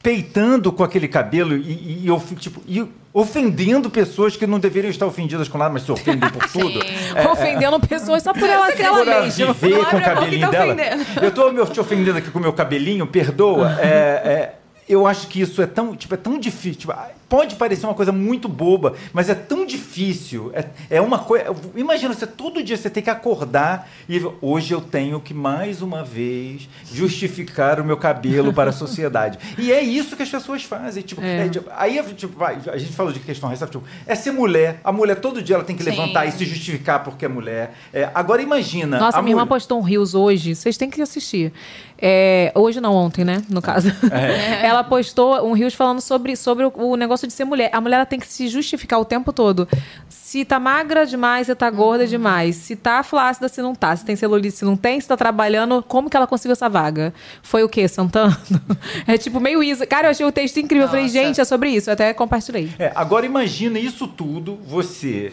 Peitando 0.03 0.73
com 0.73 0.83
aquele 0.83 1.09
cabelo 1.09 1.57
e, 1.57 2.03
e 2.03 2.07
eu 2.07 2.19
fico, 2.21 2.41
tipo, 2.41 2.63
e 2.67 2.87
ofendendo 3.13 3.91
pessoas 3.91 4.37
que 4.37 4.47
não 4.47 4.59
deveriam 4.61 4.91
estar 4.91 5.07
ofendidas 5.07 5.49
com 5.49 5.59
nada, 5.59 5.73
mas 5.73 5.83
se 5.83 5.91
ofendem 5.91 6.29
por 6.31 6.47
tudo. 6.51 6.81
É, 7.15 7.27
Ofendendo 7.29 7.81
pessoas 7.81 8.23
só 8.23 8.33
por 8.33 8.49
ela 8.49 8.71
ser 8.73 8.83
ela 8.83 9.05
mesma. 9.05 9.53
viver 9.53 9.85
com 9.87 9.97
o 9.97 10.01
e 10.01 10.03
cabelinho 10.03 10.41
tá 10.43 10.51
dela. 10.51 10.75
ofendendo. 10.75 11.05
Eu 11.25 11.31
tô 11.31 11.53
meu, 11.53 11.67
te 11.67 11.81
ofendendo 11.81 12.19
aqui 12.19 12.31
com 12.31 12.39
o 12.39 12.43
meu 12.43 12.53
cabelinho, 12.53 13.07
perdoa. 13.07 13.77
É, 13.81 13.89
é, 13.89 14.55
eu 14.89 15.07
acho 15.07 15.27
que 15.29 15.41
isso 15.41 15.61
é 15.61 15.67
tão, 15.67 15.95
tipo, 15.95 16.15
é 16.15 16.17
tão 16.17 16.39
difícil. 16.39 16.81
tipo, 16.81 16.93
pode 17.29 17.57
parecer 17.57 17.87
uma 17.87 17.95
coisa 17.95 18.11
muito 18.13 18.49
boba, 18.49 18.95
mas 19.13 19.29
é 19.29 19.35
tão 19.35 19.67
difícil. 19.67 20.51
É, 20.55 20.65
é 20.91 21.01
uma 21.01 21.19
coisa. 21.19 21.47
Imagina, 21.77 22.15
você 22.15 22.27
todo 22.27 22.63
dia 22.63 22.77
você 22.77 22.89
tem 22.89 23.03
que 23.03 23.11
acordar 23.11 23.89
e 24.09 24.21
hoje 24.41 24.73
eu 24.73 24.81
tenho 24.81 25.21
que 25.21 25.35
mais 25.35 25.83
uma 25.83 26.03
vez 26.03 26.69
justificar 26.93 27.81
o 27.81 27.85
meu 27.85 27.97
cabelo 27.97 28.53
para 28.53 28.71
a 28.71 28.73
sociedade. 28.73 29.39
E 29.59 29.73
é 29.73 29.83
isso 29.83 30.17
que 30.17 30.23
as 30.23 30.29
pessoas 30.29 30.63
fazem. 30.63 31.03
Tipo, 31.03 31.21
É. 31.23 31.47
é, 31.47 31.49
tipo, 31.49 31.71
aí 31.75 32.03
tipo, 32.15 32.43
a 32.45 32.77
gente 32.79 32.93
falou 32.93 33.13
de 33.13 33.21
questão 33.21 33.49
racial, 33.49 33.69
tipo, 33.69 33.85
é 34.07 34.15
ser 34.15 34.31
mulher. 34.33 34.81
A 34.85 34.93
mulher 34.93 35.17
todo 35.17 35.43
dia 35.43 35.57
ela 35.57 35.65
tem 35.65 35.77
que 35.77 35.83
Sim. 35.83 35.91
levantar 35.91 36.27
e 36.27 36.33
se 36.33 36.45
justificar 36.45 37.03
porque 37.03 37.25
é 37.25 37.29
mulher. 37.29 37.75
É, 37.93 38.09
agora 38.15 38.41
imagina. 38.43 38.99
Nossa, 38.99 39.19
a 39.19 39.23
minha 39.23 39.33
irmã 39.33 39.43
mulher- 39.45 39.49
postou 39.49 39.79
um 39.79 39.83
Rios 39.83 40.15
hoje, 40.15 40.55
vocês 40.55 40.77
têm 40.77 40.91
que 40.91 41.01
assistir. 41.03 41.53
É, 42.01 42.53
hoje 42.55 42.81
não, 42.81 42.95
ontem, 42.95 43.25
né? 43.25 43.43
No 43.49 43.61
caso. 43.61 43.89
É. 44.13 44.65
Ela 44.69 44.85
postou 44.85 45.45
um 45.49 45.53
Rios 45.53 45.75
falando 45.75 46.01
sobre, 46.01 46.37
sobre 46.37 46.65
o, 46.65 46.73
o 46.77 46.95
negócio 46.97 47.18
de 47.27 47.33
ser 47.33 47.45
mulher. 47.45 47.71
A 47.73 47.81
mulher 47.81 47.97
ela 47.97 48.07
tem 48.07 48.19
que 48.19 48.27
se 48.27 48.49
justificar 48.49 49.01
o 49.01 49.05
tempo 49.05 49.33
todo. 49.33 49.69
Se 50.09 50.45
tá 50.45 50.59
magra 50.61 51.07
demais, 51.07 51.47
se 51.47 51.55
tá 51.55 51.71
gorda 51.71 52.05
Uhum. 52.05 52.11
demais. 52.11 52.57
Se 52.57 52.77
tá 52.77 53.03
flácida, 53.03 53.49
se 53.49 53.63
não 53.63 53.75
tá. 53.75 53.97
Se 53.97 54.05
tem 54.05 54.15
celulite, 54.15 54.57
se 54.57 54.65
não 54.65 54.77
tem. 54.77 55.01
Se 55.01 55.09
tá 55.09 55.17
trabalhando, 55.17 55.83
como 55.83 56.11
que 56.11 56.17
ela 56.17 56.27
conseguiu 56.27 56.53
essa 56.53 56.69
vaga? 56.69 57.13
Foi 57.43 57.63
o 57.63 57.69
quê? 57.69 57.89
Santana? 57.89 58.39
É 59.07 59.17
tipo 59.17 59.41
meio 59.41 59.63
isso. 59.63 59.87
Cara, 59.87 60.09
eu 60.09 60.11
achei 60.11 60.27
o 60.27 60.33
texto 60.33 60.59
incrível. 60.59 60.85
Eu 60.85 60.89
falei, 60.91 61.05
Nossa. 61.05 61.15
gente, 61.15 61.41
é 61.41 61.45
sobre 61.45 61.71
isso. 61.71 61.89
Eu 61.89 61.95
até 61.95 62.13
compartilhei. 62.13 62.71
É, 62.79 62.93
agora 62.95 63.25
imagina 63.25 63.79
isso 63.79 64.07
tudo, 64.07 64.59
você 64.67 65.33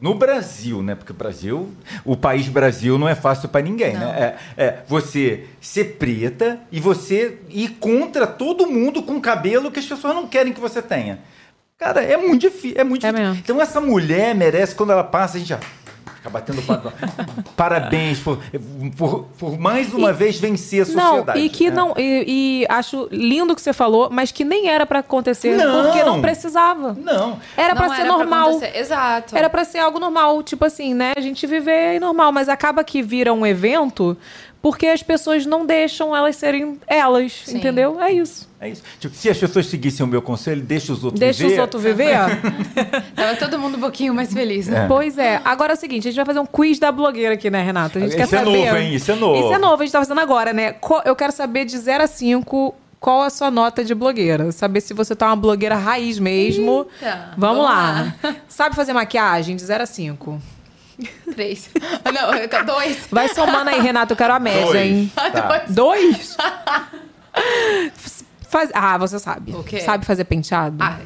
no 0.00 0.14
Brasil, 0.14 0.82
né? 0.82 0.94
Porque 0.94 1.12
o 1.12 1.14
Brasil, 1.14 1.70
o 2.04 2.16
país 2.16 2.48
Brasil 2.48 2.98
não 2.98 3.08
é 3.08 3.14
fácil 3.14 3.48
para 3.48 3.60
ninguém, 3.60 3.92
né? 3.94 4.36
É, 4.56 4.64
é 4.64 4.82
você 4.88 5.46
ser 5.60 5.96
preta 5.98 6.60
e 6.72 6.80
você 6.80 7.38
ir 7.48 7.70
contra 7.78 8.26
todo 8.26 8.66
mundo 8.66 9.02
com 9.02 9.20
cabelo 9.20 9.70
que 9.70 9.78
as 9.78 9.86
pessoas 9.86 10.14
não 10.14 10.26
querem 10.26 10.52
que 10.52 10.60
você 10.60 10.80
tenha. 10.80 11.20
Cara, 11.80 12.02
é 12.02 12.14
muito 12.16 12.42
difícil, 12.42 12.78
é 12.78 12.84
muito 12.84 13.06
É 13.06 13.10
difícil. 13.10 13.34
Então 13.36 13.60
essa 13.60 13.80
mulher 13.80 14.34
merece 14.34 14.74
quando 14.74 14.92
ela 14.92 15.02
passa, 15.04 15.36
a 15.36 15.40
gente 15.40 15.48
já 15.48 15.58
fica 16.20 16.30
batendo 16.30 16.62
palma. 16.62 16.92
Parabéns 17.56 18.18
por, 18.20 18.38
por, 18.96 19.24
por 19.38 19.58
mais 19.58 19.92
uma 19.94 20.12
vez 20.12 20.38
vencer 20.38 20.82
a 20.82 20.92
Não, 20.92 21.06
sociedade. 21.08 21.38
e 21.40 21.48
que 21.48 21.66
É. 21.68 21.70
não. 21.70 21.94
E, 21.96 22.24
e 22.62 22.66
acho 22.68 23.08
lindo 23.10 23.52
o 23.52 23.56
que 23.56 23.62
você 23.62 23.72
falou, 23.72 24.08
mas 24.10 24.30
que 24.30 24.44
nem 24.44 24.68
era 24.68 24.84
pra 24.84 24.98
acontecer. 25.00 25.56
Não. 25.56 25.84
Porque 25.84 26.02
não 26.04 26.20
precisava. 26.20 26.92
Não. 27.00 27.38
Era 27.56 27.74
Não 27.74 27.76
pra 27.82 27.88
ser 27.94 28.00
era 28.02 28.08
normal. 28.10 28.60
Exato. 28.74 29.36
era 29.36 29.48
pra 29.48 29.64
ser 29.64 29.78
algo 29.78 29.98
normal. 29.98 30.42
Tipo 30.42 30.64
assim, 30.66 30.94
né? 30.94 31.12
A 31.16 31.20
gente 31.20 31.46
viver 31.46 31.96
é 31.96 32.00
normal, 32.00 32.30
mas 32.32 32.48
acaba 32.48 32.84
que 32.84 33.02
vira 33.02 33.32
um 33.32 33.46
evento 33.46 34.16
porque 34.62 34.86
as 34.86 35.02
pessoas 35.02 35.46
não 35.46 35.64
deixam 35.64 36.14
elas 36.14 36.36
serem 36.36 36.78
elas. 36.86 37.32
Sim. 37.46 37.58
Entendeu? 37.58 38.00
É 38.00 38.12
isso. 38.12 38.48
É 38.60 38.68
isso. 38.68 38.82
Tipo, 38.98 39.14
se 39.14 39.30
as 39.30 39.38
pessoas 39.38 39.66
seguissem 39.66 40.04
o 40.04 40.08
meu 40.08 40.20
conselho, 40.20 40.60
deixa 40.60 40.92
os 40.92 41.02
outros 41.02 41.18
Deixa 41.18 41.42
viver. 41.42 41.54
os 41.54 41.60
outros 41.60 41.82
viver. 41.82 42.14
Tava 43.16 43.36
todo 43.36 43.58
mundo 43.58 43.78
um 43.78 43.80
pouquinho 43.80 44.14
mais 44.14 44.32
feliz, 44.32 44.68
né? 44.68 44.86
Pois 44.86 45.16
é. 45.16 45.40
Agora 45.44 45.72
é 45.72 45.76
o 45.76 45.78
seguinte, 45.78 46.06
a 46.08 46.10
gente 46.10 46.16
vai 46.16 46.26
fazer 46.26 46.40
um 46.40 46.46
quiz 46.46 46.78
da 46.78 46.92
blogueira 46.92 47.34
aqui, 47.34 47.48
né, 47.48 47.62
Renata? 47.62 47.98
A 47.98 48.02
gente 48.02 48.10
Isso 48.10 48.16
quer 48.18 48.24
é 48.24 48.26
saber. 48.26 48.44
novo, 48.66 48.76
hein? 48.76 48.94
Isso 48.94 49.10
é 49.10 49.14
novo. 49.14 49.44
Isso 49.44 49.54
é 49.54 49.58
novo, 49.58 49.82
a 49.82 49.84
gente 49.86 49.92
tá 49.92 49.98
fazendo 49.98 50.20
agora, 50.20 50.52
né? 50.52 50.74
Eu 51.06 51.16
quero 51.16 51.32
saber 51.32 51.64
de 51.64 51.78
0 51.78 52.04
a 52.04 52.06
5 52.06 52.74
qual 53.00 53.22
a 53.22 53.30
sua 53.30 53.50
nota 53.50 53.82
de 53.82 53.94
blogueira. 53.94 54.52
Saber 54.52 54.82
se 54.82 54.92
você 54.92 55.16
tá 55.16 55.28
uma 55.28 55.36
blogueira 55.36 55.74
raiz 55.76 56.18
mesmo. 56.18 56.86
Eita, 57.00 57.30
vamos, 57.36 57.56
vamos 57.56 57.64
lá. 57.64 58.14
Sabe 58.46 58.76
fazer 58.76 58.92
maquiagem 58.92 59.56
de 59.56 59.64
0 59.64 59.82
a 59.82 59.86
5? 59.86 60.42
Três. 61.32 61.70
Ah, 62.04 62.12
Não, 62.12 62.64
dois. 62.66 63.06
Vai 63.10 63.28
somando 63.28 63.70
aí, 63.70 63.80
Renato, 63.80 64.12
eu 64.12 64.16
quero 64.16 64.34
a 64.34 64.38
média, 64.38 64.64
Dois. 64.66 64.76
hein? 64.76 65.12
Tá. 65.14 65.64
Dois? 65.68 66.36
Faz... 68.48 68.70
Ah, 68.74 68.98
você 68.98 69.18
sabe. 69.18 69.54
O 69.54 69.62
quê? 69.62 69.80
Sabe 69.80 70.04
fazer 70.04 70.24
penteado? 70.24 70.76
Ah, 70.80 70.98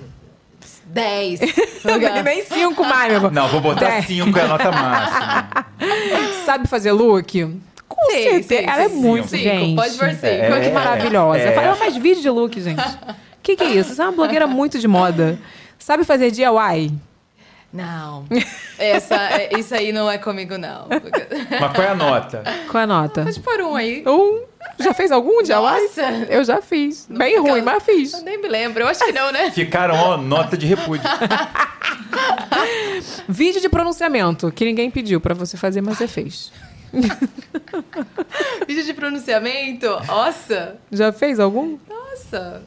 dez. 0.87 1.41
Nem 2.25 2.45
cinco 2.45 2.85
mais, 2.85 3.21
meu. 3.21 3.31
Não, 3.31 3.49
vou 3.49 3.61
botar 3.61 3.87
Dez. 3.87 4.07
5, 4.07 4.39
é 4.39 4.43
a 4.43 4.49
nota 4.49 4.73
máxima. 4.73 5.67
Sabe 6.47 6.67
fazer 6.69 6.93
look? 6.93 7.61
Com 7.87 8.11
Sim, 8.11 8.23
certeza. 8.23 8.63
sim, 8.63 8.69
Ela 8.69 8.83
é 8.85 8.89
sim, 8.89 8.95
muito, 8.97 9.29
cinco, 9.29 9.43
gente. 9.43 9.77
pode 9.77 9.95
pôr 9.99 10.11
cinco. 10.11 10.27
É, 10.27 10.61
que 10.61 10.67
É, 10.69 10.73
maravilhosa. 10.73 11.39
é. 11.39 11.55
Ela 11.55 11.77
faz 11.77 11.97
vídeo 11.97 12.23
de 12.23 12.31
look, 12.31 12.59
gente. 12.61 12.81
O 12.81 13.15
que, 13.43 13.57
que 13.57 13.63
é 13.63 13.71
isso? 13.73 13.95
Você 13.95 14.01
é 14.01 14.05
uma 14.07 14.13
blogueira 14.13 14.47
muito 14.47 14.79
de 14.79 14.89
moda. 14.89 15.39
Sabe 15.79 16.03
fazer 16.03 16.31
DIY? 16.31 16.91
Não. 17.75 18.25
Essa, 18.79 19.16
é- 19.33 19.59
isso 19.59 19.75
aí 19.75 19.93
não 19.93 20.09
é 20.09 20.16
comigo, 20.16 20.57
não. 20.57 20.87
Mas 21.61 21.72
qual 21.72 21.83
é 21.87 21.91
a 21.91 21.95
nota? 21.95 22.43
Qual 22.70 22.81
é 22.81 22.85
a 22.85 22.87
nota? 22.87 23.25
Pode 23.25 23.41
pôr 23.41 23.61
um 23.62 23.75
aí. 23.75 24.05
Um. 24.07 24.43
Já 24.79 24.95
fez 24.95 25.11
algum 25.12 25.43
de? 25.43 25.51
Nossa. 25.53 26.03
Eu 26.31 26.45
já 26.45 26.62
fiz. 26.62 27.07
Bem 27.11 27.39
ruim, 27.39 27.61
mas 27.62 27.83
fiz. 27.83 28.12
Eu 28.14 28.22
nem 28.22 28.41
me 28.41 28.49
lembro, 28.49 28.83
eu 28.83 28.89
acho 28.89 29.05
que 29.05 29.12
não, 29.12 29.31
né? 29.31 29.51
Ficaram, 29.53 29.95
ó, 29.95 30.16
nota 30.16 30.57
de 30.57 30.66
repúdio. 30.66 31.05
Vídeo 33.29 33.61
de 33.61 33.68
pronunciamento, 33.68 34.51
que 34.51 34.64
ninguém 34.64 34.91
pediu 34.91 35.20
pra 35.20 35.35
você 35.35 35.57
fazer, 35.57 35.81
mas 35.83 35.99
você 35.99 36.09
fez. 36.09 36.51
Vídeo 38.66 38.85
de 38.85 38.95
pronunciamento, 38.95 39.87
nossa, 40.07 40.77
Já 40.91 41.12
fez 41.12 41.39
algum? 41.41 41.77
nossa. 41.89 42.62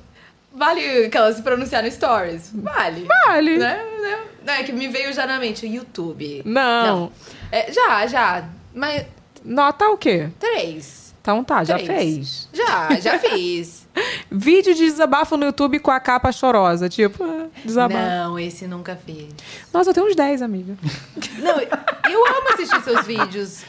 Vale 0.58 1.06
aquelas 1.06 1.36
se 1.36 1.44
pronunciar 1.44 1.84
no 1.84 1.92
stories? 1.92 2.52
Vale. 2.54 3.06
Vale. 3.26 3.58
Né? 3.58 3.78
né? 4.02 4.20
Não, 4.44 4.54
é 4.54 4.64
que 4.64 4.74
me 4.74 4.88
veio 4.88 5.14
já 5.14 5.28
na 5.28 5.38
mente, 5.40 5.68
YouTube. 5.68 6.42
Não. 6.44 7.12
É, 7.52 7.72
já, 7.72 8.08
já. 8.08 8.44
Mas 8.74 9.06
Nota 9.46 9.88
o 9.90 9.98
quê? 9.98 10.30
três. 10.40 11.08
Então 11.22 11.44
tá, 11.44 11.64
já 11.64 11.78
Três. 11.78 11.88
fez. 11.88 12.50
Já, 12.54 12.90
já 13.00 13.20
fiz. 13.30 13.86
Vídeo 14.32 14.74
de 14.74 14.86
desabafo 14.86 15.36
no 15.36 15.46
YouTube 15.46 15.80
com 15.80 15.92
a 15.92 16.00
capa 16.00 16.32
chorosa, 16.32 16.88
tipo, 16.88 17.22
ah, 17.24 17.48
desabafo. 17.66 18.00
Não, 18.02 18.40
esse 18.40 18.66
nunca 18.66 18.96
fiz. 18.96 19.28
Nossa, 19.74 19.90
eu 19.90 19.94
tenho 19.94 20.08
uns 20.08 20.16
10, 20.16 20.42
amiga. 20.42 20.78
Não, 21.40 21.60
eu 21.60 22.26
amo 22.28 22.50
assistir 22.54 22.82
seus 22.82 23.06
vídeos, 23.06 23.64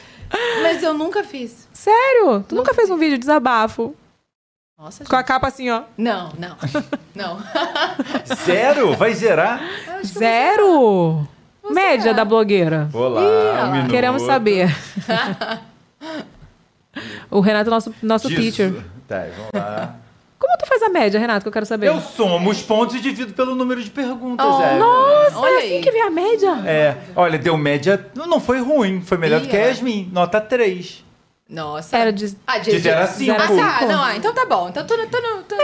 mas 0.63 0.81
eu 0.81 0.93
nunca 0.93 1.23
fiz. 1.23 1.67
Sério? 1.73 2.43
Tu 2.47 2.55
nunca 2.55 2.73
fez 2.73 2.89
um 2.89 2.97
vídeo 2.97 3.13
de 3.15 3.19
desabafo? 3.19 3.93
Nossa, 4.79 5.03
Com 5.03 5.15
a 5.15 5.19
gente. 5.19 5.27
capa 5.27 5.47
assim, 5.47 5.69
ó. 5.69 5.81
Não, 5.97 6.31
não, 6.39 6.55
não. 7.13 7.37
Zero? 8.45 8.95
Vai 8.95 9.13
zerar? 9.13 9.59
Zero? 10.05 11.27
Média 11.69 12.13
da 12.13 12.23
blogueira. 12.23 12.89
Olá, 12.93 13.65
um 13.65 13.71
minuto. 13.73 13.89
Queremos 13.91 14.21
saber. 14.21 14.69
o 17.29 17.41
Renato 17.41 17.69
é 17.69 17.71
nosso, 17.71 17.93
nosso 18.01 18.29
Disso. 18.29 18.41
teacher. 18.41 18.83
Tá, 19.07 19.25
vamos 19.35 19.49
lá. 19.53 19.95
Como 20.39 20.57
tu 20.57 20.65
faz 20.65 20.81
a 20.81 20.89
média, 20.89 21.19
Renato, 21.19 21.41
que 21.43 21.49
eu 21.49 21.51
quero 21.51 21.65
saber? 21.65 21.87
Eu 21.87 21.99
somo 21.99 22.49
os 22.49 22.61
pontos 22.61 22.95
e 22.95 23.01
divido 23.01 23.33
pelo 23.33 23.53
número 23.55 23.83
de 23.83 23.89
perguntas, 23.91 24.47
Oh, 24.47 24.61
é. 24.63 24.79
Nossa, 24.79 25.37
Olha 25.39 25.55
é 25.55 25.57
assim 25.57 25.75
aí. 25.75 25.81
que 25.81 25.91
vem 25.91 26.01
a 26.01 26.09
média? 26.09 26.51
É, 26.65 26.97
olha, 27.17 27.37
deu 27.37 27.57
média. 27.57 28.07
Não 28.15 28.25
não 28.25 28.39
foi 28.39 28.61
ruim, 28.61 29.01
foi 29.01 29.17
melhor 29.17 29.41
do 29.41 29.49
que 29.49 29.57
a 29.57 29.65
Ih. 29.65 29.67
Yasmin. 29.67 30.09
Nota 30.13 30.39
3. 30.39 31.03
Nossa. 31.49 31.97
Era 31.97 32.13
de... 32.13 32.37
Ah, 32.45 32.59
De 32.59 32.89
a 32.89 33.07
cinco. 33.07 33.31
Ah, 33.31 33.35
tá. 33.35 33.47
Cinco. 33.47 33.91
Não, 33.91 34.03
ah, 34.03 34.15
então 34.15 34.31
tá 34.33 34.45
bom. 34.45 34.69
Então 34.69 34.85
tô, 34.85 34.95
tô, 34.95 35.07
tô, 35.07 35.43
tô... 35.47 35.55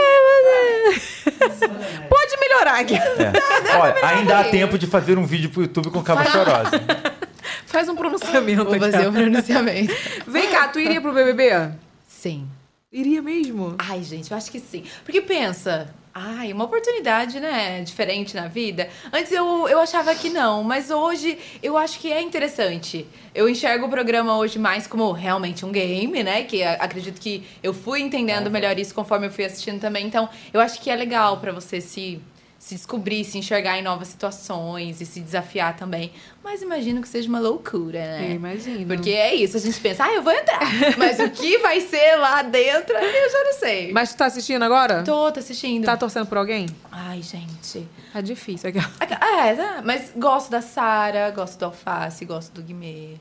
Pode 2.08 2.40
melhorar 2.40 2.80
aqui. 2.80 2.96
É. 2.96 3.76
Olha, 3.78 3.94
ainda 4.06 4.40
há 4.40 4.44
tempo 4.44 4.76
de 4.76 4.86
fazer 4.88 5.16
um 5.16 5.24
vídeo 5.24 5.48
pro 5.48 5.62
YouTube 5.62 5.90
com 5.90 6.02
capa 6.02 6.24
chorosa. 6.24 6.70
Faz 7.66 7.88
um 7.88 7.94
pronunciamento 7.94 8.64
Vou 8.64 8.74
aqui. 8.74 8.90
fazer 8.90 9.06
o 9.06 9.12
pronunciamento. 9.12 9.94
Vem 10.26 10.50
cá, 10.50 10.66
tu 10.68 10.80
iria 10.80 11.00
pro 11.00 11.12
BBB? 11.12 11.70
Sim. 12.08 12.48
Iria 12.90 13.22
mesmo? 13.22 13.76
Ai, 13.78 14.02
gente, 14.02 14.30
eu 14.30 14.36
acho 14.36 14.50
que 14.50 14.58
sim. 14.58 14.84
Porque 15.04 15.20
pensa, 15.20 15.88
ai, 16.18 16.50
uma 16.50 16.64
oportunidade, 16.64 17.38
né, 17.38 17.82
diferente 17.82 18.34
na 18.34 18.48
vida. 18.48 18.88
Antes 19.12 19.30
eu, 19.30 19.68
eu 19.68 19.78
achava 19.78 20.14
que 20.14 20.30
não, 20.30 20.62
mas 20.62 20.90
hoje 20.90 21.38
eu 21.62 21.76
acho 21.76 22.00
que 22.00 22.10
é 22.10 22.22
interessante. 22.22 23.06
Eu 23.34 23.46
enxergo 23.50 23.84
o 23.84 23.90
programa 23.90 24.34
hoje 24.38 24.58
mais 24.58 24.86
como 24.86 25.12
realmente 25.12 25.66
um 25.66 25.70
game, 25.70 26.22
né, 26.22 26.44
que 26.44 26.62
acredito 26.62 27.20
que 27.20 27.46
eu 27.62 27.74
fui 27.74 28.00
entendendo 28.00 28.50
melhor 28.50 28.78
isso 28.78 28.94
conforme 28.94 29.26
eu 29.26 29.30
fui 29.30 29.44
assistindo 29.44 29.78
também. 29.78 30.06
Então, 30.06 30.26
eu 30.54 30.60
acho 30.60 30.80
que 30.80 30.88
é 30.88 30.96
legal 30.96 31.36
pra 31.36 31.52
você 31.52 31.82
se 31.82 32.18
se 32.66 32.74
descobrir, 32.74 33.24
se 33.24 33.38
enxergar 33.38 33.78
em 33.78 33.82
novas 33.82 34.08
situações 34.08 35.00
e 35.00 35.06
se 35.06 35.20
desafiar 35.20 35.76
também. 35.76 36.10
Mas 36.42 36.62
imagino 36.62 37.00
que 37.00 37.06
seja 37.06 37.28
uma 37.28 37.38
loucura, 37.38 38.00
né? 38.00 38.30
Eu 38.30 38.34
imagino. 38.34 38.84
Porque 38.88 39.10
é 39.10 39.32
isso, 39.36 39.56
a 39.56 39.60
gente 39.60 39.78
pensa, 39.78 40.02
ah, 40.02 40.12
eu 40.12 40.20
vou 40.20 40.32
entrar. 40.32 40.58
Mas 40.98 41.20
o 41.20 41.30
que 41.30 41.58
vai 41.58 41.80
ser 41.80 42.16
lá 42.16 42.42
dentro, 42.42 42.92
eu 42.96 43.30
já 43.30 43.44
não 43.44 43.52
sei. 43.52 43.92
Mas 43.92 44.12
tu 44.12 44.16
tá 44.18 44.26
assistindo 44.26 44.64
agora? 44.64 45.04
Tô, 45.04 45.30
tô 45.30 45.38
assistindo. 45.38 45.84
Tá 45.84 45.96
torcendo 45.96 46.26
por 46.26 46.38
alguém? 46.38 46.66
Ai, 46.90 47.22
gente. 47.22 47.86
Tá 48.12 48.20
difícil. 48.20 48.68
Aqui. 48.70 48.78
É, 49.00 49.54
tá, 49.54 49.82
mas 49.84 50.10
gosto 50.16 50.50
da 50.50 50.60
Sara, 50.60 51.30
gosto 51.30 51.60
do 51.60 51.66
Alface, 51.66 52.24
gosto 52.24 52.52
do 52.52 52.62
Guimê. 52.62 53.14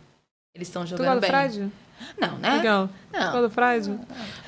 Eles 0.56 0.68
estão 0.70 0.86
Tu 0.86 0.90
jogando 0.90 1.06
gosta 1.06 1.20
do 1.20 1.22
bem. 1.22 1.30
Fred? 1.30 1.72
Não, 2.20 2.38
né? 2.38 2.56
Legal. 2.58 2.90
Não. 3.12 3.22
gosta 3.22 3.42
do 3.42 3.50
Fred? 3.50 4.00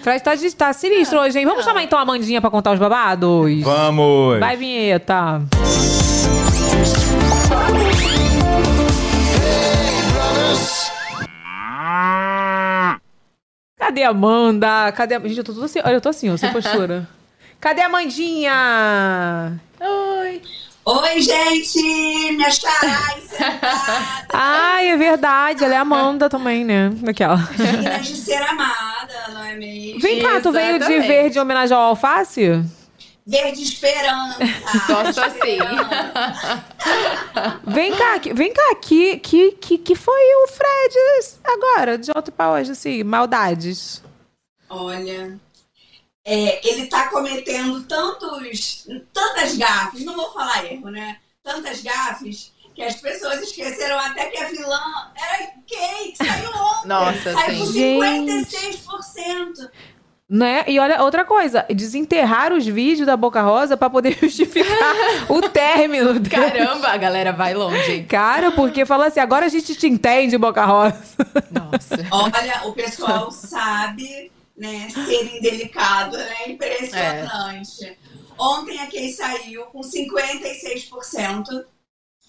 Fred 0.02 0.24
tá, 0.24 0.32
tá 0.58 0.74
sinistro 0.74 1.20
hoje, 1.20 1.40
hein? 1.40 1.46
Vamos 1.46 1.64
chamar 1.64 1.84
então 1.84 1.98
a 1.98 2.02
Amandinha 2.02 2.42
pra 2.42 2.50
contar 2.50 2.72
os 2.72 2.80
babados? 2.80 3.62
Vamos! 3.64 4.40
Vai, 4.40 4.56
vinheta. 4.56 5.42
Cadê 13.78 14.04
a 14.04 14.10
Amanda? 14.10 14.92
Cadê 14.92 15.16
a... 15.16 15.20
Gente, 15.20 15.38
eu 15.38 15.44
tô 15.44 15.54
tudo 15.54 15.66
assim. 15.66 15.80
Olha, 15.84 15.94
eu 15.94 16.02
tô 16.02 16.10
assim, 16.10 16.30
ó, 16.30 16.38
sem 16.38 16.52
postura. 16.52 17.08
Cadê 17.60 17.82
a 17.82 17.86
Amandinha? 17.88 19.60
Oi. 19.80 20.42
Oi, 20.90 21.22
gente! 21.22 22.38
Acharam 22.46 23.20
sentada. 23.28 24.26
Ai, 24.32 24.88
é 24.88 24.96
verdade. 24.96 25.62
Ela 25.66 25.74
é 25.74 25.78
Amanda 25.78 26.30
também, 26.30 26.64
né? 26.64 26.90
Daquela. 27.02 27.36
Dignas 27.58 28.08
de 28.08 28.16
ser 28.16 28.42
amada, 28.42 29.28
não 29.34 29.44
é 29.44 29.56
mesmo? 29.56 30.00
Vem 30.00 30.22
cá, 30.22 30.40
tu 30.40 30.50
veio 30.50 30.80
de 30.80 31.00
verde 31.02 31.38
em 31.38 31.42
homenagem 31.42 31.76
ao 31.76 31.84
alface? 31.84 32.64
Verde 33.26 33.62
esperança. 33.64 34.38
Gosto 34.88 35.20
assim. 35.20 35.58
Vem 37.66 37.94
cá, 37.94 38.22
vem 38.34 38.54
cá, 38.54 38.76
que, 38.76 39.18
que, 39.18 39.52
que, 39.52 39.78
que 39.80 39.94
foi 39.94 40.36
o 40.46 40.48
Fred 40.48 40.96
agora, 41.44 41.98
de 41.98 42.10
ontem 42.16 42.32
pra 42.32 42.52
hoje, 42.54 42.72
assim, 42.72 43.04
maldades. 43.04 44.02
Olha, 44.70 45.38
é, 46.30 46.60
ele 46.68 46.88
tá 46.88 47.08
cometendo 47.08 47.84
tantos, 47.84 48.86
tantas 49.14 49.56
gafes, 49.56 50.04
não 50.04 50.14
vou 50.14 50.30
falar 50.34 50.66
erro, 50.66 50.90
né? 50.90 51.20
Tantas 51.42 51.82
gafes 51.82 52.52
que 52.76 52.84
as 52.84 52.98
pessoas 52.98 53.42
esqueceram 53.42 53.98
até 53.98 54.26
que 54.26 54.38
a 54.38 54.50
vilã 54.50 54.80
era 55.16 55.48
Kay, 55.66 56.12
que 56.12 56.18
saiu 56.18 56.50
ontem. 56.50 56.88
Nossa, 56.90 57.32
saiu 57.32 57.60
com 57.60 57.66
sim. 57.72 57.98
56%. 57.98 59.70
Né? 60.30 60.66
E 60.68 60.78
olha, 60.78 61.02
outra 61.02 61.24
coisa, 61.24 61.66
desenterrar 61.70 62.52
os 62.52 62.66
vídeos 62.66 63.08
da 63.08 63.16
Boca 63.16 63.42
Rosa 63.42 63.78
pra 63.78 63.90
poder 63.90 64.12
justificar 64.20 64.96
o 65.30 65.42
término. 65.48 66.22
Caramba, 66.30 66.90
a 66.90 66.98
galera 66.98 67.32
vai 67.32 67.54
longe, 67.54 67.90
hein? 67.90 68.06
Cara, 68.06 68.52
porque 68.52 68.86
fala 68.86 69.08
assim, 69.08 69.22
agora 69.22 69.46
a 69.46 69.50
gente 69.50 69.74
te 69.76 69.88
entende, 69.88 70.38
Boca 70.38 70.66
Rosa. 70.66 71.16
Nossa. 71.50 72.06
Olha, 72.12 72.68
o 72.68 72.74
pessoal 72.74 73.32
sabe, 73.32 74.30
né, 74.58 74.90
ser 74.90 75.38
indelicado, 75.38 76.18
né? 76.18 76.50
Impressionante. 76.50 77.98
Ontem 78.38 78.80
a 78.80 78.88
Kay 78.88 79.12
saiu 79.14 79.66
com 79.68 79.82
56%, 79.82 81.66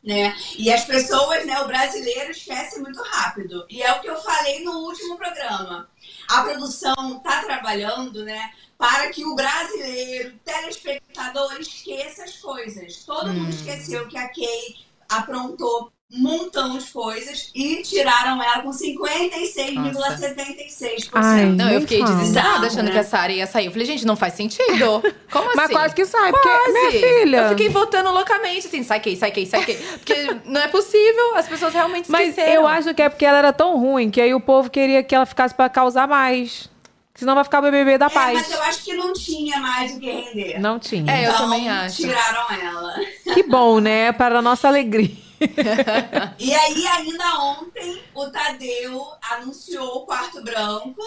né? 0.05 0.37
E 0.57 0.71
as 0.73 0.85
pessoas, 0.85 1.45
né, 1.47 1.59
o 1.61 1.67
brasileiro 1.67 2.31
esquece 2.31 2.81
muito 2.81 3.03
rápido. 3.03 3.67
E 3.69 3.83
é 3.83 3.93
o 3.93 4.01
que 4.01 4.09
eu 4.09 4.21
falei 4.21 4.63
no 4.63 4.73
último 4.81 5.17
programa. 5.17 5.91
A 6.29 6.43
produção 6.43 7.21
tá 7.21 7.43
trabalhando, 7.43 8.25
né, 8.25 8.53
para 8.77 9.11
que 9.11 9.25
o 9.25 9.35
brasileiro, 9.35 10.39
telespectador, 10.45 11.59
esqueça 11.61 12.25
as 12.25 12.37
coisas. 12.37 13.05
Todo 13.05 13.33
mundo 13.33 13.51
esqueceu 13.51 14.07
que 14.07 14.17
a 14.17 14.29
Kay 14.29 14.77
aprontou 15.09 15.91
um 16.11 16.23
montão 16.23 16.79
de 16.79 16.85
coisas 16.91 17.51
e 17.55 17.83
tiraram 17.83 18.43
ela 18.43 18.63
com 18.63 18.71
56,76%. 18.71 21.11
Ai, 21.13 21.45
Não, 21.47 21.71
eu 21.71 21.83
fiquei 21.83 22.03
desesperada 22.03 22.61
Não, 22.61 22.67
achando 22.67 22.85
né? 22.87 22.93
que 22.93 22.99
a 22.99 23.05
Sara 23.05 23.31
ia 23.33 23.47
sair. 23.47 23.67
Eu 23.67 23.73
falei, 23.73 23.87
gente, 23.87 24.07
não 24.07 24.17
faz 24.17 24.33
sentido. 24.35 25.03
Como 25.31 25.47
Mas 25.55 25.67
assim? 25.67 25.73
quase 25.75 25.95
que 25.95 26.05
sai, 26.07 26.31
porque, 26.31 26.49
Quase. 26.49 26.73
minha 26.73 26.91
filha... 26.93 27.37
Eu 27.43 27.49
fiquei 27.51 27.69
votando 27.69 28.11
loucamente, 28.11 28.67
assim, 28.67 28.83
sai 28.83 29.01
quem, 29.01 29.15
sai 29.17 29.31
quem, 29.31 29.45
sai 29.45 29.63
quem. 29.65 29.77
Porque 29.77 30.37
não 30.47 30.61
é 30.63 30.69
possível, 30.69 31.37
as 31.37 31.47
pessoas 31.47 31.75
realmente 31.75 32.11
Mas 32.11 32.31
esqueceram. 32.31 32.55
eu 32.55 32.67
acho 32.67 32.95
que 32.95 33.03
é 33.03 33.09
porque 33.11 33.27
ela 33.27 33.39
era 33.39 33.53
tão 33.53 33.79
ruim 33.79 34.09
que 34.11 34.21
aí 34.21 34.33
o 34.35 34.41
povo 34.41 34.71
queria 34.71 35.03
que 35.03 35.15
ela 35.15 35.27
ficasse 35.27 35.55
pra 35.55 35.69
causar 35.69 36.09
mais. 36.09 36.71
Senão 37.15 37.35
vai 37.35 37.45
ficar 37.45 37.59
o 37.59 37.63
BBB 37.63 37.99
da 37.99 38.07
É, 38.07 38.11
paz. 38.11 38.33
mas 38.33 38.51
eu 38.51 38.63
acho 38.63 38.83
que 38.85 38.95
não 38.95 39.13
tinha 39.13 39.59
mais 39.59 39.93
o 39.95 39.99
que 40.01 40.11
render. 40.11 40.59
Não 40.61 40.79
tinha. 40.79 41.13
É, 41.13 41.27
eu 41.27 41.31
Então, 41.33 41.43
também 41.43 41.69
acho. 41.69 41.97
Tiraram 41.97 42.47
ela. 42.63 42.95
Que 43.35 43.43
bom, 43.43 43.79
né? 43.81 44.13
Para 44.13 44.39
a 44.39 44.43
nossa 44.43 44.69
alegria. 44.69 45.11
E 46.39 46.55
aí, 46.55 46.87
ainda 46.87 47.39
ontem, 47.41 48.03
o 48.15 48.27
Tadeu 48.31 49.07
anunciou 49.31 49.99
o 49.99 50.07
quarto 50.07 50.43
branco 50.43 51.03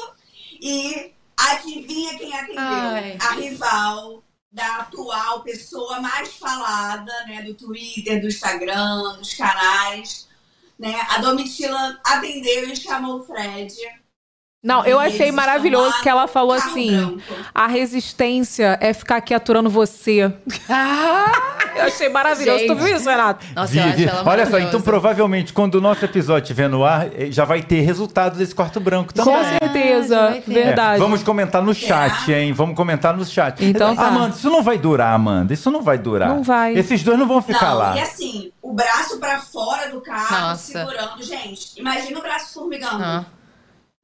e 0.61 1.11
adivinha 1.37 2.17
quem 2.17 2.33
atendeu? 2.33 2.61
Ai. 2.61 3.17
A 3.19 3.33
rival 3.33 4.23
da 4.51 4.77
atual 4.77 5.41
pessoa 5.41 6.01
mais 6.01 6.33
falada, 6.33 7.11
né? 7.25 7.41
Do 7.43 7.53
Twitter, 7.53 8.19
do 8.19 8.27
Instagram, 8.27 9.17
dos 9.17 9.33
canais. 9.33 10.27
Né? 10.77 10.99
A 11.09 11.19
Domitila 11.19 11.99
atendeu 12.03 12.69
e 12.69 12.75
chamou 12.75 13.19
o 13.19 13.23
Fred. 13.23 13.73
Não, 14.63 14.85
eu 14.85 14.99
achei 14.99 15.31
maravilhoso 15.31 15.99
que 16.03 16.09
ela 16.09 16.27
falou 16.27 16.53
assim: 16.53 16.95
branco. 16.95 17.21
a 17.53 17.65
resistência 17.65 18.77
é 18.79 18.93
ficar 18.93 19.15
aqui 19.15 19.33
aturando 19.33 19.71
você. 19.71 20.21
eu 21.75 21.83
achei 21.83 22.09
maravilhoso. 22.09 22.59
Tu 22.59 22.67
Gente. 22.67 22.77
viu 22.83 22.95
isso, 22.95 23.09
Renato? 23.09 23.43
Nossa, 23.55 23.75
eu 23.75 23.83
acho 23.83 24.03
ela 24.03 24.23
Olha 24.23 24.45
só, 24.45 24.59
então 24.59 24.79
provavelmente 24.79 25.51
quando 25.51 25.75
o 25.75 25.81
nosso 25.81 26.05
episódio 26.05 26.43
estiver 26.43 26.69
no 26.69 26.85
ar, 26.85 27.07
eh, 27.07 27.31
já 27.31 27.43
vai 27.43 27.63
ter 27.63 27.81
resultado 27.81 28.37
desse 28.37 28.53
quarto 28.53 28.79
branco 28.79 29.11
também. 29.11 29.33
Com 29.33 29.43
certeza. 29.43 30.15
já 30.15 30.29
vai 30.29 30.41
ter. 30.41 30.51
É, 30.51 30.63
Verdade. 30.65 30.99
vamos 30.99 31.23
comentar 31.23 31.63
no 31.63 31.73
chat, 31.73 32.31
hein? 32.31 32.53
Vamos 32.53 32.75
comentar 32.75 33.17
no 33.17 33.25
chat. 33.25 33.65
Então 33.65 33.95
tá. 33.95 34.05
Amanda, 34.05 34.35
isso 34.35 34.49
não 34.51 34.61
vai 34.61 34.77
durar, 34.77 35.15
Amanda. 35.15 35.51
Isso 35.55 35.71
não 35.71 35.81
vai 35.81 35.97
durar. 35.97 36.29
Não 36.29 36.43
vai. 36.43 36.77
Esses 36.77 37.01
dois 37.01 37.17
não 37.17 37.27
vão 37.27 37.41
ficar 37.41 37.71
Não, 37.71 37.77
lá. 37.79 37.97
e 37.97 37.99
assim, 37.99 38.51
o 38.61 38.73
braço 38.73 39.19
pra 39.19 39.39
fora 39.39 39.89
do 39.89 40.01
carro, 40.01 40.49
Nossa. 40.49 40.71
segurando. 40.79 41.23
Gente, 41.23 41.79
imagina 41.79 42.19
o 42.19 42.21
braço 42.21 42.53
formigando. 42.53 43.03
Ah. 43.03 43.25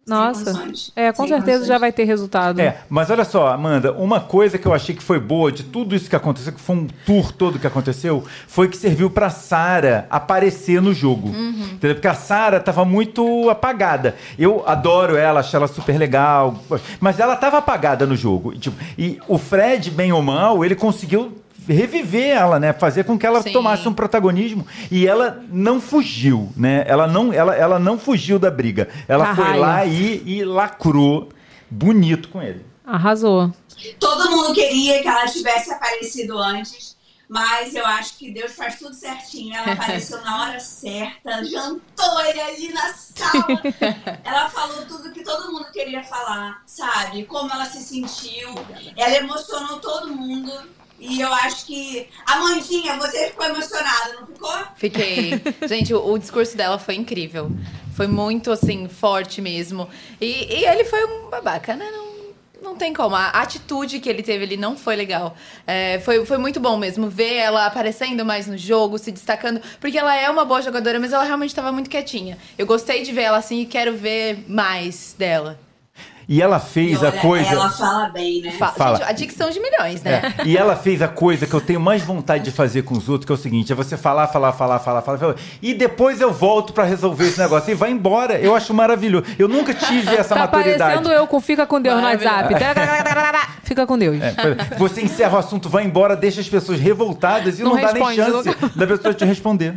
Nossa. 0.08 0.52
É, 0.96 1.12
com 1.12 1.24
Sem 1.24 1.28
certeza 1.28 1.42
condições. 1.58 1.68
já 1.68 1.78
vai 1.78 1.92
ter 1.92 2.06
resultado. 2.06 2.60
É, 2.60 2.78
mas 2.90 3.10
olha 3.10 3.26
só, 3.26 3.50
Amanda, 3.50 3.92
uma 3.94 4.20
coisa 4.20 4.58
que 4.58 4.66
eu 4.66 4.74
achei 4.74 4.96
que 4.96 5.04
foi 5.04 5.20
boa 5.20 5.52
de 5.52 5.64
tudo 5.64 5.96
isso 5.96 6.10
que 6.10 6.16
aconteceu, 6.16 6.54
que 6.54 6.62
foi 6.62 6.76
um 6.78 6.88
tour 7.06 7.32
todo 7.32 7.60
que 7.60 7.68
aconteceu, 7.68 8.24
foi 8.48 8.68
que 8.70 8.78
serviu 8.78 9.10
pra 9.10 9.30
Sara 9.30 10.08
aparecer 10.10 10.82
no 10.82 10.94
jogo. 10.94 11.28
Entendeu? 11.30 11.96
Porque 11.96 12.08
a 12.08 12.14
Sara 12.16 12.60
tava 12.60 12.86
muito 12.86 13.50
apagada. 13.50 14.16
Eu 14.40 14.64
adoro 14.66 15.16
ela, 15.18 15.42
acho 15.42 15.56
ela 15.56 15.68
super 15.68 15.98
legal, 15.98 16.56
mas 17.00 17.20
ela 17.20 17.36
tava 17.36 17.58
apagada 17.58 18.06
no 18.06 18.16
jogo. 18.16 18.54
E, 18.54 18.60
tipo, 18.60 18.78
e 18.98 19.20
o 19.28 19.38
Fred, 19.38 19.92
bem 19.92 20.12
ou 20.14 20.22
mal, 20.22 20.64
ele 20.64 20.76
conseguiu 20.76 21.34
reviver 21.68 22.30
ela, 22.30 22.60
né? 22.60 22.74
Fazer 22.74 23.04
com 23.04 23.18
que 23.18 23.26
ela 23.26 23.42
Sim. 23.42 23.52
tomasse 23.52 23.88
um 23.88 23.94
protagonismo 23.94 24.66
e 24.90 25.08
ela 25.08 25.44
não 25.50 25.82
fugiu, 25.82 26.52
né? 26.56 26.84
Ela 26.88 27.08
não, 27.08 27.34
ela, 27.34 27.56
ela 27.56 27.80
não 27.80 28.00
fugiu 28.00 28.40
da 28.40 28.50
briga. 28.50 28.88
Ela 29.08 29.36
foi 29.36 29.58
lá 29.58 29.86
e, 29.86 30.24
e 30.26 30.44
lacrou 30.44 31.30
bonito 31.70 32.30
com 32.30 32.42
ele. 32.42 32.66
Arrasou. 32.86 33.52
Todo 34.00 34.32
mundo 34.32 34.54
queria 34.54 35.02
que 35.02 35.08
ela 35.08 35.28
tivesse 35.28 35.72
aparecido 35.72 36.38
antes, 36.38 36.96
mas 37.28 37.76
eu 37.76 37.86
acho 37.86 38.18
que 38.18 38.32
Deus 38.32 38.54
faz 38.54 38.80
tudo 38.80 38.94
certinho. 38.94 39.54
Ela 39.54 39.74
apareceu 39.74 40.22
na 40.22 40.44
hora 40.44 40.60
certa, 40.60 41.44
jantou 41.44 42.22
ele 42.22 42.40
ali 42.40 42.74
na 42.74 42.94
sala. 42.94 43.62
Ela 44.24 44.50
falou 44.50 44.86
tudo 44.86 45.12
que 45.12 45.24
todo 45.24 45.52
mundo 45.52 45.66
queria 45.72 46.04
falar, 46.04 46.62
sabe? 46.66 47.26
Como 47.26 47.52
ela 47.52 47.66
se 47.66 47.82
sentiu. 47.84 48.56
Ela 48.96 49.18
emocionou 49.18 49.80
todo 49.80 50.16
mundo. 50.16 50.52
E 51.00 51.22
eu 51.22 51.32
acho 51.32 51.66
que. 51.66 52.08
Amandinha, 52.26 52.98
você 52.98 53.28
ficou 53.28 53.46
emocionada, 53.46 54.14
não 54.20 54.28
ficou? 54.28 54.58
Fiquei. 54.76 55.42
Gente, 55.68 55.94
o, 55.94 56.14
o 56.14 56.18
discurso 56.18 56.58
dela 56.58 56.80
foi 56.80 56.96
incrível. 56.96 57.52
Foi 57.96 58.08
muito, 58.08 58.52
assim, 58.52 58.88
forte 58.88 59.42
mesmo. 59.42 59.88
E, 60.20 60.54
e 60.54 60.66
ele 60.66 60.86
foi 60.86 61.04
um 61.06 61.30
babaca, 61.30 61.76
né? 61.76 61.90
Não, 61.92 62.08
não 62.62 62.76
tem 62.76 62.94
como. 62.94 63.16
A 63.16 63.30
atitude 63.30 64.00
que 64.00 64.10
ele 64.10 64.24
teve 64.24 64.44
ali 64.44 64.58
não 64.58 64.76
foi 64.76 64.96
legal. 64.96 65.36
É, 65.66 66.00
foi, 66.00 66.26
foi 66.26 66.38
muito 66.38 66.60
bom 66.60 66.78
mesmo 66.78 67.10
ver 67.10 67.36
ela 67.36 67.66
aparecendo 67.66 68.26
mais 68.26 68.48
no 68.48 68.58
jogo, 68.58 68.98
se 68.98 69.12
destacando. 69.12 69.62
Porque 69.80 69.98
ela 69.98 70.16
é 70.16 70.30
uma 70.30 70.46
boa 70.46 70.62
jogadora, 70.62 71.00
mas 71.00 71.14
ela 71.14 71.24
realmente 71.24 71.50
estava 71.50 71.72
muito 71.72 71.90
quietinha. 71.90 72.38
Eu 72.58 72.66
gostei 72.66 73.04
de 73.04 73.12
ver 73.12 73.24
ela 73.24 73.38
assim 73.38 73.62
e 73.62 73.66
quero 73.66 73.96
ver 73.96 74.46
mais 74.48 75.16
dela. 75.18 75.60
E 76.30 76.42
ela 76.42 76.60
fez 76.60 77.02
E 77.02 77.06
a 77.06 77.10
olha, 77.10 77.22
coisa. 77.22 77.50
Ela 77.50 77.70
fala 77.70 78.10
bem, 78.10 78.42
né? 78.42 78.52
Fa- 78.52 78.74
Fala. 78.74 78.98
Gente, 78.98 79.08
a 79.08 79.12
dicção 79.14 79.50
de 79.50 79.62
milhões, 79.62 80.04
né? 80.04 80.34
É, 80.40 80.46
e 80.46 80.58
ela 80.58 80.76
fez 80.76 81.02
a 81.02 81.08
coisa 81.08 81.48
que 81.48 81.54
eu 81.54 81.62
tenho 81.62 81.80
mais 81.80 82.02
vontade 82.04 82.44
de 82.44 82.52
fazer 82.52 82.82
com 82.82 82.96
os 82.96 83.08
outros, 83.08 83.26
que 83.26 83.32
é 83.32 83.36
o 83.36 83.38
seguinte: 83.38 83.72
é 83.72 83.76
você 83.76 83.96
falar, 83.96 84.28
falar, 84.28 84.52
falar, 84.52 84.80
falar, 84.80 85.02
falar, 85.02 85.18
falar 85.18 85.36
e 85.62 85.74
depois 85.74 86.20
eu 86.20 86.34
volto 86.34 86.74
pra 86.74 86.84
resolver 86.84 87.28
esse 87.30 87.40
negócio. 87.40 87.72
E 87.72 87.76
vai 87.76 87.92
embora. 87.92 88.38
Eu 88.40 88.54
acho 88.56 88.74
maravilhoso. 88.74 89.24
Eu 89.40 89.48
nunca 89.48 89.74
tive 89.74 90.14
essa 90.16 90.36
Tá 90.36 90.42
maturidade. 90.42 90.80
parecendo 90.80 91.12
eu 91.12 91.26
com 91.28 91.40
Fica 91.40 91.66
com 91.66 91.82
Deus 91.82 91.96
no 92.02 92.04
WhatsApp. 92.08 92.54
Fica 93.64 93.88
com 93.88 93.98
Deus. 93.98 94.20
É, 94.22 94.36
você 94.78 95.02
encerra 95.02 95.36
o 95.36 95.40
assunto, 95.40 95.70
vai 95.70 95.86
embora, 95.86 96.16
deixa 96.16 96.42
as 96.42 96.50
pessoas 96.50 96.80
revoltadas 96.80 97.58
e 97.60 97.64
não, 97.64 97.76
Não 97.76 97.82
dá 97.82 97.94
nem 97.94 98.16
chance 98.16 98.50
da 98.76 98.86
pessoa 98.86 99.14
te 99.14 99.24
responder. 99.24 99.76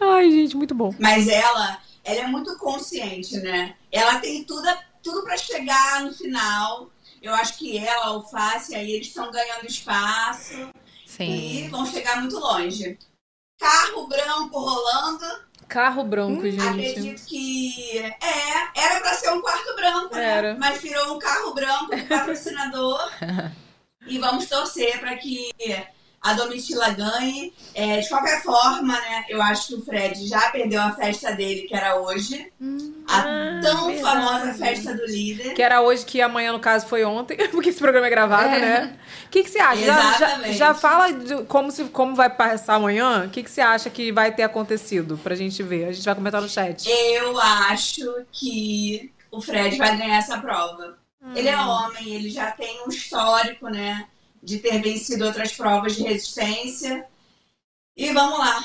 Ai, 0.00 0.30
gente, 0.30 0.56
muito 0.56 0.74
bom. 0.74 0.92
Mas 0.98 1.26
ela, 1.28 1.78
ela 2.04 2.20
é 2.20 2.26
muito 2.26 2.56
consciente, 2.58 3.38
né? 3.40 3.72
Ela 3.90 4.16
tem 4.16 4.42
tudo, 4.44 4.66
tudo 5.04 5.22
para 5.22 5.36
chegar 5.36 6.02
no 6.02 6.12
final. 6.12 6.90
Eu 7.22 7.32
acho 7.34 7.56
que 7.58 7.78
ela, 7.78 8.10
o 8.10 8.14
Alface, 8.14 8.74
aí 8.74 8.92
eles 8.92 9.08
estão 9.08 9.30
ganhando 9.30 9.66
espaço 9.66 10.54
e 11.04 11.08
Sim. 11.08 11.68
vão 11.70 11.86
chegar 11.86 12.20
muito 12.20 12.38
longe. 12.38 12.98
Carro 13.60 14.08
branco 14.08 14.58
rolando. 14.58 15.24
Carro 15.68 16.04
branco, 16.04 16.42
gente. 16.42 16.60
Acredito 16.60 17.24
que 17.26 17.98
é, 17.98 18.80
era 18.80 19.00
para 19.00 19.14
ser 19.14 19.30
um 19.32 19.40
quarto 19.40 19.74
branco, 19.74 20.14
Era. 20.14 20.52
né? 20.52 20.58
Mas 20.58 20.80
virou 20.80 21.14
um 21.14 21.18
carro 21.18 21.54
branco 21.54 21.96
do 21.96 22.06
patrocinador. 22.06 23.00
e 24.06 24.18
vamos 24.18 24.46
torcer 24.46 25.00
para 25.00 25.16
que 25.16 25.50
a 26.24 26.32
Domitila 26.32 26.88
ganhe. 26.90 27.52
É, 27.74 27.98
de 28.00 28.08
qualquer 28.08 28.42
forma, 28.42 28.98
né? 28.98 29.24
Eu 29.28 29.42
acho 29.42 29.68
que 29.68 29.74
o 29.74 29.82
Fred 29.84 30.26
já 30.26 30.48
perdeu 30.50 30.80
a 30.80 30.92
festa 30.92 31.32
dele, 31.32 31.62
que 31.68 31.74
era 31.76 31.96
hoje. 32.00 32.50
a 33.06 33.60
tão 33.62 33.86
verdade. 33.88 34.00
famosa 34.00 34.54
festa 34.54 34.94
do 34.94 35.04
líder. 35.04 35.52
Que 35.54 35.62
era 35.62 35.82
hoje, 35.82 36.04
que 36.06 36.22
amanhã, 36.22 36.52
no 36.52 36.60
caso, 36.60 36.86
foi 36.86 37.04
ontem, 37.04 37.36
porque 37.52 37.68
esse 37.68 37.78
programa 37.78 38.06
é 38.06 38.10
gravado, 38.10 38.48
É. 38.54 38.58
né? 38.60 38.98
O 39.26 39.28
que, 39.30 39.42
que 39.44 39.50
você 39.50 39.58
acha? 39.58 39.82
Já, 39.84 40.00
já, 40.00 40.14
Exatamente. 40.26 40.56
já 40.56 40.74
fala 40.74 41.12
de 41.12 41.44
como, 41.44 41.70
se, 41.70 41.84
como 41.84 42.14
vai 42.14 42.30
passar 42.30 42.74
amanhã? 42.76 43.24
O 43.26 43.30
que, 43.30 43.42
que 43.42 43.50
você 43.50 43.60
acha 43.60 43.90
que 43.90 44.10
vai 44.10 44.32
ter 44.32 44.44
acontecido 44.44 45.18
pra 45.22 45.34
gente 45.34 45.62
ver? 45.62 45.84
A 45.88 45.92
gente 45.92 46.04
vai 46.04 46.14
comentar 46.14 46.40
no 46.40 46.48
chat. 46.48 46.88
Eu 46.88 47.38
acho 47.38 48.24
que 48.32 49.12
o 49.30 49.40
Fred 49.42 49.76
vai 49.76 49.96
ganhar 49.96 50.16
essa 50.18 50.38
prova. 50.38 50.96
Ele 51.34 51.48
é 51.48 51.56
homem, 51.58 52.14
ele 52.14 52.28
já 52.30 52.50
tem 52.50 52.82
um 52.86 52.88
histórico, 52.88 53.68
né? 53.68 54.06
De 54.44 54.58
ter 54.58 54.80
vencido 54.82 55.24
outras 55.24 55.52
provas 55.52 55.96
de 55.96 56.02
resistência. 56.02 57.04
E 57.96 58.12
vamos 58.12 58.38
lá, 58.38 58.62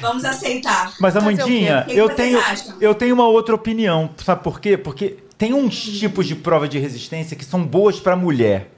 vamos 0.00 0.24
aceitar. 0.24 0.94
Mas? 1.00 1.16
Amandinha, 1.16 1.82
O 1.82 1.84
que 1.86 1.94
que 1.94 1.98
eu 1.98 2.08
tenho, 2.14 2.38
acham? 2.40 2.76
eu 2.80 2.94
tenho 2.94 3.14
uma 3.14 3.28
outra 3.28 3.54
opinião. 3.54 4.10
Sabe 4.24 4.42
por 4.42 4.60
quê? 4.60 4.76
Porque 4.76 5.16
tem 5.38 5.54
uns 5.54 5.80
tipos 5.80 6.26
de 6.26 6.34
prova 6.34 6.68
de 6.68 6.78
resistência 6.78 7.36
que 7.36 7.44
são 7.44 7.64
boas 7.64 8.00
pra 8.00 8.16
mulher. 8.16 8.68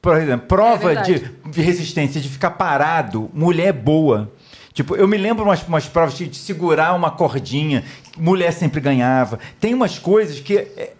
Por 0.00 0.16
exemplo, 0.16 0.46
prova 0.46 0.92
É 0.92 1.02
de, 1.02 1.18
de 1.50 1.60
resistência 1.60 2.20
de 2.20 2.28
ficar 2.28 2.52
parado, 2.52 3.30
mulher 3.34 3.68
é 3.68 3.72
boa. 3.72 4.32
Tipo, 4.72 4.96
eu 4.96 5.06
me 5.06 5.18
lembro 5.18 5.44
umas, 5.44 5.62
umas 5.66 5.86
provas 5.86 6.16
de, 6.16 6.26
de 6.26 6.36
segurar 6.36 6.94
uma 6.94 7.10
cordinha, 7.10 7.84
mulher 8.16 8.52
sempre 8.52 8.80
ganhava. 8.80 9.38
Tem 9.58 9.74
umas 9.74 9.98
coisas 9.98 10.40
que 10.40 10.56
é, 10.56 10.94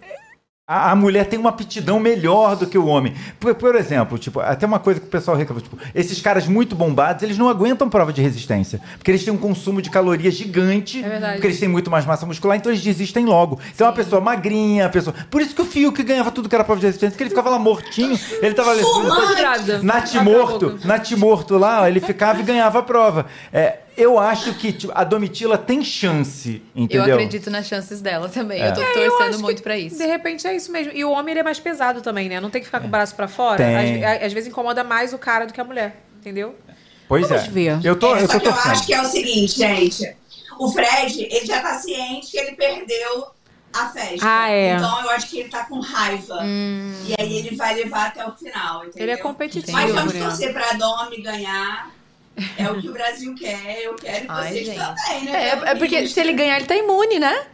a, 0.71 0.93
a 0.93 0.95
mulher 0.95 1.27
tem 1.27 1.37
uma 1.37 1.49
aptidão 1.49 1.99
melhor 1.99 2.55
do 2.55 2.65
que 2.65 2.79
o 2.79 2.87
homem. 2.87 3.13
Por, 3.41 3.53
por 3.57 3.75
exemplo, 3.75 4.17
tipo, 4.17 4.39
até 4.39 4.65
uma 4.65 4.79
coisa 4.79 5.01
que 5.01 5.07
o 5.07 5.11
pessoal 5.11 5.37
reclama, 5.37 5.61
tipo, 5.61 5.77
esses 5.93 6.21
caras 6.21 6.47
muito 6.47 6.77
bombados, 6.77 7.25
eles 7.25 7.37
não 7.37 7.49
aguentam 7.49 7.91
prova 7.91 8.13
de 8.13 8.23
resistência, 8.23 8.81
porque 8.97 9.11
eles 9.11 9.25
têm 9.25 9.33
um 9.35 9.37
consumo 9.37 9.83
de 9.83 9.91
calorias 9.91 10.35
gigante, 10.35 11.03
É 11.05 11.09
verdade. 11.09 11.33
porque 11.35 11.49
eles 11.49 11.59
têm 11.59 11.69
muito 11.69 11.91
mais 11.91 12.07
massa 12.07 12.25
muscular, 12.25 12.57
então 12.57 12.71
eles 12.71 12.85
desistem 12.85 13.25
logo. 13.27 13.59
Então 13.75 13.85
uma 13.89 13.93
pessoa 13.93 14.21
magrinha, 14.21 14.87
a 14.87 14.89
pessoa, 14.89 15.13
por 15.29 15.41
isso 15.43 15.57
que 15.57 15.63
o 15.63 15.65
Fio 15.65 15.91
que 15.91 16.05
ganhava 16.05 16.31
tudo 16.31 16.49
que 16.49 16.55
era 16.55 16.63
prova 16.63 16.81
de 16.81 16.87
resistência, 16.87 17.11
porque 17.15 17.25
ele 17.25 17.31
ficava 17.31 17.51
lá 17.51 17.59
mortinho, 17.59 18.17
ele 18.41 18.55
tava 18.55 18.71
ali. 18.71 18.83
Nath 20.85 21.11
morto 21.19 21.59
lá, 21.59 21.89
ele 21.89 21.99
ficava 21.99 22.39
e 22.39 22.45
ganhava 22.45 22.79
a 22.79 22.83
prova. 22.83 23.27
É, 23.53 23.79
eu 24.01 24.19
acho 24.19 24.55
que 24.55 24.73
tipo, 24.73 24.93
a 24.97 25.05
Domitila 25.05 25.59
tem 25.59 25.83
chance, 25.85 26.63
entendeu? 26.75 27.07
Eu 27.07 27.15
acredito 27.15 27.51
nas 27.51 27.67
chances 27.67 28.01
dela 28.01 28.29
também. 28.29 28.61
É. 28.63 28.69
Eu 28.69 28.75
tô 28.75 28.81
É, 28.83 28.85
eu 29.07 29.11
torcendo 29.11 29.35
acho 29.35 29.43
muito 29.43 29.63
pra 29.63 29.77
isso. 29.79 29.97
De 29.99 30.07
repente 30.07 30.47
é 30.47 30.55
isso 30.57 30.71
mesmo. 30.73 30.93
E 30.95 31.05
o 31.05 31.11
homem 31.11 31.33
ele 31.33 31.41
é 31.41 31.43
mais 31.43 31.59
pesado 31.61 32.01
também, 32.01 32.29
né? 32.29 32.41
Não 32.41 32.51
tem 32.51 32.61
que 32.61 32.67
ficar 32.67 32.81
com 32.81 32.87
o 32.87 32.91
braço 32.91 33.15
pra 33.15 33.29
fora. 33.29 33.57
Tem. 33.59 34.05
Às, 34.05 34.25
às 34.25 34.33
vezes 34.33 34.49
incomoda 34.49 34.83
mais 34.83 35.13
o 35.13 35.19
cara 35.19 35.47
do 35.47 35.53
que 35.53 35.61
a 35.61 35.65
mulher, 35.65 35.97
entendeu? 36.19 36.55
Pois 37.09 37.29
Vamos 37.29 37.45
é. 37.45 37.51
ver. 37.51 37.81
Eu 37.85 37.97
tô, 37.99 38.15
É, 38.17 38.23
eu 38.23 38.27
só 38.27 38.35
tô 38.35 38.41
que 38.41 38.47
eu 38.49 38.53
acho 38.53 38.63
torcendo. 38.63 38.87
que 38.87 38.95
é 38.95 39.03
o 39.03 39.05
seguinte, 39.05 39.59
gente. 39.59 40.17
O 40.59 40.71
Fred, 40.71 41.23
ele 41.31 41.47
já 41.47 41.61
tá 41.61 41.75
ciente 41.79 42.31
que 42.31 42.39
ele 42.39 42.53
perdeu 42.53 43.27
a 43.73 43.87
festa. 43.89 44.19
Ah, 44.23 44.51
é. 44.51 44.75
Então 44.77 45.03
eu 45.03 45.11
acho 45.11 45.29
que 45.29 45.41
ele 45.41 45.49
tá 45.49 45.65
com 45.65 45.81
raiva. 45.81 46.41
E 46.45 47.15
aí 47.19 47.39
ele 47.39 47.57
vai 47.57 47.75
levar 47.75 48.09
até 48.09 48.27
o 48.27 48.33
final, 48.33 48.85
entendeu? 48.85 49.03
Ele 49.03 49.13
é 49.13 49.17
competitivo, 49.17 49.73
Mas 49.73 49.93
vamos 49.93 50.13
né? 50.13 50.21
torcer 50.21 50.53
pra 50.53 50.73
Domi 50.75 51.21
ganhar. 51.23 51.91
É 52.57 52.71
o 52.71 52.81
que 52.81 52.89
o 52.89 52.93
Brasil 52.93 53.35
quer, 53.35 53.83
eu 53.83 53.95
quero 53.95 54.25
e 54.25 54.29
Ai, 54.29 54.49
vocês 54.53 54.67
gente. 54.67 54.79
também, 54.79 55.25
né? 55.25 55.49
É, 55.49 55.49
é 55.71 55.75
porque 55.75 56.07
se 56.09 56.21
ele 56.21 56.33
ganhar, 56.33 56.57
ele 56.57 56.67
tá 56.67 56.75
imune, 56.77 57.19
né? 57.19 57.47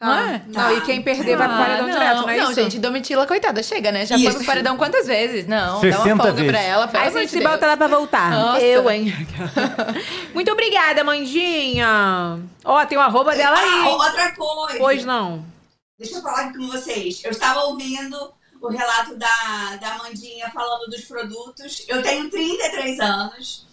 Não 0.00 0.12
é? 0.14 0.42
Não, 0.46 0.76
e 0.76 0.80
quem 0.82 1.02
perder 1.02 1.36
vai 1.36 1.48
pro 1.48 1.56
Ah, 1.56 1.60
paredão 1.60 1.86
não, 1.88 1.92
direto, 1.92 2.20
não 2.22 2.28
é 2.30 2.36
não, 2.36 2.44
isso? 2.52 2.54
gente, 2.62 2.78
Domitila, 2.78 3.26
coitada, 3.26 3.60
chega, 3.64 3.90
né? 3.90 4.06
Já 4.06 4.14
foi 4.16 4.26
Isso. 4.28 4.36
pro 4.36 4.46
paredão 4.46 4.76
quantas 4.76 5.08
vezes? 5.08 5.44
Não, 5.48 5.74
dá 5.74 5.90
60 5.90 6.14
uma 6.14 6.16
folga 6.22 6.32
vezes. 6.34 6.50
pra 6.52 6.60
ela, 6.60 6.86
pelo 6.86 7.02
Aí 7.02 7.08
a 7.08 7.12
de 7.12 7.18
gente 7.22 7.32
Deus. 7.40 7.44
bota 7.50 7.66
ela 7.66 7.76
pra 7.76 7.86
voltar. 7.88 8.30
Nossa. 8.30 8.60
Eu, 8.64 8.88
hein? 8.88 9.12
Muito 10.32 10.52
obrigada, 10.52 11.02
Mandinha. 11.02 12.38
Ó, 12.64 12.86
tem 12.86 12.96
o 12.96 13.00
arroba 13.00 13.34
dela 13.34 13.58
Ah, 13.58 13.62
aí. 13.84 13.88
outra 13.90 14.32
coisa. 14.36 14.78
Pois 14.78 15.04
não. 15.04 15.44
Deixa 15.98 16.16
eu 16.18 16.22
falar 16.22 16.42
aqui 16.42 16.58
com 16.58 16.68
vocês. 16.68 17.20
Eu 17.24 17.32
estava 17.32 17.64
ouvindo 17.64 18.32
o 18.60 18.68
relato 18.68 19.16
da, 19.16 19.76
da 19.80 19.94
Amandinha 19.94 20.48
falando 20.50 20.88
dos 20.90 21.04
produtos. 21.06 21.84
Eu 21.88 22.02
tenho 22.02 22.30
33 22.30 23.00
anos. 23.00 23.66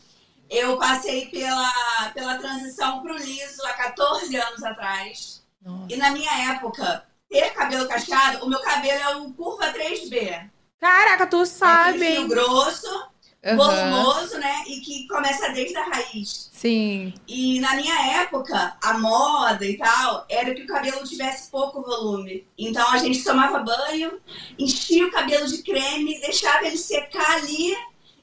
Eu 0.50 0.78
passei 0.78 1.26
pela, 1.28 1.72
pela 2.14 2.38
transição 2.38 3.02
para 3.02 3.14
o 3.14 3.18
liso 3.18 3.66
há 3.66 3.74
14 3.74 4.36
anos 4.36 4.64
atrás. 4.64 5.44
E 5.90 5.96
na 5.98 6.12
minha 6.12 6.52
época, 6.54 7.06
ter 7.30 7.50
cabelo 7.54 7.88
cacheado, 7.88 8.46
o 8.46 8.50
meu 8.50 8.60
cabelo 8.62 9.00
é 9.02 9.16
o 9.18 9.34
curva 9.34 9.74
3B. 9.74 10.50
Caraca, 10.80 11.26
tu 11.26 11.42
É 11.42 11.46
sabe, 11.46 11.98
fio 12.00 12.22
hein? 12.22 12.28
grosso, 12.28 12.88
Aham. 13.44 13.56
volumoso, 13.58 14.38
né? 14.38 14.64
E 14.68 14.80
que 14.82 15.08
começa 15.08 15.50
desde 15.50 15.76
a 15.76 15.84
raiz. 15.86 16.50
Sim. 16.54 17.14
E 17.28 17.60
na 17.60 17.74
minha 17.76 18.22
época, 18.22 18.78
a 18.84 18.98
moda 19.00 19.66
e 19.66 19.76
tal, 19.78 20.26
era 20.30 20.54
que 20.54 20.62
o 20.62 20.68
cabelo 20.68 21.04
tivesse 21.04 21.50
pouco 21.50 21.82
volume. 21.82 22.48
Então 22.56 22.88
a 22.92 22.98
gente 22.98 23.24
tomava 23.24 23.60
banho, 23.60 24.20
enchia 24.60 25.08
o 25.08 25.12
cabelo 25.12 25.48
de 25.48 25.64
creme, 25.64 26.20
deixava 26.22 26.68
ele 26.68 26.78
secar 26.78 27.38
ali 27.38 27.76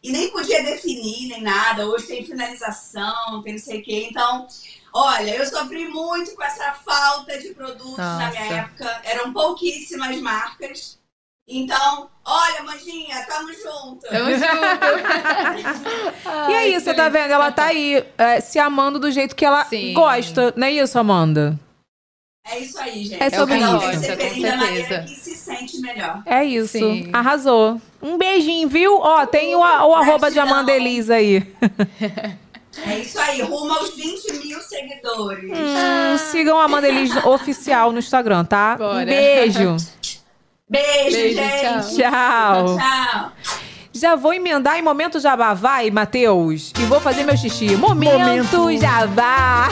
e 0.03 0.11
nem 0.11 0.31
podia 0.31 0.63
definir 0.63 1.29
nem 1.29 1.43
nada. 1.43 1.87
Hoje 1.87 2.07
tem 2.07 2.25
finalização, 2.25 3.43
tem 3.43 3.53
não 3.53 3.61
sei 3.61 3.81
o 3.81 3.85
quê. 3.85 4.09
Então, 4.11 4.47
olha, 4.93 5.37
eu 5.37 5.47
sofri 5.47 5.87
muito 5.89 6.35
com 6.35 6.43
essa 6.43 6.73
falta 6.73 7.39
de 7.39 7.55
produtos 7.55 7.99
na 7.99 8.31
minha 8.31 8.43
Nossa. 8.43 8.55
época. 8.55 9.01
Eram 9.05 9.33
pouquíssimas 9.33 10.17
marcas. 10.21 10.99
Então, 11.47 12.09
olha, 12.25 12.63
Mandinha, 12.63 13.25
tamo 13.27 13.53
junto. 13.53 14.07
Tamo 14.09 14.31
junto. 14.31 14.43
E 16.49 16.53
é 16.55 16.69
isso, 16.69 16.95
tá 16.95 17.09
vendo? 17.09 17.33
Ela 17.33 17.53
tá 17.53 17.67
aí 17.67 18.05
é, 18.17 18.41
se 18.41 18.59
amando 18.59 18.99
do 18.99 19.11
jeito 19.11 19.37
que 19.37 19.45
ela 19.45 19.65
Sim. 19.65 19.93
gosta. 19.93 20.53
Não 20.57 20.67
é 20.67 20.73
isso, 20.73 20.99
Amanda? 20.99 21.59
É 22.47 22.59
isso 22.59 22.79
aí, 22.79 23.05
gente. 23.05 23.23
É 23.23 23.31
sobre 23.31 23.59
Cada 23.59 23.73
um 23.73 23.91
isso. 23.91 24.01
Com 24.01 24.17
feliz 24.17 24.43
da 24.43 24.57
maneira 24.57 24.89
certeza. 24.89 25.07
Melhor. 25.83 26.23
É 26.25 26.45
isso. 26.45 26.79
Sim. 26.79 27.11
Arrasou. 27.13 27.81
Um 28.01 28.17
beijinho, 28.17 28.69
viu? 28.69 28.97
Ó, 28.99 29.27
tem 29.27 29.55
o, 29.55 29.59
o 29.61 29.63
arroba 29.95 30.31
de. 30.31 30.39
Amanda 30.39 30.73
Elisa 30.73 31.15
aí. 31.15 31.47
É 32.87 32.99
isso 33.01 33.21
aí, 33.21 33.43
rumo 33.43 33.71
aos 33.71 33.95
20 33.95 34.33
mil 34.47 34.59
seguidores. 34.61 35.45
Hum, 35.45 36.17
sigam 36.31 36.59
a 36.59 36.65
Amanda 36.65 36.89
Elisa 36.89 37.21
oficial 37.29 37.93
no 37.93 37.99
Instagram, 37.99 38.47
tá? 38.47 38.77
Um 38.77 38.79
Bora. 38.79 39.05
beijo. 39.05 39.77
Beijo, 40.71 41.17
Beijo, 41.19 41.37
gente. 41.37 41.97
Tchau. 41.97 42.79
Tchau. 42.79 43.33
Já 43.93 44.15
vou 44.17 44.33
emendar 44.33 44.79
em 44.79 44.83
momento 44.83 45.21
jabá, 45.21 45.53
vai, 45.53 45.91
Matheus. 45.91 46.73
E 46.81 46.85
vou 46.87 46.99
fazer 46.99 47.25
meu 47.25 47.37
xixi. 47.37 47.77
Momento, 47.77 48.57
Momento. 48.57 48.81
jabá. 48.81 49.69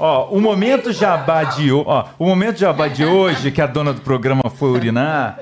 Ó, 0.00 0.34
o 0.34 0.40
momento 0.40 0.94
jabá 0.94 1.44
de 1.44 1.70
ó, 1.70 2.06
o 2.18 2.24
momento 2.24 2.58
jabá 2.58 2.88
de 2.88 3.04
hoje 3.04 3.50
que 3.50 3.60
a 3.60 3.66
dona 3.66 3.92
do 3.92 4.00
programa 4.00 4.48
foi 4.48 4.70
urinar. 4.70 5.38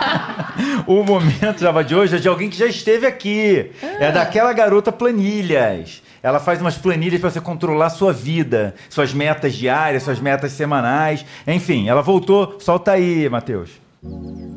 o 0.86 1.02
momento 1.02 1.60
jabá 1.60 1.82
de 1.82 1.94
hoje 1.94 2.16
é 2.16 2.18
de 2.18 2.28
alguém 2.28 2.50
que 2.50 2.58
já 2.58 2.66
esteve 2.66 3.06
aqui. 3.06 3.70
É 3.98 4.12
daquela 4.12 4.52
garota 4.52 4.92
planilhas. 4.92 6.02
Ela 6.22 6.38
faz 6.38 6.60
umas 6.60 6.76
planilhas 6.76 7.22
para 7.22 7.30
você 7.30 7.40
controlar 7.40 7.88
sua 7.88 8.12
vida, 8.12 8.74
suas 8.90 9.14
metas 9.14 9.54
diárias, 9.54 10.02
suas 10.02 10.20
metas 10.20 10.52
semanais. 10.52 11.24
Enfim, 11.46 11.88
ela 11.88 12.02
voltou. 12.02 12.56
Solta 12.58 12.92
aí, 12.92 13.30
Matheus. 13.30 13.70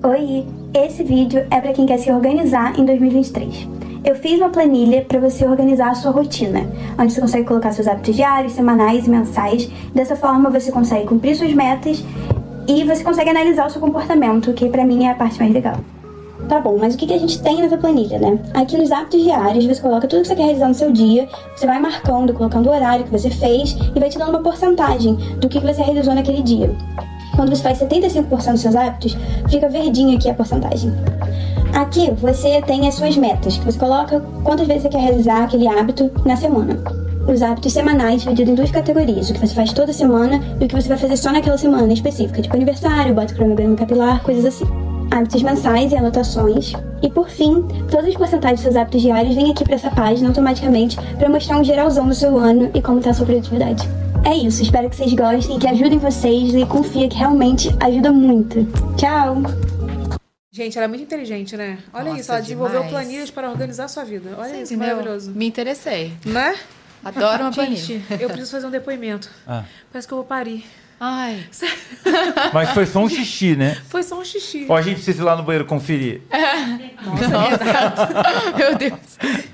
Oi, 0.03 0.45
esse 0.73 1.01
vídeo 1.01 1.47
é 1.49 1.61
para 1.61 1.71
quem 1.71 1.85
quer 1.85 1.97
se 1.97 2.11
organizar 2.11 2.77
em 2.77 2.85
2023. 2.85 3.82
Eu 4.03 4.15
fiz 4.15 4.37
uma 4.37 4.49
planilha 4.49 5.05
para 5.07 5.17
você 5.17 5.45
organizar 5.45 5.91
a 5.91 5.95
sua 5.95 6.11
rotina, 6.11 6.69
onde 6.99 7.13
você 7.13 7.21
consegue 7.21 7.47
colocar 7.47 7.71
seus 7.71 7.87
hábitos 7.87 8.13
diários, 8.13 8.51
semanais 8.51 9.07
e 9.07 9.09
mensais. 9.09 9.69
Dessa 9.95 10.13
forma 10.13 10.49
você 10.49 10.73
consegue 10.73 11.07
cumprir 11.07 11.37
suas 11.37 11.53
metas 11.53 12.03
e 12.67 12.83
você 12.83 13.01
consegue 13.01 13.29
analisar 13.29 13.65
o 13.65 13.69
seu 13.69 13.79
comportamento, 13.79 14.51
que 14.51 14.67
para 14.67 14.85
mim 14.85 15.05
é 15.05 15.11
a 15.11 15.15
parte 15.15 15.39
mais 15.39 15.53
legal. 15.53 15.77
Tá 16.49 16.59
bom, 16.59 16.77
mas 16.77 16.95
o 16.95 16.97
que 16.97 17.07
que 17.07 17.13
a 17.13 17.17
gente 17.17 17.41
tem 17.41 17.61
nessa 17.61 17.77
planilha, 17.77 18.19
né? 18.19 18.37
Aqui 18.53 18.77
nos 18.77 18.91
hábitos 18.91 19.23
diários, 19.23 19.65
você 19.65 19.81
coloca 19.81 20.05
tudo 20.05 20.23
que 20.23 20.27
você 20.27 20.35
quer 20.35 20.43
realizar 20.43 20.67
no 20.67 20.73
seu 20.73 20.91
dia, 20.91 21.29
você 21.55 21.65
vai 21.65 21.79
marcando, 21.79 22.33
colocando 22.33 22.67
o 22.67 22.73
horário 22.73 23.05
que 23.05 23.11
você 23.11 23.29
fez 23.29 23.77
e 23.95 23.99
vai 23.99 24.09
te 24.09 24.17
dando 24.17 24.31
uma 24.31 24.43
porcentagem 24.43 25.15
do 25.39 25.47
que 25.47 25.61
que 25.61 25.65
você 25.65 25.81
realizou 25.81 26.13
naquele 26.13 26.41
dia. 26.41 26.75
Quando 27.35 27.55
você 27.55 27.63
faz 27.63 27.79
75% 27.79 28.51
dos 28.51 28.61
seus 28.61 28.75
hábitos, 28.75 29.17
fica 29.49 29.67
verdinho 29.67 30.15
aqui 30.17 30.29
a 30.29 30.33
porcentagem. 30.33 30.93
Aqui 31.73 32.11
você 32.11 32.61
tem 32.61 32.87
as 32.87 32.93
suas 32.93 33.17
metas, 33.17 33.57
que 33.57 33.65
você 33.65 33.79
coloca 33.79 34.19
quantas 34.43 34.67
vezes 34.67 34.83
você 34.83 34.89
quer 34.89 35.01
realizar 35.01 35.43
aquele 35.43 35.67
hábito 35.67 36.11
na 36.23 36.35
semana. 36.35 36.79
Os 37.27 37.41
hábitos 37.41 37.73
semanais 37.73 38.21
divididos 38.21 38.51
em 38.51 38.55
duas 38.55 38.69
categorias, 38.69 39.29
o 39.29 39.33
que 39.33 39.39
você 39.39 39.55
faz 39.55 39.73
toda 39.73 39.91
semana 39.91 40.39
e 40.59 40.65
o 40.65 40.67
que 40.67 40.75
você 40.75 40.87
vai 40.87 40.97
fazer 40.97 41.17
só 41.17 41.31
naquela 41.31 41.57
semana 41.57 41.91
específica, 41.91 42.41
tipo 42.41 42.55
aniversário, 42.55 43.15
bota 43.15 43.33
cronograma 43.33 43.75
capilar, 43.75 44.21
coisas 44.21 44.45
assim. 44.45 44.65
Hábitos 45.09 45.41
mensais 45.41 45.91
e 45.91 45.95
anotações. 45.95 46.73
E 47.01 47.09
por 47.09 47.29
fim, 47.29 47.63
todas 47.89 48.07
as 48.07 48.15
porcentagens 48.15 48.59
dos 48.59 48.63
seus 48.63 48.75
hábitos 48.75 49.01
diários 49.01 49.33
vêm 49.33 49.51
aqui 49.51 49.63
para 49.63 49.75
essa 49.75 49.89
página 49.89 50.27
automaticamente 50.27 50.97
para 51.17 51.29
mostrar 51.29 51.59
um 51.59 51.63
geralzão 51.63 52.07
do 52.07 52.13
seu 52.13 52.37
ano 52.37 52.69
e 52.73 52.81
como 52.81 52.99
está 52.99 53.11
a 53.11 53.13
sua 53.13 53.25
produtividade. 53.25 53.87
É 54.25 54.35
isso, 54.35 54.61
espero 54.63 54.89
que 54.89 54.95
vocês 54.95 55.13
gostem, 55.13 55.59
que 55.59 55.67
ajudem 55.67 55.97
vocês 55.97 56.53
e 56.53 56.65
confia 56.65 57.07
que 57.09 57.15
realmente 57.17 57.69
ajuda 57.81 58.11
muito. 58.11 58.65
Tchau! 58.97 59.37
Gente, 60.51 60.77
ela 60.77 60.85
é 60.85 60.87
muito 60.87 61.03
inteligente, 61.03 61.57
né? 61.57 61.79
Olha 61.93 62.05
Nossa, 62.05 62.19
isso, 62.21 62.31
ela 62.31 62.41
desenvolveu 62.41 62.83
demais. 62.83 62.91
planilhas 62.91 63.31
para 63.31 63.49
organizar 63.49 63.85
a 63.85 63.87
sua 63.87 64.03
vida. 64.03 64.35
Olha 64.37 64.61
isso, 64.61 64.73
Entendeu? 64.73 64.95
maravilhoso. 64.97 65.31
Me 65.31 65.47
interessei. 65.47 66.13
Né? 66.25 66.55
Adoro 67.03 67.43
uma 67.43 67.51
Gente, 67.51 67.99
planilha. 67.99 68.21
eu 68.23 68.29
preciso 68.29 68.51
fazer 68.51 68.67
um 68.67 68.71
depoimento. 68.71 69.29
Ah. 69.47 69.65
Parece 69.91 70.07
que 70.07 70.13
eu 70.13 70.17
vou 70.19 70.25
parir. 70.25 70.63
Ai. 71.05 71.43
Mas 72.53 72.69
foi 72.69 72.85
só 72.85 72.99
um 72.99 73.09
xixi, 73.09 73.57
né? 73.57 73.77
Foi 73.89 74.01
só 74.03 74.17
um 74.17 74.23
xixi. 74.23 74.65
Ou 74.69 74.75
a 74.75 74.81
gente 74.81 74.95
precisa 74.95 75.21
ir 75.21 75.25
lá 75.25 75.35
no 75.35 75.43
banheiro 75.43 75.65
conferir. 75.65 76.21
Nossa. 77.03 78.55
Meu 78.55 78.77
Deus. 78.77 78.99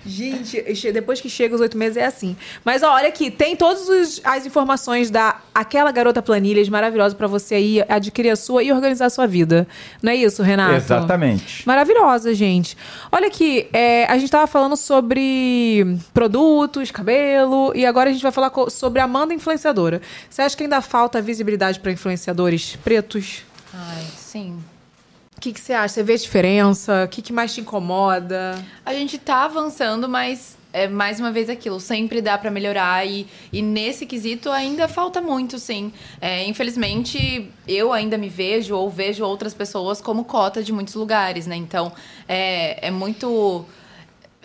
Gente, 0.06 0.92
depois 0.92 1.20
que 1.20 1.28
chega 1.28 1.56
os 1.56 1.62
oito 1.62 1.76
meses 1.76 1.98
é 1.98 2.06
assim. 2.06 2.38
Mas 2.64 2.84
ó, 2.84 2.94
olha 2.94 3.08
aqui, 3.08 3.32
tem 3.32 3.56
todas 3.56 4.22
as 4.24 4.46
informações 4.46 5.10
da 5.10 5.40
aquela 5.54 5.92
garota 5.92 6.22
planilhas 6.22 6.70
maravilhosa 6.70 7.16
pra 7.16 7.26
você 7.26 7.56
aí 7.56 7.84
adquirir 7.90 8.30
a 8.30 8.36
sua 8.36 8.62
e 8.62 8.72
organizar 8.72 9.08
a 9.08 9.10
sua 9.10 9.26
vida. 9.26 9.68
Não 10.04 10.12
é 10.12 10.16
isso, 10.16 10.44
Renato? 10.44 10.76
Exatamente. 10.76 11.68
Maravilhosa, 11.68 12.32
gente. 12.36 12.78
Olha 13.12 13.28
aqui, 13.28 13.68
é, 13.74 14.06
a 14.06 14.18
gente 14.20 14.30
tava 14.30 14.46
falando 14.46 14.78
sobre 14.78 15.98
produtos, 16.14 16.92
cabelo, 16.92 17.72
e 17.76 17.88
agora 17.88 18.10
a 18.10 18.14
gente 18.14 18.22
vai 18.22 18.32
falar 18.32 18.52
sobre 18.70 19.02
Amanda 19.02 19.34
influenciadora. 19.34 20.00
Você 20.30 20.44
acha 20.44 20.56
que 20.56 20.64
ainda 20.64 20.80
falta 20.82 21.22
visibilidade 21.40 21.80
pra 21.80 21.92
influenciadores 21.92 22.76
pretos? 22.76 23.44
Ai, 23.74 24.04
sim. 24.18 24.60
O 25.38 25.40
que, 25.40 25.54
que 25.54 25.60
você 25.60 25.72
acha? 25.72 25.94
Você 25.94 26.04
vê 26.04 26.14
a 26.14 26.18
diferença? 26.18 27.04
O 27.06 27.08
que, 27.08 27.22
que 27.22 27.32
mais 27.32 27.54
te 27.54 27.62
incomoda? 27.62 28.62
A 28.86 28.94
gente 28.94 29.18
tá 29.18 29.46
avançando, 29.46 30.10
mas 30.10 30.58
é 30.74 30.86
mais 30.88 31.18
uma 31.18 31.32
vez 31.32 31.50
aquilo, 31.50 31.80
sempre 31.80 32.22
dá 32.22 32.38
pra 32.38 32.52
melhorar 32.52 33.08
e, 33.08 33.26
e 33.54 33.62
nesse 33.62 34.06
quesito 34.06 34.52
ainda 34.52 34.90
falta 34.90 35.22
muito, 35.22 35.58
sim. 35.58 35.94
É, 36.20 36.46
infelizmente, 36.46 37.50
eu 37.66 37.94
ainda 37.94 38.18
me 38.18 38.28
vejo 38.28 38.76
ou 38.76 38.90
vejo 38.90 39.24
outras 39.24 39.54
pessoas 39.54 40.02
como 40.02 40.26
cota 40.26 40.62
de 40.62 40.74
muitos 40.74 40.94
lugares, 40.94 41.48
né? 41.48 41.56
Então, 41.56 41.94
é, 42.28 42.88
é 42.88 42.92
muito. 42.92 43.66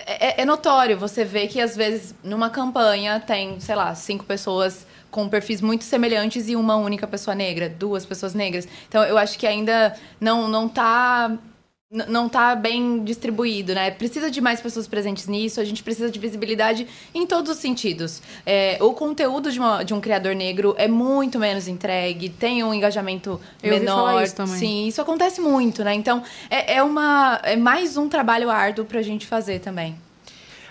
É, 0.06 0.42
é 0.42 0.44
notório 0.44 0.96
você 0.96 1.24
vê 1.24 1.48
que 1.48 1.60
às 1.60 1.74
vezes 1.74 2.14
numa 2.22 2.50
campanha 2.50 3.18
tem, 3.18 3.58
sei 3.58 3.74
lá, 3.74 3.94
cinco 3.96 4.24
pessoas 4.24 4.86
com 5.14 5.28
perfis 5.28 5.60
muito 5.60 5.84
semelhantes 5.84 6.48
e 6.48 6.56
uma 6.56 6.74
única 6.74 7.06
pessoa 7.06 7.36
negra, 7.36 7.68
duas 7.68 8.04
pessoas 8.04 8.34
negras. 8.34 8.66
Então 8.88 9.04
eu 9.04 9.16
acho 9.16 9.38
que 9.38 9.46
ainda 9.46 9.94
não 10.20 10.48
não 10.48 10.68
tá 10.68 11.30
não 12.08 12.28
tá 12.28 12.56
bem 12.56 13.04
distribuído, 13.04 13.72
né? 13.72 13.88
Precisa 13.92 14.28
de 14.28 14.40
mais 14.40 14.60
pessoas 14.60 14.88
presentes 14.88 15.28
nisso, 15.28 15.60
a 15.60 15.64
gente 15.64 15.80
precisa 15.84 16.10
de 16.10 16.18
visibilidade 16.18 16.88
em 17.14 17.24
todos 17.24 17.52
os 17.52 17.58
sentidos. 17.58 18.20
É, 18.44 18.76
o 18.80 18.92
conteúdo 18.92 19.52
de, 19.52 19.60
uma- 19.60 19.84
de 19.84 19.94
um 19.94 20.00
criador 20.00 20.34
negro 20.34 20.74
é 20.76 20.88
muito 20.88 21.38
menos 21.38 21.68
entregue, 21.68 22.28
tem 22.30 22.64
um 22.64 22.74
engajamento 22.74 23.40
Eu 23.62 23.74
ouvi 23.74 23.84
menor. 23.84 24.06
falar 24.08 24.24
isso 24.24 24.34
também. 24.34 24.58
Sim, 24.58 24.88
isso 24.88 25.00
acontece 25.00 25.40
muito, 25.40 25.84
né? 25.84 25.94
Então, 25.94 26.24
é, 26.50 26.78
é 26.78 26.82
uma, 26.82 27.38
é 27.44 27.54
mais 27.54 27.96
um 27.96 28.08
trabalho 28.08 28.50
árduo 28.50 28.84
pra 28.84 29.00
gente 29.00 29.24
fazer 29.24 29.60
também. 29.60 29.94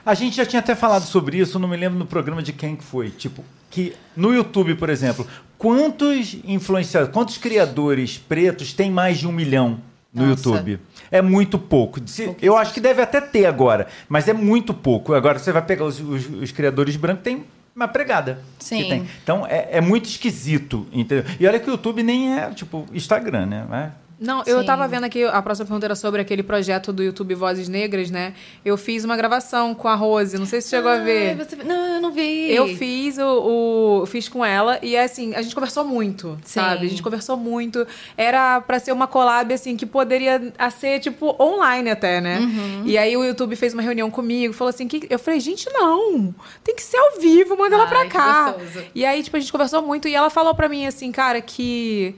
A 0.06 0.14
gente 0.14 0.36
já 0.36 0.46
tinha 0.46 0.60
até 0.60 0.76
falado 0.76 1.04
sobre 1.06 1.38
isso, 1.38 1.58
não 1.58 1.70
me 1.70 1.78
lembro 1.78 1.98
no 1.98 2.06
programa 2.06 2.44
de 2.44 2.52
quem 2.52 2.76
que 2.76 2.84
foi. 2.84 3.10
Tipo, 3.10 3.46
que 3.74 3.94
no 4.16 4.32
YouTube, 4.34 4.76
por 4.76 4.90
exemplo, 4.90 5.28
quantos 5.58 6.36
influenciadores, 6.46 7.12
quantos 7.14 7.38
criadores 7.38 8.18
pretos 8.18 8.72
tem 8.74 8.92
mais 8.92 9.18
de 9.18 9.28
um 9.28 9.32
milhão 9.32 9.80
no 10.14 10.28
Nossa. 10.28 10.48
YouTube? 10.50 10.80
É 11.10 11.22
muito 11.22 11.58
pouco. 11.58 12.00
Eu 12.42 12.56
acho 12.56 12.74
que 12.74 12.80
deve 12.80 13.02
até 13.02 13.20
ter 13.20 13.46
agora, 13.48 13.88
mas 14.08 14.28
é 14.28 14.34
muito 14.34 14.74
pouco. 14.74 15.14
Agora 15.14 15.40
você 15.40 15.52
vai 15.52 15.62
pegar 15.64 15.86
os, 15.86 16.00
os- 16.00 16.30
os 16.30 16.52
criadores 16.52 16.96
brancos, 16.96 17.24
tem 17.24 17.44
uma 17.76 17.88
pregada. 17.88 18.40
que 18.60 18.66
Sim. 18.66 18.88
tem. 18.90 19.08
Então 19.24 19.46
é, 19.48 19.70
é 19.72 19.82
muito 19.82 20.06
esquisito, 20.08 20.86
entendeu? 20.92 21.26
E 21.40 21.48
olha 21.48 21.60
que 21.60 21.68
o 21.70 21.72
YouTube 21.72 22.04
nem 22.04 22.38
é 22.38 22.52
tipo 22.52 22.86
Instagram, 22.94 23.48
né? 23.48 23.66
É- 23.72 24.03
Não, 24.24 24.42
eu 24.46 24.62
Sim. 24.62 24.66
tava 24.66 24.88
vendo 24.88 25.04
aqui, 25.04 25.24
a 25.24 25.42
próxima 25.42 25.66
pergunta 25.66 25.86
era 25.86 25.96
sobre 25.96 26.22
aquele 26.22 26.42
projeto 26.42 26.94
do 26.94 27.04
YouTube 27.04 27.36
Vozes 27.36 27.68
Negras, 27.68 28.10
né? 28.10 28.34
Eu 28.64 28.78
fiz 28.78 29.04
uma 29.04 29.18
gravação 29.18 29.76
com 29.76 29.88
a 29.88 29.96
Rose, 29.96 30.38
não 30.38 30.46
sei 30.46 30.62
se 30.62 30.70
você 30.70 30.78
chegou 30.78 30.90
a 30.92 30.98
ver. 31.00 31.36
Você- 31.36 31.56
Não, 31.58 31.96
eu 31.96 32.02
não 32.02 32.12
vi. 32.12 32.52
Eu 32.54 32.68
fiz 32.76 33.18
o, 33.18 33.22
o- 33.24 34.00
eu 34.02 34.06
fiz 34.06 34.30
com 34.30 34.44
ela 34.46 34.80
e 34.82 34.96
assim, 34.98 35.36
a 35.36 35.42
gente 35.42 35.54
conversou 35.54 35.84
muito, 35.86 36.38
Sim. 36.44 36.60
sabe? 36.62 36.86
A 36.86 36.90
gente 36.90 37.04
conversou 37.04 37.36
muito. 37.38 37.86
Era 38.18 38.62
pra 38.62 38.80
ser 38.80 38.92
uma 38.92 39.08
collab 39.08 39.54
assim 39.54 39.76
que 39.76 39.86
poderia 39.86 40.42
ser 40.80 41.00
tipo 41.00 41.36
online 41.42 41.90
até, 41.92 42.22
né? 42.22 42.40
Uhum. 42.40 42.84
E 42.86 42.98
aí 42.98 43.16
o 43.18 43.24
YouTube 43.24 43.56
fez 43.56 43.74
uma 43.74 43.82
reunião 43.82 44.10
comigo, 44.10 44.54
falou 44.54 44.70
assim 44.70 44.88
que 44.88 45.06
eu 45.10 45.20
falei, 45.20 45.40
gente, 45.40 45.70
não. 45.72 46.34
Tem 46.64 46.76
que 46.76 46.82
ser 46.82 46.98
ao 46.98 47.20
vivo, 47.20 47.58
manda 47.58 47.76
ela 47.76 47.88
pra 47.88 48.00
Ai, 48.00 48.06
que 48.06 48.12
cá. 48.14 48.52
gostoso. 48.52 48.86
E 48.96 49.06
aí 49.06 49.22
tipo 49.22 49.36
a 49.36 49.40
gente 49.40 49.52
conversou 49.52 49.82
muito 49.82 50.08
e 50.08 50.16
ela 50.16 50.30
falou 50.30 50.56
pra 50.56 50.70
mim 50.70 50.86
assim, 50.86 51.12
cara, 51.12 51.42
que 51.42 52.16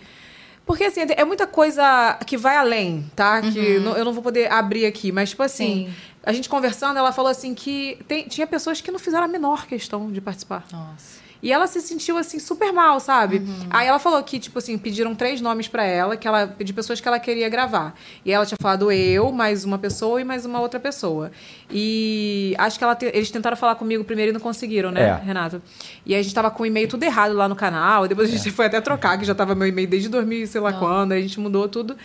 porque 0.65 0.83
assim, 0.85 1.01
é 1.15 1.23
muita 1.23 1.45
coisa 1.47 2.17
que 2.25 2.35
vai 2.37 2.57
além, 2.57 3.05
tá? 3.15 3.41
Que 3.41 3.79
não- 3.79 3.95
eu 3.95 4.03
não 4.05 4.13
vou 4.13 4.23
poder 4.23 4.51
abrir 4.51 4.85
aqui, 4.85 5.11
mas 5.11 5.29
tipo 5.29 5.43
assim, 5.43 5.85
Uhum. 5.85 5.89
Sim. 5.89 5.93
a 6.23 6.33
gente 6.33 6.49
conversando, 6.49 6.97
ela 6.97 7.11
falou 7.11 7.29
assim 7.29 7.53
que 7.53 7.97
tem- 8.07 8.27
tinha 8.27 8.47
pessoas 8.47 8.81
que 8.81 8.91
não 8.91 8.99
fizeram 8.99 9.25
a 9.25 9.27
menor 9.27 9.67
questão 9.67 10.11
de 10.11 10.19
participar. 10.21 10.65
Nossa. 10.71 11.24
E 11.43 11.51
ela 11.51 11.67
se 11.67 11.79
sentiu 11.81 12.17
assim 12.17 12.39
super 12.39 12.71
mal, 12.73 12.99
sabe? 12.99 13.41
Aí 13.69 13.87
ela 13.87 13.99
falou 13.99 14.21
que 14.23 14.39
tipo 14.39 14.57
assim, 14.57 14.77
pediram 14.77 15.13
três 15.13 15.41
nomes 15.41 15.67
pra 15.67 15.83
ela, 15.83 16.17
que 16.17 16.27
ela 16.27 16.45
de 16.57 16.73
pessoas 16.73 16.99
que 16.99 17.07
ela 17.07 17.19
queria 17.19 17.47
gravar. 17.49 17.93
E 18.25 18.31
ela 18.31 18.45
tinha 18.45 18.57
falado 18.59 18.91
eu, 18.91 19.31
mais 19.31 19.63
uma 19.63 19.77
pessoa 19.77 20.19
e 20.19 20.23
mais 20.23 20.45
uma 20.45 20.59
outra 20.59 20.79
pessoa. 20.79 21.31
E 21.69 22.55
acho 22.57 22.77
que 22.77 22.83
ela 22.83 22.95
te- 22.95 23.11
eles 23.13 23.29
tentaram 23.29 23.55
falar 23.57 23.75
comigo 23.75 24.03
primeiro 24.03 24.31
e 24.31 24.33
não 24.33 24.39
conseguiram, 24.39 24.91
né, 24.91 25.01
É. 25.21 25.25
Renato? 25.25 25.61
E 26.05 26.13
aí 26.13 26.19
a 26.19 26.23
gente 26.23 26.33
tava 26.33 26.49
com 26.49 26.63
o 26.63 26.65
e-mail 26.65 26.87
tudo 26.87 27.03
errado 27.03 27.33
lá 27.33 27.47
no 27.47 27.55
canal, 27.55 28.07
depois 28.07 28.29
a 28.29 28.31
gente 28.35 28.49
foi 28.51 28.65
até 28.65 28.79
trocar, 28.81 29.17
que 29.19 29.25
já 29.25 29.35
tava 29.35 29.53
meu 29.53 29.67
e-mail 29.67 29.87
desde 29.87 30.09
2000 30.09 30.43
e 30.43 30.47
sei 30.47 30.61
lá 30.61 30.73
quando, 30.73 31.11
aí 31.11 31.19
a 31.19 31.21
gente 31.21 31.39
mudou 31.39 31.67
tudo. 31.67 31.95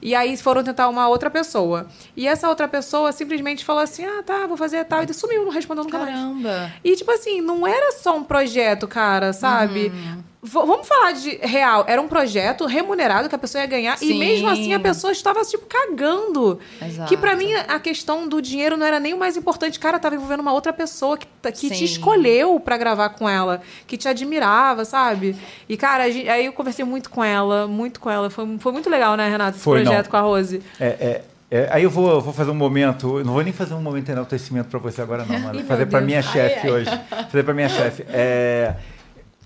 E 0.00 0.14
aí 0.14 0.36
foram 0.36 0.62
tentar 0.62 0.88
uma 0.88 1.08
outra 1.08 1.28
pessoa. 1.30 1.86
E 2.16 2.26
essa 2.26 2.48
outra 2.48 2.68
pessoa 2.68 3.10
simplesmente 3.12 3.64
falou 3.64 3.82
assim: 3.82 4.04
"Ah, 4.04 4.22
tá, 4.22 4.46
vou 4.46 4.56
fazer 4.56 4.84
tal", 4.84 5.02
e 5.02 5.12
sumiu, 5.12 5.44
não 5.44 5.50
respondeu 5.52 5.84
nunca 5.84 5.98
mais. 5.98 6.14
Caramba. 6.14 6.72
E, 6.84 6.94
tipo 6.96 7.10
assim, 7.10 7.40
não 7.40 7.66
era 7.66 7.92
só 7.92 8.16
um 8.16 8.22
projeto, 8.24 8.86
cara, 8.86 9.32
sabe? 9.32 9.88
Uhum. 9.88 10.22
Vamos 10.40 10.86
falar 10.86 11.12
de 11.12 11.30
real. 11.42 11.84
Era 11.88 12.00
um 12.00 12.06
projeto 12.06 12.64
remunerado 12.64 13.28
que 13.28 13.34
a 13.34 13.38
pessoa 13.38 13.60
ia 13.62 13.66
ganhar. 13.66 13.96
E 13.96 14.06
Sim. 14.06 14.18
mesmo 14.20 14.48
assim 14.48 14.72
a 14.72 14.78
pessoa 14.78 15.12
estava, 15.12 15.42
tipo, 15.44 15.66
cagando. 15.66 16.60
Exato. 16.80 17.08
Que 17.08 17.16
pra 17.16 17.34
mim 17.34 17.52
a 17.54 17.80
questão 17.80 18.28
do 18.28 18.40
dinheiro 18.40 18.76
não 18.76 18.86
era 18.86 19.00
nem 19.00 19.12
o 19.14 19.18
mais 19.18 19.36
importante. 19.36 19.80
Cara, 19.80 19.98
tava 19.98 20.14
envolvendo 20.14 20.38
uma 20.40 20.52
outra 20.52 20.72
pessoa 20.72 21.18
que, 21.18 21.26
que 21.52 21.70
te 21.70 21.84
escolheu 21.84 22.60
pra 22.60 22.76
gravar 22.76 23.08
com 23.10 23.28
ela. 23.28 23.60
Que 23.84 23.96
te 23.96 24.06
admirava, 24.08 24.84
sabe? 24.84 25.34
E, 25.68 25.76
cara, 25.76 26.08
gente- 26.08 26.28
aí 26.28 26.46
eu 26.46 26.52
conversei 26.52 26.84
muito 26.84 27.10
com 27.10 27.22
ela, 27.24 27.66
muito 27.66 27.98
com 27.98 28.08
ela. 28.08 28.30
Foi, 28.30 28.46
foi 28.60 28.70
muito 28.72 28.88
legal, 28.88 29.16
né, 29.16 29.28
Renato? 29.28 29.56
Esse 29.56 29.64
Foi, 29.64 29.78
não. 29.78 29.86
projeto 29.86 30.08
com 30.08 30.16
a 30.16 30.20
Rose. 30.20 30.62
É, 30.78 30.86
é, 30.86 31.22
é, 31.50 31.68
aí 31.72 31.82
eu 31.82 31.90
vou, 31.90 32.20
vou 32.20 32.32
fazer 32.32 32.52
um 32.52 32.54
momento, 32.54 33.24
não 33.24 33.32
vou 33.32 33.42
nem 33.42 33.52
fazer 33.52 33.74
um 33.74 33.82
momento 33.82 34.04
de 34.04 34.12
enaltecimento 34.12 34.68
para 34.68 34.78
você 34.78 35.02
agora 35.02 35.24
não, 35.24 35.36
mano. 35.40 35.64
Fazer 35.64 35.86
para 35.86 35.98
Deus. 35.98 36.08
minha 36.08 36.22
chefe 36.22 36.70
hoje. 36.70 36.90
Fazer 37.28 37.42
para 37.42 37.54
minha 37.54 37.68
chefe. 37.68 38.04
É, 38.12 38.74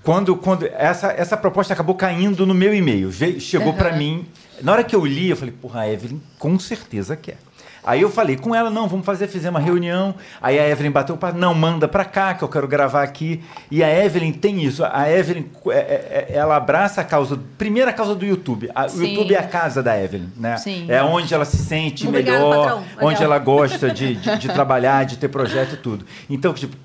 quando 0.03 0.37
quando 0.37 0.67
essa, 0.67 1.13
essa 1.13 1.37
proposta 1.37 1.73
acabou 1.73 1.95
caindo 1.95 2.47
no 2.47 2.55
meu 2.55 2.75
e-mail, 2.75 3.11
chegou 3.41 3.73
para 3.75 3.93
mim. 3.93 4.27
Na 4.61 4.73
hora 4.73 4.85
que 4.85 4.95
eu 4.95 5.05
li, 5.05 5.31
eu 5.31 5.37
falei, 5.37 5.53
porra, 5.53 5.81
a 5.83 5.91
Evelyn 5.93 6.21
com 6.39 6.59
certeza 6.59 7.17
quer. 7.17 7.37
Aí 7.85 8.01
eu 8.01 8.09
falei 8.11 8.37
com 8.37 8.55
ela, 8.55 8.71
não, 8.71 8.87
vamos 8.87 9.05
fazer, 9.05 9.27
fizemos 9.27 9.59
uma 9.59 9.65
reunião. 9.65 10.15
Aí 10.41 10.57
a 10.57 10.69
Evelyn 10.69 10.93
bateu 10.93 11.17
o 11.17 11.19
papo, 11.19 11.37
não, 11.37 11.53
manda 11.53 11.89
pra 11.89 12.05
cá, 12.05 12.33
que 12.33 12.45
eu 12.45 12.49
quero 12.49 12.69
gravar 12.69 13.03
aqui. 13.03 13.43
E 13.73 13.83
a 13.83 14.05
Evelyn 14.05 14.33
tem 14.33 14.63
isso. 14.63 14.85
A 14.85 15.11
Evelyn, 15.11 15.47
é, 15.67 15.71
é, 15.79 16.27
é, 16.31 16.37
ela 16.37 16.55
abraça 16.55 17.01
a 17.01 17.05
causa, 17.05 17.37
primeira 17.59 17.93
causa 17.93 18.15
do 18.15 18.25
YouTube. 18.25 18.71
A- 18.73 18.87
o. 18.87 19.03
YouTube 19.03 19.35
é 19.35 19.39
a 19.39 19.43
casa 19.43 19.83
da 19.83 20.01
Evelyn, 20.01 20.29
né? 20.37 20.57
Sim. 20.59 20.87
É 20.89 21.03
onde 21.03 21.35
ela 21.35 21.45
se 21.45 21.57
sente 21.57 22.07
melhor, 22.07 22.57
patrão. 22.57 22.85
onde 23.01 23.23
ela 23.23 23.39
gosta 23.41 23.91
de, 23.91 24.15
de, 24.15 24.39
de 24.39 24.47
trabalhar, 24.55 25.05
de 25.05 25.17
ter 25.19 25.27
projeto 25.27 25.75
e 25.75 25.79
tudo. 25.79 26.07
Então, 26.31 26.55
tipo, 26.55 26.77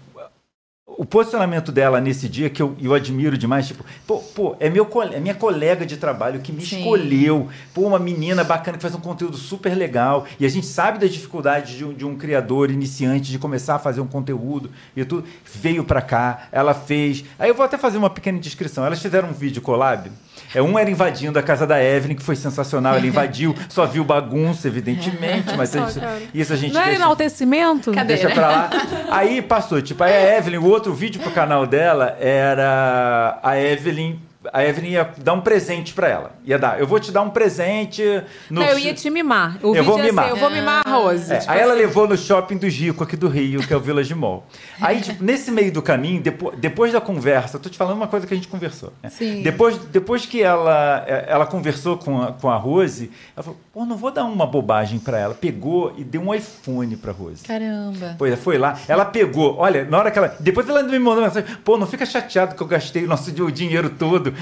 o 0.98 1.06
posicionamento 1.06 1.72
dela 1.72 2.02
nesse 2.02 2.28
dia 2.28 2.50
que 2.50 2.62
eu, 2.62 2.76
eu 2.82 2.94
admiro 2.94 3.38
demais, 3.38 3.68
tipo, 3.68 3.86
pô, 4.08 4.18
pô, 4.18 4.56
é, 4.60 4.68
meu, 4.68 4.90
é 5.14 5.20
minha 5.20 5.36
colega 5.36 5.86
de 5.86 5.96
trabalho 5.96 6.40
que 6.40 6.52
me 6.52 6.66
Sim. 6.66 6.80
escolheu, 6.80 7.48
pô, 7.72 7.82
uma 7.84 8.00
menina 8.00 8.44
bacana 8.44 8.78
que 8.78 8.82
faz 8.82 8.96
um 8.96 9.00
conteúdo 9.00 9.38
super 9.38 9.76
legal, 9.76 10.26
e 10.40 10.46
a 10.46 10.50
gente 10.50 10.66
sabe 10.66 10.98
das 10.98 11.14
dificuldades 11.14 11.78
de 11.78 11.86
um, 11.86 11.94
de 11.94 12.04
um 12.04 12.18
criador 12.18 12.72
iniciante 12.72 13.32
de 13.32 13.38
começar 13.38 13.76
a 13.76 13.80
fazer 13.80 14.02
um 14.02 14.08
conteúdo 14.08 14.72
e 14.96 15.06
tudo, 15.06 15.28
veio 15.46 15.84
pra 15.84 16.02
cá, 16.02 16.48
ela 16.52 16.74
fez, 16.74 17.24
aí 17.38 17.50
eu 17.50 17.56
vou 17.56 17.64
até 17.64 17.78
fazer 17.78 18.00
uma 18.00 18.10
pequena 18.10 18.40
descrição, 18.40 18.84
elas 18.84 19.00
fizeram 19.00 19.30
um 19.30 19.34
vídeo 19.34 19.62
collab, 19.62 20.10
é, 20.54 20.62
um 20.62 20.78
era 20.78 20.90
invadindo 20.90 21.38
a 21.38 21.44
casa 21.44 21.66
da 21.68 21.82
Evelyn, 21.84 22.16
que 22.16 22.24
foi 22.24 22.36
sensacional, 22.36 22.96
ela 22.96 23.06
invadiu, 23.06 23.56
só 23.70 23.86
viu 23.86 24.04
bagunça, 24.04 24.68
evidentemente, 24.68 25.56
mas 25.56 25.76
a 25.76 25.88
gente- 25.90 26.30
isso 26.34 26.54
a 26.54 26.56
gente 26.56 26.74
Não 26.74 26.82
era 26.82 26.90
deixa- 26.90 27.04
enaltecimento? 27.04 27.92
Cadê? 27.92 28.14
Deixa 28.16 28.30
pra 28.30 28.48
lá. 28.48 28.70
Aí 29.12 29.42
passou, 29.42 29.82
tipo, 29.82 30.04
aí 30.04 30.14
a 30.14 30.38
Evelyn, 30.38 30.58
o 30.60 30.66
outro 30.66 30.94
vídeo 30.94 31.22
pro 31.22 31.32
canal 31.32 31.66
dela 31.66 32.18
era 32.20 33.40
a 33.44 33.58
Evelyn. 33.60 34.20
A 34.54 34.64
Evelyn 34.66 34.92
ia 34.92 35.10
dar 35.18 35.34
um 35.34 35.42
presente 35.42 35.94
pra 35.94 36.08
ela. 36.08 36.32
Ia 36.46 36.58
dar, 36.58 36.80
eu 36.80 36.88
vou 36.88 37.00
te 37.00 37.12
dar 37.12 37.22
um 37.22 37.30
presente 37.30 38.04
no. 38.50 38.62
Não, 38.62 38.68
eu 38.68 38.80
ia 38.80 38.94
te 38.94 39.10
mimar. 39.10 39.58
O 39.64 39.76
Eu 39.76 39.84
vou 39.84 39.98
mimar. 39.98 40.26
ser, 40.26 40.32
eu 40.32 40.36
vou 40.38 40.50
mimar 40.50 40.82
a 40.86 40.90
Rose. 40.90 41.32
É, 41.34 41.38
Tipo 41.38 41.52
aí 41.52 41.60
ela 41.60 41.74
assim. 41.74 41.82
levou 41.82 42.08
no 42.08 42.18
shopping 42.18 42.58
do 42.58 42.68
Rico, 42.68 43.04
aqui 43.04 43.16
do 43.16 43.28
Rio, 43.28 43.62
que 43.66 43.74
é 43.74 43.76
o 43.76 43.80
Village 43.80 44.14
Mall. 44.16 44.46
Aí, 44.82 45.02
tipo, 45.02 45.24
nesse 45.24 45.52
meio 45.52 45.72
do 45.72 45.82
caminho, 45.82 46.22
depo- 46.22 46.52
depois 46.58 46.94
da 46.94 47.02
conversa, 47.02 47.58
tô 47.60 47.70
te 47.70 47.78
falando 47.78 47.98
uma 47.98 48.08
coisa 48.08 48.26
que 48.28 48.34
a 48.34 48.38
gente 48.38 48.48
conversou. 48.48 48.94
né? 49.02 49.10
Sim. 49.10 49.42
Depois, 49.42 49.78
depois 49.78 50.26
que 50.26 50.42
ela, 50.42 51.04
é, 51.08 51.26
ela 51.28 51.46
conversou 51.46 51.98
com 51.98 52.22
a, 52.22 52.32
com 52.34 52.50
a 52.50 52.56
Rose, 52.58 53.12
ela 53.36 53.44
falou: 53.44 53.60
pô, 53.74 53.86
não 53.86 53.98
vou 53.98 54.12
dar 54.12 54.24
uma 54.26 54.46
bobagem 54.46 55.00
pra 55.00 55.18
ela. 55.20 55.34
Pegou 55.34 55.94
e 55.98 56.04
deu 56.04 56.22
um 56.22 56.34
iPhone 56.34 56.96
pra 56.98 57.12
Rose. 57.12 57.44
Caramba. 57.44 58.16
Pois 58.18 58.34
é, 58.34 58.36
foi 58.36 58.58
lá, 58.58 58.78
ela 58.88 59.06
pegou, 59.06 59.56
olha, 59.58 59.86
na 59.86 59.98
hora 60.00 60.12
que 60.12 60.18
ela. 60.18 60.36
Depois 60.40 60.68
ela 60.70 60.84
me 60.84 60.98
mandou 61.00 61.24
mensagem, 61.24 61.50
pô, 61.64 61.78
não 61.78 61.88
fica 61.88 62.06
chateado 62.06 62.56
que 62.56 62.62
eu 62.62 62.68
gastei 62.68 63.04
o 63.04 63.08
nosso 63.08 63.32
dinheiro 63.52 63.90
todo. 63.90 64.34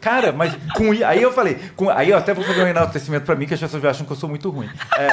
Cara, 0.00 0.32
mas 0.32 0.54
com. 0.74 0.90
Aí 1.04 1.20
eu 1.22 1.32
falei, 1.32 1.58
com- 1.76 1.90
aí 1.90 2.10
eu 2.10 2.16
até 2.18 2.32
vou 2.34 2.44
fazer 2.44 2.62
um 2.62 2.66
enaltecimento 2.66 3.24
pra 3.24 3.34
mim, 3.34 3.46
que 3.46 3.54
as 3.54 3.60
pessoas 3.60 3.84
acham 3.84 4.06
que 4.06 4.12
eu 4.12 4.16
sou 4.16 4.28
muito 4.28 4.48
ruim. 4.50 4.68
É, 4.96 5.08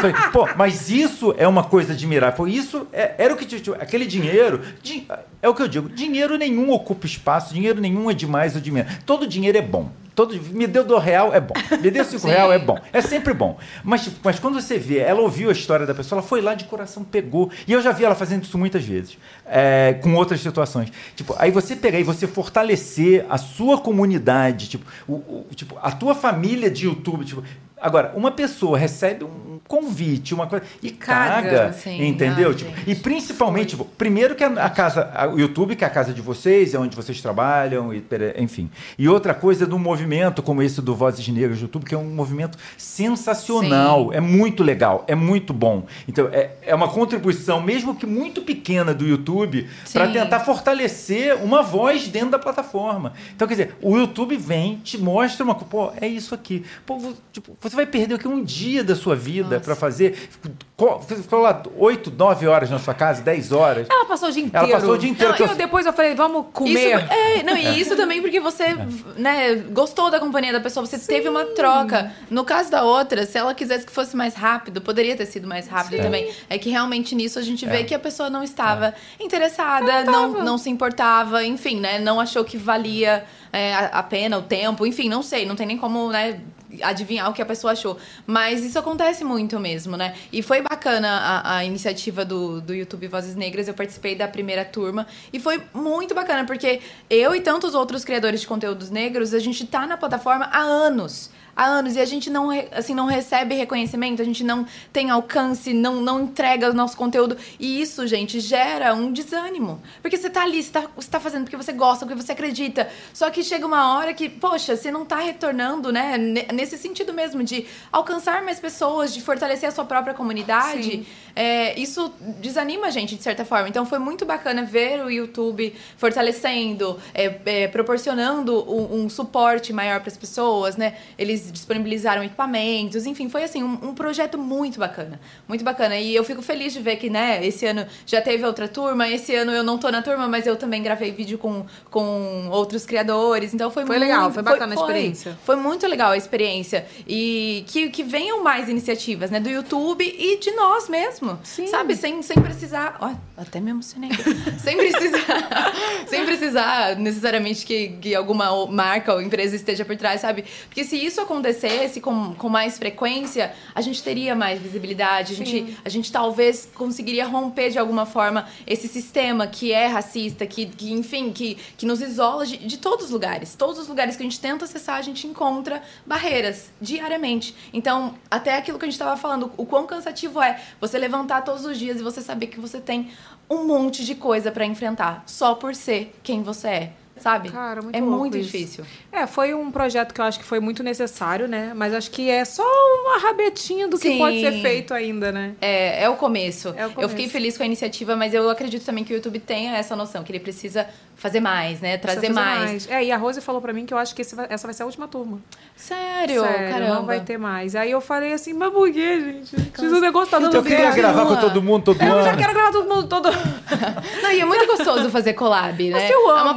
falei, 0.00 0.14
pô, 0.32 0.48
mas 0.56 0.90
isso 0.90 1.34
é 1.38 1.46
uma 1.46 1.64
coisa 1.64 1.92
admirável. 1.92 2.36
Foi 2.36 2.50
isso, 2.50 2.86
é- 2.92 3.14
era 3.18 3.32
o 3.32 3.36
que 3.36 3.44
te- 3.46 3.72
aquele 3.80 4.06
dinheiro. 4.06 4.60
di- 4.82 5.06
é 5.42 5.48
o 5.48 5.54
que 5.54 5.62
eu 5.62 5.68
digo, 5.68 5.88
dinheiro 5.88 6.36
nenhum 6.36 6.70
ocupa 6.72 7.06
espaço, 7.06 7.52
dinheiro 7.54 7.80
nenhum 7.80 8.10
é 8.10 8.14
demais 8.14 8.54
ou 8.54 8.60
de 8.60 8.70
menos. 8.70 8.92
Todo 9.06 9.26
dinheiro 9.26 9.58
é 9.58 9.62
bom. 9.62 9.90
Todo, 10.18 10.34
me 10.52 10.66
deu 10.66 10.82
do 10.84 10.98
real 10.98 11.32
é 11.32 11.38
bom. 11.40 11.54
Me 11.80 11.92
deu 11.92 12.02
cinco 12.04 12.22
Sim. 12.22 12.28
real 12.30 12.52
é 12.52 12.58
bom. 12.58 12.76
É 12.92 13.00
sempre 13.00 13.32
bom. 13.32 13.56
Mas, 13.84 14.02
tipo, 14.02 14.16
mas 14.24 14.36
quando 14.40 14.60
você 14.60 14.76
vê, 14.76 14.98
ela 14.98 15.20
ouviu 15.20 15.48
a 15.48 15.52
história 15.52 15.86
da 15.86 15.94
pessoa, 15.94 16.18
ela 16.18 16.26
foi 16.26 16.40
lá 16.40 16.54
de 16.54 16.64
coração, 16.64 17.04
pegou. 17.04 17.48
E 17.68 17.72
eu 17.72 17.80
já 17.80 17.92
vi 17.92 18.04
ela 18.04 18.16
fazendo 18.16 18.42
isso 18.42 18.58
muitas 18.58 18.84
vezes, 18.84 19.16
é, 19.46 19.92
com 20.02 20.12
outras 20.16 20.40
situações. 20.40 20.90
Tipo, 21.14 21.36
aí 21.38 21.52
você 21.52 21.76
pegar 21.76 22.00
e 22.00 22.02
você 22.02 22.26
fortalecer 22.26 23.24
a 23.30 23.38
sua 23.38 23.78
comunidade, 23.78 24.68
tipo, 24.68 24.84
o, 25.06 25.12
o- 25.14 25.46
tipo 25.54 25.78
a 25.80 25.92
tua 25.92 26.16
família 26.16 26.68
de 26.68 26.86
YouTube. 26.86 27.24
Tipo, 27.24 27.44
agora, 27.80 28.12
uma 28.16 28.30
pessoa 28.30 28.78
recebe 28.78 29.24
um 29.24 29.58
convite, 29.66 30.34
uma 30.34 30.46
coisa, 30.46 30.64
e 30.82 30.90
Caga, 30.90 31.50
caga, 31.50 31.72
sim. 31.72 32.06
entendeu? 32.06 32.48
Ai, 32.48 32.54
tipo, 32.54 32.70
gente. 32.70 32.90
e 32.90 32.94
principalmente, 32.94 33.70
tipo, 33.70 33.84
primeiro 33.84 34.34
que 34.34 34.42
a, 34.42 34.70
casa, 34.70 35.10
o 35.32 35.38
YouTube, 35.38 35.76
que 35.76 35.84
é 35.84 35.86
a 35.86 35.90
casa 35.90 36.12
de 36.12 36.22
vocês, 36.22 36.74
é 36.74 36.78
onde 36.78 36.96
vocês 36.96 37.20
trabalham, 37.20 37.92
e, 37.92 38.02
enfim. 38.38 38.70
E 38.98 39.08
outra 39.08 39.34
coisa 39.34 39.66
do 39.66 39.78
movimento 39.78 40.42
como 40.42 40.62
esse 40.62 40.80
do 40.80 40.94
Vozes 40.94 41.26
Negras 41.28 41.58
do 41.58 41.62
YouTube, 41.62 41.84
que 41.84 41.94
é 41.94 41.98
um 41.98 42.10
movimento 42.10 42.58
sensacional, 42.76 44.10
Sim. 44.10 44.16
é 44.16 44.20
muito 44.20 44.62
legal, 44.62 45.04
é 45.06 45.14
muito 45.14 45.52
bom. 45.52 45.86
Então, 46.06 46.28
é, 46.32 46.50
é 46.62 46.74
uma 46.74 46.88
contribuição, 46.88 47.60
mesmo 47.60 47.94
que 47.94 48.06
muito 48.06 48.42
pequena, 48.42 48.94
do 48.94 49.06
YouTube, 49.06 49.68
para 49.92 50.08
tentar 50.08 50.40
fortalecer 50.40 51.36
uma 51.42 51.62
voz 51.62 52.08
dentro 52.08 52.30
da 52.30 52.38
plataforma. 52.38 53.12
Então, 53.34 53.46
quer 53.46 53.54
dizer, 53.54 53.76
o 53.82 53.96
YouTube 53.96 54.36
vem, 54.36 54.76
te 54.76 54.96
mostra 54.96 55.44
uma 55.44 55.54
coisa, 55.54 55.68
pô, 55.68 55.92
é 56.00 56.06
isso 56.06 56.34
aqui. 56.34 56.64
Pô, 56.86 56.98
tipo, 57.32 57.56
você 57.68 57.76
vai 57.76 57.86
perder 57.86 58.14
aqui 58.14 58.26
um 58.26 58.42
dia 58.42 58.82
da 58.82 58.94
sua 58.94 59.14
vida 59.14 59.60
para 59.60 59.76
fazer. 59.76 60.28
Você 60.76 61.16
ficou 61.16 61.40
lá 61.40 61.62
8, 61.76 62.10
9 62.10 62.46
horas 62.46 62.70
na 62.70 62.78
sua 62.78 62.94
casa, 62.94 63.20
10 63.22 63.52
horas. 63.52 63.86
Ela 63.90 64.04
passou 64.06 64.28
o 64.28 64.32
dia 64.32 64.42
inteiro. 64.44 64.66
Ela 64.66 64.80
passou 64.80 64.94
o 64.94 64.98
dia 64.98 65.10
inteiro. 65.10 65.30
Não, 65.30 65.36
que 65.36 65.42
eu, 65.42 65.54
depois 65.56 65.86
eu 65.86 65.92
falei, 65.92 66.14
vamos 66.14 66.46
comer. 66.52 66.98
Isso, 66.98 67.12
é, 67.12 67.42
não, 67.42 67.56
e 67.56 67.80
isso 67.80 67.96
também 67.96 68.22
porque 68.22 68.38
você 68.38 68.76
né, 69.16 69.56
gostou 69.70 70.10
da 70.10 70.20
companhia 70.20 70.52
da 70.52 70.60
pessoa, 70.60 70.86
você 70.86 70.98
teve 70.98 71.28
uma 71.28 71.44
troca. 71.44 72.12
No 72.30 72.44
caso 72.44 72.70
da 72.70 72.84
outra, 72.84 73.26
se 73.26 73.36
ela 73.36 73.54
quisesse 73.54 73.84
que 73.84 73.92
fosse 73.92 74.16
mais 74.16 74.34
rápido, 74.34 74.80
poderia 74.80 75.16
ter 75.16 75.26
sido 75.26 75.48
mais 75.48 75.66
rápido 75.66 76.00
também. 76.00 76.32
É 76.48 76.56
que 76.58 76.70
realmente 76.70 77.14
nisso 77.14 77.38
a 77.38 77.42
gente 77.42 77.66
vê 77.66 77.78
É. 77.78 77.84
que 77.84 77.94
a 77.94 77.98
pessoa 77.98 78.30
não 78.30 78.42
estava 78.42 78.94
interessada, 79.18 80.04
não, 80.04 80.44
não 80.44 80.58
se 80.58 80.70
importava, 80.70 81.44
enfim, 81.44 81.80
né? 81.80 81.98
Não 81.98 82.20
achou 82.20 82.44
que 82.44 82.56
valia 82.56 83.24
é, 83.52 83.74
a, 83.74 83.86
a 83.98 84.02
pena, 84.02 84.38
o 84.38 84.42
tempo, 84.42 84.86
enfim, 84.86 85.08
não 85.08 85.22
sei, 85.22 85.44
não 85.44 85.56
tem 85.56 85.66
nem 85.66 85.76
como, 85.76 86.10
né? 86.10 86.40
Adivinhar 86.82 87.30
o 87.30 87.32
que 87.32 87.42
a 87.42 87.46
pessoa 87.46 87.72
achou. 87.72 87.98
Mas 88.26 88.64
isso 88.64 88.78
acontece 88.78 89.24
muito 89.24 89.58
mesmo, 89.58 89.96
né? 89.96 90.14
E 90.32 90.42
foi 90.42 90.62
bacana 90.62 91.08
a, 91.08 91.56
a 91.56 91.64
iniciativa 91.64 92.24
do, 92.24 92.60
do 92.60 92.74
YouTube 92.74 93.08
Vozes 93.08 93.34
Negras. 93.34 93.68
Eu 93.68 93.74
participei 93.74 94.14
da 94.14 94.28
primeira 94.28 94.64
turma 94.64 95.06
e 95.32 95.40
foi 95.40 95.62
muito 95.74 96.14
bacana, 96.14 96.44
porque 96.44 96.80
eu 97.08 97.34
e 97.34 97.40
tantos 97.40 97.74
outros 97.74 98.04
criadores 98.04 98.40
de 98.40 98.46
conteúdos 98.46 98.90
negros, 98.90 99.34
a 99.34 99.38
gente 99.38 99.66
tá 99.66 99.86
na 99.86 99.96
plataforma 99.96 100.46
há 100.46 100.60
anos 100.60 101.30
há 101.58 101.66
anos 101.66 101.96
e 101.96 102.00
a 102.00 102.04
gente 102.04 102.30
não, 102.30 102.50
assim, 102.70 102.94
não 102.94 103.06
recebe 103.06 103.56
reconhecimento, 103.56 104.22
a 104.22 104.24
gente 104.24 104.44
não 104.44 104.64
tem 104.92 105.10
alcance, 105.10 105.74
não, 105.74 106.00
não 106.00 106.20
entrega 106.20 106.70
o 106.70 106.72
nosso 106.72 106.96
conteúdo. 106.96 107.36
E 107.58 107.82
isso, 107.82 108.06
gente, 108.06 108.38
gera 108.38 108.94
um 108.94 109.12
desânimo. 109.12 109.82
Porque 110.00 110.16
você 110.16 110.30
tá 110.30 110.42
ali, 110.44 110.62
você 110.62 110.70
tá, 110.70 110.86
você 110.94 111.10
tá 111.10 111.18
fazendo 111.18 111.42
porque 111.42 111.56
você 111.56 111.72
gosta, 111.72 112.06
porque 112.06 112.22
você 112.22 112.30
acredita. 112.30 112.88
Só 113.12 113.28
que 113.28 113.42
chega 113.42 113.66
uma 113.66 113.96
hora 113.96 114.14
que, 114.14 114.28
poxa, 114.28 114.76
você 114.76 114.92
não 114.92 115.04
tá 115.04 115.16
retornando, 115.16 115.90
né? 115.90 116.16
Nesse 116.54 116.78
sentido 116.78 117.12
mesmo, 117.12 117.42
de 117.42 117.66
alcançar 117.90 118.40
mais 118.42 118.60
pessoas, 118.60 119.12
de 119.12 119.20
fortalecer 119.20 119.68
a 119.68 119.72
sua 119.72 119.84
própria 119.84 120.14
comunidade. 120.14 121.04
É, 121.38 121.78
isso 121.78 122.12
desanima 122.40 122.88
a 122.88 122.90
gente, 122.90 123.14
de 123.14 123.22
certa 123.22 123.44
forma. 123.44 123.68
Então 123.68 123.86
foi 123.86 124.00
muito 124.00 124.26
bacana 124.26 124.64
ver 124.64 125.04
o 125.04 125.08
YouTube 125.08 125.72
fortalecendo, 125.96 126.98
é, 127.14 127.38
é, 127.46 127.68
proporcionando 127.68 128.68
um, 128.68 129.04
um 129.04 129.08
suporte 129.08 129.72
maior 129.72 130.00
para 130.00 130.08
as 130.08 130.16
pessoas, 130.16 130.76
né? 130.76 130.96
Eles 131.16 131.52
disponibilizaram 131.52 132.24
equipamentos, 132.24 133.06
enfim, 133.06 133.28
foi 133.28 133.44
assim, 133.44 133.62
um, 133.62 133.90
um, 133.90 133.94
projeto 133.94 134.36
muito 134.36 134.80
bacana. 134.80 135.20
Muito 135.46 135.62
bacana. 135.62 135.96
E 135.96 136.12
eu 136.12 136.24
fico 136.24 136.42
feliz 136.42 136.72
de 136.72 136.80
ver 136.80 136.96
que, 136.96 137.08
né, 137.08 137.46
esse 137.46 137.64
ano 137.66 137.86
já 138.04 138.20
teve 138.20 138.44
outra 138.44 138.66
turma, 138.66 139.08
esse 139.08 139.32
ano 139.36 139.52
eu 139.52 139.62
não 139.62 139.78
tô 139.78 139.92
na 139.92 140.02
turma, 140.02 140.26
mas 140.26 140.44
eu 140.44 140.56
também 140.56 140.82
gravei 140.82 141.12
vídeo 141.12 141.38
com, 141.38 141.64
com 141.88 142.48
outros 142.50 142.84
criadores. 142.84 143.54
Então 143.54 143.70
foi, 143.70 143.86
foi 143.86 143.96
muito 143.96 144.08
legal, 144.08 144.32
foi 144.32 144.42
bacana 144.42 144.74
foi, 144.74 144.82
a 144.82 144.86
experiência. 144.86 145.38
Foi, 145.44 145.54
foi 145.54 145.64
muito 145.64 145.86
legal 145.86 146.10
a 146.10 146.16
experiência. 146.16 146.84
E 147.06 147.62
que, 147.68 147.90
que 147.90 148.02
venham 148.02 148.42
mais 148.42 148.68
iniciativas, 148.68 149.30
né, 149.30 149.38
do 149.38 149.48
YouTube 149.48 150.02
e 150.02 150.36
de 150.38 150.50
nós 150.50 150.88
mesmo. 151.28 151.40
Sim. 151.44 151.66
Sabe? 151.66 151.96
Sem, 151.96 152.22
sem 152.22 152.40
precisar. 152.40 152.96
Ó, 153.00 153.12
até 153.36 153.60
me 153.60 153.70
emocionei. 153.70 154.10
sem 154.58 154.76
precisar. 154.76 155.72
sem 156.06 156.24
precisar 156.24 156.96
necessariamente 156.96 157.66
que, 157.66 157.88
que 158.00 158.14
alguma 158.14 158.66
marca 158.66 159.12
ou 159.12 159.20
empresa 159.20 159.56
esteja 159.56 159.84
por 159.84 159.96
trás, 159.96 160.20
sabe? 160.20 160.44
Porque 160.66 160.84
se 160.84 160.96
isso 160.96 161.20
acontecesse 161.20 162.00
com, 162.00 162.34
com 162.34 162.48
mais 162.48 162.78
frequência, 162.78 163.52
a 163.74 163.80
gente 163.80 164.02
teria 164.02 164.34
mais 164.34 164.60
visibilidade, 164.60 165.34
a 165.34 165.36
gente, 165.36 165.78
a 165.84 165.88
gente 165.88 166.10
talvez 166.10 166.68
conseguiria 166.74 167.26
romper 167.26 167.70
de 167.70 167.78
alguma 167.78 168.06
forma 168.06 168.48
esse 168.66 168.88
sistema 168.88 169.46
que 169.46 169.72
é 169.72 169.86
racista, 169.86 170.46
que, 170.46 170.66
que 170.66 170.92
enfim, 170.92 171.32
que, 171.32 171.56
que 171.76 171.86
nos 171.86 172.00
isola 172.00 172.46
de, 172.46 172.58
de 172.58 172.78
todos 172.78 173.06
os 173.06 173.10
lugares. 173.10 173.54
Todos 173.54 173.78
os 173.78 173.88
lugares 173.88 174.16
que 174.16 174.22
a 174.22 174.26
gente 174.26 174.40
tenta 174.40 174.64
acessar, 174.64 174.96
a 174.96 175.02
gente 175.02 175.26
encontra 175.26 175.82
barreiras 176.06 176.70
diariamente. 176.80 177.54
Então, 177.72 178.14
até 178.30 178.56
aquilo 178.56 178.78
que 178.78 178.84
a 178.84 178.88
gente 178.88 178.94
estava 178.94 179.16
falando, 179.16 179.52
o 179.56 179.66
quão 179.66 179.86
cansativo 179.86 180.40
é 180.40 180.60
você 180.80 180.98
levantar 180.98 181.17
todos 181.42 181.64
os 181.64 181.78
dias 181.78 182.00
e 182.00 182.02
você 182.02 182.20
saber 182.20 182.48
que 182.48 182.60
você 182.60 182.80
tem 182.80 183.10
um 183.48 183.64
monte 183.64 184.04
de 184.04 184.14
coisa 184.14 184.50
para 184.50 184.64
enfrentar 184.64 185.22
só 185.26 185.54
por 185.54 185.74
ser 185.74 186.14
quem 186.22 186.42
você 186.42 186.68
é 186.68 186.92
sabe? 187.20 187.50
Cara, 187.50 187.82
muito 187.82 187.96
é 187.96 188.00
louco 188.00 188.16
muito 188.18 188.36
isso. 188.38 188.50
difícil. 188.50 188.84
É, 189.12 189.26
foi 189.26 189.54
um 189.54 189.70
projeto 189.70 190.12
que 190.12 190.20
eu 190.20 190.24
acho 190.24 190.38
que 190.38 190.44
foi 190.44 190.60
muito 190.60 190.82
necessário, 190.82 191.46
né? 191.48 191.72
Mas 191.74 191.94
acho 191.94 192.10
que 192.10 192.28
é 192.30 192.44
só 192.44 192.62
uma 192.62 193.18
rabetinha 193.18 193.88
do 193.88 193.98
que 193.98 194.08
Sim. 194.08 194.18
pode 194.18 194.40
ser 194.40 194.60
feito 194.60 194.94
ainda, 194.94 195.32
né? 195.32 195.54
É, 195.60 196.04
é 196.04 196.08
o 196.08 196.16
começo. 196.16 196.68
É 196.68 196.86
o 196.86 196.90
começo. 196.90 197.00
Eu 197.00 197.08
fiquei 197.08 197.28
feliz 197.28 197.56
com 197.56 197.62
a 197.62 197.66
iniciativa, 197.66 198.16
mas 198.16 198.34
eu 198.34 198.48
acredito 198.50 198.84
também 198.84 199.04
que 199.04 199.12
o 199.12 199.16
YouTube 199.16 199.38
tenha 199.40 199.76
essa 199.76 199.94
noção, 199.96 200.22
que 200.22 200.30
ele 200.32 200.40
precisa 200.40 200.86
fazer 201.16 201.40
mais, 201.40 201.80
né? 201.80 201.98
Trazer 201.98 202.28
fazer 202.28 202.32
mais. 202.32 202.88
É, 202.88 203.04
e 203.04 203.10
a 203.12 203.16
Rose 203.16 203.40
falou 203.40 203.60
pra 203.60 203.72
mim 203.72 203.84
que 203.84 203.92
eu 203.92 203.98
acho 203.98 204.14
que 204.14 204.22
esse 204.22 204.36
essa 204.48 204.66
vai 204.66 204.74
ser 204.74 204.84
a 204.84 204.86
última 204.86 205.08
turma. 205.08 205.40
Sério? 205.74 206.42
Sério, 206.42 206.72
Caramba. 206.72 206.94
não 206.94 207.06
vai 207.06 207.20
ter 207.20 207.36
mais. 207.38 207.74
Aí 207.74 207.90
eu 207.90 208.00
falei 208.00 208.32
assim, 208.32 208.52
mas 208.52 208.72
por 208.72 208.90
quê, 208.92 209.20
gente? 209.20 209.56
O 209.84 210.00
negócio 210.00 210.30
tá 210.30 210.38
dando 210.38 210.48
Então 210.48 210.60
eu 210.60 210.64
queria 210.66 210.90
gravar 210.92 211.26
com 211.26 211.36
todo 211.36 211.62
mundo, 211.62 211.84
todo 211.84 212.00
Eu 212.02 212.22
já 212.22 212.30
ano. 212.30 212.38
quero 212.38 212.52
gravar 212.54 212.70
todo 212.72 212.88
mundo 212.88 213.08
todo. 213.08 213.28
Não, 214.22 214.30
e 214.32 214.40
é 214.40 214.44
muito 214.44 214.66
gostoso 214.66 215.10
fazer 215.10 215.32
collab, 215.34 215.90
né? 215.90 215.98
Mas 215.98 216.10
eu 216.10 216.20
É 216.30 216.42
uma 216.42 216.50
amo. 216.50 216.54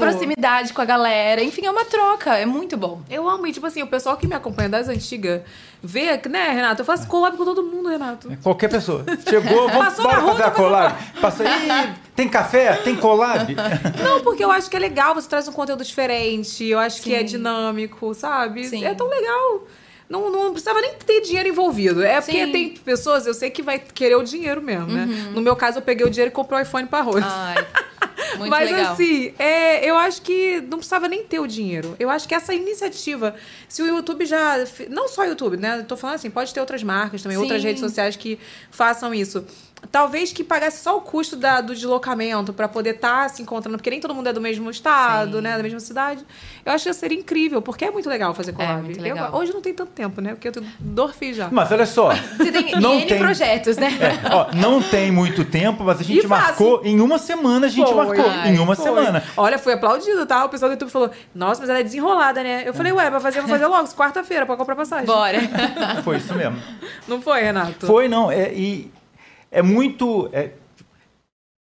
Com 0.73 0.81
a 0.81 0.85
galera. 0.85 1.43
Enfim, 1.43 1.65
é 1.65 1.71
uma 1.71 1.85
troca. 1.85 2.37
É 2.37 2.45
muito 2.45 2.75
bom. 2.77 3.01
Eu 3.09 3.27
amo, 3.27 3.47
e 3.47 3.53
tipo 3.53 3.65
assim, 3.65 3.81
o 3.81 3.87
pessoal 3.87 4.17
que 4.17 4.27
me 4.27 4.35
acompanha 4.35 4.69
das 4.69 4.87
antigas 4.87 5.41
vê, 5.81 6.21
né, 6.29 6.51
Renato? 6.51 6.81
Eu 6.81 6.85
faço 6.85 7.07
collab 7.07 7.35
com 7.37 7.45
todo 7.45 7.63
mundo, 7.63 7.89
Renato. 7.89 8.31
Qualquer 8.43 8.69
pessoa. 8.69 9.03
Chegou, 9.27 9.67
vamos 9.69 9.85
Passou 9.85 10.03
na 10.05 10.09
bora 10.09 10.21
rua, 10.21 10.31
fazer 10.31 10.43
a 10.43 10.49
tá 10.49 10.51
collab. 10.51 10.95
Passa 11.21 11.43
aí, 11.47 11.93
tem 12.15 12.27
café? 12.27 12.73
Tem 12.77 12.95
collab? 12.95 13.55
Não, 14.03 14.21
porque 14.21 14.43
eu 14.43 14.51
acho 14.51 14.69
que 14.69 14.75
é 14.75 14.79
legal, 14.79 15.15
você 15.15 15.27
traz 15.27 15.47
um 15.47 15.53
conteúdo 15.53 15.83
diferente, 15.83 16.65
eu 16.65 16.77
acho 16.79 17.01
que 17.01 17.15
é 17.15 17.23
dinâmico, 17.23 18.13
sabe? 18.13 18.67
Sim. 18.67 18.85
É 18.85 18.93
tão 18.93 19.09
legal. 19.09 19.63
Não, 20.11 20.29
não 20.29 20.51
precisava 20.51 20.81
nem 20.81 20.93
ter 20.95 21.21
dinheiro 21.21 21.47
envolvido. 21.47 22.03
É 22.03 22.19
porque 22.19 22.45
Sim. 22.45 22.51
tem 22.51 22.69
pessoas, 22.71 23.25
eu 23.25 23.33
sei 23.33 23.49
que 23.49 23.61
vai 23.61 23.79
querer 23.79 24.15
o 24.15 24.23
dinheiro 24.23 24.61
mesmo, 24.61 24.87
né? 24.87 25.05
Uhum. 25.09 25.31
No 25.31 25.41
meu 25.41 25.55
caso, 25.55 25.77
eu 25.77 25.81
peguei 25.81 26.05
o 26.05 26.09
dinheiro 26.09 26.29
e 26.29 26.35
comprei 26.35 26.59
o 26.59 26.61
iPhone 26.61 26.85
pra 26.85 26.99
Rose. 26.99 27.23
Ai, 27.23 27.65
muito 28.37 28.49
Mas 28.49 28.69
legal. 28.69 28.93
assim, 28.93 29.33
é, 29.37 29.89
eu 29.89 29.95
acho 29.97 30.21
que 30.21 30.61
não 30.61 30.77
precisava 30.77 31.07
nem 31.07 31.23
ter 31.23 31.39
o 31.39 31.47
dinheiro. 31.47 31.95
Eu 31.99 32.09
acho 32.09 32.27
que 32.27 32.35
essa 32.35 32.53
iniciativa, 32.53 33.35
se 33.67 33.81
o 33.81 33.87
YouTube 33.87 34.25
já. 34.25 34.57
Não 34.89 35.07
só 35.07 35.21
o 35.21 35.25
YouTube, 35.25 35.57
né? 35.57 35.79
Eu 35.79 35.85
tô 35.85 35.97
falando 35.97 36.15
assim, 36.15 36.29
pode 36.29 36.53
ter 36.53 36.59
outras 36.59 36.83
marcas 36.83 37.21
também, 37.21 37.37
Sim. 37.37 37.43
outras 37.43 37.63
redes 37.63 37.81
sociais 37.81 38.15
que 38.15 38.39
façam 38.69 39.13
isso. 39.13 39.45
Talvez 39.91 40.31
que 40.31 40.43
pagasse 40.43 40.83
só 40.83 40.95
o 40.97 41.01
custo 41.01 41.35
da- 41.35 41.59
do 41.59 41.73
deslocamento 41.73 42.53
pra 42.53 42.67
poder 42.67 42.95
estar 42.95 43.29
se 43.29 43.41
encontrando, 43.41 43.77
porque 43.77 43.89
nem 43.89 43.99
todo 43.99 44.13
mundo 44.13 44.29
é 44.29 44.33
do 44.33 44.39
mesmo 44.39 44.69
estado, 44.69 45.37
Sim. 45.37 45.41
né? 45.41 45.57
Da 45.57 45.63
mesma 45.63 45.79
cidade. 45.79 46.23
Eu 46.65 46.71
acho 46.71 46.85
que 46.85 46.93
seria 46.93 47.17
incrível, 47.17 47.61
porque 47.61 47.85
é 47.85 47.91
muito 47.91 48.07
legal 48.07 48.33
fazer 48.33 48.53
collab. 48.53 48.83
muito 48.83 48.99
Eu- 48.99 49.03
legal. 49.03 49.35
hoje 49.35 49.51
não 49.53 49.59
tem 49.59 49.73
tanto 49.73 49.91
tempo, 49.91 50.21
né? 50.21 50.29
Porque 50.31 50.47
eu 50.47 50.51
tô 50.51 50.61
Dorfi 50.79 51.33
já. 51.33 51.49
Mas 51.51 51.71
olha 51.71 51.85
só. 51.85 52.11
Você 52.37 52.51
tem 52.51 52.79
Não 52.79 52.93
N 52.99 53.05
tem. 53.07 53.17
projetos, 53.17 53.75
né? 53.77 53.91
É, 53.99 54.33
ó, 54.33 54.47
não 54.53 54.81
tem 54.81 55.11
muito 55.11 55.43
tempo, 55.43 55.83
mas 55.83 55.99
a 55.99 56.03
gente 56.03 56.19
E 56.23 56.27
fácil. 56.27 56.45
marcou 56.47 56.81
em 56.85 57.01
uma 57.01 57.17
semana, 57.17 57.65
a 57.65 57.69
gente 57.69 57.91
Foi. 57.91 57.95
marcou 58.05 58.31
em 58.45 58.59
uma 58.59 58.75
Foi. 58.75 58.85
semana. 58.85 59.23
Olha, 59.35 59.57
fui 59.59 59.73
aplaudido, 59.73 60.25
tá? 60.25 60.45
O 60.45 60.49
pessoal 60.49 60.69
do 60.69 60.73
YouTube 60.73 60.91
falou: 60.91 61.09
Nossa, 61.35 61.59
mas 61.59 61.69
ela 61.69 61.79
é 61.79 61.83
desenrolada, 61.83 62.41
né? 62.43 62.63
Eu 62.65 62.73
falei: 62.73 62.91
Ué, 62.93 63.09
vai 63.09 63.19
fazer, 63.19 63.39
vou 63.41 63.49
fazer 63.49 63.65
logo, 63.65 63.87
quarta-feira, 63.89 64.45
pra 64.45 64.55
comprar 64.55 64.75
passagem. 64.75 65.05
Bora. 65.07 65.39
Foi 66.03 66.17
isso 66.17 66.33
mesmo. 66.35 66.57
Não 67.07 67.21
foi, 67.21 67.41
Renato? 67.41 67.85
Foi, 67.87 68.07
não. 68.07 68.31
É, 68.31 68.53
e 68.53 68.89
é 69.51 69.61
muito. 69.61 70.29
É, 70.33 70.51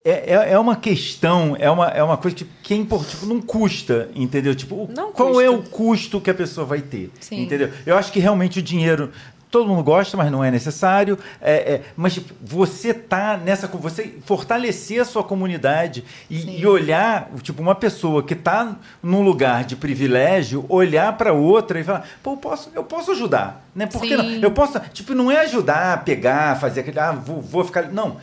é, 0.07 0.35
é- 0.35 0.53
é 0.53 0.59
uma 0.59 0.77
questão, 0.77 1.57
é 1.59 1.71
uma, 1.71 1.89
é 1.89 2.03
uma 2.03 2.17
coisa 2.19 2.37
tipo, 2.37 2.51
que 2.63 2.75
é 2.75 2.77
impor- 2.77 3.05
tipo, 3.07 3.25
não 3.27 3.41
custa, 3.41 4.11
entendeu? 4.15 4.55
Tipo, 4.55 4.89
Não 4.95 5.11
qual 5.13 5.31
custa. 5.31 5.45
é 5.45 5.51
o 5.51 5.63
custo 5.63 6.21
que 6.21 6.31
a 6.31 6.35
pessoa 6.35 6.67
vai 6.67 6.83
ter? 6.83 7.11
Sim. 7.21 7.43
Entendeu? 7.43 7.71
Eu 7.87 7.97
acho 7.97 8.13
que 8.13 8.21
realmente 8.21 8.59
o 8.59 8.63
dinheiro. 8.63 9.11
Todo 9.55 9.69
mundo 9.69 9.85
gosta, 9.85 10.17
mas 10.17 10.33
não 10.33 10.43
é 10.43 10.51
necessário. 10.51 11.17
É, 11.41 11.75
é, 11.75 11.83
mas 11.97 12.15
tipo, 12.15 12.35
você 12.43 12.93
tá 12.93 13.37
nessa. 13.37 13.69
Você 13.69 14.19
fortalecer 14.27 15.01
a 15.01 15.05
sua 15.05 15.23
comunidade 15.23 16.05
e, 16.29 16.61
e 16.61 16.67
olhar, 16.67 17.31
tipo, 17.41 17.63
uma 17.63 17.77
pessoa 17.77 18.21
que 18.25 18.35
tá 18.35 18.75
num 19.01 19.23
lugar 19.23 19.63
de 19.63 19.77
privilégio, 19.77 20.67
olhar 20.69 21.17
para 21.17 21.33
outra 21.33 21.79
e 21.79 21.85
falar, 21.85 22.05
pô, 22.21 22.33
eu 22.33 22.37
posso, 22.37 22.73
eu 22.75 22.83
posso 22.83 23.13
ajudar. 23.13 23.65
Né? 23.73 23.87
Por 23.87 24.03
que 24.03 24.17
não? 24.17 24.25
Eu 24.25 24.51
posso. 24.51 24.81
Tipo, 24.93 25.15
não 25.15 25.31
é 25.31 25.43
ajudar, 25.43 26.03
pegar, 26.03 26.59
fazer 26.59 26.81
aquele. 26.81 26.99
Ah, 26.99 27.13
vou, 27.13 27.41
vou 27.41 27.63
ficar. 27.65 27.93
Não. 27.93 28.17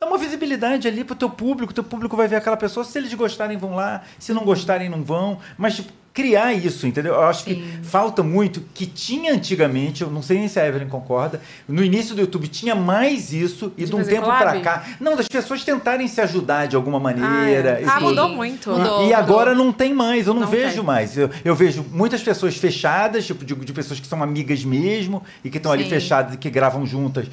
Dá 0.00 0.06
uma 0.06 0.16
visibilidade 0.16 0.88
ali 0.88 1.04
pro 1.04 1.14
teu 1.14 1.28
público, 1.28 1.74
teu 1.74 1.84
público 1.84 2.16
vai 2.16 2.26
ver 2.26 2.36
aquela 2.36 2.56
pessoa. 2.56 2.84
Se 2.84 2.96
eles 2.96 3.12
gostarem, 3.12 3.58
vão 3.58 3.74
lá. 3.74 4.00
Se 4.18 4.32
não 4.32 4.46
gostarem, 4.46 4.88
não 4.88 5.04
vão. 5.04 5.40
Mas, 5.58 5.76
tipo, 5.76 5.92
criar 6.20 6.52
isso, 6.52 6.86
entendeu? 6.86 7.14
Eu 7.14 7.22
acho 7.22 7.44
que 7.44 7.62
falta 7.82 8.22
muito, 8.22 8.62
que 8.74 8.84
tinha 8.86 9.32
antigamente, 9.32 10.02
eu 10.02 10.10
não 10.10 10.22
sei 10.22 10.38
nem 10.38 10.48
se 10.48 10.60
a 10.60 10.66
Evelyn 10.66 10.88
concorda, 10.88 11.40
no 11.66 11.82
início 11.82 12.14
do 12.14 12.20
YouTube 12.20 12.46
tinha 12.48 12.74
mais 12.74 13.32
isso, 13.32 13.72
e 13.76 13.84
De 13.84 13.90
de 13.90 13.96
um 13.96 14.04
tempo 14.04 14.26
pra 14.26 14.60
cá. 14.60 14.84
Não, 15.00 15.16
das 15.16 15.26
pessoas 15.26 15.64
tentarem 15.64 16.06
se 16.06 16.20
ajudar 16.20 16.66
de 16.66 16.76
alguma 16.76 17.00
maneira. 17.00 17.76
Ah, 17.78 17.80
é. 17.80 17.84
Ah, 17.86 18.00
mudou 18.00 18.28
muito. 18.28 18.70
Mudou. 18.70 19.08
E 19.08 19.14
agora 19.14 19.54
não 19.54 19.72
tem 19.72 19.94
mais, 19.94 20.26
eu 20.26 20.34
não, 20.34 20.42
Não 20.42 20.48
vejo 20.48 20.76
tem. 20.76 20.84
mais. 20.84 21.16
Eu, 21.16 21.30
eu 21.44 21.54
vejo 21.54 21.84
muitas 21.90 22.22
pessoas 22.22 22.56
fechadas, 22.56 23.26
tipo, 23.26 23.44
de, 23.44 23.54
de 23.54 23.72
pessoas 23.72 23.98
que 23.98 24.06
são 24.06 24.22
amigas 24.22 24.64
mesmo 24.64 25.22
e 25.44 25.50
que 25.50 25.56
estão 25.56 25.72
ali 25.72 25.84
Sim. 25.84 25.90
fechadas 25.90 26.34
e 26.34 26.36
que 26.36 26.50
gravam 26.50 26.84
juntas. 26.86 27.26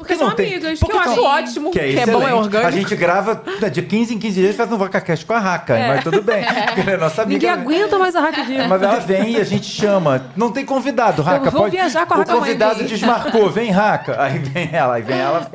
Porque 0.00 0.14
não 0.14 0.28
são 0.28 0.34
tem- 0.34 0.52
amigas, 0.54 0.80
porque 0.80 0.98
que 0.98 0.98
eu 0.98 1.12
acho 1.12 1.22
ótimo, 1.22 1.70
que 1.70 1.78
é, 1.78 1.92
que 1.92 1.98
é 1.98 2.06
bom, 2.06 2.26
é 2.26 2.34
orgânico. 2.34 2.66
A 2.66 2.70
gente 2.70 2.96
grava 2.96 3.42
né, 3.60 3.68
de 3.68 3.82
15 3.82 4.14
em 4.14 4.18
15 4.18 4.40
dias, 4.40 4.56
faz 4.56 4.72
um 4.72 4.78
VacaCast 4.78 5.26
com 5.26 5.34
a 5.34 5.38
Raca, 5.38 5.78
mas 5.78 6.02
tudo 6.02 6.22
bem. 6.22 6.42
Porque 6.74 6.80
ela 6.80 6.90
é 6.92 6.96
nossa 6.96 7.22
amiga. 7.22 7.34
Ninguém 7.34 7.50
aguenta 7.50 7.98
mais 7.98 8.16
a 8.16 8.20
Raca 8.20 8.40
aqui. 8.42 8.56
Mas 8.66 8.82
ela 8.82 8.98
vem 9.00 9.32
e 9.32 9.36
a 9.36 9.44
gente 9.44 9.66
chama. 9.66 10.26
Não 10.34 10.50
tem 10.50 10.64
convidado, 10.64 11.20
Raca. 11.22 11.46
Eu 11.46 11.50
vou 11.52 11.60
pode... 11.62 11.76
viajar 11.76 12.06
com 12.06 12.14
a 12.14 12.16
O 12.16 12.20
Raca 12.20 12.32
amanhã, 12.32 12.46
convidado 12.46 12.84
desmarcou, 12.84 13.48
vem 13.52 13.70
Raca. 13.70 14.20
Aí 14.20 14.38
vem 14.38 14.70
ela, 14.72 14.94
aí 14.94 15.02
vem 15.02 15.18
ela. 15.18 15.48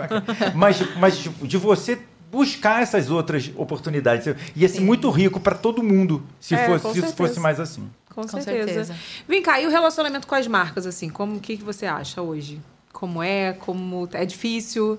Mas, 0.53 0.79
mas 0.97 1.17
de 1.41 1.57
você 1.57 1.97
buscar 2.31 2.81
essas 2.81 3.09
outras 3.09 3.51
oportunidades. 3.55 4.35
Ia 4.55 4.67
ser 4.69 4.81
muito 4.81 5.09
rico 5.09 5.39
para 5.39 5.55
todo 5.55 5.81
mundo 5.81 6.21
se, 6.39 6.53
É, 6.53 6.65
fosse, 6.67 6.93
se 6.99 7.05
isso 7.05 7.15
fosse 7.15 7.39
mais 7.39 7.59
assim. 7.59 7.89
Com, 8.13 8.21
Com 8.21 8.27
certeza. 8.27 8.65
certeza. 8.67 8.95
Vem 9.27 9.41
cá, 9.41 9.59
e 9.59 9.65
o 9.65 9.69
relacionamento 9.69 10.27
com 10.27 10.35
as 10.35 10.47
marcas, 10.47 10.85
assim, 10.85 11.09
como 11.09 11.39
que, 11.39 11.57
que 11.57 11.63
você 11.63 11.85
acha 11.85 12.21
hoje? 12.21 12.61
Como 12.95 13.21
é? 13.21 13.51
Como 13.51 14.07
é 14.13 14.25
difícil? 14.25 14.97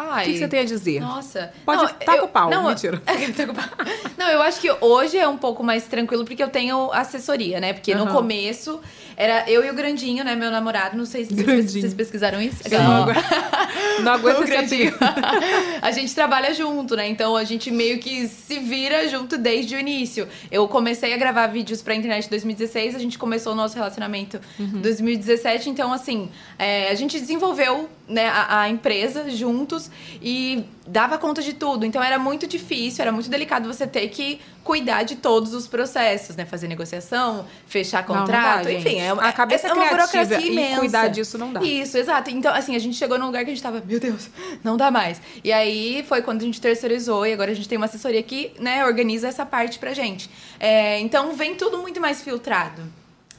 Ai, 0.00 0.22
O 0.22 0.26
que, 0.26 0.32
que 0.34 0.38
você 0.38 0.46
tem 0.48 0.60
a 0.60 0.64
dizer? 0.64 1.00
Nossa. 1.00 1.52
Pode 1.64 1.82
Não, 1.82 1.88
tá 1.88 2.18
com 2.18 2.24
o 2.26 2.28
pau, 2.28 2.48
não, 2.48 2.68
mentira. 2.68 3.02
pau. 3.02 3.86
Não, 4.16 4.28
eu 4.28 4.40
acho 4.40 4.60
que 4.60 4.70
hoje 4.80 5.18
é 5.18 5.26
um 5.26 5.36
pouco 5.36 5.64
mais 5.64 5.84
tranquilo 5.86 6.24
porque 6.24 6.40
eu 6.40 6.48
tenho 6.48 6.92
assessoria, 6.92 7.58
né? 7.58 7.72
Porque 7.72 7.92
no 7.96 8.04
Aham. 8.04 8.12
começo 8.12 8.80
era 9.16 9.50
eu 9.50 9.64
e 9.64 9.70
o 9.70 9.74
Grandinho, 9.74 10.22
né? 10.22 10.36
Meu 10.36 10.52
namorado. 10.52 10.96
Não 10.96 11.04
sei 11.04 11.24
se 11.24 11.34
vocês, 11.34 11.72
vocês 11.72 11.94
pesquisaram 11.94 12.40
isso. 12.40 12.62
Eu 12.70 12.80
não 12.80 13.06
Não 14.00 14.12
aguento 14.12 14.42
O 14.42 14.44
Grandinho. 14.44 14.94
a 15.82 15.90
gente 15.90 16.14
trabalha 16.14 16.54
junto, 16.54 16.94
né? 16.94 17.08
Então 17.08 17.34
a 17.36 17.42
gente 17.42 17.68
meio 17.68 17.98
que 17.98 18.28
se 18.28 18.60
vira 18.60 19.08
junto 19.08 19.36
desde 19.36 19.74
o 19.74 19.80
início. 19.80 20.28
Eu 20.48 20.68
comecei 20.68 21.12
a 21.12 21.16
gravar 21.16 21.48
vídeos 21.48 21.82
pra 21.82 21.94
internet 21.94 22.26
em 22.26 22.30
2016, 22.30 22.94
a 22.94 22.98
gente 23.00 23.18
começou 23.18 23.52
o 23.52 23.56
nosso 23.56 23.74
relacionamento 23.74 24.40
em 24.60 24.80
2017. 24.80 25.70
Então, 25.70 25.92
assim, 25.92 26.30
é, 26.56 26.88
a 26.88 26.94
gente 26.94 27.18
desenvolveu 27.18 27.88
né, 28.08 28.26
a, 28.28 28.62
a 28.62 28.68
empresa 28.68 29.28
juntos 29.30 29.90
e 30.22 30.64
dava 30.86 31.18
conta 31.18 31.42
de 31.42 31.52
tudo. 31.52 31.84
Então 31.84 32.02
era 32.02 32.18
muito 32.18 32.46
difícil, 32.46 33.02
era 33.02 33.12
muito 33.12 33.28
delicado 33.28 33.72
você 33.72 33.86
ter 33.86 34.08
que 34.08 34.40
cuidar 34.64 35.02
de 35.02 35.16
todos 35.16 35.54
os 35.54 35.66
processos, 35.66 36.36
né? 36.36 36.44
Fazer 36.44 36.68
negociação, 36.68 37.46
fechar 37.66 38.06
Não, 38.06 38.14
não 38.14 38.20
contrato, 38.22 38.64
dá, 38.64 38.72
enfim. 38.72 39.00
É, 39.00 39.10
A 39.10 39.32
cabeça 39.32 39.68
é 39.68 39.72
uma 39.72 39.86
criativa 39.88 40.24
burocracia 40.24 40.46
e 40.46 40.52
imensa. 40.52 40.78
cuidar 40.80 41.08
disso 41.08 41.38
não 41.38 41.52
dá. 41.52 41.62
Isso, 41.62 41.96
exato. 41.96 42.30
Então, 42.30 42.54
assim, 42.54 42.74
a 42.76 42.78
gente 42.78 42.96
chegou 42.96 43.18
num 43.18 43.26
lugar 43.26 43.44
que 43.44 43.50
a 43.50 43.54
gente 43.54 43.62
tava, 43.62 43.82
meu 43.84 43.98
Deus, 44.00 44.28
não 44.62 44.76
dá 44.76 44.90
mais. 44.90 45.20
E 45.42 45.52
aí 45.52 46.04
foi 46.06 46.22
quando 46.22 46.42
a 46.42 46.44
gente 46.44 46.60
terceirizou 46.60 47.26
e 47.26 47.32
agora 47.32 47.50
a 47.50 47.54
gente 47.54 47.68
tem 47.68 47.76
uma 47.78 47.86
assessoria 47.86 48.22
que, 48.22 48.52
né, 48.58 48.84
organiza 48.84 49.28
essa 49.28 49.46
parte 49.46 49.78
pra 49.78 49.92
gente. 49.94 50.28
É, 50.60 50.98
então 51.00 51.32
vem 51.34 51.54
tudo 51.54 51.78
muito 51.78 52.00
mais 52.00 52.22
filtrado. 52.22 52.82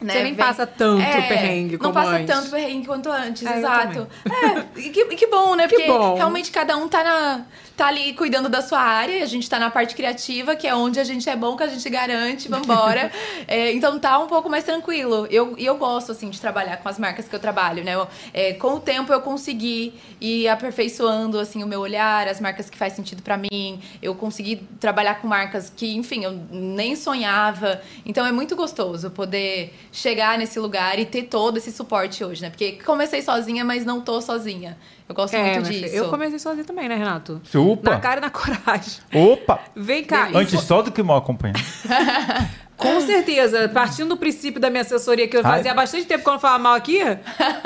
Né? 0.01 0.13
Você 0.13 0.23
nem 0.23 0.33
Vem- 0.33 0.45
passa 0.45 0.65
tanto 0.65 1.01
É, 1.01 1.21
perrengue 1.23 1.71
Não 1.73 1.79
como 1.79 1.93
passa 1.93 2.11
antes. 2.11 2.33
tanto 2.33 2.49
perrengue 2.51 2.87
quanto 2.87 3.11
antes, 3.11 3.45
É, 3.45 3.51
eu 3.53 3.57
exato. 3.57 4.07
É, 4.25 4.79
e 4.79 4.89
que, 4.91 5.01
e 5.01 5.15
que 5.15 5.27
bom, 5.27 5.55
né? 5.55 5.67
Que 5.67 5.75
Porque 5.75 5.91
bom. 5.91 6.15
realmente 6.15 6.51
cada 6.51 6.77
um 6.77 6.87
tá, 6.87 7.03
na, 7.03 7.41
tá 7.75 7.87
ali 7.87 8.13
cuidando 8.13 8.47
da 8.47 8.61
sua 8.61 8.79
área, 8.79 9.21
a 9.21 9.25
gente 9.25 9.49
tá 9.49 9.59
na 9.59 9.69
parte 9.69 9.95
criativa, 9.95 10.55
que 10.55 10.65
é 10.65 10.73
onde 10.73 11.01
a 11.01 11.03
gente 11.03 11.29
é 11.29 11.35
bom, 11.35 11.57
que 11.57 11.63
a 11.63 11.67
gente 11.67 11.89
garante, 11.89 12.47
vambora. 12.47 13.11
É, 13.47 13.71
então 13.73 13.97
tá 13.99 14.19
um 14.19 14.27
pouco 14.27 14.47
mais 14.49 14.63
tranquilo. 14.63 15.27
Eu, 15.31 15.55
e 15.57 15.65
eu 15.65 15.75
gosto, 15.75 16.11
assim, 16.11 16.29
de 16.29 16.39
trabalhar 16.39 16.77
com 16.77 16.87
as 16.87 16.99
marcas 16.99 17.27
que 17.27 17.35
eu 17.35 17.39
trabalho, 17.39 17.83
né? 17.83 17.95
Eu, 17.95 18.07
é, 18.33 18.53
com 18.53 18.75
o 18.75 18.79
tempo 18.79 19.11
eu 19.11 19.21
consegui 19.21 19.93
ir 20.21 20.47
aperfeiçoando, 20.47 21.39
assim, 21.39 21.63
o 21.63 21.67
meu 21.67 21.79
olhar, 21.79 22.27
as 22.27 22.39
marcas 22.39 22.69
que 22.69 22.77
faz 22.77 22.93
sentido 22.93 23.21
pra 23.23 23.37
mim. 23.37 23.81
Eu 24.01 24.13
consegui 24.15 24.57
trabalhar 24.79 25.15
com 25.15 25.27
marcas 25.27 25.71
que, 25.75 25.95
enfim, 25.95 26.23
eu 26.23 26.31
nem 26.51 26.95
sonhava. 26.95 27.81
Então 28.05 28.25
é 28.25 28.31
muito 28.31 28.55
gostoso 28.55 29.09
poder 29.09 29.73
chegar 29.91 30.37
nesse 30.37 30.59
lugar 30.59 30.99
e 30.99 31.05
ter 31.05 31.23
todo 31.23 31.57
esse 31.57 31.71
suporte 31.71 32.23
hoje, 32.23 32.41
né? 32.41 32.49
Porque 32.49 32.73
comecei 32.85 33.21
sozinha, 33.21 33.63
mas 33.65 33.83
não 33.85 34.01
tô 34.01 34.21
sozinha. 34.21 34.77
Eu 35.07 35.15
gosto 35.15 35.33
É, 35.33 35.55
muito 35.55 35.69
disso. 35.69 35.83
filha, 35.85 35.87
eu 35.95 36.09
comecei 36.09 36.37
sozinha 36.37 36.63
também, 36.63 36.87
né, 36.87 36.95
Renato? 36.95 37.41
Opa. 37.55 37.91
Na 37.91 37.99
cara 37.99 38.19
e 38.19 38.21
na 38.21 38.29
coragem. 38.29 38.99
Opa! 39.13 39.59
Vem 39.75 40.03
cá. 40.03 40.29
Antes 40.33 40.61
só 40.61 40.81
do 40.81 40.91
que 40.91 41.01
mal 41.01 41.17
acompanhado. 41.17 41.59
Com 42.77 43.01
certeza, 43.01 43.67
partindo 43.67 44.07
do 44.09 44.17
princípio 44.17 44.57
da 44.61 44.69
minha 44.69 44.83
assessoria, 44.83 45.27
que 45.27 45.35
eu 45.35 45.41
Ai. 45.43 45.57
fazia 45.57 45.73
bastante 45.73 46.05
tempo 46.05 46.23
que 46.23 46.29
eu 46.29 46.33
não 46.33 46.39
falava 46.39 46.63
mal 46.63 46.75
aqui, 46.75 46.99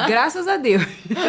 graças 0.08 0.48
a 0.48 0.58
Deus. 0.58 0.82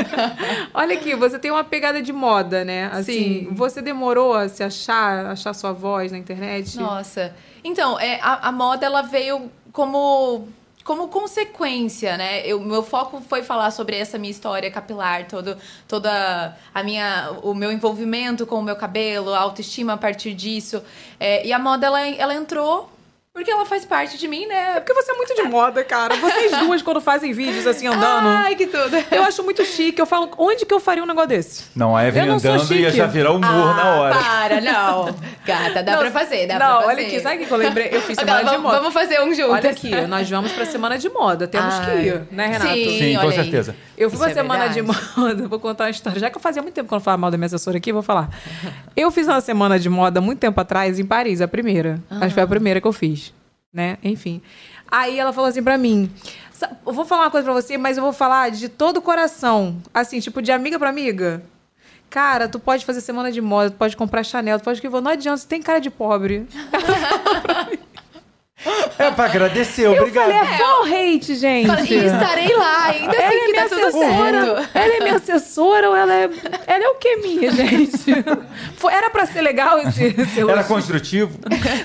Olha 0.72 0.94
aqui, 0.94 1.14
você 1.14 1.38
tem 1.38 1.50
uma 1.50 1.64
pegada 1.64 2.00
de 2.00 2.10
moda, 2.10 2.64
né? 2.64 2.86
Assim, 2.92 3.12
Sim. 3.12 3.48
você 3.52 3.82
demorou 3.82 4.32
a 4.32 4.48
se 4.48 4.62
achar, 4.62 5.26
achar 5.26 5.52
sua 5.52 5.72
voz 5.72 6.10
na 6.12 6.16
internet? 6.16 6.78
Nossa. 6.78 7.34
Então, 7.62 8.00
é, 8.00 8.18
a, 8.22 8.48
a 8.48 8.52
moda 8.52 8.86
ela 8.86 9.02
veio 9.02 9.50
como 9.70 10.48
como 10.84 11.08
consequência, 11.08 12.16
né? 12.18 12.46
Eu, 12.46 12.60
meu 12.60 12.82
foco 12.82 13.20
foi 13.22 13.42
falar 13.42 13.70
sobre 13.70 13.96
essa 13.96 14.18
minha 14.18 14.30
história 14.30 14.70
capilar, 14.70 15.26
todo, 15.26 15.56
toda 15.88 16.54
a 16.74 16.82
minha, 16.82 17.32
o 17.42 17.54
meu 17.54 17.72
envolvimento 17.72 18.46
com 18.46 18.56
o 18.56 18.62
meu 18.62 18.76
cabelo, 18.76 19.32
a 19.32 19.38
autoestima 19.38 19.94
a 19.94 19.96
partir 19.96 20.34
disso. 20.34 20.82
É, 21.18 21.44
e 21.46 21.52
a 21.54 21.58
moda 21.58 21.86
ela, 21.86 22.06
ela 22.06 22.34
entrou 22.34 22.93
porque 23.34 23.50
ela 23.50 23.66
faz 23.66 23.84
parte 23.84 24.16
de 24.16 24.28
mim, 24.28 24.46
né? 24.46 24.74
É 24.76 24.80
porque 24.80 24.94
você 24.94 25.10
é 25.10 25.14
muito 25.16 25.34
de 25.34 25.42
moda, 25.42 25.82
cara. 25.82 26.14
Vocês 26.14 26.52
duas, 26.64 26.80
quando 26.82 27.00
fazem 27.00 27.32
vídeos 27.32 27.66
assim, 27.66 27.88
andando. 27.88 28.28
Ai, 28.28 28.54
que 28.54 28.64
tudo. 28.64 28.96
Eu 29.10 29.24
acho 29.24 29.42
muito 29.42 29.64
chique. 29.64 30.00
Eu 30.00 30.06
falo, 30.06 30.30
onde 30.38 30.64
que 30.64 30.72
eu 30.72 30.78
faria 30.78 31.02
um 31.02 31.06
negócio 31.06 31.30
desse? 31.30 31.64
Não, 31.74 31.96
a 31.96 32.06
Evelyn 32.06 32.28
andando 32.34 32.72
ia 32.72 32.92
já 32.92 33.06
virar 33.06 33.32
humor 33.32 33.74
na 33.74 33.94
hora. 33.96 34.14
Ah, 34.14 34.20
Para, 34.48 34.60
não. 34.60 35.06
Gata, 35.44 35.82
dá 35.82 35.92
Não, 35.92 35.98
pra 35.98 36.10
fazer, 36.12 36.46
dá 36.46 36.54
não, 36.60 36.66
pra 36.66 36.76
fazer. 36.76 36.88
olha 36.88 37.06
aqui, 37.08 37.20
sabe 37.20 37.42
o 37.42 37.46
que 37.46 37.52
eu 37.52 37.56
lembrei? 37.58 37.88
Eu 37.92 38.00
fiz 38.02 38.16
Agora, 38.18 38.38
semana 38.38 38.44
de 38.44 38.50
vamos- 38.56 38.62
moda. 38.62 38.78
vamos 38.78 38.94
fazer 38.94 39.20
um 39.20 39.34
juntas. 39.34 39.50
Olha 39.50 39.70
aqui, 39.70 40.06
nós 40.06 40.30
vamos 40.30 40.52
pra 40.52 40.64
semana 40.64 40.96
de 40.96 41.08
moda. 41.10 41.48
Temos 41.48 41.74
que 41.80 41.90
Ai. 41.90 42.06
ir, 42.08 42.22
né, 42.30 42.46
Renato? 42.46 42.72
Sim, 42.72 42.98
Sim, 42.98 43.14
com 43.16 43.28
aí. 43.28 43.32
certeza. 43.34 43.76
Eu 43.98 44.08
fui 44.10 44.16
Isso 44.16 44.24
uma 44.24 44.30
é 44.30 44.34
semana 44.34 44.68
de 44.68 44.80
verdade. 44.80 45.02
moda, 45.16 45.48
vou 45.48 45.58
contar 45.58 45.84
uma 45.84 45.90
história. 45.90 46.18
Já 46.20 46.30
que 46.30 46.36
eu 46.36 46.40
fazia 46.40 46.62
muito 46.62 46.74
tempo 46.74 46.86
que 46.88 46.94
eu 46.94 46.96
não 46.96 47.02
falava 47.04 47.20
mal 47.20 47.30
da 47.32 47.36
minha 47.36 47.46
assessora 47.46 47.76
aqui, 47.78 47.90
eu 47.90 47.94
vou 47.94 48.02
falar. 48.02 48.30
Eu 48.96 49.10
fiz 49.10 49.26
uma 49.26 49.40
semana 49.40 49.76
de 49.78 49.88
moda 49.90 50.20
muito 50.20 50.38
tempo 50.38 50.58
atrás 50.60 50.98
em 51.00 51.04
Paris, 51.04 51.40
a 51.40 51.48
primeira. 51.48 52.00
Acho 52.10 52.28
que 52.28 52.34
foi 52.34 52.42
a 52.44 52.46
primeira 52.46 52.80
que 52.80 52.86
eu 52.86 52.92
fiz, 52.92 53.23
né? 53.74 53.98
Enfim. 54.02 54.40
Aí 54.90 55.18
ela 55.18 55.32
falou 55.32 55.50
assim 55.50 55.62
pra 55.62 55.76
mim: 55.76 56.10
"Sa- 56.52 56.70
Eu 56.86 56.92
vou 56.92 57.04
falar 57.04 57.24
uma 57.24 57.30
coisa 57.30 57.44
pra 57.44 57.52
você, 57.60 57.76
mas 57.76 57.96
eu 57.98 58.02
vou 58.04 58.12
falar 58.12 58.50
de 58.50 58.68
todo 58.68 58.98
o 58.98 59.02
coração. 59.02 59.76
Assim, 59.92 60.20
tipo, 60.20 60.40
de 60.40 60.52
amiga 60.52 60.78
pra 60.78 60.88
amiga. 60.88 61.42
Cara, 62.08 62.48
tu 62.48 62.60
pode 62.60 62.84
fazer 62.86 63.00
semana 63.00 63.32
de 63.32 63.40
moda, 63.40 63.70
tu 63.70 63.76
pode 63.76 63.96
comprar 63.96 64.22
Chanel, 64.22 64.58
tu 64.60 64.64
pode 64.64 64.80
que 64.80 64.88
Não 64.88 65.10
adianta, 65.10 65.38
você 65.38 65.48
tem 65.48 65.60
cara 65.60 65.80
de 65.80 65.90
pobre. 65.90 66.46
É 68.98 69.10
pra 69.10 69.24
agradecer, 69.26 69.86
Eu 69.86 69.92
obrigado. 69.92 70.30
falei, 70.30 70.38
é 70.38 70.56
full 70.58 70.84
hate, 71.16 71.34
gente. 71.34 71.92
E 71.92 72.06
estarei 72.06 72.56
lá, 72.56 72.84
ainda 72.86 73.14
Ela 73.16 73.26
assim 73.26 73.36
é 73.36 73.40
que 73.40 73.50
minha 73.52 73.62
tá 73.62 73.68
tudo 73.68 73.86
assessora. 73.86 74.44
certo. 74.56 74.70
Ela 74.78 74.94
é 74.94 75.00
minha 75.00 75.16
assessora 75.16 75.90
ou 75.90 75.96
ela 75.96 76.14
é. 76.14 76.30
Ela 76.66 76.84
é 76.84 76.88
o 76.88 76.94
que 76.94 77.16
minha, 77.16 77.50
gente? 77.52 77.98
Foi- 78.76 78.92
Era 78.92 79.10
pra 79.10 79.26
ser 79.26 79.42
legal 79.42 79.78
esse, 79.80 80.04
esse 80.04 80.40
Era 80.40 80.52
elogio. 80.52 80.64
construtivo? 80.64 81.38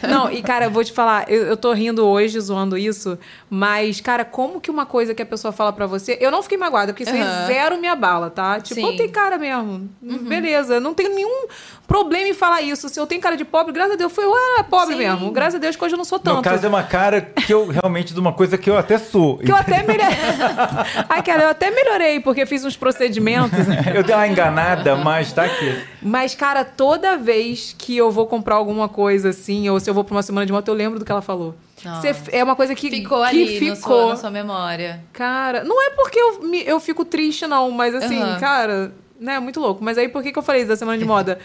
Não, 0.08 0.32
e 0.32 0.42
cara, 0.42 0.66
eu 0.66 0.72
vou 0.72 0.84
te 0.84 0.92
falar, 0.94 1.30
eu, 1.30 1.44
eu 1.48 1.58
tô 1.58 1.74
rindo 1.74 2.06
hoje, 2.06 2.40
zoando 2.40 2.78
isso, 2.78 3.18
mas, 3.50 4.00
cara, 4.00 4.24
como 4.24 4.62
que 4.62 4.70
uma 4.72 4.86
coisa 4.86 5.14
que 5.14 5.22
a 5.22 5.26
pessoa 5.26 5.52
fala 5.52 5.74
pra 5.74 5.86
você. 5.86 6.18
Eu 6.22 6.32
não 6.32 6.42
fiquei 6.44 6.58
magoada, 6.58 6.94
porque 6.94 7.04
isso 7.04 7.14
aí 7.14 7.22
Aham. 7.22 7.48
zero 7.48 7.78
me 7.80 7.88
abala, 7.88 8.30
tá? 8.30 8.60
Tipo, 8.60 8.80
Sim. 8.82 8.86
eu 8.92 8.96
tenho 8.98 9.12
cara 9.12 9.38
mesmo. 9.38 9.90
Uhum. 10.02 10.18
Beleza, 10.20 10.76
eu 10.76 10.82
não 10.82 10.94
tenho 10.94 11.14
nenhum 11.14 11.48
problema 11.90 12.30
em 12.30 12.34
falar 12.34 12.62
isso. 12.62 12.88
Se 12.88 12.98
eu 12.98 13.06
tenho 13.06 13.20
cara 13.20 13.36
de 13.36 13.44
pobre, 13.44 13.74
graças 13.74 13.94
a 13.94 13.96
Deus, 13.98 14.14
foi 14.14 14.24
eu 14.24 14.34
era 14.54 14.64
pobre 14.64 14.94
Sim. 14.96 15.00
mesmo. 15.00 15.32
Graças 15.32 15.56
a 15.56 15.58
Deus 15.58 15.76
que 15.76 15.84
hoje 15.84 15.96
eu 15.96 15.98
não 15.98 16.06
sou 16.06 16.18
tanto. 16.20 16.38
No 16.38 16.42
caso, 16.42 16.66
é 16.66 16.70
uma 16.70 16.84
cara 16.84 17.20
que 17.20 17.54
eu 17.54 17.68
realmente 17.68 18.14
de 18.14 18.20
uma 18.22 18.32
coisa 18.32 18.58
que 18.58 18.70
eu 18.70 18.78
até 18.78 18.98
sou. 18.98 19.40
Que 19.40 19.52
eu 19.52 19.56
até 19.58 19.84
melhorei. 19.84 20.16
Ai, 21.10 21.22
cara, 21.24 21.44
eu 21.44 21.50
até 21.50 21.70
melhorei, 21.72 22.20
porque 22.22 22.46
fiz 22.46 22.64
uns 22.64 22.78
procedimentos. 22.78 23.60
Eu 23.94 24.04
dei 24.04 24.16
uma 24.16 24.28
enganada, 24.28 24.96
mas 24.96 25.34
tá 25.34 25.44
aqui. 25.44 25.78
Mas, 26.02 26.34
cara, 26.36 26.64
toda 26.64 27.18
vez 27.18 27.76
que 27.78 27.98
eu 27.98 28.10
vou 28.12 28.26
comprar 28.28 28.56
alguma 28.56 28.88
coisa 28.88 29.30
assim, 29.30 29.68
ou 29.70 29.80
se 29.80 29.90
eu 29.90 29.94
vou 29.94 30.04
pra 30.06 30.16
uma 30.16 30.24
semana 30.24 30.46
de 30.46 30.54
moto, 30.54 30.68
eu 30.68 30.74
lembro 30.76 31.00
do 31.00 31.04
que 31.04 31.12
ela 31.12 31.22
falou. 31.22 31.56
Cê- 32.02 32.14
é 32.38 32.44
uma 32.44 32.56
coisa 32.56 32.76
que 32.76 32.90
Ficou 32.90 33.20
que 33.24 33.30
ali 33.30 33.58
ficou. 33.60 34.02
sua, 34.04 34.10
na 34.10 34.16
sua 34.18 34.30
memória. 34.30 35.02
Cara, 35.14 35.64
não 35.64 35.82
é 35.82 35.90
porque 35.92 36.20
eu, 36.20 36.42
me- 36.44 36.64
eu 36.66 36.78
fico 36.80 37.04
triste, 37.06 37.48
não, 37.48 37.72
mas 37.72 37.96
assim, 37.96 38.22
Aham. 38.22 38.38
cara, 38.40 38.92
né, 39.20 39.36
é 39.36 39.40
muito 39.40 39.60
louco. 39.62 39.82
Mas 39.84 39.98
aí, 39.98 40.10
por 40.10 40.22
que, 40.22 40.32
que 40.34 40.38
eu 40.38 40.44
falei 40.44 40.62
isso 40.62 40.70
da 40.70 40.76
semana 40.76 40.98
de 40.98 41.06
moda? 41.08 41.40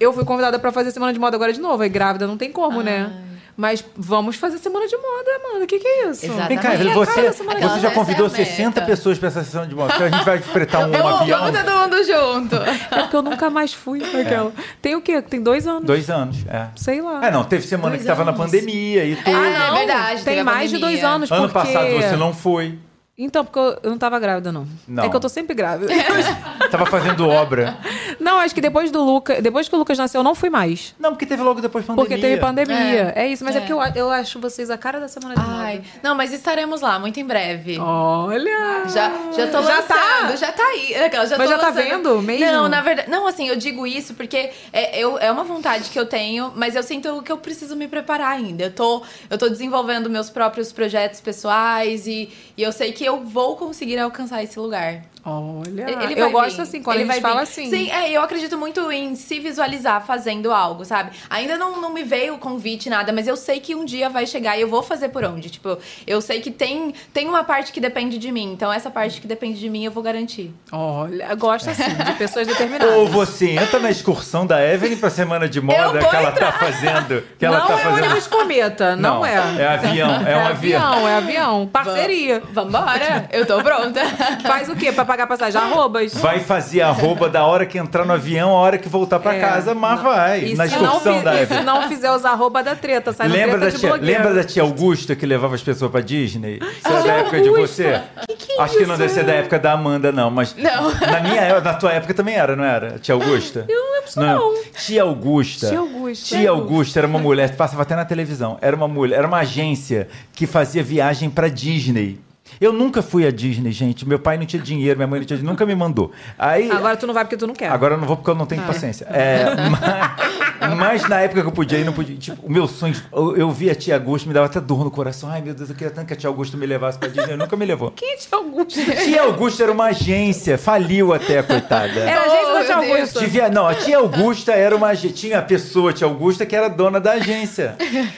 Eu 0.00 0.12
fui 0.12 0.24
convidada 0.24 0.58
pra 0.58 0.70
fazer 0.72 0.90
semana 0.90 1.12
de 1.12 1.18
moda 1.18 1.36
agora 1.36 1.52
de 1.52 1.60
novo. 1.60 1.82
Aí 1.82 1.88
grávida 1.88 2.26
não 2.26 2.36
tem 2.36 2.52
como, 2.52 2.82
né? 2.82 3.10
Mas 3.56 3.84
vamos 3.96 4.36
fazer 4.36 4.56
semana 4.58 4.86
de 4.86 4.96
moda, 4.96 5.30
mano. 5.52 5.64
O 5.64 5.66
que, 5.66 5.80
que 5.80 5.86
é 5.88 6.08
isso? 6.10 6.26
Exatamente. 6.26 6.48
Vem 6.48 6.58
cá, 6.58 6.74
Evelyn, 6.74 6.92
É 6.92 6.94
você, 6.94 7.22
de 7.22 7.28
você 7.36 7.42
já 7.80 7.88
moda. 7.88 7.90
convidou 7.90 8.26
Essa 8.26 8.38
é 8.38 8.42
a 8.42 8.46
60 8.46 8.68
meta. 8.68 8.82
pessoas 8.86 9.18
pra 9.18 9.26
essa 9.26 9.42
sessão 9.42 9.66
de 9.66 9.74
moto. 9.74 10.00
A 10.00 10.08
gente 10.08 10.24
vai 10.24 10.38
fretar 10.38 10.86
um 10.88 10.92
Vamos, 10.92 11.20
avião. 11.22 11.40
vamos 11.40 11.60
todo 11.60 11.72
mundo 11.76 12.04
junto. 12.04 12.54
É 12.54 13.00
porque 13.02 13.16
eu 13.16 13.22
nunca 13.22 13.50
mais 13.50 13.74
fui 13.74 14.00
aquela. 14.04 14.52
Tem 14.80 14.94
o 14.94 15.00
quê? 15.02 15.20
Tem 15.20 15.42
dois 15.42 15.66
anos. 15.66 15.82
Dois 15.84 16.08
anos, 16.08 16.36
é. 16.46 16.68
Sei 16.76 17.02
lá. 17.02 17.26
É, 17.26 17.32
não, 17.32 17.42
teve 17.42 17.66
semana 17.66 17.90
Dois 17.90 18.02
que 18.02 18.06
tava 18.06 18.24
na 18.24 18.32
pandemia 18.32 19.04
e 19.04 19.16
tudo. 19.16 19.36
Ah, 19.36 19.50
não, 19.50 19.74
é 19.76 19.78
verdade. 19.78 20.22
Tem 20.22 20.44
mais 20.44 20.70
de 20.70 20.76
pandemia. 20.78 21.00
dois 21.00 21.12
anos, 21.14 21.32
Ano 21.32 21.48
porque... 21.48 21.54
passado 21.72 21.90
você 21.96 22.16
não 22.16 22.32
foi. 22.32 22.78
Então, 23.20 23.44
porque 23.44 23.58
eu, 23.58 23.76
eu 23.82 23.90
não 23.90 23.98
tava 23.98 24.16
grávida, 24.20 24.52
não. 24.52 24.64
Não. 24.86 25.02
É 25.02 25.08
que 25.08 25.16
eu 25.16 25.18
tô 25.18 25.28
sempre 25.28 25.52
grávida. 25.52 25.92
Tava 26.70 26.86
fazendo 26.86 27.26
obra. 27.28 27.76
não, 28.20 28.38
acho 28.38 28.54
que 28.54 28.60
depois 28.60 28.92
do 28.92 29.02
Lucas... 29.02 29.42
Depois 29.42 29.68
que 29.68 29.74
o 29.74 29.78
Lucas 29.78 29.98
nasceu, 29.98 30.20
eu 30.20 30.22
não 30.22 30.34
fui 30.36 30.48
mais. 30.50 30.94
Não, 31.00 31.10
porque 31.10 31.26
teve 31.26 31.42
logo 31.42 31.60
depois 31.60 31.84
pandemia. 31.84 32.08
Porque 32.08 32.20
teve 32.20 32.40
pandemia. 32.40 33.12
É, 33.16 33.26
isso. 33.26 33.42
Mas 33.44 33.56
é, 33.56 33.58
É. 33.58 33.60
porque 33.62 33.72
eu, 33.72 33.80
eu 34.04 34.10
acho 34.10 34.38
vocês 34.38 34.70
a 34.70 34.78
cara 34.78 35.00
da 35.00 35.08
semana 35.08 35.34
de 35.34 35.40
Ai, 35.44 35.76
moda. 35.78 35.88
não, 36.02 36.14
mas 36.14 36.32
estaremos 36.32 36.80
lá 36.80 36.98
muito 37.00 37.18
em 37.18 37.24
breve. 37.24 37.76
Olha! 37.80 38.84
Já, 38.86 39.10
já 39.36 39.46
tô 39.48 39.62
Já 39.62 39.76
lançando, 39.76 39.88
tá? 40.30 40.36
já 40.36 40.52
tá 40.52 40.62
aí. 40.62 40.94
Aquela, 40.94 41.26
Já 41.26 41.38
Mas 41.38 41.48
tô 41.48 41.56
já 41.56 41.58
tá 41.60 41.68
lançando. 41.70 41.84
vendo 41.88 42.22
mesmo? 42.22 42.46
Não, 42.46 42.68
na 42.68 42.82
verdade. 42.82 43.10
Não, 43.10 43.26
assim, 43.26 43.48
eu 43.48 43.56
digo 43.56 43.84
isso 43.86 44.14
porque 44.14 44.50
é, 44.72 44.96
eu, 44.96 45.18
é 45.18 45.32
uma 45.32 45.42
vontade 45.42 45.90
que 45.90 45.98
eu 45.98 46.06
tenho, 46.06 46.52
mas 46.54 46.76
eu 46.76 46.82
sinto 46.84 47.20
que 47.22 47.32
eu 47.32 47.38
preciso 47.38 47.74
me 47.74 47.88
preparar 47.88 48.32
ainda. 48.36 48.64
Eu 48.64 48.70
tô, 48.72 49.02
eu 49.28 49.38
tô 49.38 49.48
desenvolvendo 49.48 50.08
meus 50.08 50.30
próprios 50.30 50.70
projetos 50.72 51.20
pessoais 51.20 52.06
e, 52.06 52.30
e 52.56 52.62
eu 52.62 52.70
sei 52.70 52.92
que 52.92 53.07
eu 53.08 53.24
vou 53.24 53.56
conseguir 53.56 53.98
alcançar 53.98 54.42
esse 54.42 54.58
lugar. 54.60 55.02
Olha, 55.24 55.90
Ele 56.04 56.20
eu 56.20 56.30
gosto 56.30 56.56
vir. 56.56 56.62
assim, 56.62 56.82
quando 56.82 56.96
Ele 57.00 57.10
a 57.10 57.12
gente 57.12 57.22
vai 57.22 57.30
fala 57.32 57.44
vir. 57.44 57.50
assim. 57.50 57.70
Sim, 57.70 57.90
é, 57.90 58.10
eu 58.10 58.22
acredito 58.22 58.56
muito 58.56 58.90
em 58.90 59.14
se 59.14 59.38
visualizar 59.40 60.04
fazendo 60.06 60.52
algo, 60.52 60.84
sabe? 60.84 61.10
Ainda 61.28 61.58
não, 61.58 61.80
não 61.80 61.90
me 61.92 62.02
veio 62.02 62.34
o 62.34 62.38
convite, 62.38 62.88
nada, 62.88 63.12
mas 63.12 63.26
eu 63.28 63.36
sei 63.36 63.60
que 63.60 63.74
um 63.74 63.84
dia 63.84 64.08
vai 64.08 64.26
chegar 64.26 64.56
e 64.56 64.62
eu 64.62 64.68
vou 64.68 64.82
fazer 64.82 65.08
por 65.10 65.24
onde. 65.24 65.50
Tipo, 65.50 65.76
eu 66.06 66.20
sei 66.20 66.40
que 66.40 66.50
tem, 66.50 66.94
tem 67.12 67.28
uma 67.28 67.44
parte 67.44 67.72
que 67.72 67.80
depende 67.80 68.16
de 68.18 68.30
mim, 68.32 68.52
então 68.52 68.72
essa 68.72 68.90
parte 68.90 69.20
que 69.20 69.26
depende 69.26 69.58
de 69.58 69.68
mim 69.68 69.84
eu 69.84 69.90
vou 69.90 70.02
garantir. 70.02 70.50
Olha, 70.72 71.26
eu 71.30 71.36
gosto 71.36 71.68
assim, 71.70 71.82
de 71.94 72.12
pessoas 72.14 72.46
determinadas. 72.46 72.94
Ou 72.94 73.06
você 73.08 73.50
entra 73.50 73.78
na 73.80 73.90
excursão 73.90 74.46
da 74.46 74.62
Evelyn 74.64 74.96
pra 74.96 75.10
semana 75.10 75.48
de 75.48 75.60
moda 75.60 75.98
que 75.98 76.16
ela 76.16 76.30
entrar. 76.30 76.52
tá 76.52 76.58
fazendo. 76.58 77.22
Que 77.38 77.44
ela 77.44 77.58
não 77.58 77.66
tá 77.66 77.74
é 77.74 77.78
fazendo. 77.78 78.04
ônibus 78.04 78.26
cometa, 78.28 78.96
não, 78.96 79.16
Não, 79.16 79.26
é. 79.26 79.34
é 79.34 79.66
avião, 79.68 80.26
é 80.26 80.36
um 80.36 80.46
avião. 80.46 81.08
É 81.08 81.14
avião, 81.16 81.66
parceria. 81.66 82.42
Vambora, 82.52 83.28
eu 83.32 83.44
tô 83.44 83.62
pronta. 83.62 84.00
Faz 84.46 84.68
o 84.68 84.76
quê? 84.76 84.92
Pra 84.92 85.04
pagar 85.08 85.26
passagem? 85.26 85.60
Arrobas. 85.60 86.14
Vai 86.14 86.38
fazer 86.38 86.82
arroba 86.82 87.28
da 87.28 87.44
hora 87.44 87.66
que 87.66 87.76
entrar 87.78 88.04
no 88.04 88.12
avião, 88.12 88.50
a 88.50 88.60
hora 88.60 88.78
que 88.78 88.88
voltar 88.88 89.18
pra 89.18 89.34
É. 89.34 89.40
casa, 89.40 89.74
mas 89.74 90.00
vai. 90.00 90.44
E 90.44 90.54
na 90.54 90.68
se, 90.68 90.76
não, 90.78 90.84
excursão 90.98 91.22
da 91.24 91.46
se 91.46 91.60
não 91.64 91.88
fizer 91.88 92.12
os 92.12 92.24
arroba 92.24 92.62
da 92.62 92.76
treta, 92.76 93.12
sai 93.12 93.26
Lembra 93.26 93.58
da, 93.58 93.66
treta 93.66 93.70
de 93.72 93.78
tia, 93.80 93.88
blogueiro. 93.88 94.18
lembra 94.18 94.34
da 94.34 94.44
tia 94.44 94.62
Augusta 94.62 95.16
que 95.16 95.26
levava 95.26 95.56
as 95.56 95.62
pessoas 95.62 95.90
pra 95.90 96.00
Disney? 96.00 96.60
Isso 96.62 96.86
é 96.86 97.02
da 97.02 97.12
época 97.14 97.40
de 97.40 97.48
Augusta? 97.48 97.66
você? 97.66 98.02
Que 98.28 98.46
que 98.46 98.52
é 98.52 98.60
Acho 98.62 98.74
que 98.78 98.84
não 98.86 98.94
isso? 98.94 98.98
deve 99.02 99.12
ser 99.12 99.24
da 99.24 99.32
época 99.32 99.58
da 99.58 99.72
Amanda, 99.72 100.12
não, 100.12 100.30
mas 100.30 100.54
Não. 100.56 100.90
na 100.92 101.20
minha 101.20 101.40
época, 101.40 101.60
na 101.62 101.74
tua 101.74 101.92
época 101.92 102.14
também 102.14 102.34
era, 102.36 102.54
não 102.54 102.64
era? 102.64 102.98
Tia 102.98 103.14
Augusta? 103.14 103.64
Eu 103.68 103.76
não 103.80 103.92
lembro 103.94 104.08
isso 104.08 104.20
não. 104.20 104.54
Tia 104.76 105.02
Augusta. 105.02 105.68
Tia 105.68 105.78
Augusta. 105.78 106.24
Tia 106.36 106.50
Augusta 106.50 107.00
era 107.00 107.06
uma 107.06 107.18
mulher, 107.18 107.56
passava 107.56 107.82
até 107.82 107.96
na 107.96 108.04
televisão. 108.04 108.58
Era 108.60 108.76
uma 108.76 108.86
mulher, 108.88 109.16
era 109.18 109.26
uma 109.26 109.38
agência 109.38 110.08
que 110.34 110.46
fazia 110.46 110.82
viagem 110.82 111.30
pra 111.30 111.48
Disney. 111.48 112.18
Eu 112.60 112.72
nunca 112.72 113.02
fui 113.02 113.26
à 113.26 113.30
Disney, 113.30 113.70
gente. 113.72 114.06
Meu 114.06 114.18
pai 114.18 114.36
não 114.38 114.46
tinha 114.46 114.60
dinheiro, 114.62 114.96
minha 114.98 115.06
mãe 115.06 115.20
não 115.20 115.26
tinha 115.26 115.36
dinheiro, 115.36 115.52
nunca 115.52 115.64
me 115.66 115.74
mandou. 115.74 116.10
Aí, 116.38 116.70
Agora 116.70 116.96
tu 116.96 117.06
não 117.06 117.14
vai 117.14 117.24
porque 117.24 117.36
tu 117.36 117.46
não 117.46 117.54
quer. 117.54 117.70
Agora 117.70 117.94
eu 117.94 117.98
não 117.98 118.06
vou 118.06 118.16
porque 118.16 118.30
eu 118.30 118.34
não 118.34 118.46
tenho 118.46 118.62
Ah. 118.62 118.66
paciência. 118.66 119.06
É, 119.10 119.44
mas, 119.70 120.74
mas 121.02 121.08
na 121.08 121.20
época 121.20 121.42
que 121.42 121.46
eu 121.48 121.52
podia 121.52 121.78
ir, 121.78 121.84
não 121.84 121.92
podia. 121.92 122.16
Tipo, 122.16 122.46
o 122.46 122.50
meu 122.50 122.66
sonho, 122.66 122.94
eu, 123.12 123.36
eu 123.36 123.50
vi 123.50 123.70
a 123.70 123.74
tia 123.74 123.94
Augusta, 123.94 124.26
me 124.28 124.34
dava 124.34 124.46
até 124.46 124.60
dor 124.60 124.84
no 124.84 124.90
coração. 124.90 125.28
Ai, 125.30 125.40
meu 125.40 125.54
Deus, 125.54 125.68
eu 125.70 125.76
queria 125.76 125.92
tanto 125.92 126.06
que 126.06 126.12
a 126.12 126.16
tia 126.16 126.28
Augusta 126.28 126.56
me 126.56 126.66
levasse 126.66 126.98
pra 126.98 127.08
Disney. 127.08 127.36
Nunca 127.36 127.56
me 127.56 127.64
levou. 127.64 127.90
Quem 127.92 128.14
é 128.14 128.16
Tia 128.16 128.36
Augusta? 128.38 128.80
Tia 129.04 129.22
Augusta 129.22 129.62
era 129.62 129.72
uma 129.72 129.84
agência, 129.86 130.58
faliu 130.58 131.12
até, 131.14 131.42
coitada. 131.42 132.00
Era 132.00 132.20
a 132.20 132.24
agência 132.24 132.52
da 132.54 132.64
Tia. 132.64 132.76
Augusta. 132.96 133.20
Devia- 133.20 133.48
não, 133.48 133.66
a 133.66 133.74
tia 133.74 133.98
Augusta 133.98 134.52
era 134.52 134.74
uma 134.76 134.94
tinha 134.96 135.38
a 135.38 135.42
pessoa, 135.42 135.90
a 135.90 135.92
tia 135.92 136.06
Augusta, 136.06 136.44
que 136.44 136.56
era 136.56 136.68
dona 136.68 136.98
da 137.00 137.12
agência, 137.12 137.76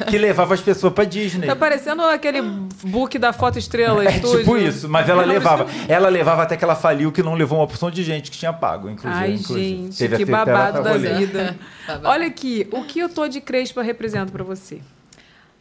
que 0.09 0.16
levava 0.16 0.55
as 0.55 0.61
pessoas 0.61 0.93
pra 0.93 1.05
Disney. 1.05 1.47
Tá 1.47 1.55
parecendo 1.57 2.02
aquele 2.02 2.40
book 2.40 3.19
da 3.19 3.32
Foto 3.32 3.59
Estrela 3.59 4.02
É 4.20 4.24
Estúdio. 4.24 4.38
tipo 4.40 4.56
isso, 4.56 4.88
mas 4.88 5.09
ela 5.09 5.24
levava. 5.24 5.66
Ela 5.88 6.09
levava 6.09 6.42
até 6.42 6.56
que 6.56 6.64
ela 6.64 6.74
faliu, 6.76 7.10
que 7.12 7.22
não 7.22 7.34
levou 7.34 7.59
uma 7.59 7.66
porção 7.66 7.90
de 7.90 8.02
gente 8.02 8.30
que 8.30 8.38
tinha 8.38 8.52
pago, 8.52 8.88
inclusive. 8.90 9.22
Ai, 9.24 9.32
inclusive. 9.34 9.76
gente, 9.84 9.98
Teve 9.98 10.16
que 10.18 10.24
babado 10.24 10.82
da 10.82 10.90
rolê. 10.92 11.14
vida. 11.14 11.56
Olha 12.05 12.26
aqui, 12.26 12.68
o 12.72 12.84
que 12.84 12.98
eu 13.01 13.09
tô 13.09 13.26
de 13.28 13.40
Crespa 13.40 13.82
representa 13.82 14.30
pra 14.32 14.44
você? 14.44 14.80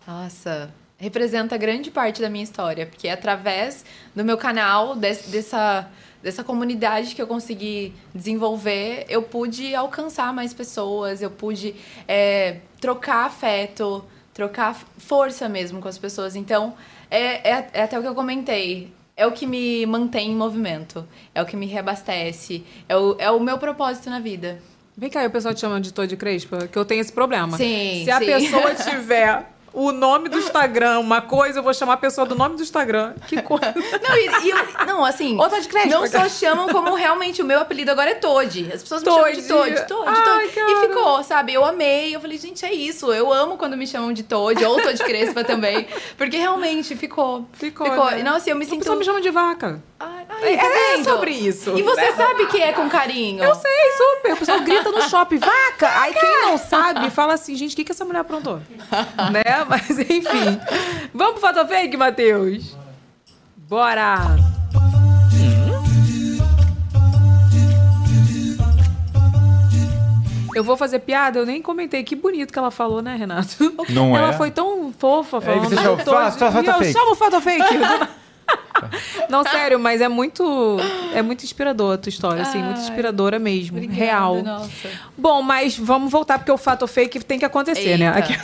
Nossa, 0.08 0.72
representa 0.98 1.56
grande 1.58 1.92
parte 1.92 2.22
da 2.22 2.30
minha 2.30 2.44
história, 2.44 2.86
porque 2.86 3.08
é 3.08 3.12
através 3.14 3.86
do 4.16 4.24
meu 4.26 4.38
canal, 4.38 4.96
des- 4.96 5.24
dessa, 5.28 5.88
dessa 6.24 6.44
comunidade 6.44 7.14
que 7.16 7.22
eu 7.22 7.28
consegui 7.28 7.94
desenvolver, 8.14 9.06
eu 9.08 9.22
pude 9.22 9.76
alcançar 9.76 10.34
mais 10.34 10.54
pessoas, 10.54 11.22
eu 11.22 11.30
pude 11.30 11.76
é, 12.08 12.58
trocar 12.82 13.26
afeto, 13.28 14.04
trocar 14.34 14.76
força 14.98 15.48
mesmo 15.48 15.80
com 15.80 15.88
as 15.88 15.98
pessoas. 15.98 16.36
Então, 16.36 16.74
é, 17.10 17.50
é, 17.50 17.70
é 17.74 17.84
até 17.84 17.98
o 17.98 18.02
que 18.02 18.08
eu 18.08 18.16
comentei. 18.16 18.92
É 19.16 19.28
o 19.28 19.34
que 19.34 19.46
me 19.46 19.86
mantém 19.86 20.32
em 20.32 20.36
movimento, 20.36 21.06
é 21.36 21.42
o 21.42 21.46
que 21.46 21.58
me 21.58 21.66
reabastece, 21.66 22.64
é 22.88 22.96
o, 22.96 23.18
é 23.20 23.30
o 23.30 23.38
meu 23.38 23.58
propósito 23.58 24.10
na 24.10 24.22
vida. 24.22 24.62
Vem 24.96 25.10
cá, 25.10 25.26
o 25.26 25.30
pessoal 25.30 25.54
te 25.54 25.60
chama 25.60 25.82
de 25.82 25.94
Tô 25.94 26.06
de 26.06 26.16
Crespa, 26.16 26.68
que 26.68 26.78
eu 26.78 26.86
tenho 26.86 27.02
esse 27.02 27.12
problema. 27.12 27.58
Sim, 27.58 28.04
Se 28.06 28.12
a 28.12 28.20
sim. 28.20 28.26
pessoa 28.26 28.76
tiver 28.90 29.46
o 29.74 29.92
nome 29.92 30.30
do 30.30 30.38
Instagram, 30.38 31.00
uma 31.00 31.22
coisa, 31.22 31.60
eu 31.60 31.64
vou 31.64 31.74
chamar 31.74 31.94
a 31.94 31.98
pessoa 31.98 32.26
do 32.26 32.36
nome 32.36 32.56
do 32.56 32.62
Instagram. 32.64 33.14
Que 33.28 33.42
coisa. 33.44 33.74
Não, 33.76 34.16
e, 34.16 34.46
e 34.46 34.50
eu- 34.50 34.86
não, 34.86 35.06
assim. 35.06 35.38
Outra 35.38 35.62
de 35.62 35.68
Crespa. 35.68 35.90
Não 35.90 36.08
só 36.08 36.28
chamam 36.30 36.68
como 36.70 36.94
realmente 36.96 37.42
o 37.42 37.46
meu 37.46 37.60
apelido 37.60 37.92
agora 37.92 38.12
é 38.12 38.16
Toad. 38.16 38.72
As 38.74 38.82
pessoas 38.82 39.04
me 39.04 39.10
chamam 39.12 39.32
de 39.32 39.48
Toad. 39.48 39.76
Toad, 39.76 39.88
Toad, 39.88 40.10
Ai, 40.10 40.48
cara. 40.50 40.72
E 40.72 40.88
ficou, 40.88 41.24
sabe? 41.24 41.54
Eu 41.54 41.64
amei. 41.66 42.16
Eu 42.16 42.20
falei, 42.20 42.38
gente, 42.38 42.66
é 42.66 42.74
isso. 42.74 43.12
Eu 43.14 43.32
amo 43.32 43.58
quando 43.58 43.78
me 43.78 43.86
chamam 43.88 44.12
de 44.14 44.24
Toad, 44.24 44.64
ou 44.66 44.82
Toad 44.82 45.04
Crespa 45.04 45.44
também. 45.44 45.88
Porque 46.18 46.38
realmente 46.38 46.96
ficou. 46.96 47.46
Ficou, 47.54 47.86
Ficou. 47.90 48.06
né? 48.12 48.20
E, 48.20 48.24
Nossa, 48.24 48.50
eu 48.50 48.56
me 48.56 48.66
A 48.66 48.68
sinto. 48.68 48.80
pessoa 48.80 48.96
me 48.98 49.04
chama 49.06 49.22
de 49.22 49.30
vaca. 49.30 49.82
Ai, 50.00 50.19
tá 50.30 50.48
É, 50.48 50.54
é 50.54 50.96
vendo? 50.96 51.04
sobre 51.04 51.32
isso. 51.32 51.78
E 51.78 51.82
você 51.84 52.02
É. 52.02 52.16
sabe 52.16 52.46
que 52.48 52.62
é 52.62 52.72
com 52.74 52.90
carinho. 52.90 53.44
Eu 53.44 53.56
sei, 53.56 53.72
super. 53.98 54.34
O 54.34 54.38
pessoal 54.38 54.60
grita 54.62 54.92
no 54.92 55.02
shopping, 55.10 55.38
vaca! 55.40 55.90
Aí 56.02 56.14
quem 56.14 56.42
não 56.44 56.58
sabe 56.58 57.10
fala 57.10 57.34
assim, 57.34 57.56
gente, 57.56 57.74
o 57.74 57.76
que, 57.76 57.84
que 57.84 57.92
essa 57.92 58.06
mulher 58.06 58.20
aprontou? 58.20 58.62
né? 59.32 59.66
Mas 59.68 59.90
enfim. 60.00 60.60
Vamos 61.14 61.40
pro 61.40 61.42
Fato 61.42 61.68
Fake, 61.68 61.98
Matheus? 61.98 62.76
Bora! 63.58 64.18
Eu 70.56 70.64
vou 70.64 70.76
fazer 70.76 71.00
piada, 71.00 71.40
eu 71.40 71.46
nem 71.46 71.62
comentei. 71.62 72.04
Que 72.04 72.16
bonito 72.16 72.52
que 72.52 72.58
ela 72.60 72.72
falou, 72.72 73.02
né, 73.02 73.16
Renato? 73.16 73.74
Não 73.90 74.18
ela 74.18 74.30
é? 74.30 74.34
foi 74.34 74.50
tão 74.50 74.92
fofa 74.98 75.40
falando. 75.40 75.70
você 75.70 75.76
chama- 75.76 75.88
eu 75.90 75.98
tô- 75.98 76.12
fala- 76.12 76.32
fala 76.32 76.52
Fato 76.52 76.66
ou 76.68 76.74
eu 76.74 76.80
Fake. 76.80 76.94
chamo 76.94 77.12
o 77.12 77.16
Fato 77.16 77.42
Fake. 77.42 77.64
Não, 79.30 79.44
sério, 79.44 79.80
mas 79.80 80.02
é 80.02 80.08
muito 80.08 80.78
é 81.14 81.22
muito 81.22 81.44
inspirador 81.44 81.94
a 81.94 81.98
tua 81.98 82.10
história, 82.10 82.42
assim, 82.42 82.62
muito 82.62 82.80
inspiradora 82.80 83.38
mesmo, 83.40 83.78
Obrigada, 83.78 84.00
real. 84.00 84.42
Nossa. 84.44 84.70
Bom, 85.18 85.42
mas 85.42 85.78
vamos 85.78 86.12
voltar 86.12 86.38
porque 86.40 86.52
o 86.52 86.58
fato 86.58 86.84
ou 86.84 86.88
fake 86.88 87.24
tem 87.24 87.38
que 87.40 87.46
acontecer, 87.46 87.98
né? 87.98 88.06
Eita. 88.08 88.20
Aqui- 88.20 88.38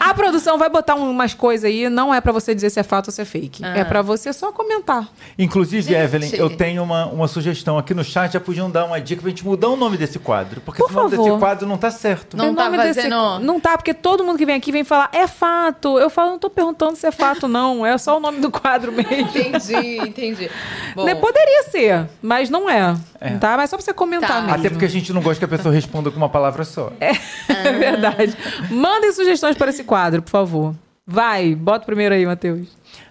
A 0.00 0.14
produção 0.14 0.58
vai 0.58 0.68
botar 0.68 0.94
umas 0.94 1.34
coisas 1.34 1.64
aí, 1.64 1.88
não 1.88 2.14
é 2.14 2.20
pra 2.20 2.32
você 2.32 2.54
dizer 2.54 2.70
se 2.70 2.78
é 2.78 2.82
fato 2.82 3.08
ou 3.08 3.12
se 3.12 3.20
é 3.20 3.24
fake. 3.24 3.64
Ah. 3.64 3.78
É 3.78 3.84
pra 3.84 4.02
você 4.02 4.32
só 4.32 4.52
comentar. 4.52 5.08
Inclusive, 5.38 5.82
Gente. 5.82 5.94
Evelyn, 5.96 6.30
eu 6.34 6.50
tenho 6.56 6.82
uma, 6.82 7.06
uma 7.06 7.28
sugestão. 7.28 7.78
Aqui 7.78 7.94
no 7.94 8.04
chat 8.04 8.32
já 8.32 8.40
podiam 8.40 8.70
dar 8.70 8.84
uma 8.84 9.00
dica 9.00 9.20
pra 9.22 9.30
gente 9.30 9.44
mudar 9.44 9.68
o 9.68 9.76
nome 9.76 9.96
desse 9.96 10.18
quadro. 10.18 10.60
Porque 10.60 10.82
Por 10.82 10.90
o 10.90 10.94
nome 10.94 11.10
favor. 11.10 11.26
desse 11.28 11.38
quadro 11.38 11.66
não 11.66 11.76
tá 11.78 11.90
certo. 11.90 12.36
Não 12.36 12.52
O 12.52 12.54
tá 12.54 12.64
nome 12.64 12.76
desse- 12.78 13.02
fazendo- 13.02 13.38
Não 13.40 13.58
tá, 13.60 13.76
porque 13.76 13.94
todo 13.94 14.24
mundo 14.24 14.36
que 14.38 14.46
vem 14.46 14.54
aqui 14.56 14.70
vem 14.72 14.84
falar, 14.84 15.08
é 15.12 15.26
fato. 15.26 15.98
Eu 15.98 16.08
falo, 16.10 16.32
não 16.32 16.38
tô 16.38 16.50
perguntando 16.50 16.96
se 16.96 17.06
é 17.06 17.10
fato, 17.10 17.48
não. 17.48 17.84
É 17.84 17.96
só 17.98 18.16
o 18.16 18.20
nome 18.20 18.40
do 18.40 18.50
quadro 18.50 18.92
mesmo. 18.92 19.06
Entendi, 19.48 19.98
entendi. 20.08 20.50
Bom, 20.94 21.04
Né, 21.04 21.14
Poderia 21.14 21.62
ser, 21.64 22.06
mas 22.22 22.48
não 22.50 22.68
é. 22.68 22.94
Tá? 23.40 23.56
Mas 23.56 23.70
só 23.70 23.76
pra 23.76 23.84
você 23.84 23.92
comentar 23.92 24.28
Tá. 24.28 24.40
mesmo. 24.42 24.54
Até 24.54 24.70
porque 24.70 24.84
a 24.84 24.88
gente 24.88 25.12
não 25.12 25.20
gosta 25.22 25.38
que 25.38 25.44
a 25.44 25.56
pessoa 25.56 25.74
responda 25.74 26.10
com 26.10 26.16
uma 26.16 26.28
palavra 26.28 26.64
só. 26.64 26.92
É 27.00 27.12
verdade. 27.72 28.36
Mandem 28.70 29.12
sugestões 29.12 29.56
para 29.56 29.70
esse 29.70 29.84
quadro, 29.84 30.22
por 30.22 30.30
favor. 30.30 30.74
Vai, 31.06 31.54
bota 31.54 31.84
o 31.84 31.86
primeiro 31.86 32.14
aí, 32.14 32.26
Matheus. 32.26 32.66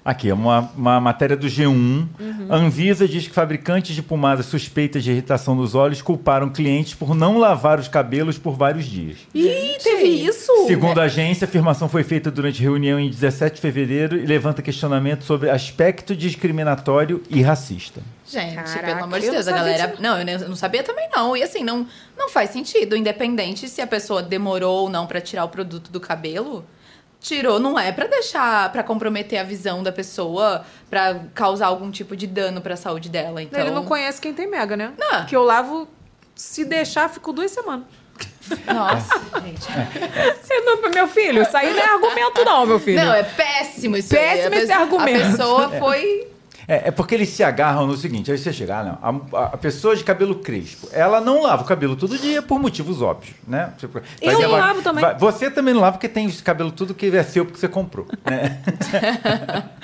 Aqui, 0.05 0.29
é 0.29 0.33
uma, 0.35 0.71
uma 0.77 1.01
matéria 1.01 1.35
do 1.35 1.47
G1. 1.47 1.67
Uhum. 1.67 2.07
Anvisa 2.47 3.07
diz 3.07 3.27
que 3.27 3.33
fabricantes 3.33 3.95
de 3.95 4.03
pomadas 4.03 4.45
suspeitas 4.45 5.03
de 5.03 5.09
irritação 5.09 5.55
nos 5.55 5.73
olhos 5.73 5.99
culparam 5.99 6.47
clientes 6.51 6.93
por 6.93 7.15
não 7.15 7.39
lavar 7.39 7.79
os 7.79 7.87
cabelos 7.87 8.37
por 8.37 8.55
vários 8.55 8.85
dias. 8.85 9.17
Ih, 9.33 9.75
teve 9.81 10.03
isso? 10.03 10.51
Segundo 10.67 11.01
a 11.01 11.05
agência, 11.05 11.45
a 11.45 11.47
afirmação 11.49 11.89
foi 11.89 12.03
feita 12.03 12.29
durante 12.29 12.61
reunião 12.61 12.99
em 12.99 13.09
17 13.09 13.55
de 13.55 13.61
fevereiro 13.61 14.15
e 14.15 14.27
levanta 14.27 14.61
questionamento 14.61 15.23
sobre 15.23 15.49
aspecto 15.49 16.15
discriminatório 16.15 17.23
e 17.27 17.41
racista. 17.41 17.99
Gente, 18.27 18.53
Caraca, 18.53 18.85
pelo 18.85 19.03
amor 19.05 19.19
de 19.19 19.31
Deus, 19.31 19.47
a 19.47 19.51
galera. 19.51 19.87
disso. 19.87 20.01
Não, 20.03 20.19
eu 20.19 20.49
não 20.49 20.55
sabia 20.55 20.83
também, 20.83 21.09
não. 21.11 21.35
E 21.35 21.41
assim, 21.41 21.63
não, 21.63 21.87
não 22.15 22.29
faz 22.29 22.51
sentido. 22.51 22.95
Independente 22.95 23.67
se 23.67 23.81
a 23.81 23.87
pessoa 23.87 24.21
demorou 24.21 24.83
ou 24.83 24.89
não 24.89 25.07
pra 25.07 25.19
tirar 25.19 25.45
o 25.45 25.49
produto 25.49 25.91
do 25.91 25.99
cabelo. 25.99 26.63
Tirou, 27.25 27.59
não 27.59 27.77
é 27.79 27.91
pra 27.91 28.05
deixar, 28.05 28.71
pra 28.71 28.83
comprometer 28.83 29.39
a 29.39 29.43
visão 29.43 29.81
da 29.81 29.91
pessoa, 29.91 30.63
pra 30.91 31.21
causar 31.33 31.65
algum 31.65 31.89
tipo 31.89 32.15
de 32.15 32.27
dano 32.27 32.61
pra 32.61 32.75
saúde 32.75 33.09
dela. 33.09 33.41
Então, 33.41 33.59
Ele 33.59 33.71
não 33.71 33.83
conhece 33.83 34.21
quem 34.21 34.31
tem 34.31 34.47
mega, 34.47 34.77
né? 34.77 34.93
Não. 34.95 35.25
Que 35.25 35.35
eu 35.35 35.41
lavo, 35.41 35.87
se 36.35 36.63
deixar, 36.63 37.09
fico 37.09 37.33
duas 37.33 37.49
semanas. 37.49 37.85
Nossa, 38.71 39.19
gente. 39.41 39.65
Você 40.39 40.59
não, 40.59 40.79
meu 40.91 41.07
filho, 41.07 41.41
isso 41.41 41.57
aí 41.57 41.73
não 41.73 41.79
é 41.79 41.85
argumento, 41.85 42.45
não, 42.45 42.63
meu 42.67 42.79
filho. 42.79 43.03
Não, 43.03 43.11
é 43.11 43.23
péssimo 43.23 43.97
isso 43.97 44.15
aí. 44.15 44.21
Péssimo 44.21 44.53
A 44.53 44.57
esse 44.59 44.71
argumento. 44.71 45.25
A 45.25 45.29
pessoa 45.31 45.69
foi. 45.79 46.27
É, 46.67 46.87
é 46.87 46.91
porque 46.91 47.13
eles 47.15 47.29
se 47.29 47.43
agarram 47.43 47.85
no 47.87 47.95
seguinte, 47.95 48.31
aí 48.31 48.37
você 48.37 48.51
chega, 48.51 48.79
ah, 48.79 48.83
não, 48.83 49.21
a, 49.37 49.43
a 49.45 49.57
pessoa 49.57 49.95
de 49.95 50.03
cabelo 50.03 50.35
crespo, 50.35 50.87
ela 50.91 51.21
não 51.21 51.43
lava 51.43 51.63
o 51.63 51.65
cabelo 51.65 51.95
todo 51.95 52.17
dia 52.17 52.41
por 52.41 52.59
motivos 52.59 53.01
óbvios, 53.01 53.35
né? 53.47 53.73
Tipo, 53.77 54.01
Eu 54.21 54.33
vai 54.33 54.41
não 54.41 54.51
lavo 54.51 54.81
também. 54.81 55.03
vai- 55.03 55.17
você 55.17 55.51
também 55.51 55.73
não 55.73 55.81
lava 55.81 55.93
porque 55.93 56.09
tem 56.09 56.25
esse 56.27 56.41
cabelo 56.41 56.71
tudo 56.71 56.93
que 56.93 57.05
é 57.15 57.23
seu 57.23 57.45
porque 57.45 57.59
você 57.59 57.67
comprou, 57.67 58.07
né? 58.25 58.59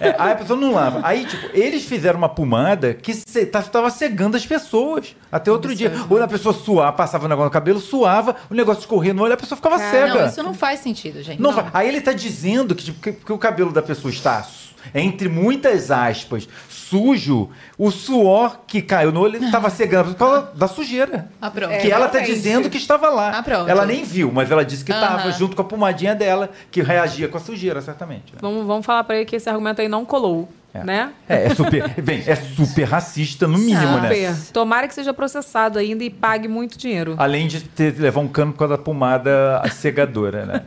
É, 0.00 0.14
aí 0.18 0.32
a 0.32 0.36
pessoa 0.36 0.58
não 0.58 0.72
lava. 0.72 1.00
Aí, 1.02 1.24
tipo, 1.26 1.48
eles 1.52 1.84
fizeram 1.84 2.18
uma 2.18 2.28
pomada 2.28 2.94
que 2.94 3.12
se, 3.14 3.46
tá- 3.46 3.62
cegando 3.90 4.36
as 4.36 4.46
pessoas. 4.46 5.16
Até 5.30 5.50
outro 5.50 5.74
dia. 5.74 5.92
Ou 6.08 6.22
a 6.22 6.28
pessoa 6.28 6.52
suar, 6.54 6.92
passava 6.92 7.24
o 7.26 7.28
negócio 7.28 7.46
no 7.46 7.50
cabelo, 7.50 7.80
suava, 7.80 8.36
o 8.48 8.54
negócio 8.54 8.80
escorria 8.80 9.12
no 9.14 9.22
olho, 9.22 9.34
a 9.34 9.36
pessoa 9.36 9.56
ficava 9.56 9.78
cega. 9.78 10.14
Não, 10.14 10.26
isso 10.26 10.42
não 10.42 10.54
faz 10.54 10.80
sentido, 10.80 11.22
gente. 11.22 11.40
Não 11.40 11.52
fa- 11.52 11.70
Aí 11.72 11.88
ele 11.88 12.00
tá 12.00 12.12
dizendo 12.12 12.74
que, 12.74 12.84
tipo, 12.84 13.00
que, 13.00 13.12
que 13.12 13.32
o 13.32 13.38
cabelo 13.38 13.72
da 13.72 13.82
pessoa 13.82 14.10
está 14.12 14.46
entre 14.94 15.28
muitas 15.28 15.90
aspas, 15.90 16.48
sujo, 16.68 17.50
o 17.78 17.90
suor 17.90 18.60
que 18.66 18.82
caiu 18.82 19.12
no 19.12 19.20
olho 19.20 19.42
estava 19.42 19.68
cegando 19.70 20.10
por 20.14 20.18
causa 20.18 20.50
da 20.54 20.66
sujeira. 20.66 21.28
Ah, 21.40 21.50
pronto. 21.50 21.78
Que 21.78 21.90
ela 21.90 22.08
tá 22.08 22.18
realmente. 22.18 22.34
dizendo 22.36 22.70
que 22.70 22.76
estava 22.78 23.08
lá. 23.08 23.38
Ah, 23.38 23.42
pronto. 23.42 23.68
Ela 23.68 23.86
nem 23.86 24.02
viu, 24.04 24.30
mas 24.32 24.50
ela 24.50 24.64
disse 24.64 24.84
que 24.84 24.92
estava 24.92 25.30
junto 25.32 25.54
com 25.54 25.62
a 25.62 25.64
pomadinha 25.64 26.14
dela, 26.14 26.50
que 26.70 26.82
reagia 26.82 27.28
com 27.28 27.36
a 27.36 27.40
sujeira, 27.40 27.80
certamente. 27.80 28.32
né? 28.32 28.38
Vamos, 28.40 28.66
vamos 28.66 28.84
falar 28.84 29.04
pra 29.04 29.16
ele 29.16 29.24
que 29.24 29.36
esse 29.36 29.48
argumento 29.48 29.80
aí 29.80 29.88
não 29.88 30.04
colou, 30.04 30.48
É. 30.74 30.82
né? 30.82 31.12
É, 31.28 31.46
é 31.46 31.54
super, 31.54 31.88
bem, 32.02 32.22
é 32.26 32.34
super 32.34 32.84
racista 32.84 33.46
no 33.46 33.56
mínimo, 33.58 33.98
né? 34.00 34.32
Super. 34.34 34.52
Tomara 34.52 34.88
que 34.88 34.94
seja 34.94 35.14
processado 35.14 35.78
ainda 35.78 36.02
e 36.02 36.10
pague 36.10 36.48
muito 36.48 36.76
dinheiro. 36.76 37.14
Além 37.18 37.46
de 37.46 37.60
ter, 37.62 37.94
levar 37.98 38.20
um 38.20 38.28
cano 38.28 38.52
por 38.52 38.58
causa 38.60 38.76
da 38.76 38.82
pomada 38.82 39.62
cegadora, 39.72 40.44
né? 40.46 40.62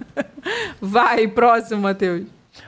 Vai, 0.81 1.27
próximo, 1.27 1.81
Matheus. 1.81 2.23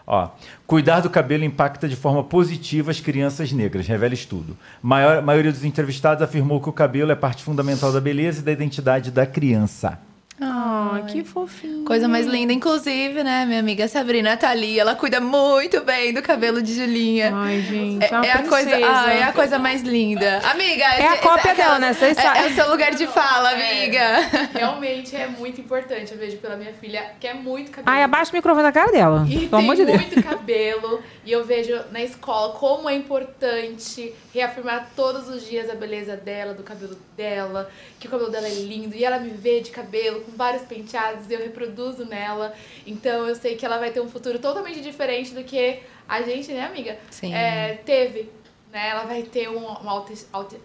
Ó, 0.07 0.29
cuidar 0.65 1.01
do 1.01 1.09
cabelo 1.09 1.43
impacta 1.43 1.87
de 1.87 1.95
forma 1.95 2.23
positiva 2.23 2.91
as 2.91 2.99
crianças 2.99 3.51
negras, 3.51 3.87
revela 3.87 4.13
estudo. 4.13 4.57
Maior, 4.81 5.17
a 5.17 5.21
maioria 5.21 5.51
dos 5.51 5.63
entrevistados 5.63 6.23
afirmou 6.23 6.61
que 6.61 6.69
o 6.69 6.73
cabelo 6.73 7.11
é 7.11 7.15
parte 7.15 7.43
fundamental 7.43 7.91
da 7.91 8.01
beleza 8.01 8.39
e 8.39 8.43
da 8.43 8.51
identidade 8.51 9.11
da 9.11 9.25
criança. 9.25 9.99
Ah, 10.39 11.01
que 11.07 11.23
fofinho. 11.23 11.85
Coisa 11.85 12.09
mais 12.09 12.25
linda. 12.25 12.51
Inclusive, 12.51 13.23
né, 13.23 13.45
minha 13.45 13.59
amiga 13.61 13.87
Sabrina 13.87 14.35
tá 14.35 14.49
ali. 14.49 14.77
Ela 14.77 14.93
cuida 14.93 15.21
muito 15.21 15.79
bem 15.81 16.13
do 16.13 16.21
cabelo 16.21 16.61
de 16.61 16.73
Julinha. 16.73 17.31
Ai, 17.33 17.61
gente, 17.61 18.03
É, 18.03 18.09
é 18.09 18.17
uma 18.17 18.25
é 18.25 18.31
a 18.33 18.43
coisa, 18.43 18.75
ah, 18.75 19.13
é 19.13 19.23
a 19.23 19.31
coisa 19.31 19.57
mais 19.57 19.81
linda. 19.81 20.39
Amiga, 20.39 20.83
É 20.83 21.07
a 21.07 21.17
cópia 21.17 21.55
dela, 21.55 21.79
né? 21.79 21.93
Vocês 21.93 22.17
é, 22.17 22.21
sabem. 22.21 22.43
é 22.43 22.47
o 22.47 22.53
seu 22.53 22.69
lugar 22.69 22.93
de 22.93 23.07
fala, 23.07 23.51
amiga. 23.51 24.19
Realmente 24.53 25.15
é 25.15 25.27
muito 25.27 25.61
importante. 25.61 26.11
Eu 26.11 26.17
vejo 26.17 26.35
pela 26.37 26.57
minha 26.57 26.73
filha 26.73 27.11
que 27.17 27.27
é 27.27 27.33
muito 27.33 27.71
cabelo. 27.71 27.95
Ai, 27.95 28.03
abaixa 28.03 28.31
o 28.31 28.35
microfone 28.35 28.63
da 28.63 28.71
cara 28.73 28.91
dela. 28.91 29.25
E 29.29 29.37
Pelo 29.47 29.49
tem 29.49 29.59
amor 29.59 29.75
de 29.77 29.85
Deus. 29.85 30.01
muito 30.01 30.21
cabelo. 30.21 31.01
E 31.23 31.31
eu 31.31 31.45
vejo 31.45 31.79
na 31.91 32.01
escola 32.03 32.53
como 32.53 32.89
é 32.89 32.93
importante 32.95 34.13
reafirmar 34.33 34.89
todos 34.97 35.29
os 35.29 35.47
dias 35.47 35.69
a 35.69 35.75
beleza 35.75 36.17
dela, 36.17 36.53
do 36.53 36.61
cabelo 36.61 36.97
dela, 37.15 37.69
que 37.99 38.07
o 38.07 38.11
cabelo 38.11 38.29
dela 38.29 38.47
é 38.47 38.53
lindo. 38.53 38.95
E 38.95 39.03
ela 39.05 39.17
me 39.17 39.29
vê 39.29 39.61
de 39.61 39.71
cabelo, 39.71 40.24
com 40.25 40.31
vários 40.33 40.63
penteados, 40.63 41.29
e 41.29 41.33
eu 41.33 41.39
reproduzo 41.39 42.05
nela. 42.05 42.53
Então 42.85 43.27
eu 43.27 43.35
sei 43.35 43.55
que 43.55 43.65
ela 43.65 43.77
vai 43.77 43.91
ter 43.91 44.01
um 44.01 44.09
futuro 44.09 44.39
totalmente 44.39 44.81
diferente 44.81 45.33
do 45.33 45.43
que 45.43 45.79
a 46.07 46.21
gente, 46.21 46.51
né, 46.51 46.65
amiga? 46.65 46.97
Sim. 47.09 47.33
É, 47.33 47.75
teve. 47.85 48.29
Né? 48.71 48.89
Ela 48.89 49.03
vai 49.05 49.23
ter 49.23 49.49
um- 49.49 49.65
uma, 49.65 50.05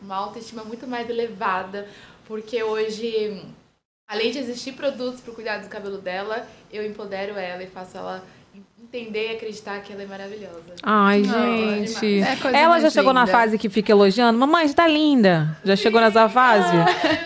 uma 0.03 0.17
autoestima 0.17 0.65
muito 0.65 0.87
mais 0.87 1.09
elevada. 1.09 1.89
Porque 2.27 2.63
hoje 2.63 3.43
além 4.09 4.33
de 4.33 4.39
existir 4.39 4.73
produtos 4.73 5.21
para 5.21 5.33
cuidar 5.33 5.59
do 5.59 5.69
cabelo 5.69 5.99
dela, 5.99 6.45
eu 6.73 6.85
empodero 6.85 7.39
ela 7.39 7.63
e 7.63 7.67
faço 7.69 7.97
ela 7.97 8.25
entender 8.93 9.29
e 9.33 9.37
acreditar 9.37 9.81
que 9.81 9.93
ela 9.93 10.03
é 10.03 10.07
maravilhosa. 10.07 10.75
Ai, 10.83 11.21
Não, 11.21 11.33
gente. 11.85 12.01
demais. 12.01 12.33
É 12.33 12.37
coisa 12.43 12.57
Ela 12.59 12.81
já 12.81 12.91
chegou 12.91 13.13
na 13.13 13.21
linda. 13.21 13.33
fase 13.33 13.57
que 13.57 13.69
fica 13.69 13.93
elogiando. 13.93 14.37
Mamãe, 14.39 14.67
você 14.67 14.75
tá 14.75 14.87
linda. 14.89 15.57
Já 15.65 15.77
chegou 15.77 16.01
nessa 16.01 16.29
fase? 16.29 16.73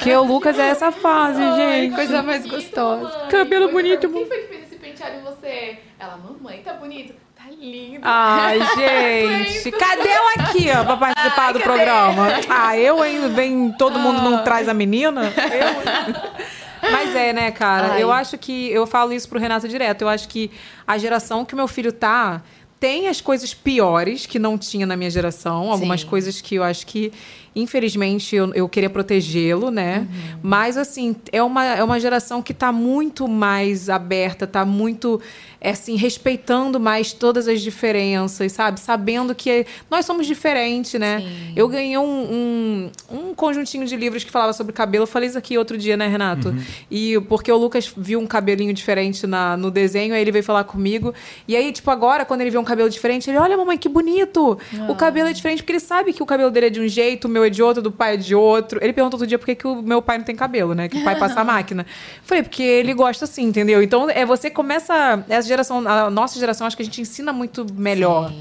Que 0.03 0.13
o 0.15 0.23
Lucas 0.25 0.59
é 0.59 0.69
essa 0.69 0.93
fase, 0.93 1.41
Ai, 1.43 1.83
gente. 1.83 1.95
coisa 1.95 2.23
mais 2.23 2.43
Bonito, 2.43 2.55
gostosa. 2.57 3.19
mãe. 3.19 3.29
Cabelo 3.29 3.71
bonito. 3.73 4.09
Quem 4.11 4.27
foi 4.27 4.39
que 4.41 4.49
fez 4.49 4.63
esse 4.67 4.77
penteado 4.77 5.17
em 5.17 5.23
você? 5.23 5.79
Ela, 5.99 6.19
mamãe, 6.19 6.59
tá 6.63 6.75
bonito? 6.75 7.15
Tá 7.35 7.45
lindo. 7.59 8.01
Ai, 8.03 8.59
gente. 8.77 9.71
Cadê 9.73 10.09
ela 10.11 10.33
aqui, 10.35 10.67
ó, 10.71 10.85
pra 10.85 10.97
participar 10.99 11.47
Ai, 11.47 11.53
do 11.55 11.61
cadê? 11.61 11.73
programa? 11.75 12.29
Ah, 12.51 12.77
eu 12.77 13.01
ainda 13.01 13.29
vem, 13.29 13.73
todo 13.79 13.99
mundo 13.99 14.21
não 14.21 14.45
traz 14.45 14.69
a 14.69 14.75
menina? 14.75 15.33
Eu. 15.35 16.45
Mas 16.91 17.15
é, 17.15 17.33
né, 17.33 17.51
cara? 17.51 17.95
Ai. 17.95 18.03
Eu 18.03 18.13
acho 18.13 18.39
que. 18.39 18.71
Eu 18.71 18.87
falo 18.87 19.13
isso 19.13 19.29
pro 19.29 19.39
Renato 19.39 19.69
direto. 19.69 20.03
Eu 20.03 20.09
acho 20.09 20.29
que 20.29 20.51
a 20.87 20.99
geração 20.99 21.45
que 21.45 21.55
o 21.55 21.57
meu 21.57 21.69
filho 21.69 21.93
tá. 21.93 22.43
Tem 22.81 23.09
as 23.09 23.19
coisas 23.21 23.55
piores 23.55 24.27
que 24.27 24.39
não 24.39 24.59
tinha 24.59 24.85
na 24.85 24.95
minha 24.95 25.09
geração. 25.09 25.71
Algumas 25.71 26.03
Sim. 26.03 26.07
coisas 26.07 26.43
que 26.43 26.57
eu 26.57 26.63
acho 26.63 26.87
que, 26.87 27.13
infelizmente, 27.55 28.35
eu, 28.35 28.53
eu 28.55 28.69
queria 28.69 28.91
protegê-lo, 28.91 29.71
né? 29.71 30.01
Uhum. 30.01 30.39
Mas, 30.43 30.77
assim, 30.77 31.15
é 31.31 31.43
uma, 31.43 31.65
é 31.65 31.85
uma 31.85 32.01
geração 32.01 32.43
que 32.43 32.53
tá 32.53 32.73
muito 32.73 33.29
mais 33.29 33.89
aberta, 33.89 34.47
tá 34.47 34.65
muito, 34.65 35.21
é, 35.61 35.71
assim, 35.71 35.95
respeitando 35.95 36.81
mais 36.81 37.13
todas 37.13 37.47
as 37.47 37.61
diferenças, 37.61 38.53
sabe? 38.53 38.81
Sabendo 38.81 39.35
que 39.35 39.67
nós 39.89 40.05
somos 40.05 40.27
diferentes, 40.27 40.99
né? 40.99 41.21
Sim. 41.21 41.53
Eu 41.55 41.69
ganhei 41.69 41.97
um, 41.97 42.03
um, 42.03 42.91
um 43.11 43.35
conjuntinho 43.35 43.87
de 43.87 43.97
livros 43.97 44.25
que 44.25 44.33
falava 44.33 44.53
sobre 44.53 44.73
cabelo. 44.73 45.05
Eu 45.05 45.09
falei 45.09 45.29
isso 45.29 45.39
aqui 45.39 45.57
outro 45.57 45.79
dia, 45.79 45.97
né, 45.97 46.09
Renato? 46.09 46.55
E 46.91 47.21
porque 47.29 47.53
o 47.53 47.57
Lucas 47.57 47.93
viu 47.97 48.19
um 48.19 48.27
cabelinho 48.27 48.73
diferente 48.73 49.27
na, 49.27 49.57
no 49.57 49.71
desenho, 49.71 50.13
aí 50.15 50.21
ele 50.21 50.33
veio 50.33 50.45
falar 50.45 50.65
comigo. 50.65 51.15
E 51.47 51.57
aí, 51.57 51.71
tipo, 51.71 51.91
agora, 51.91 52.25
quando 52.25 52.41
ele 52.41 52.51
vê 52.51 52.59
um 52.59 52.65
cabelo 52.65 52.91
diferente, 52.91 53.31
ele, 53.31 53.39
olha, 53.39 53.57
mamãe, 53.57 53.79
que 53.79 53.89
bonito! 53.89 54.59
O 54.89 54.95
cabelo 54.97 55.29
é 55.29 55.33
diferente, 55.33 55.63
porque 55.63 55.73
ele 55.73 55.81
sabe 55.81 56.13
que 56.13 56.23
o 56.23 56.27
cabelo 56.27 56.51
dele 56.51 56.67
é 56.67 56.71
de 56.71 56.81
um 56.81 56.89
jeito, 56.89 57.27
o 57.27 57.29
meu 57.29 57.44
é 57.47 57.51
de 57.51 57.63
outro, 57.63 57.83
do 57.83 57.93
pai 57.93 58.15
é 58.15 58.17
de 58.17 58.35
outro. 58.35 58.79
Ele 58.83 58.93
perguntou 58.93 59.17
outro 59.19 59.27
dia 59.27 59.39
por 59.39 59.47
que, 59.47 59.55
que 59.55 59.67
o 59.67 59.83
meu 59.83 60.01
pai 60.03 60.19
não 60.19 60.25
tem 60.25 60.35
cabelo, 60.37 60.75
né? 60.75 60.89
Que 60.89 60.99
o 60.99 61.05
pai 61.05 61.19
passa 61.19 61.41
a 61.41 61.45
máquina. 61.45 61.83
Eu 61.83 62.23
Falei, 62.25 62.43
porque 62.43 62.63
ele 62.63 62.93
gosta 62.95 63.25
assim, 63.25 63.43
entendeu? 63.45 63.83
Então, 63.83 64.09
é 64.11 64.25
você 64.27 64.51
começa. 64.51 65.25
Essa 65.29 65.47
geração, 65.49 65.87
a 65.89 66.11
nossa 66.11 66.39
geração, 66.39 66.67
acho 66.67 66.77
que 66.77 66.83
a 66.83 66.87
gente 66.87 67.01
ensina 67.01 67.33
muito 67.33 67.67
melhor. 67.75 68.33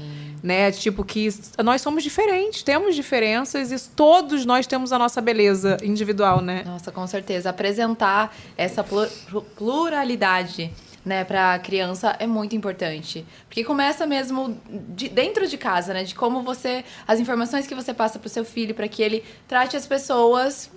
Né? 0.42 0.70
Tipo, 0.70 1.02
que 1.02 1.26
nós 1.64 1.80
somos 1.80 2.02
diferentes, 2.02 2.62
temos 2.62 2.94
diferenças 2.94 3.72
e 3.72 3.88
todos 3.96 4.44
nós 4.44 4.66
temos 4.66 4.92
a 4.92 4.98
nossa 4.98 5.18
beleza 5.22 5.78
individual, 5.82 6.42
né? 6.42 6.62
Nossa, 6.66 6.92
com 6.92 7.06
certeza. 7.06 7.48
Apresentar 7.48 8.36
essa 8.54 8.84
plu- 8.84 9.08
plu- 9.30 9.40
pluralidade 9.56 10.70
né, 11.04 11.24
para 11.24 11.54
a 11.54 11.58
criança 11.58 12.16
é 12.18 12.26
muito 12.26 12.56
importante. 12.56 13.24
Porque 13.46 13.62
começa 13.62 14.06
mesmo 14.06 14.58
de, 14.68 15.08
dentro 15.08 15.46
de 15.46 15.58
casa, 15.58 15.92
né? 15.92 16.04
De 16.04 16.14
como 16.14 16.42
você. 16.42 16.84
As 17.06 17.20
informações 17.20 17.66
que 17.66 17.74
você 17.74 17.92
passa 17.92 18.18
pro 18.18 18.28
seu 18.28 18.44
filho 18.44 18.74
para 18.74 18.88
que 18.88 19.02
ele 19.02 19.22
trate 19.46 19.76
as 19.76 19.86
pessoas 19.86 20.70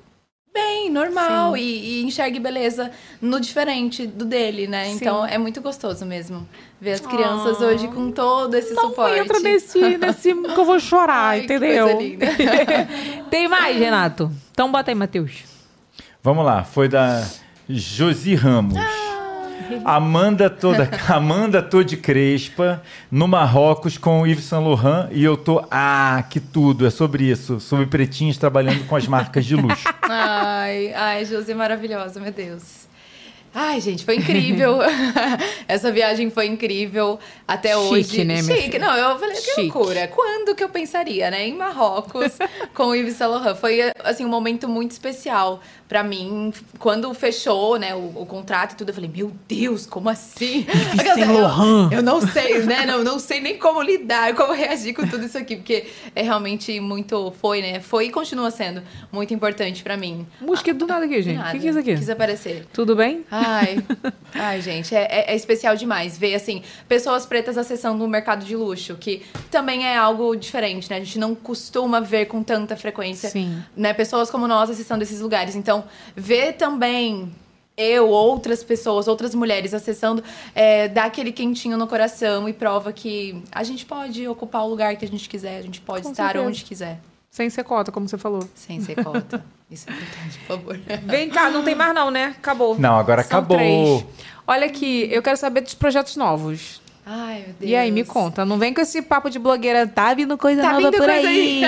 bem, 0.54 0.90
normal 0.90 1.56
e, 1.56 1.62
e 2.02 2.04
enxergue 2.04 2.40
beleza 2.40 2.92
no 3.22 3.40
diferente 3.40 4.08
do 4.08 4.26
dele, 4.26 4.66
né? 4.66 4.86
Sim. 4.86 4.96
Então 4.96 5.24
é 5.26 5.38
muito 5.38 5.62
gostoso 5.62 6.04
mesmo 6.04 6.48
ver 6.82 6.94
as 6.94 7.02
crianças 7.02 7.62
hoje 7.62 7.88
com 7.90 8.12
todo 8.12 8.56
esse 8.56 8.74
Não 8.74 8.90
suporte. 8.90 9.20
entra 9.20 9.40
nesse, 9.40 9.80
nesse 9.98 10.34
que 10.34 10.60
eu 10.60 10.66
vou 10.66 10.80
chorar, 10.80 11.30
Ai, 11.30 11.40
que 11.42 11.46
entendeu? 11.46 11.88
coisa 11.88 12.02
linda. 12.02 12.26
Tem 13.30 13.48
mais, 13.48 13.78
Renato? 13.78 14.32
Então 14.52 14.72
bota 14.72 14.90
aí, 14.90 14.96
Matheus. 14.96 15.44
Vamos 16.24 16.44
lá, 16.44 16.64
foi 16.64 16.90
da 16.90 17.24
Josi 17.70 18.34
Ramos. 18.34 18.74
Amanda 19.84 20.50
toda, 20.50 20.90
Amanda 21.10 21.62
tô 21.62 21.84
de 21.84 21.98
Crespa 21.98 22.82
no 23.12 23.28
Marrocos 23.28 23.98
com 23.98 24.22
o 24.22 24.28
Yves 24.28 24.46
Saint 24.46 24.64
Laurent 24.64 25.10
e 25.12 25.24
eu 25.24 25.36
tô, 25.38 25.66
ah, 25.72 26.24
que 26.30 26.40
tudo, 26.40 26.86
é 26.86 26.90
sobre 26.90 27.26
isso, 27.26 27.60
sobre 27.60 27.86
pretinhos 27.86 28.38
trabalhando 28.38 28.86
com 28.88 28.96
as 28.96 29.08
marcas 29.08 29.46
de 29.46 29.56
luxo. 29.56 29.88
Ai, 30.10 30.94
ai, 30.94 31.26
Josi 31.26 31.54
maravilhosa, 31.54 32.20
meu 32.20 32.32
Deus. 32.32 32.88
Ai, 33.54 33.82
gente, 33.82 34.06
foi 34.06 34.18
incrível. 34.18 34.78
Essa 35.68 35.92
viagem 35.92 36.30
foi 36.30 36.46
incrível 36.46 37.18
até 37.48 37.74
Chique, 37.74 37.94
hoje. 37.94 38.24
né, 38.24 38.42
minha 38.42 38.56
Chique, 38.56 38.72
filha? 38.74 38.80
não, 38.86 38.96
eu 38.96 39.18
falei, 39.18 39.36
que 39.36 39.42
Chique. 39.42 39.62
loucura. 39.62 40.08
Quando 40.08 40.54
que 40.56 40.64
eu 40.64 40.70
pensaria, 40.70 41.32
né? 41.32 41.48
Em 41.48 41.56
Marrocos, 41.56 42.38
com 42.76 42.88
o 42.88 42.96
Yves 42.96 43.16
Saint 43.16 43.32
Laurent. 43.32 43.56
Foi, 43.56 43.80
assim, 44.04 44.26
um 44.26 44.30
momento 44.30 44.68
muito 44.70 44.92
especial 44.92 45.60
pra 45.88 46.04
mim. 46.04 46.54
Quando 46.80 47.14
fechou, 47.14 47.78
né, 47.80 47.96
o, 47.96 48.12
o 48.22 48.26
contrato 48.26 48.74
e 48.74 48.76
tudo, 48.76 48.90
eu 48.90 48.94
falei, 48.94 49.10
meu 49.14 49.32
Deus, 49.48 49.86
como 49.86 50.10
assim? 50.10 50.66
Saint 50.96 51.18
Eu- 51.30 51.42
Laurent. 51.42 51.92
Eu 51.94 52.04
não 52.04 52.20
sei, 52.22 52.64
né? 52.64 52.86
Não, 52.86 53.04
não 53.04 53.20
sei 53.20 53.40
nem 53.42 53.58
como 53.58 53.82
lidar, 53.82 54.34
como 54.36 54.54
reagir 54.54 54.94
com 54.94 55.08
tudo 55.08 55.26
isso 55.26 55.38
aqui, 55.38 55.56
porque 55.56 55.88
é 56.16 56.22
realmente 56.22 56.80
muito, 56.80 57.34
foi, 57.40 57.62
né? 57.62 57.80
Foi 57.80 58.08
e 58.08 58.12
continua 58.12 58.52
sendo 58.52 58.82
muito 59.12 59.34
importante 59.34 59.84
pra 59.84 59.96
mim. 59.98 60.26
Mosquito 60.42 60.78
do 60.80 60.88
nada 60.88 61.06
aqui, 61.06 61.22
gente. 61.22 61.40
O 61.40 61.52
que, 61.52 61.60
que 61.60 61.68
é 61.68 61.70
isso 61.70 61.80
aqui? 61.80 61.96
Quis 61.96 62.10
aparecer. 62.10 62.66
Tudo 62.74 62.96
bem? 62.96 63.26
Ai, 63.32 63.78
ai, 64.36 64.62
gente, 64.62 64.94
é, 64.96 65.04
é- 65.10 65.32
é 65.34 65.36
especial 65.36 65.76
demais 65.76 66.18
ver, 66.18 66.36
assim, 66.36 66.62
pessoas 66.88 67.26
pretas 67.26 67.58
acessando 67.58 68.04
o 68.04 68.08
mercado 68.08 68.46
de 68.46 68.56
luxo, 68.56 68.96
que 68.96 69.24
também 69.50 69.86
é 69.86 69.96
algo 69.98 70.36
diferente, 70.36 70.90
né? 70.90 70.98
A 70.98 71.00
gente 71.00 71.18
não 71.20 71.34
costuma 71.34 72.00
ver 72.00 72.26
com 72.26 72.44
tanta 72.44 72.76
frequência, 72.76 73.30
Sim. 73.30 73.64
né? 73.76 73.94
Pessoas 73.94 74.30
como 74.30 74.48
nós 74.48 74.70
acessando 74.70 75.04
esses 75.04 75.22
lugares. 75.22 75.56
Então, 75.56 75.77
ver 76.16 76.54
também 76.54 77.32
eu, 77.76 78.10
outras 78.10 78.64
pessoas, 78.64 79.08
outras 79.08 79.36
mulheres 79.36 79.74
acessando, 79.74 80.24
é, 80.56 80.88
dá 80.88 81.04
aquele 81.06 81.32
quentinho 81.32 81.78
no 81.78 81.86
coração 81.86 82.50
e 82.50 82.54
prova 82.54 82.92
que 82.92 83.42
a 83.52 83.64
gente 83.64 83.86
pode 83.86 84.28
ocupar 84.28 84.64
o 84.64 84.68
lugar 84.70 84.96
que 84.96 85.06
a 85.06 85.08
gente 85.08 85.30
quiser, 85.30 85.60
a 85.60 85.62
gente 85.62 85.80
pode 85.82 86.04
Com 86.04 86.12
estar 86.12 86.26
certeza. 86.32 86.48
onde 86.48 86.64
quiser, 86.64 87.00
Sem 87.30 87.50
ser 87.52 87.64
cota, 87.64 87.92
como 87.92 88.08
você 88.10 88.18
falou. 88.18 88.42
sem 88.56 88.82
ser 88.82 89.04
cota. 89.04 89.46
Isso 89.70 89.86
é 89.90 89.94
importante, 89.94 90.40
por 90.40 90.48
favor. 90.48 90.80
Vem 91.06 91.30
cá, 91.30 91.50
não 91.52 91.62
tem 91.64 91.76
mais 91.76 91.94
não, 91.94 92.10
né? 92.10 92.34
Acabou. 92.38 92.80
Não, 92.80 92.98
agora 92.98 93.22
São 93.22 93.40
acabou. 93.40 93.58
três. 93.58 94.06
Olha 94.48 94.66
aqui, 94.66 95.08
eu 95.12 95.22
quero 95.22 95.36
saber 95.38 95.62
dos 95.62 95.74
projetos 95.74 96.16
novos. 96.16 96.82
Ai, 97.10 97.36
meu 97.46 97.56
Deus. 97.58 97.72
E 97.72 97.74
aí, 97.74 97.90
me 97.90 98.04
conta. 98.04 98.44
Não 98.44 98.60
vem 98.60 98.74
com 98.74 98.82
esse 98.82 99.02
papo 99.02 99.30
de 99.30 99.40
blogueira. 99.40 99.88
Tá 99.88 100.14
vindo 100.14 100.38
coisa 100.38 100.62
Tá 100.62 100.74
nova 100.74 100.92
vindo 100.92 100.98
por 100.98 101.06
coisa 101.08 101.28
aí. 101.30 101.62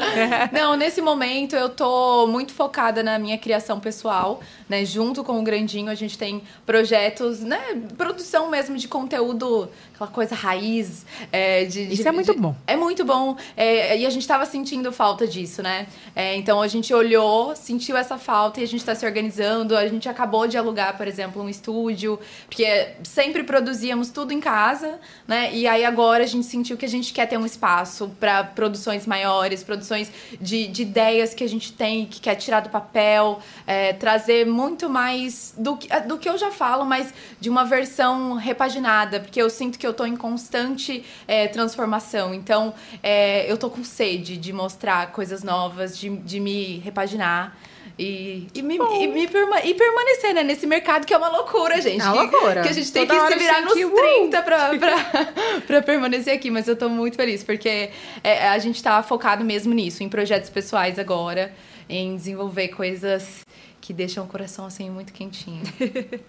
Não, 0.50 0.76
nesse 0.76 1.02
momento 1.02 1.54
eu 1.54 1.68
tô 1.68 2.26
muito 2.26 2.54
focada 2.54 3.02
na 3.02 3.18
minha 3.18 3.36
criação 3.36 3.78
pessoal, 3.78 4.40
né? 4.66 4.86
Junto 4.86 5.22
com 5.22 5.38
o 5.38 5.42
Grandinho, 5.42 5.90
a 5.90 5.94
gente 5.94 6.16
tem 6.16 6.42
projetos, 6.64 7.40
né? 7.40 7.60
Produção 7.98 8.48
mesmo 8.48 8.78
de 8.78 8.88
conteúdo, 8.88 9.68
aquela 9.98 10.10
coisa 10.10 10.34
raiz. 10.34 11.04
é, 11.32 11.64
de, 11.64 11.82
Isso 11.92 12.02
de- 12.02 12.08
é 12.08 12.12
muito 12.12 12.32
de- 12.32 12.38
bom. 12.38 12.54
É 12.66 12.76
muito 12.76 13.04
bom. 13.04 13.36
é, 13.56 13.98
e 13.98 14.06
a 14.06 14.10
gente 14.10 14.26
tava 14.26 14.46
sentindo 14.46 14.92
falta 14.92 15.26
disso, 15.26 15.62
né? 15.62 15.86
É, 16.14 16.36
então 16.36 16.62
a 16.62 16.68
gente 16.68 16.92
olhou, 16.94 17.54
sentiu 17.56 17.96
essa 17.96 18.16
falta 18.16 18.60
e 18.60 18.64
a 18.64 18.66
gente 18.66 18.84
tá 18.84 18.94
se 18.94 19.04
organizando. 19.04 19.76
A 19.76 19.86
gente 19.88 20.08
acabou 20.08 20.46
de 20.46 20.56
alugar, 20.56 20.96
por 20.96 21.06
exemplo, 21.08 21.42
um 21.42 21.48
estúdio, 21.48 22.18
porque 22.46 22.88
sempre 23.02 23.42
produzíamos 23.42 24.10
tudo 24.10 24.32
em 24.32 24.40
casa, 24.40 24.98
né? 25.26 25.50
E 25.52 25.66
aí 25.66 25.84
agora 25.84 26.24
a 26.24 26.26
gente 26.26 26.46
sentiu 26.46 26.76
que 26.76 26.84
a 26.84 26.88
gente 26.88 27.12
quer 27.12 27.26
ter 27.26 27.36
um 27.38 27.46
espaço 27.46 28.10
para 28.20 28.44
produções 28.44 29.06
maiores, 29.06 29.62
produções 29.62 30.10
de, 30.40 30.66
de 30.68 30.82
ideias 30.82 31.34
que 31.34 31.42
a 31.42 31.48
gente 31.48 31.72
tem, 31.72 32.06
que 32.06 32.20
quer 32.20 32.34
tirar 32.36 32.60
do 32.60 32.68
papel, 32.70 33.40
é, 33.66 33.92
trazer 33.92 34.46
muito 34.46 34.88
mais 34.88 35.54
do 35.56 35.76
que, 35.76 35.88
do 36.00 36.18
que 36.18 36.28
eu 36.28 36.38
já 36.38 36.50
falo, 36.50 36.84
mas 36.84 37.12
de 37.40 37.48
uma 37.48 37.64
versão 37.64 38.34
repaginada, 38.34 39.20
porque 39.20 39.40
eu 39.40 39.48
sinto 39.50 39.78
que 39.78 39.86
eu 39.88 39.94
tô 39.94 40.04
em 40.06 40.16
constante 40.16 41.04
é, 41.26 41.48
transformação. 41.48 42.32
Então, 42.34 42.72
é, 43.02 43.50
eu 43.50 43.56
tô 43.56 43.68
com 43.70 43.82
sede 43.82 44.36
de 44.36 44.52
mostrar 44.52 45.10
coisas 45.12 45.42
novas, 45.42 45.98
de, 45.98 46.08
de 46.18 46.38
me 46.40 46.78
repaginar. 46.78 47.56
E, 47.98 48.46
e, 48.54 48.62
me, 48.62 48.76
e, 48.76 49.06
me 49.08 49.26
perma- 49.26 49.60
e 49.64 49.74
permanecer 49.74 50.32
né, 50.32 50.44
nesse 50.44 50.68
mercado 50.68 51.04
que 51.04 51.12
é 51.12 51.16
uma 51.18 51.28
loucura, 51.30 51.80
gente. 51.80 52.00
É 52.00 52.04
uma 52.04 52.28
Que- 52.28 52.32
loucura. 52.36 52.62
Que 52.62 52.68
a 52.68 52.72
gente 52.72 52.92
tem 52.92 53.04
Toda 53.04 53.26
que 53.26 53.32
se 53.32 53.38
virar 53.40 53.60
nos 53.62 53.72
que, 53.74 53.84
uh! 53.84 53.90
30 53.92 54.42
pra, 54.42 54.78
pra, 54.78 54.96
pra 55.66 55.82
permanecer 55.82 56.32
aqui. 56.32 56.48
Mas 56.48 56.68
eu 56.68 56.76
tô 56.76 56.88
muito 56.88 57.16
feliz, 57.16 57.42
porque 57.42 57.90
é, 58.22 58.48
a 58.50 58.58
gente 58.60 58.80
tá 58.80 59.02
focado 59.02 59.44
mesmo 59.44 59.74
nisso, 59.74 60.04
em 60.04 60.08
projetos 60.08 60.48
pessoais 60.48 60.96
agora, 60.96 61.52
em 61.88 62.14
desenvolver 62.14 62.68
coisas 62.68 63.40
que 63.80 63.92
deixam 63.92 64.22
o 64.24 64.28
coração 64.28 64.64
assim 64.66 64.88
muito 64.90 65.12
quentinho. 65.12 65.62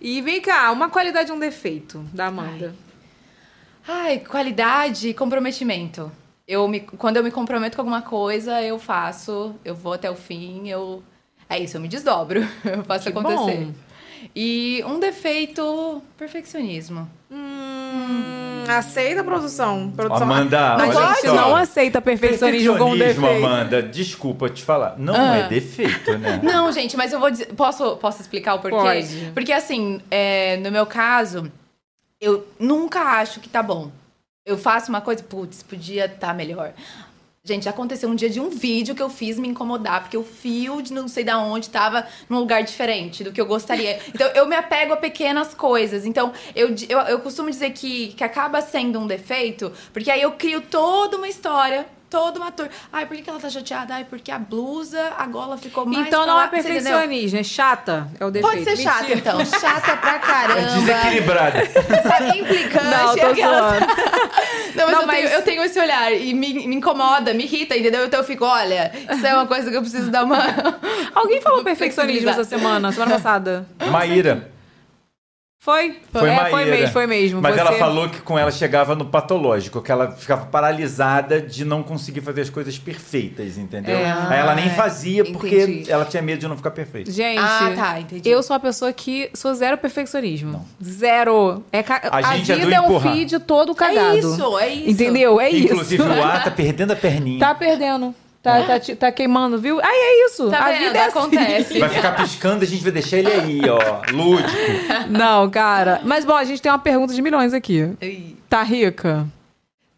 E 0.00 0.20
vem 0.22 0.40
cá, 0.40 0.70
uma 0.70 0.88
qualidade 0.88 1.30
e 1.30 1.32
um 1.34 1.38
defeito 1.40 2.04
da 2.12 2.26
Amanda. 2.26 2.66
Ai, 2.68 2.87
qualidade 4.28 5.08
e 5.08 5.14
comprometimento. 5.14 6.10
Eu 6.46 6.66
me, 6.68 6.80
quando 6.80 7.16
eu 7.18 7.22
me 7.24 7.30
comprometo 7.30 7.76
com 7.76 7.82
alguma 7.82 8.02
coisa, 8.02 8.62
eu 8.62 8.78
faço, 8.78 9.54
eu 9.64 9.74
vou 9.74 9.92
até 9.92 10.10
o 10.10 10.14
fim, 10.14 10.68
eu. 10.68 11.02
É 11.48 11.58
isso, 11.58 11.76
eu 11.76 11.80
me 11.80 11.88
desdobro. 11.88 12.40
Eu 12.64 12.84
faço 12.84 13.04
Que 13.04 13.08
acontecer. 13.18 13.64
bom. 13.64 13.72
E 14.36 14.82
um 14.86 14.98
defeito, 15.00 16.02
perfeccionismo. 16.18 17.08
Hum, 17.30 18.64
aceita 18.68 19.22
a 19.22 19.24
produção. 19.24 19.90
produção. 19.96 20.24
Amanda, 20.24 20.76
não, 20.76 20.88
olha 20.88 21.14
gente, 21.14 21.26
só. 21.26 21.34
não 21.34 21.56
aceita 21.56 22.00
perfeccionismo 22.02 22.76
como 22.76 22.96
Perfeccionismo, 22.98 23.26
defeito. 23.28 23.46
Amanda, 23.46 23.82
desculpa 23.82 24.48
te 24.50 24.62
falar. 24.62 24.96
Não 24.98 25.14
Ah. 25.14 25.36
é 25.38 25.48
defeito, 25.48 26.18
né? 26.18 26.40
Não, 26.44 26.70
gente, 26.72 26.96
mas 26.96 27.12
eu 27.12 27.20
vou 27.20 27.30
dizer. 27.30 27.46
Posso, 27.54 27.96
posso 27.96 28.20
explicar 28.20 28.54
o 28.54 28.58
porquê? 28.58 28.76
Pode. 28.76 29.30
Porque, 29.32 29.52
assim, 29.52 30.00
é, 30.10 30.58
no 30.58 30.70
meu 30.70 30.84
caso, 30.84 31.50
eu 32.20 32.46
nunca 32.58 33.00
acho 33.00 33.40
que 33.40 33.48
tá 33.48 33.62
bom. 33.62 33.90
Eu 34.44 34.56
faço 34.56 34.88
uma 34.88 35.00
coisa, 35.00 35.22
putz, 35.22 35.62
podia 35.62 36.06
estar 36.06 36.34
melhor. 36.34 36.72
Gente, 37.44 37.68
aconteceu 37.68 38.10
um 38.10 38.14
dia 38.14 38.28
de 38.28 38.40
um 38.40 38.50
vídeo 38.50 38.94
que 38.94 39.02
eu 39.02 39.08
fiz 39.08 39.38
me 39.38 39.48
incomodar, 39.48 40.02
porque 40.02 40.16
o 40.16 40.24
fio 40.24 40.82
de 40.82 40.92
não 40.92 41.08
sei 41.08 41.24
da 41.24 41.38
onde 41.38 41.70
tava 41.70 42.06
num 42.28 42.40
lugar 42.40 42.62
diferente 42.62 43.24
do 43.24 43.32
que 43.32 43.40
eu 43.40 43.46
gostaria. 43.46 43.98
Então, 44.12 44.26
eu 44.28 44.46
me 44.46 44.56
apego 44.56 44.92
a 44.92 44.96
pequenas 44.96 45.54
coisas. 45.54 46.04
Então, 46.04 46.32
eu, 46.54 46.74
eu, 46.88 46.98
eu 47.00 47.20
costumo 47.20 47.50
dizer 47.50 47.70
que, 47.70 48.08
que 48.08 48.24
acaba 48.24 48.60
sendo 48.60 48.98
um 48.98 49.06
defeito, 49.06 49.72
porque 49.92 50.10
aí 50.10 50.20
eu 50.20 50.32
crio 50.32 50.60
toda 50.60 51.16
uma 51.16 51.28
história, 51.28 51.86
toda 52.10 52.38
uma 52.40 52.50
tour. 52.50 52.68
Ai, 52.92 53.06
por 53.06 53.16
que, 53.16 53.22
que 53.22 53.30
ela 53.30 53.38
tá 53.38 53.50
chateada? 53.50 53.94
Ai, 53.94 54.04
porque 54.04 54.30
a 54.30 54.38
blusa, 54.38 55.12
a 55.16 55.26
gola 55.26 55.56
ficou 55.58 55.84
mais 55.86 56.06
Então 56.06 56.26
não 56.26 56.36
lá, 56.36 56.44
é 56.44 56.48
perfeccionismo, 56.48 57.38
é 57.38 57.42
chata. 57.42 58.08
É 58.18 58.24
o 58.24 58.30
defeito. 58.30 58.54
Pode 58.54 58.64
ser 58.64 58.76
chata, 58.82 59.02
Mentira. 59.04 59.18
então. 59.18 59.44
Chata 59.44 59.96
pra 59.96 60.18
caramba. 60.20 60.60
É 60.60 60.74
desequilibrada. 60.78 61.58
Sabe, 62.02 62.38
implicante. 62.40 62.84
Não, 62.86 63.16
tô 63.16 63.26
aquelas- 63.26 63.60
zoando. 63.78 63.86
Não, 64.74 64.84
mas, 64.86 64.92
Não, 64.92 65.00
eu, 65.00 65.06
mas- 65.06 65.16
Tenho, 65.18 65.28
eu 65.32 65.42
tenho 65.42 65.62
esse 65.64 65.78
olhar 65.80 66.12
e 66.12 66.32
me, 66.34 66.66
me 66.66 66.76
incomoda, 66.76 67.34
me 67.34 67.44
irrita, 67.44 67.76
entendeu? 67.76 68.04
Então 68.04 68.20
eu 68.20 68.24
fico, 68.24 68.44
olha, 68.44 68.92
isso 69.10 69.26
é 69.26 69.34
uma 69.34 69.46
coisa 69.46 69.70
que 69.70 69.76
eu 69.76 69.80
preciso 69.80 70.10
dar 70.10 70.24
uma. 70.24 70.38
Alguém 71.14 71.40
falou 71.40 71.62
perfeccionismo 71.64 72.28
essa 72.30 72.44
semana, 72.44 72.92
semana 72.92 73.12
passada. 73.12 73.66
Maíra. 73.90 74.50
Foi? 75.60 75.96
Foi 76.12 76.28
é, 76.30 76.34
Maíra. 76.36 76.50
foi 76.50 76.64
mesmo, 76.64 76.88
foi 76.92 77.06
mesmo. 77.08 77.42
Mas 77.42 77.54
Você- 77.54 77.60
ela 77.60 77.72
falou 77.72 78.08
que 78.08 78.20
com 78.20 78.38
ela 78.38 78.50
chegava 78.50 78.94
no 78.94 79.04
patológico, 79.04 79.82
que 79.82 79.90
ela 79.90 80.12
ficava 80.12 80.46
paralisada 80.46 81.40
de 81.42 81.64
não 81.64 81.82
conseguir 81.82 82.20
fazer 82.20 82.42
as 82.42 82.48
coisas 82.48 82.78
perfeitas, 82.78 83.58
entendeu? 83.58 83.96
É. 83.96 84.04
Aí 84.30 84.38
ela 84.38 84.54
nem 84.54 84.70
fazia 84.70 85.24
porque 85.24 85.56
Entendi. 85.62 85.90
ela 85.90 86.04
tinha 86.04 86.22
medo 86.22 86.38
de 86.38 86.46
não 86.48 86.56
ficar 86.56 86.70
perfeita. 86.70 87.10
Gente, 87.10 87.40
Ah, 87.40 87.72
tá, 87.74 88.00
entendi. 88.00 88.28
eu 88.30 88.40
sou 88.42 88.54
a 88.54 88.60
pessoa 88.60 88.92
que 88.92 89.30
sou 89.34 89.52
zero 89.52 89.76
perfeccionismo. 89.76 90.64
Zero. 90.82 91.62
É 91.72 91.82
ca... 91.82 92.02
A 92.10 92.16
a, 92.18 92.36
gente 92.36 92.52
é 92.52 92.54
vida 92.56 92.74
é, 92.76 92.80
um 92.80 92.84
empurrar. 92.84 93.12
feed 93.12 93.38
todo 93.40 93.74
cagado. 93.74 94.16
É 94.16 94.18
isso, 94.20 94.58
é 94.58 94.68
isso. 94.68 94.90
Entendeu? 94.90 95.40
É 95.40 95.50
Inclusive 95.50 96.02
isso. 96.02 96.12
o 96.12 96.22
ar 96.24 96.44
tá 96.44 96.50
perdendo 96.52 96.92
a 96.92 96.96
perninha. 96.96 97.40
Tá 97.40 97.52
perdendo. 97.54 98.14
Tá, 98.66 98.80
tá, 98.80 98.94
tá 98.98 99.12
queimando, 99.12 99.58
viu? 99.58 99.78
Aí 99.80 99.86
é 99.96 100.26
isso. 100.26 100.50
Tá 100.50 100.58
a 100.66 100.68
vendo? 100.70 100.78
vida 100.78 100.98
é 100.98 101.06
assim. 101.06 101.18
Acontece. 101.18 101.78
Vai 101.78 101.88
ficar 101.88 102.12
piscando, 102.12 102.64
a 102.64 102.66
gente 102.66 102.82
vai 102.82 102.92
deixar 102.92 103.18
ele 103.18 103.32
aí, 103.32 103.60
ó. 103.68 104.12
Lúdico. 104.12 104.50
Não, 105.10 105.48
cara. 105.50 106.00
Mas, 106.04 106.24
bom, 106.24 106.34
a 106.36 106.44
gente 106.44 106.60
tem 106.62 106.70
uma 106.72 106.78
pergunta 106.78 107.12
de 107.12 107.20
milhões 107.22 107.52
aqui. 107.52 107.90
Tá 108.48 108.62
rica? 108.62 109.26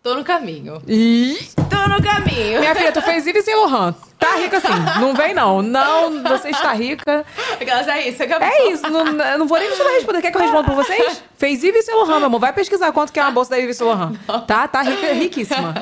Tô 0.02 0.14
no 0.14 0.24
caminho. 0.24 0.80
Ih! 0.88 1.36
Tô 1.68 1.88
no 1.88 2.02
caminho. 2.02 2.58
Minha 2.60 2.74
filha, 2.74 2.90
tu 2.90 3.02
fez 3.02 3.26
Yves 3.26 3.44
Saint 3.44 3.58
Laurent. 3.58 3.94
Tá 4.18 4.36
rica 4.36 4.58
sim. 4.58 4.68
Não 4.98 5.14
vem, 5.14 5.34
não. 5.34 5.60
Não, 5.60 6.22
você 6.22 6.48
está 6.48 6.72
rica. 6.72 7.24
Aquelas 7.60 7.86
é 7.86 8.08
isso, 8.08 8.22
acabou. 8.22 8.48
É 8.48 8.70
isso. 8.70 8.88
Não, 8.88 9.06
eu 9.06 9.38
não 9.38 9.46
vou 9.46 9.58
nem 9.58 9.68
deixar 9.68 9.84
ela 9.84 9.92
responder. 9.92 10.22
Quer 10.22 10.30
que 10.30 10.38
eu 10.38 10.40
responda 10.40 10.64
por 10.64 10.74
vocês? 10.74 11.22
Fez 11.36 11.62
Yves 11.62 11.84
Saint 11.84 11.98
Laurent, 11.98 12.16
meu 12.16 12.26
amor. 12.26 12.40
Vai 12.40 12.52
pesquisar 12.54 12.92
quanto 12.92 13.12
que 13.12 13.20
é 13.20 13.22
uma 13.22 13.30
bolsa 13.30 13.50
da 13.50 13.56
Yves 13.58 13.76
Saint 13.76 13.90
Laurent. 13.90 14.16
Tá? 14.46 14.66
Tá 14.66 14.80
rica, 14.80 15.12
riquíssima. 15.12 15.74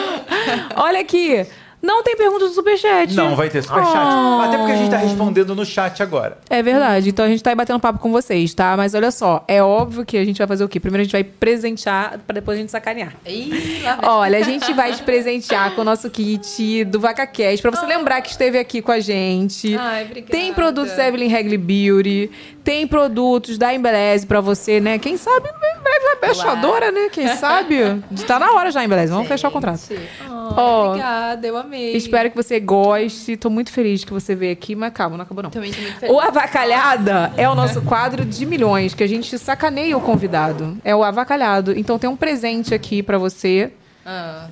Olha 0.76 1.00
aqui. 1.00 1.46
Não 1.80 2.02
tem 2.02 2.16
pergunta 2.16 2.46
do 2.46 2.52
Superchat. 2.52 3.14
Não, 3.14 3.36
vai 3.36 3.48
ter 3.48 3.62
superchat. 3.62 3.96
Oh. 3.96 4.40
Até 4.42 4.58
porque 4.58 4.72
a 4.72 4.76
gente 4.76 4.90
tá 4.90 4.96
respondendo 4.96 5.54
no 5.54 5.64
chat 5.64 6.02
agora. 6.02 6.38
É 6.50 6.62
verdade. 6.62 7.08
Então 7.10 7.24
a 7.24 7.28
gente 7.28 7.42
tá 7.42 7.50
aí 7.50 7.56
batendo 7.56 7.78
papo 7.78 7.98
com 7.98 8.10
vocês, 8.10 8.52
tá? 8.52 8.76
Mas 8.76 8.94
olha 8.94 9.10
só, 9.10 9.44
é 9.46 9.62
óbvio 9.62 10.04
que 10.04 10.16
a 10.16 10.24
gente 10.24 10.38
vai 10.38 10.46
fazer 10.46 10.64
o 10.64 10.68
quê? 10.68 10.80
Primeiro 10.80 11.02
a 11.02 11.04
gente 11.04 11.12
vai 11.12 11.22
presentear 11.22 12.18
pra 12.26 12.34
depois 12.34 12.58
a 12.58 12.60
gente 12.60 12.70
sacanear. 12.70 13.14
Ih, 13.24 13.82
lá 13.84 13.96
vem. 13.96 14.10
Olha, 14.10 14.38
a 14.38 14.42
gente 14.42 14.72
vai 14.72 14.92
te 14.92 15.02
presentear 15.02 15.74
com 15.74 15.82
o 15.82 15.84
nosso 15.84 16.10
kit 16.10 16.84
do 16.84 16.98
VacaCast, 16.98 17.62
pra 17.62 17.70
você 17.70 17.86
lembrar 17.86 18.20
que 18.22 18.30
esteve 18.30 18.58
aqui 18.58 18.82
com 18.82 18.92
a 18.92 19.00
gente. 19.00 19.76
Ai, 19.76 20.04
obrigada. 20.04 20.32
Tem 20.32 20.52
produtos 20.52 20.98
Evelyn 20.98 21.28
Regli 21.28 21.56
Beauty, 21.56 22.30
tem 22.64 22.86
produtos 22.86 23.56
da 23.56 23.72
Embeleze 23.72 24.26
pra 24.26 24.40
você, 24.40 24.80
né? 24.80 24.98
Quem 24.98 25.16
sabe 25.16 25.48
breve 25.88 26.16
vai 26.20 26.28
fechadora, 26.34 26.90
né? 26.92 27.08
Quem 27.10 27.28
sabe? 27.36 27.76
Tá 28.26 28.38
na 28.38 28.52
hora 28.52 28.70
já, 28.70 28.84
Embeleze. 28.84 29.12
Vamos 29.12 29.28
fechar 29.28 29.48
o 29.48 29.50
contrato. 29.50 29.80
Oh, 30.28 30.54
Ó, 30.56 30.86
obrigada, 30.88 31.46
eu 31.46 31.56
amei. 31.56 31.94
Espero 31.96 32.30
que 32.30 32.36
você 32.36 32.58
goste. 32.60 33.36
Tô 33.36 33.48
muito 33.50 33.70
feliz 33.72 34.04
que 34.04 34.12
você 34.12 34.34
veio 34.34 34.52
aqui, 34.52 34.74
mas 34.74 34.92
calma, 34.92 35.16
não 35.16 35.24
acabou 35.24 35.42
não. 35.42 35.50
Também 35.50 35.72
tô 35.72 35.80
muito 35.80 35.98
feliz. 35.98 36.14
O 36.14 36.20
Avacalhada 36.20 37.32
é 37.36 37.48
o 37.48 37.54
nosso 37.54 37.80
quadro 37.82 38.24
de 38.24 38.44
milhões, 38.46 38.94
que 38.94 39.02
a 39.02 39.06
gente 39.06 39.38
sacaneia 39.38 39.96
o 39.96 40.00
convidado. 40.00 40.76
É 40.84 40.94
o 40.94 41.02
Avacalhado. 41.04 41.78
Então 41.78 41.98
tem 41.98 42.08
um 42.10 42.16
presente 42.16 42.74
aqui 42.74 43.02
pra 43.02 43.18
você. 43.18 43.72
Ah, 44.04 44.46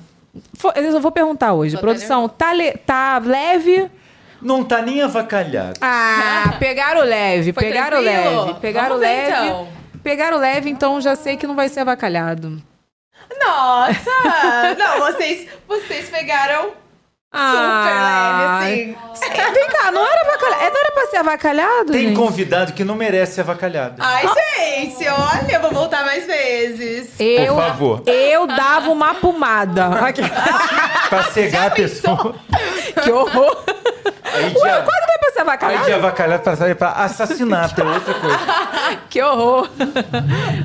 Eu 0.75 0.99
vou 1.01 1.11
perguntar 1.11 1.53
hoje. 1.53 1.77
Produção, 1.77 2.29
tá, 2.29 2.53
le- 2.53 2.73
tá 2.73 3.19
leve? 3.23 3.89
Não 4.41 4.63
tá 4.63 4.81
nem 4.83 5.01
avacalhado. 5.01 5.79
Ah, 5.81 6.53
pegaram 6.59 7.01
leve, 7.01 7.51
Foi 7.53 7.63
pegaram 7.63 8.01
tranquilo? 8.03 8.45
leve. 8.45 8.59
Pegaram 8.59 8.87
Vamos 8.89 9.01
ver, 9.01 9.07
leve. 9.31 9.45
então. 9.47 9.67
Pegaram 10.07 10.37
leve, 10.37 10.69
então 10.69 11.01
já 11.01 11.17
sei 11.17 11.35
que 11.35 11.45
não 11.45 11.53
vai 11.53 11.67
ser 11.67 11.81
avacalhado. 11.81 12.63
Nossa! 13.43 14.09
não, 14.79 14.99
vocês, 14.99 15.49
vocês 15.67 16.09
pegaram 16.09 16.71
Ah, 17.29 17.51
super 17.51 18.71
leve, 18.71 18.95
assim. 19.11 19.53
Vem 19.53 19.67
cá, 19.67 19.91
não 19.91 20.07
era 20.09 20.21
avacalhado? 20.21 20.61
Não 20.73 20.79
era 20.79 20.91
pra 20.93 21.07
ser 21.07 21.17
avacalhado? 21.17 21.91
Tem 21.91 22.07
gente? 22.07 22.15
convidado 22.15 22.71
que 22.71 22.85
não 22.85 22.95
merece 22.95 23.41
avacalhado. 23.41 23.97
Ai, 23.99 24.23
gente, 24.77 25.05
olha, 25.09 25.55
eu 25.55 25.61
vou 25.61 25.71
voltar 25.71 26.05
mais 26.05 26.25
vezes. 26.25 27.13
Eu, 27.19 27.55
Por 27.55 27.63
favor. 27.63 28.03
eu 28.05 28.47
dava 28.47 28.89
uma 28.89 29.13
pomada. 29.13 29.89
Pra 31.09 31.23
cegar 31.33 31.67
a 31.67 31.71
pessoa. 31.71 32.33
que 33.03 33.11
horror. 33.11 33.57
Aí 34.33 34.53
Ué, 34.55 34.81
quando 34.83 35.07
vai 35.07 35.17
pra 35.19 35.31
ser 35.31 35.39
aí 35.39 35.41
avacalhado? 35.41 35.85
de 35.85 35.93
avacalhado 35.93 36.43
pra 36.43 36.55
sair 36.55 36.75
pra 36.75 36.91
assassinato, 36.91 37.81
é 37.81 37.83
outra 37.83 38.13
coisa. 38.13 38.39
Que 39.09 39.21
horror. 39.21 39.69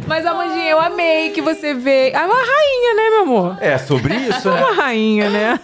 Mas, 0.06 0.26
Amandinha, 0.26 0.70
eu 0.70 0.80
amei 0.80 1.30
que 1.30 1.40
você 1.40 1.74
veio. 1.74 2.14
É 2.14 2.24
uma 2.24 2.34
rainha, 2.34 2.94
né, 2.94 3.10
meu 3.10 3.22
amor? 3.22 3.56
É 3.60 3.78
sobre 3.78 4.14
isso, 4.14 4.50
né? 4.50 4.60
Uma 4.60 4.72
rainha, 4.74 5.30
né? 5.30 5.60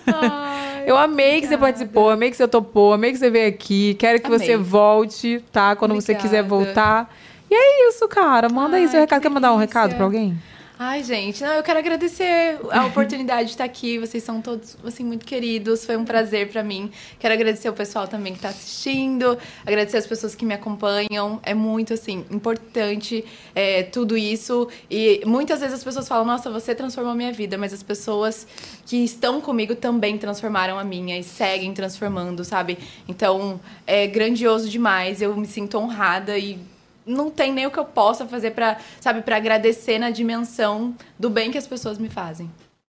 eu 0.86 0.96
amei 0.96 1.40
que 1.40 1.46
você 1.46 1.58
participou, 1.58 2.10
amei 2.10 2.30
que 2.30 2.36
você 2.36 2.48
topou, 2.48 2.92
amei 2.92 3.12
que 3.12 3.18
você 3.18 3.30
veio 3.30 3.48
aqui. 3.48 3.94
Quero 3.94 4.20
que 4.20 4.26
Amei. 4.26 4.38
você 4.38 4.56
volte, 4.56 5.44
tá? 5.52 5.76
Quando 5.76 5.94
você 5.94 6.12
Obrigada. 6.12 6.22
quiser 6.22 6.42
voltar. 6.42 7.10
E 7.50 7.54
é 7.54 7.88
isso, 7.88 8.06
cara. 8.08 8.48
Manda 8.48 8.76
aí 8.76 8.82
Ai, 8.84 8.88
seu 8.88 9.00
recado. 9.00 9.20
que 9.20 9.28
Quer 9.28 9.34
mandar 9.34 9.52
um 9.52 9.56
recado 9.56 9.94
pra 9.94 10.04
alguém? 10.04 10.36
Ai, 10.80 11.02
gente, 11.02 11.42
não, 11.42 11.54
eu 11.54 11.62
quero 11.64 11.80
agradecer 11.80 12.56
a 12.70 12.86
oportunidade 12.86 13.46
de 13.46 13.50
estar 13.50 13.64
aqui. 13.64 13.98
Vocês 13.98 14.22
são 14.22 14.40
todos, 14.40 14.76
assim, 14.84 15.02
muito 15.02 15.26
queridos. 15.26 15.84
Foi 15.84 15.96
um 15.96 16.04
prazer 16.04 16.52
pra 16.52 16.62
mim. 16.62 16.88
Quero 17.18 17.34
agradecer 17.34 17.68
o 17.68 17.72
pessoal 17.72 18.06
também 18.06 18.32
que 18.32 18.38
tá 18.38 18.50
assistindo, 18.50 19.36
agradecer 19.66 19.96
as 19.96 20.06
pessoas 20.06 20.36
que 20.36 20.44
me 20.44 20.54
acompanham. 20.54 21.40
É 21.42 21.52
muito, 21.52 21.94
assim, 21.94 22.24
importante 22.30 23.24
é, 23.56 23.82
tudo 23.82 24.16
isso. 24.16 24.68
E 24.88 25.20
muitas 25.26 25.58
vezes 25.58 25.74
as 25.74 25.82
pessoas 25.82 26.06
falam, 26.06 26.24
nossa, 26.24 26.48
você 26.48 26.76
transformou 26.76 27.12
a 27.12 27.16
minha 27.16 27.32
vida, 27.32 27.58
mas 27.58 27.72
as 27.72 27.82
pessoas 27.82 28.46
que 28.86 28.98
estão 28.98 29.40
comigo 29.40 29.74
também 29.74 30.16
transformaram 30.16 30.78
a 30.78 30.84
minha 30.84 31.18
e 31.18 31.24
seguem 31.24 31.74
transformando, 31.74 32.44
sabe? 32.44 32.78
Então, 33.08 33.60
é 33.84 34.06
grandioso 34.06 34.68
demais. 34.68 35.20
Eu 35.20 35.36
me 35.36 35.46
sinto 35.48 35.76
honrada 35.76 36.38
e 36.38 36.56
não 37.08 37.30
tem 37.30 37.52
nem 37.52 37.66
o 37.66 37.70
que 37.70 37.78
eu 37.78 37.84
possa 37.84 38.26
fazer 38.26 38.52
para, 38.52 38.78
sabe, 39.00 39.22
para 39.22 39.36
agradecer 39.36 39.98
na 39.98 40.10
dimensão 40.10 40.94
do 41.18 41.30
bem 41.30 41.50
que 41.50 41.58
as 41.58 41.66
pessoas 41.66 41.98
me 41.98 42.08
fazem. 42.08 42.50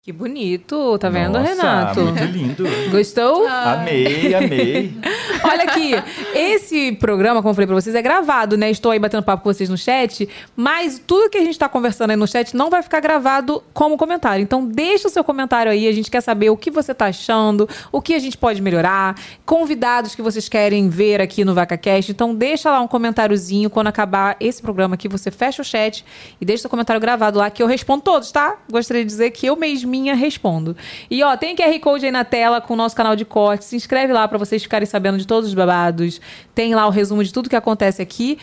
Que 0.05 0.11
bonito, 0.11 0.99
tá 0.99 1.07
vendo, 1.07 1.39
Nossa, 1.39 1.47
Renato? 1.47 2.01
Muito 2.01 2.23
lindo. 2.25 2.63
Gostou? 2.91 3.47
Amei, 3.47 4.35
amei. 4.35 4.93
Olha 5.45 5.63
aqui, 5.63 5.93
esse 6.35 6.91
programa, 6.91 7.41
como 7.41 7.51
eu 7.51 7.55
falei 7.55 7.67
pra 7.67 7.75
vocês, 7.77 7.95
é 7.95 8.01
gravado, 8.01 8.57
né? 8.57 8.69
Estou 8.69 8.91
aí 8.91 8.99
batendo 8.99 9.23
papo 9.23 9.43
com 9.43 9.53
vocês 9.53 9.69
no 9.69 9.77
chat, 9.77 10.27
mas 10.57 10.99
tudo 10.99 11.29
que 11.29 11.37
a 11.37 11.43
gente 11.43 11.57
tá 11.57 11.69
conversando 11.69 12.11
aí 12.11 12.17
no 12.17 12.27
chat 12.27 12.53
não 12.53 12.69
vai 12.69 12.83
ficar 12.83 12.99
gravado 12.99 13.63
como 13.73 13.95
comentário. 13.97 14.43
Então 14.43 14.65
deixa 14.65 15.07
o 15.07 15.09
seu 15.09 15.23
comentário 15.23 15.71
aí, 15.71 15.87
a 15.87 15.91
gente 15.93 16.11
quer 16.11 16.19
saber 16.19 16.49
o 16.49 16.57
que 16.57 16.69
você 16.69 16.93
tá 16.93 17.05
achando, 17.05 17.67
o 17.89 18.01
que 18.01 18.13
a 18.13 18.19
gente 18.19 18.37
pode 18.37 18.61
melhorar, 18.61 19.15
convidados 19.45 20.15
que 20.15 20.21
vocês 20.21 20.49
querem 20.49 20.89
ver 20.89 21.21
aqui 21.21 21.45
no 21.45 21.53
VacaCast. 21.53 22.11
Então 22.11 22.35
deixa 22.35 22.69
lá 22.69 22.81
um 22.81 22.89
comentáriozinho 22.89 23.69
quando 23.69 23.87
acabar 23.87 24.35
esse 24.37 24.61
programa 24.61 24.95
aqui, 24.95 25.07
você 25.07 25.31
fecha 25.31 25.61
o 25.61 25.65
chat 25.65 26.03
e 26.41 26.45
deixa 26.45 26.63
seu 26.63 26.69
comentário 26.69 26.99
gravado 26.99 27.39
lá 27.39 27.49
que 27.49 27.63
eu 27.63 27.67
respondo 27.67 28.03
todos, 28.03 28.33
tá? 28.33 28.57
Gostaria 28.69 29.05
de 29.05 29.09
dizer 29.09 29.31
que 29.31 29.45
eu 29.45 29.55
mesminha 29.93 30.15
respondo. 30.15 30.75
E 31.09 31.23
ó, 31.23 31.37
tem 31.37 31.55
QR 31.55 31.79
Code 31.79 32.05
aí 32.05 32.11
na 32.11 32.25
tela 32.25 32.59
com 32.59 32.73
o 32.73 32.77
nosso 32.77 32.95
canal 32.95 33.15
de 33.15 33.23
corte. 33.23 33.65
Se 33.65 33.75
inscreve 33.75 34.11
lá 34.11 34.27
pra 34.27 34.37
vocês 34.37 34.63
ficarem 34.63 34.85
sabendo 34.85 35.17
de 35.17 35.27
todos 35.27 35.49
os 35.49 35.55
babados. 35.55 36.19
Tem 36.55 36.73
lá 36.73 36.87
o 36.87 36.89
resumo 36.89 37.23
de 37.23 37.31
tudo 37.31 37.49
que 37.49 37.55
acontece 37.55 38.01
aqui. 38.01 38.37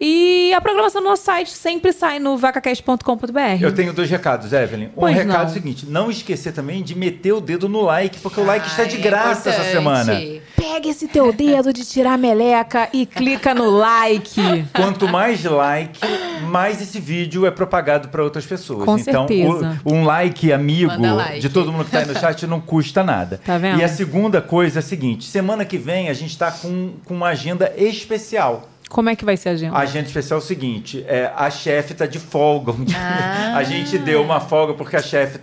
E 0.00 0.52
a 0.54 0.60
programação 0.60 1.02
do 1.02 1.08
nosso 1.08 1.24
site 1.24 1.50
sempre 1.50 1.92
sai 1.92 2.18
no 2.20 2.36
vacacast.com.br. 2.36 3.60
Eu 3.60 3.74
tenho 3.74 3.92
dois 3.92 4.08
recados, 4.08 4.52
Evelyn. 4.52 4.86
Um 4.86 4.90
Pois 5.00 5.16
recado 5.16 5.34
é 5.34 5.44
não. 5.44 5.50
o 5.50 5.54
seguinte: 5.54 5.86
não 5.86 6.10
esquecer 6.10 6.52
também 6.52 6.82
de 6.82 6.94
meter 6.96 7.32
o 7.32 7.40
dedo 7.40 7.68
no 7.68 7.82
like, 7.82 8.18
porque 8.20 8.40
o 8.40 8.44
like 8.44 8.66
está 8.66 8.84
de 8.84 8.94
Ai, 8.94 9.00
é 9.00 9.04
graça 9.04 9.50
essa 9.50 9.64
semana. 9.64 10.12
Pega 10.54 10.88
esse 10.88 11.08
teu 11.08 11.32
dedo 11.32 11.72
de 11.72 11.84
tirar 11.84 12.12
a 12.12 12.16
meleca 12.16 12.88
e 12.92 13.06
clica 13.06 13.54
no 13.54 13.70
like. 13.70 14.40
Quanto 14.74 15.08
mais 15.08 15.42
like, 15.42 15.98
mais 16.42 16.80
esse 16.80 17.00
vídeo 17.00 17.44
é 17.46 17.50
propagado 17.50 18.08
para 18.08 18.22
outras 18.22 18.46
pessoas. 18.46 18.84
Com 18.84 18.98
então, 18.98 19.26
certeza. 19.26 19.80
o- 19.84 19.92
um 19.92 20.04
like 20.04 20.52
amigo 20.52 20.92
like. 21.00 21.40
de 21.40 21.48
todo 21.48 21.72
mundo 21.72 21.84
que 21.84 21.88
está 21.96 22.00
aí 22.00 22.06
no 22.06 22.14
chat 22.18 22.46
não 22.46 22.60
custa 22.60 23.02
nada. 23.02 23.40
Tá 23.44 23.58
vendo? 23.58 23.80
E 23.80 23.84
a 23.84 23.88
segunda 23.88 24.40
coisa 24.40 24.78
é 24.78 24.80
a 24.80 24.82
seguinte: 24.82 25.24
semana 25.26 25.64
que 25.64 25.76
vem 25.76 26.08
a 26.08 26.14
gente 26.14 26.30
está 26.30 26.52
com, 26.52 26.92
com 27.04 27.14
uma 27.14 27.28
agenda 27.28 27.72
especial. 27.76 28.68
Como 28.88 29.10
é 29.10 29.16
que 29.16 29.24
vai 29.24 29.36
ser 29.36 29.50
a 29.50 29.52
agenda? 29.52 29.76
A 29.76 29.80
agenda 29.80 30.06
especial 30.06 30.40
é 30.40 30.42
o 30.42 30.44
seguinte: 30.44 31.04
é, 31.06 31.32
a 31.36 31.50
chefe 31.50 31.94
tá 31.94 32.06
de 32.06 32.18
folga. 32.18 32.72
A 33.54 33.62
gente 33.62 33.98
deu 33.98 34.22
uma 34.22 34.40
folga 34.40 34.74
porque 34.74 34.96
a 34.96 35.02
chefe 35.02 35.38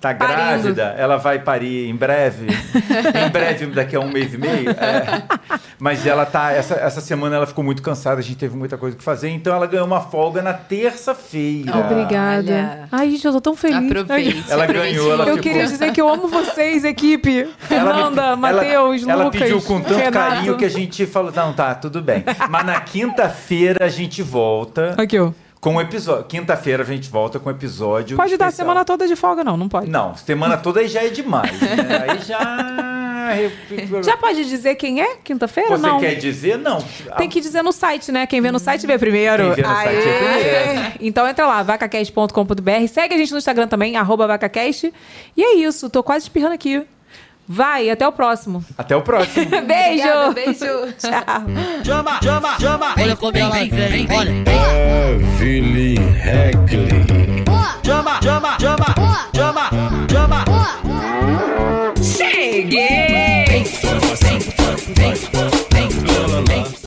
tá, 0.00 0.14
tá 0.14 0.26
Parindo. 0.26 0.36
grávida. 0.74 0.94
Ela 0.98 1.16
vai 1.16 1.38
parir 1.38 1.88
em 1.88 1.94
breve. 1.96 2.46
em 3.26 3.30
breve, 3.30 3.66
daqui 3.66 3.96
a 3.96 4.00
um 4.00 4.08
mês 4.10 4.32
e 4.34 4.38
meio. 4.38 4.70
é. 4.70 5.22
Mas 5.78 6.06
ela 6.06 6.24
tá. 6.24 6.52
Essa, 6.52 6.74
essa 6.74 7.00
semana 7.00 7.36
ela 7.36 7.46
ficou 7.46 7.62
muito 7.64 7.82
cansada, 7.82 8.20
a 8.20 8.22
gente 8.22 8.36
teve 8.38 8.56
muita 8.56 8.76
coisa 8.78 8.96
que 8.96 9.02
fazer. 9.02 9.28
Então 9.30 9.54
ela 9.54 9.66
ganhou 9.66 9.86
uma 9.86 10.00
folga 10.00 10.40
na 10.42 10.52
terça-feira. 10.54 11.76
Obrigada. 11.78 12.52
Olha. 12.52 12.88
Ai, 12.90 13.10
gente, 13.10 13.24
eu 13.26 13.32
tô 13.32 13.40
tão 13.40 13.56
feliz. 13.56 13.76
Aproveite. 13.90 14.44
Ela 14.48 14.64
aproveite 14.64 14.96
ganhou, 14.96 15.12
ela 15.12 15.22
Eu 15.24 15.36
ficou- 15.36 15.42
queria 15.42 15.66
dizer 15.66 15.92
que 15.92 16.00
eu 16.00 16.08
amo 16.08 16.28
vocês, 16.28 16.84
equipe. 16.84 17.40
Ela 17.40 17.50
Fernanda, 17.58 18.22
ela- 18.22 18.36
Matheus, 18.36 19.06
Ela 19.06 19.24
Lucas, 19.24 19.40
pediu 19.42 19.60
com 19.62 19.80
tanto 19.80 19.96
Renato. 19.96 20.12
carinho 20.36 20.56
que 20.56 20.64
a 20.64 20.70
gente 20.70 21.06
falou: 21.06 21.32
não, 21.34 21.52
tá, 21.52 21.74
tudo 21.74 22.00
bem. 22.02 22.24
Mas 22.48 22.64
na 22.66 22.80
quinta-feira 22.80 23.84
a 23.84 23.88
gente 23.88 24.22
volta. 24.22 24.94
Aqui, 24.96 25.18
ó. 25.18 25.30
Com 25.66 25.74
o 25.74 25.80
episódio. 25.80 26.26
Quinta-feira 26.26 26.84
a 26.84 26.86
gente 26.86 27.10
volta 27.10 27.40
com 27.40 27.48
o 27.48 27.52
episódio. 27.52 28.16
Pode 28.16 28.36
dar 28.36 28.50
especial. 28.50 28.68
semana 28.68 28.84
toda 28.84 29.08
de 29.08 29.16
folga, 29.16 29.42
não, 29.42 29.56
não 29.56 29.68
pode. 29.68 29.90
Não, 29.90 30.14
semana 30.14 30.56
toda 30.56 30.78
aí 30.78 30.86
já 30.86 31.02
é 31.02 31.08
demais. 31.08 31.60
Né? 31.60 32.06
Aí 32.08 32.20
já. 32.20 34.00
Já 34.04 34.16
pode 34.16 34.44
dizer 34.44 34.76
quem 34.76 35.02
é? 35.02 35.16
Quinta-feira? 35.16 35.70
Você 35.70 35.84
Não. 35.84 35.98
quer 35.98 36.14
dizer? 36.14 36.56
Não. 36.56 36.78
Tem 37.18 37.28
que 37.28 37.40
dizer 37.40 37.62
no 37.62 37.72
site, 37.72 38.12
né? 38.12 38.24
Quem 38.28 38.40
vê 38.40 38.52
no 38.52 38.60
site 38.60 38.86
vê 38.86 38.96
primeiro. 38.96 39.42
Quem 39.42 39.54
vê 39.54 39.62
no 39.62 39.74
site 39.74 39.96
vê 39.96 40.12
primeiro. 40.12 40.92
Então 41.00 41.26
entra 41.26 41.44
lá, 41.44 41.64
vacacast.com.br. 41.64 42.86
Segue 42.88 43.14
a 43.14 43.18
gente 43.18 43.32
no 43.32 43.38
Instagram 43.38 43.66
também, 43.66 43.96
arroba 43.96 44.28
vacacast. 44.28 44.94
E 45.36 45.42
é 45.42 45.56
isso, 45.56 45.90
tô 45.90 46.00
quase 46.04 46.26
espirrando 46.26 46.54
aqui. 46.54 46.86
Vai, 47.48 47.90
até 47.90 48.06
o 48.06 48.12
próximo. 48.12 48.64
Até 48.76 48.96
o 48.96 49.02
próximo. 49.02 49.46
Beijo! 49.62 50.02
Obrigada, 50.08 50.30
beijo. 50.32 50.94
Tchau. 50.98 51.84
Chama, 51.84 52.20
chama, 52.20 52.56
chama. 52.58 52.94
Olha 52.98 53.16
como 53.16 53.38
ela 53.38 53.50
vem, 53.50 54.06
olha. 54.10 54.32
Evelyn 55.22 56.12
Heckley. 56.12 57.44
Chama, 57.84 58.20
chama, 58.20 58.58
chama, 58.58 58.94
chama, 59.32 59.70
chama. 60.10 60.44
Cheguei! 62.02 63.44
Vem, 63.46 63.64
vem, 63.64 65.14
vem, 65.14 65.55